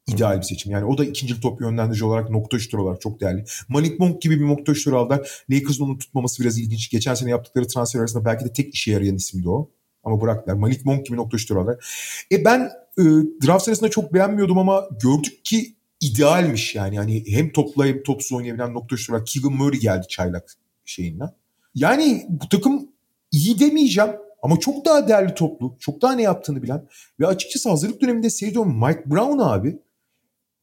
ideal 0.06 0.38
bir 0.38 0.42
seçim. 0.42 0.72
Yani 0.72 0.84
o 0.84 0.98
da 0.98 1.04
ikinci 1.04 1.40
top 1.40 1.60
yönlendirici 1.60 2.04
olarak 2.04 2.30
nokta 2.30 2.58
şutör 2.58 2.78
olarak 2.78 3.00
çok 3.00 3.20
değerli. 3.20 3.44
Malik 3.68 4.00
Monk 4.00 4.22
gibi 4.22 4.40
bir 4.40 4.46
nokta 4.46 4.74
şutör 4.74 4.92
aldılar. 4.92 5.44
Lakers'ın 5.50 5.84
onu 5.84 5.98
tutmaması 5.98 6.42
biraz 6.42 6.58
ilginç. 6.58 6.90
Geçen 6.90 7.14
sene 7.14 7.30
yaptıkları 7.30 7.66
transfer 7.66 8.00
arasında 8.00 8.24
belki 8.24 8.44
de 8.44 8.52
tek 8.52 8.74
işe 8.74 8.92
yarayan 8.92 9.16
isimdi 9.16 9.48
o. 9.48 9.70
Ama 10.04 10.20
bıraktılar. 10.20 10.56
Malik 10.56 10.84
Monk 10.84 11.06
gibi 11.06 11.16
nokta 11.16 11.38
şutör 11.38 11.56
aldılar. 11.56 11.84
E 12.32 12.44
ben 12.44 12.60
e, 12.98 13.02
draft 13.46 13.64
sırasında 13.64 13.90
çok 13.90 14.14
beğenmiyordum 14.14 14.58
ama 14.58 14.88
gördük 15.02 15.44
ki 15.44 15.77
idealmiş 16.00 16.74
yani. 16.74 16.96
Yani 16.96 17.24
hem 17.26 17.52
topla 17.52 17.86
hem 17.86 18.02
topsuz 18.02 18.32
oynayabilen 18.32 18.74
nokta 18.74 18.96
olarak 19.10 19.26
Keegan 19.26 19.52
Murray 19.52 19.80
geldi 19.80 20.06
çaylak 20.08 20.56
şeyinden. 20.84 21.30
Yani 21.74 22.26
bu 22.28 22.48
takım 22.48 22.88
iyi 23.30 23.58
demeyeceğim 23.58 24.10
ama 24.42 24.58
çok 24.58 24.84
daha 24.84 25.08
değerli 25.08 25.34
toplu, 25.34 25.76
çok 25.80 26.02
daha 26.02 26.12
ne 26.12 26.22
yaptığını 26.22 26.62
bilen 26.62 26.88
ve 27.20 27.26
açıkçası 27.26 27.68
hazırlık 27.68 28.00
döneminde 28.00 28.30
seyrediyorum 28.30 28.86
Mike 28.86 29.02
Brown 29.06 29.38
abi 29.38 29.68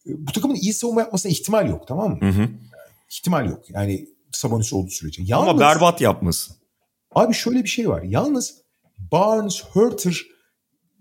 e, 0.08 0.28
bu 0.28 0.32
takımın 0.32 0.56
iyi 0.56 0.74
savunma 0.74 1.02
yapmasına 1.02 1.32
ihtimal 1.32 1.70
yok 1.70 1.88
tamam 1.88 2.12
mı? 2.12 2.18
Hı 2.22 2.30
hı. 2.30 2.50
İhtimal 3.10 3.46
yok. 3.46 3.70
Yani 3.70 4.08
Sabonis 4.32 4.74
olduğu 4.74 4.90
sürece. 4.90 5.24
Yalnız, 5.26 5.50
Ama 5.50 5.60
berbat 5.60 6.02
yapmasın. 6.02 6.56
Abi 7.16 7.34
şöyle 7.34 7.64
bir 7.64 7.70
şey 7.70 7.90
var. 7.90 8.02
Yalnız 8.02 8.62
Barnes, 9.12 9.64
Hurter, 9.64 10.22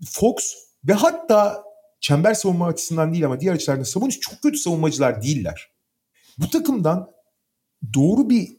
Fox 0.05 0.35
ve 0.83 0.93
hatta 0.93 1.63
çember 2.05 2.33
savunma 2.33 2.67
açısından 2.67 3.13
değil 3.13 3.25
ama 3.25 3.39
diğer 3.39 3.53
açılardan 3.53 3.83
Sabonis 3.83 4.19
çok 4.19 4.41
kötü 4.41 4.57
savunmacılar 4.57 5.21
değiller. 5.21 5.71
Bu 6.37 6.49
takımdan 6.49 7.11
doğru 7.93 8.29
bir 8.29 8.57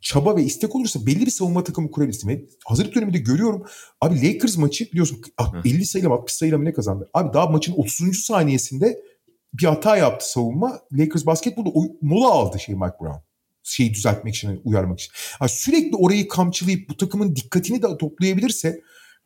çaba 0.00 0.36
ve 0.36 0.42
istek 0.42 0.76
olursa 0.76 1.06
belli 1.06 1.26
bir 1.26 1.30
savunma 1.30 1.64
takımı 1.64 1.90
kurabilirsin. 1.90 2.28
Ve 2.28 2.44
hazırlık 2.66 2.94
döneminde 2.94 3.18
görüyorum. 3.18 3.66
Abi 4.00 4.26
Lakers 4.26 4.56
maçı 4.56 4.92
biliyorsun 4.92 5.22
50 5.64 5.86
sayıyla 5.86 6.10
60 6.10 6.34
sayıyla 6.34 6.58
mı 6.58 6.64
ne 6.64 6.72
kazandı? 6.72 7.10
Abi 7.14 7.32
daha 7.32 7.46
maçın 7.46 7.74
30. 7.76 8.18
saniyesinde 8.18 9.02
bir 9.52 9.64
hata 9.66 9.96
yaptı 9.96 10.30
savunma. 10.30 10.80
Lakers 10.92 11.26
basketbolda 11.26 11.70
mola 12.02 12.30
aldı 12.30 12.58
şey 12.58 12.74
Mike 12.74 12.96
Brown. 13.00 13.18
Şeyi 13.62 13.94
düzeltmek 13.94 14.34
için, 14.34 14.60
uyarmak 14.64 15.00
için. 15.00 15.12
Yani 15.40 15.50
sürekli 15.50 15.96
orayı 15.96 16.28
kamçılayıp 16.28 16.88
bu 16.88 16.96
takımın 16.96 17.36
dikkatini 17.36 17.82
de 17.82 17.98
toplayabilirse 17.98 18.80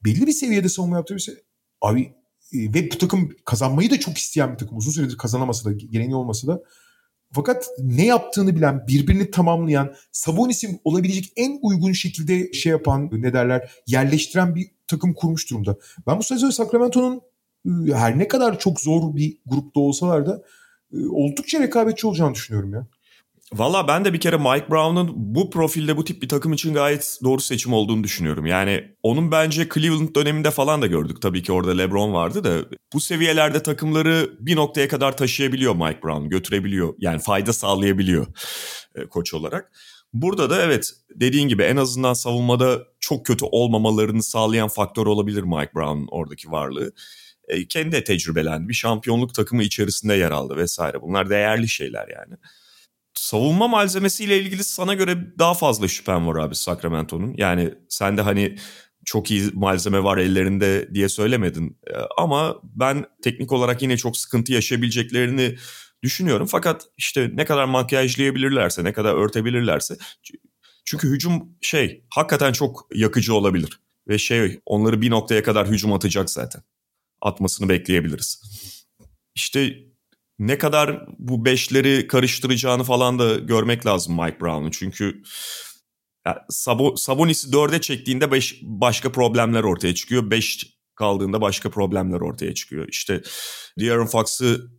belli 0.05 0.27
bir 0.27 0.33
seviyede 0.33 0.69
savunma 0.69 0.97
yaptırırsa 0.97 1.33
abi 1.81 2.22
ve 2.53 2.91
bu 2.91 2.99
takım 2.99 3.31
kazanmayı 3.45 3.91
da 3.91 4.01
çok 4.01 4.19
isteyen 4.19 4.53
bir 4.53 4.59
takım. 4.59 4.79
Uzun 4.79 4.91
süredir 4.93 5.17
kazanaması 5.17 5.65
da, 5.65 5.73
geleneği 5.73 6.15
olması 6.15 6.47
da 6.47 6.63
fakat 7.33 7.67
ne 7.79 8.07
yaptığını 8.07 8.57
bilen, 8.57 8.87
birbirini 8.87 9.31
tamamlayan, 9.31 9.95
Sabonis'in 10.13 10.81
olabilecek 10.85 11.33
en 11.37 11.59
uygun 11.63 11.93
şekilde 11.93 12.53
şey 12.53 12.73
yapan, 12.73 13.09
ne 13.13 13.33
derler, 13.33 13.71
yerleştiren 13.87 14.55
bir 14.55 14.71
takım 14.87 15.15
kurmuş 15.15 15.51
durumda. 15.51 15.77
Ben 16.07 16.19
bu 16.19 16.23
sezon 16.23 16.51
Sacramento'nun 16.51 17.21
ıı, 17.67 17.95
her 17.95 18.19
ne 18.19 18.29
kadar 18.29 18.59
çok 18.59 18.81
zor 18.81 19.17
bir 19.17 19.39
grupta 19.47 19.81
olsalar 19.81 20.27
da 20.27 20.43
ıı, 20.95 21.13
oldukça 21.13 21.61
rekabetçi 21.61 22.07
olacağını 22.07 22.35
düşünüyorum 22.35 22.75
ya. 22.75 22.87
Valla 23.53 23.89
ben 23.89 24.05
de 24.05 24.13
bir 24.13 24.21
kere 24.21 24.37
Mike 24.37 24.71
Brown'un 24.71 25.13
bu 25.15 25.51
profilde 25.51 25.97
bu 25.97 26.05
tip 26.05 26.23
bir 26.23 26.29
takım 26.29 26.53
için 26.53 26.75
gayet 26.75 27.19
doğru 27.25 27.41
seçim 27.41 27.73
olduğunu 27.73 28.05
düşünüyorum. 28.05 28.47
Yani 28.47 28.85
onun 29.03 29.33
bence 29.33 29.69
Cleveland 29.75 30.15
döneminde 30.17 30.51
falan 30.51 30.83
da 30.83 30.87
gördük. 30.87 31.23
Tabii 31.23 31.43
ki 31.43 31.53
orada 31.53 31.71
LeBron 31.71 32.13
vardı 32.13 32.45
da 32.45 32.77
bu 32.93 33.01
seviyelerde 33.01 33.63
takımları 33.63 34.31
bir 34.41 34.57
noktaya 34.57 34.89
kadar 34.89 35.17
taşıyabiliyor 35.17 35.75
Mike 35.75 36.03
Brown, 36.03 36.29
götürebiliyor. 36.29 36.95
Yani 36.99 37.19
fayda 37.19 37.53
sağlayabiliyor 37.53 38.27
e, 38.95 39.07
koç 39.07 39.35
olarak. 39.35 39.73
Burada 40.13 40.51
da 40.51 40.63
evet 40.63 40.93
dediğin 41.15 41.49
gibi 41.49 41.63
en 41.63 41.77
azından 41.77 42.15
savunmada 42.15 42.79
çok 43.01 43.27
kötü 43.27 43.45
olmamalarını 43.45 44.23
sağlayan 44.23 44.69
faktör 44.69 45.07
olabilir 45.07 45.43
Mike 45.43 45.71
Brown'un 45.75 46.09
oradaki 46.11 46.51
varlığı. 46.51 46.93
E, 47.49 47.69
kendi 47.69 47.93
de 47.93 48.05
tecrübelendi. 48.05 48.69
Bir 48.69 48.75
şampiyonluk 48.75 49.35
takımı 49.35 49.63
içerisinde 49.63 50.15
yer 50.15 50.31
aldı 50.31 50.57
vesaire. 50.57 51.03
Bunlar 51.03 51.31
değerli 51.31 51.69
şeyler 51.69 52.09
yani 52.09 52.35
savunma 53.15 53.69
malzemesiyle 53.69 54.39
ilgili 54.41 54.65
sana 54.65 54.95
göre 54.95 55.39
daha 55.39 55.55
fazla 55.55 55.89
şüphem 55.89 56.27
var 56.27 56.37
abi 56.37 56.55
Sacramento'nun. 56.55 57.35
Yani 57.37 57.75
sen 57.89 58.17
de 58.17 58.23
hani 58.23 58.57
çok 59.05 59.31
iyi 59.31 59.51
malzeme 59.55 60.05
var 60.05 60.19
ellerinde 60.19 60.95
diye 60.95 61.09
söylemedin. 61.09 61.79
Ee, 61.87 61.93
ama 62.19 62.57
ben 62.65 63.05
teknik 63.23 63.53
olarak 63.53 63.83
yine 63.83 63.97
çok 63.97 64.17
sıkıntı 64.17 64.53
yaşayabileceklerini 64.53 65.57
düşünüyorum. 66.03 66.47
Fakat 66.47 66.87
işte 66.97 67.31
ne 67.35 67.45
kadar 67.45 67.65
makyajlayabilirlerse, 67.65 68.85
ne 68.85 68.93
kadar 68.93 69.15
örtebilirlerse. 69.15 69.97
Çünkü 70.85 71.09
hücum 71.09 71.43
şey 71.61 72.05
hakikaten 72.11 72.53
çok 72.53 72.87
yakıcı 72.95 73.35
olabilir. 73.35 73.81
Ve 74.09 74.19
şey 74.19 74.61
onları 74.67 75.01
bir 75.01 75.11
noktaya 75.11 75.43
kadar 75.43 75.69
hücum 75.69 75.93
atacak 75.93 76.31
zaten. 76.31 76.63
Atmasını 77.21 77.69
bekleyebiliriz. 77.69 78.43
İşte 79.35 79.75
ne 80.39 80.59
kadar 80.59 81.07
bu 81.19 81.45
beşleri 81.45 82.07
karıştıracağını 82.07 82.85
falan 82.85 83.19
da 83.19 83.35
görmek 83.35 83.87
lazım 83.87 84.21
Mike 84.21 84.41
Brown'un. 84.41 84.71
Çünkü 84.71 85.23
ya, 86.27 86.47
Sabo, 86.49 86.97
Sabonis'i 86.97 87.53
dörde 87.53 87.81
çektiğinde 87.81 88.31
beş, 88.33 88.61
başka 88.63 89.13
problemler 89.13 89.63
ortaya 89.63 89.95
çıkıyor. 89.95 90.31
Beş 90.31 90.67
kaldığında 90.95 91.41
başka 91.41 91.71
problemler 91.71 92.21
ortaya 92.21 92.55
çıkıyor. 92.55 92.89
İşte 92.89 93.23
De'Aaron 93.79 94.07
Fox'ı 94.07 94.71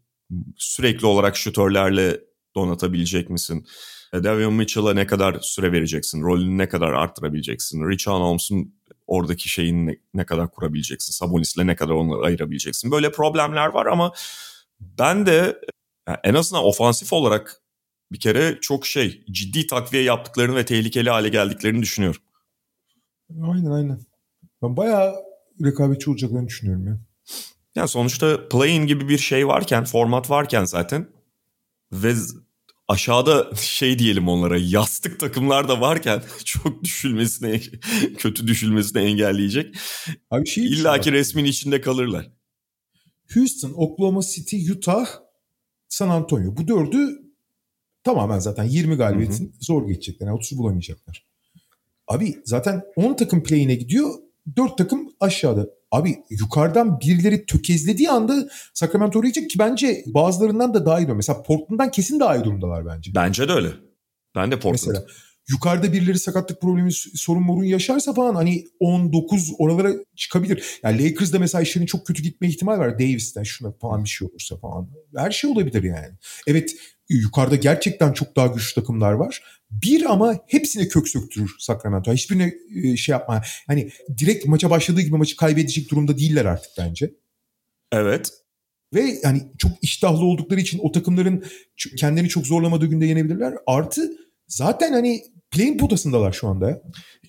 sürekli 0.58 1.06
olarak 1.06 1.38
şutörlerle 1.38 2.20
donatabilecek 2.56 3.30
misin? 3.30 3.66
E, 4.14 4.24
Davion 4.24 4.54
Mitchell'a 4.54 4.94
ne 4.94 5.08
kadar 5.08 5.40
süre 5.42 5.72
vereceksin? 5.72 6.22
Rolünü 6.22 6.58
ne 6.58 6.70
kadar 6.70 6.94
arttırabileceksin? 6.94 7.90
Richard 7.90 8.22
Holmes'un 8.22 8.76
oradaki 9.08 9.50
şeyini 9.50 9.86
ne, 9.86 9.98
ne 10.14 10.26
kadar 10.26 10.52
kurabileceksin? 10.52 11.12
Sabonis'le 11.12 11.58
ne 11.58 11.76
kadar 11.76 11.94
onları 11.94 12.26
ayırabileceksin? 12.26 12.92
Böyle 12.92 13.12
problemler 13.12 13.68
var 13.68 13.86
ama 13.86 14.14
ben 15.00 15.26
de 15.26 15.62
yani 16.08 16.18
en 16.24 16.34
azından 16.34 16.64
ofansif 16.64 17.14
olarak 17.14 17.62
bir 18.12 18.20
kere 18.20 18.58
çok 18.62 18.86
şey 18.86 19.26
ciddi 19.32 19.68
takviye 19.68 20.04
yaptıklarını 20.04 20.56
ve 20.56 20.66
tehlikeli 20.66 21.10
hale 21.10 21.30
geldiklerini 21.30 21.82
düşünüyorum. 21.82 22.22
Aynen 23.30 23.72
aynen. 23.72 24.00
Ben 24.62 24.78
bayağı 24.78 25.16
rekabetçi 25.64 26.10
olacaklarını 26.10 26.48
düşünüyorum 26.48 26.88
ya. 26.88 27.00
Yani 27.76 27.88
sonuçta 27.88 28.50
play-in 28.50 28.88
gibi 28.88 29.10
bir 29.10 29.18
şey 29.18 29.48
varken, 29.48 29.84
format 29.84 30.30
varken 30.30 30.66
zaten 30.66 31.08
ve 31.92 32.14
aşağıda 32.88 33.56
şey 33.62 34.00
diyelim 34.00 34.28
onlara 34.28 34.58
yastık 34.58 35.20
takımlar 35.20 35.70
da 35.70 35.82
varken 35.82 36.24
çok 36.46 36.84
düşülmesine 36.84 37.62
kötü 38.18 38.48
düşülmesini 38.48 39.02
engelleyecek. 39.02 39.76
Abi 40.32 40.48
şey 40.48 40.66
İlla 40.66 41.02
ki 41.02 41.12
resmin 41.12 41.46
içinde 41.46 41.82
kalırlar. 41.82 42.32
Houston, 43.34 43.74
Oklahoma 43.76 44.22
City, 44.22 44.72
Utah, 44.72 45.08
San 45.90 46.10
Antonio. 46.10 46.58
Bu 46.58 46.68
dördü 46.68 47.22
tamamen 48.04 48.40
zaten 48.40 48.64
20 48.64 48.96
galibiyetin 48.96 49.46
hı 49.46 49.50
hı. 49.50 49.54
zor 49.60 49.88
geçecekler. 49.88 50.28
Yani 50.28 50.40
30'u 50.40 50.58
bulamayacaklar. 50.58 51.26
Abi 52.08 52.36
zaten 52.46 52.84
10 52.96 53.14
takım 53.14 53.44
play'ine 53.44 53.76
gidiyor. 53.76 54.10
4 54.58 54.78
takım 54.78 55.14
aşağıda. 55.20 55.70
Abi 55.92 56.24
yukarıdan 56.30 57.00
birileri 57.00 57.46
tökezlediği 57.46 58.10
anda 58.10 58.50
Sacramento 58.74 59.20
uğrayacak 59.20 59.50
ki 59.50 59.60
bence 59.60 60.04
bazılarından 60.08 60.74
da 60.74 60.86
daha 60.86 61.00
iyi 61.00 61.04
durumda. 61.04 61.16
Mesela 61.16 61.44
Portland'dan 61.44 61.92
kesin 61.92 62.20
daha 62.20 62.36
iyi 62.36 62.44
durumdalar 62.44 62.86
bence. 62.86 63.12
Bence 63.16 63.48
de 63.48 63.52
öyle. 63.52 63.70
Ben 64.36 64.52
de 64.52 64.56
Portland. 64.60 64.74
Mesela 64.74 65.06
yukarıda 65.50 65.94
birileri 65.94 66.20
sakatlık 66.20 66.62
problemi 66.62 66.92
sorun 66.94 67.44
morun 67.44 67.64
yaşarsa 67.64 68.14
falan 68.14 68.36
hani 68.36 68.66
19 68.80 69.52
oralara 69.58 69.94
çıkabilir. 70.16 70.80
Yani 70.84 71.04
Lakers'da 71.04 71.40
mesela 71.40 71.62
işlerin 71.62 71.86
çok 71.86 72.08
kötü 72.08 72.24
gitme 72.24 72.48
ihtimal 72.48 72.80
var. 72.80 73.00
Davis'ten 73.00 73.44
şuna 73.44 73.72
falan 73.72 74.04
bir 74.04 74.10
şey 74.10 74.28
olursa 74.28 74.58
falan. 74.58 74.90
Her 75.18 75.32
şey 75.32 75.50
olabilir 75.50 75.84
yani. 75.84 76.16
Evet 76.48 76.76
yukarıda 77.10 77.56
gerçekten 77.56 78.14
çok 78.14 78.36
daha 78.36 78.48
güçlü 78.48 78.82
takımlar 78.82 79.12
var. 79.12 79.44
Bir 79.72 80.12
ama 80.12 80.40
hepsine 80.48 80.88
kök 80.88 81.08
söktürür 81.08 81.52
Sacramento. 81.60 82.14
Hiçbirine 82.14 82.54
e, 82.84 82.98
şey 82.98 83.14
yapma. 83.14 83.42
Hani 83.68 83.90
direkt 84.18 84.46
maça 84.46 84.70
başladığı 84.70 85.02
gibi 85.02 85.18
maçı 85.18 85.36
kaybedecek 85.36 85.92
durumda 85.92 86.18
değiller 86.18 86.46
artık 86.46 86.72
bence. 86.78 87.14
Evet. 87.92 88.32
Ve 88.94 89.20
yani 89.24 89.42
çok 89.58 89.72
iştahlı 89.82 90.26
oldukları 90.26 90.60
için 90.60 90.80
o 90.84 90.92
takımların 90.92 91.44
kendini 91.98 92.30
çok 92.30 92.48
zorlamadığı 92.48 92.86
günde 92.86 93.06
yenebilirler. 93.06 93.54
Artı 93.68 94.12
zaten 94.48 94.94
hani 94.94 95.24
play'in 95.54 95.78
potasındalar 95.78 96.32
şu 96.32 96.48
anda. 96.48 96.82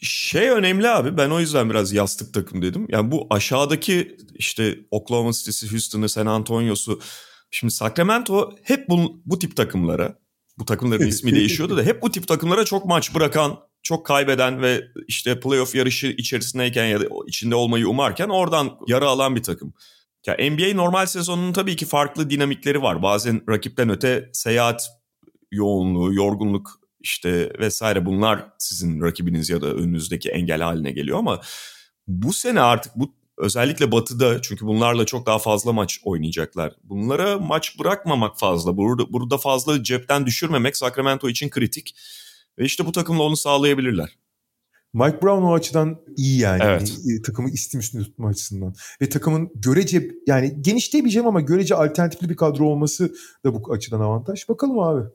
Şey 0.02 0.50
önemli 0.50 0.88
abi 0.88 1.16
ben 1.16 1.30
o 1.30 1.40
yüzden 1.40 1.70
biraz 1.70 1.92
yastık 1.92 2.34
takım 2.34 2.62
dedim. 2.62 2.86
Yani 2.90 3.10
bu 3.10 3.26
aşağıdaki 3.30 4.16
işte 4.34 4.78
Oklahoma 4.90 5.32
City'si, 5.32 5.70
Houston'ı, 5.70 6.08
San 6.08 6.26
Antonio'su. 6.26 7.00
Şimdi 7.50 7.72
Sacramento 7.72 8.52
hep 8.62 8.88
bu, 8.88 9.22
bu 9.26 9.38
tip 9.38 9.56
takımlara, 9.56 10.18
bu 10.58 10.64
takımların 10.64 11.06
ismi 11.06 11.34
değişiyordu 11.34 11.76
da 11.76 11.82
hep 11.82 12.02
bu 12.02 12.10
tip 12.10 12.28
takımlara 12.28 12.64
çok 12.64 12.84
maç 12.84 13.14
bırakan, 13.14 13.58
çok 13.82 14.06
kaybeden 14.06 14.62
ve 14.62 14.80
işte 15.08 15.40
playoff 15.40 15.74
yarışı 15.74 16.06
içerisindeyken 16.06 16.86
ya 16.86 17.00
da 17.00 17.04
içinde 17.26 17.54
olmayı 17.54 17.88
umarken 17.88 18.28
oradan 18.28 18.78
yara 18.88 19.06
alan 19.08 19.36
bir 19.36 19.42
takım. 19.42 19.74
Ya 20.26 20.36
NBA 20.50 20.76
normal 20.76 21.06
sezonunun 21.06 21.52
tabii 21.52 21.76
ki 21.76 21.86
farklı 21.86 22.30
dinamikleri 22.30 22.82
var. 22.82 23.02
Bazen 23.02 23.42
rakipten 23.48 23.88
öte 23.88 24.30
seyahat 24.32 24.88
yoğunluğu, 25.52 26.14
yorgunluk 26.14 26.83
işte 27.04 27.52
vesaire 27.58 28.06
bunlar 28.06 28.46
sizin 28.58 29.02
rakibiniz 29.02 29.50
ya 29.50 29.60
da 29.60 29.66
önünüzdeki 29.66 30.30
engel 30.30 30.60
haline 30.60 30.92
geliyor 30.92 31.18
ama 31.18 31.40
bu 32.06 32.32
sene 32.32 32.60
artık 32.60 32.92
bu 32.96 33.14
özellikle 33.38 33.92
batıda 33.92 34.42
çünkü 34.42 34.66
bunlarla 34.66 35.06
çok 35.06 35.26
daha 35.26 35.38
fazla 35.38 35.72
maç 35.72 36.00
oynayacaklar. 36.04 36.72
Bunlara 36.84 37.38
maç 37.38 37.78
bırakmamak 37.78 38.38
fazla. 38.38 38.76
Burada, 38.76 39.12
burada 39.12 39.38
fazla 39.38 39.82
cepten 39.82 40.26
düşürmemek 40.26 40.76
Sacramento 40.76 41.28
için 41.28 41.50
kritik. 41.50 41.96
Ve 42.58 42.64
işte 42.64 42.86
bu 42.86 42.92
takımla 42.92 43.22
onu 43.22 43.36
sağlayabilirler. 43.36 44.18
Mike 44.92 45.22
Brown 45.22 45.42
o 45.42 45.54
açıdan 45.54 46.00
iyi 46.16 46.40
yani. 46.40 46.62
Evet. 46.64 46.98
yani 47.04 47.22
takımı 47.22 47.50
istim 47.50 47.80
üstünde 47.80 48.04
tutma 48.04 48.28
açısından. 48.28 48.74
Ve 49.02 49.08
takımın 49.08 49.50
görece 49.54 50.10
yani 50.26 50.56
geniş 50.60 50.94
demeyeceğim 50.94 51.28
ama 51.28 51.40
görece 51.40 51.74
alternatifli 51.74 52.28
bir 52.28 52.36
kadro 52.36 52.64
olması 52.64 53.14
da 53.44 53.54
bu 53.54 53.72
açıdan 53.72 54.00
avantaj. 54.00 54.48
Bakalım 54.48 54.78
abi. 54.78 55.08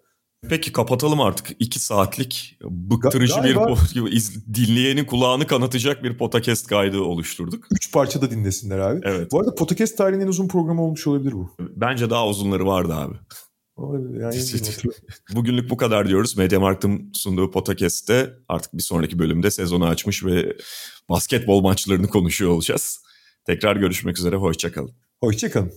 Peki 0.49 0.71
kapatalım 0.71 1.21
artık. 1.21 1.47
iki 1.59 1.79
saatlik 1.79 2.59
bıktırıcı 2.63 3.33
Galiba, 3.33 3.75
bir 3.95 4.11
iz, 4.11 4.53
dinleyenin 4.53 5.05
kulağını 5.05 5.47
kanatacak 5.47 6.03
bir 6.03 6.17
podcast 6.17 6.67
kaydı 6.67 7.01
oluşturduk. 7.01 7.67
Üç 7.71 7.91
parça 7.91 8.21
da 8.21 8.31
dinlesinler 8.31 8.79
abi. 8.79 9.01
Evet. 9.03 9.31
Bu 9.31 9.39
arada 9.39 9.55
podcast 9.55 9.97
tarihinin 9.97 10.23
en 10.23 10.27
uzun 10.27 10.47
programı 10.47 10.83
olmuş 10.83 11.07
olabilir 11.07 11.31
bu. 11.31 11.55
Bence 11.59 12.09
daha 12.09 12.27
uzunları 12.27 12.65
vardı 12.65 12.93
abi. 12.93 13.15
Yani 14.19 14.35
Bugünlük 15.35 15.69
bu 15.69 15.77
kadar 15.77 16.07
diyoruz. 16.07 16.37
Mediamarkt'ın 16.37 17.11
sunduğu 17.13 17.51
podcast'te 17.51 18.33
artık 18.47 18.73
bir 18.73 18.83
sonraki 18.83 19.19
bölümde 19.19 19.51
sezonu 19.51 19.85
açmış 19.85 20.25
ve 20.25 20.57
basketbol 21.09 21.61
maçlarını 21.61 22.07
konuşuyor 22.07 22.51
olacağız. 22.51 22.99
Tekrar 23.45 23.75
görüşmek 23.75 24.17
üzere. 24.17 24.35
Hoşçakalın. 24.35 24.91
Hoşçakalın. 25.23 25.73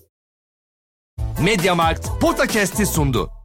Mediamarkt 1.44 2.09
Podcast'i 2.20 2.86
sundu. 2.86 3.41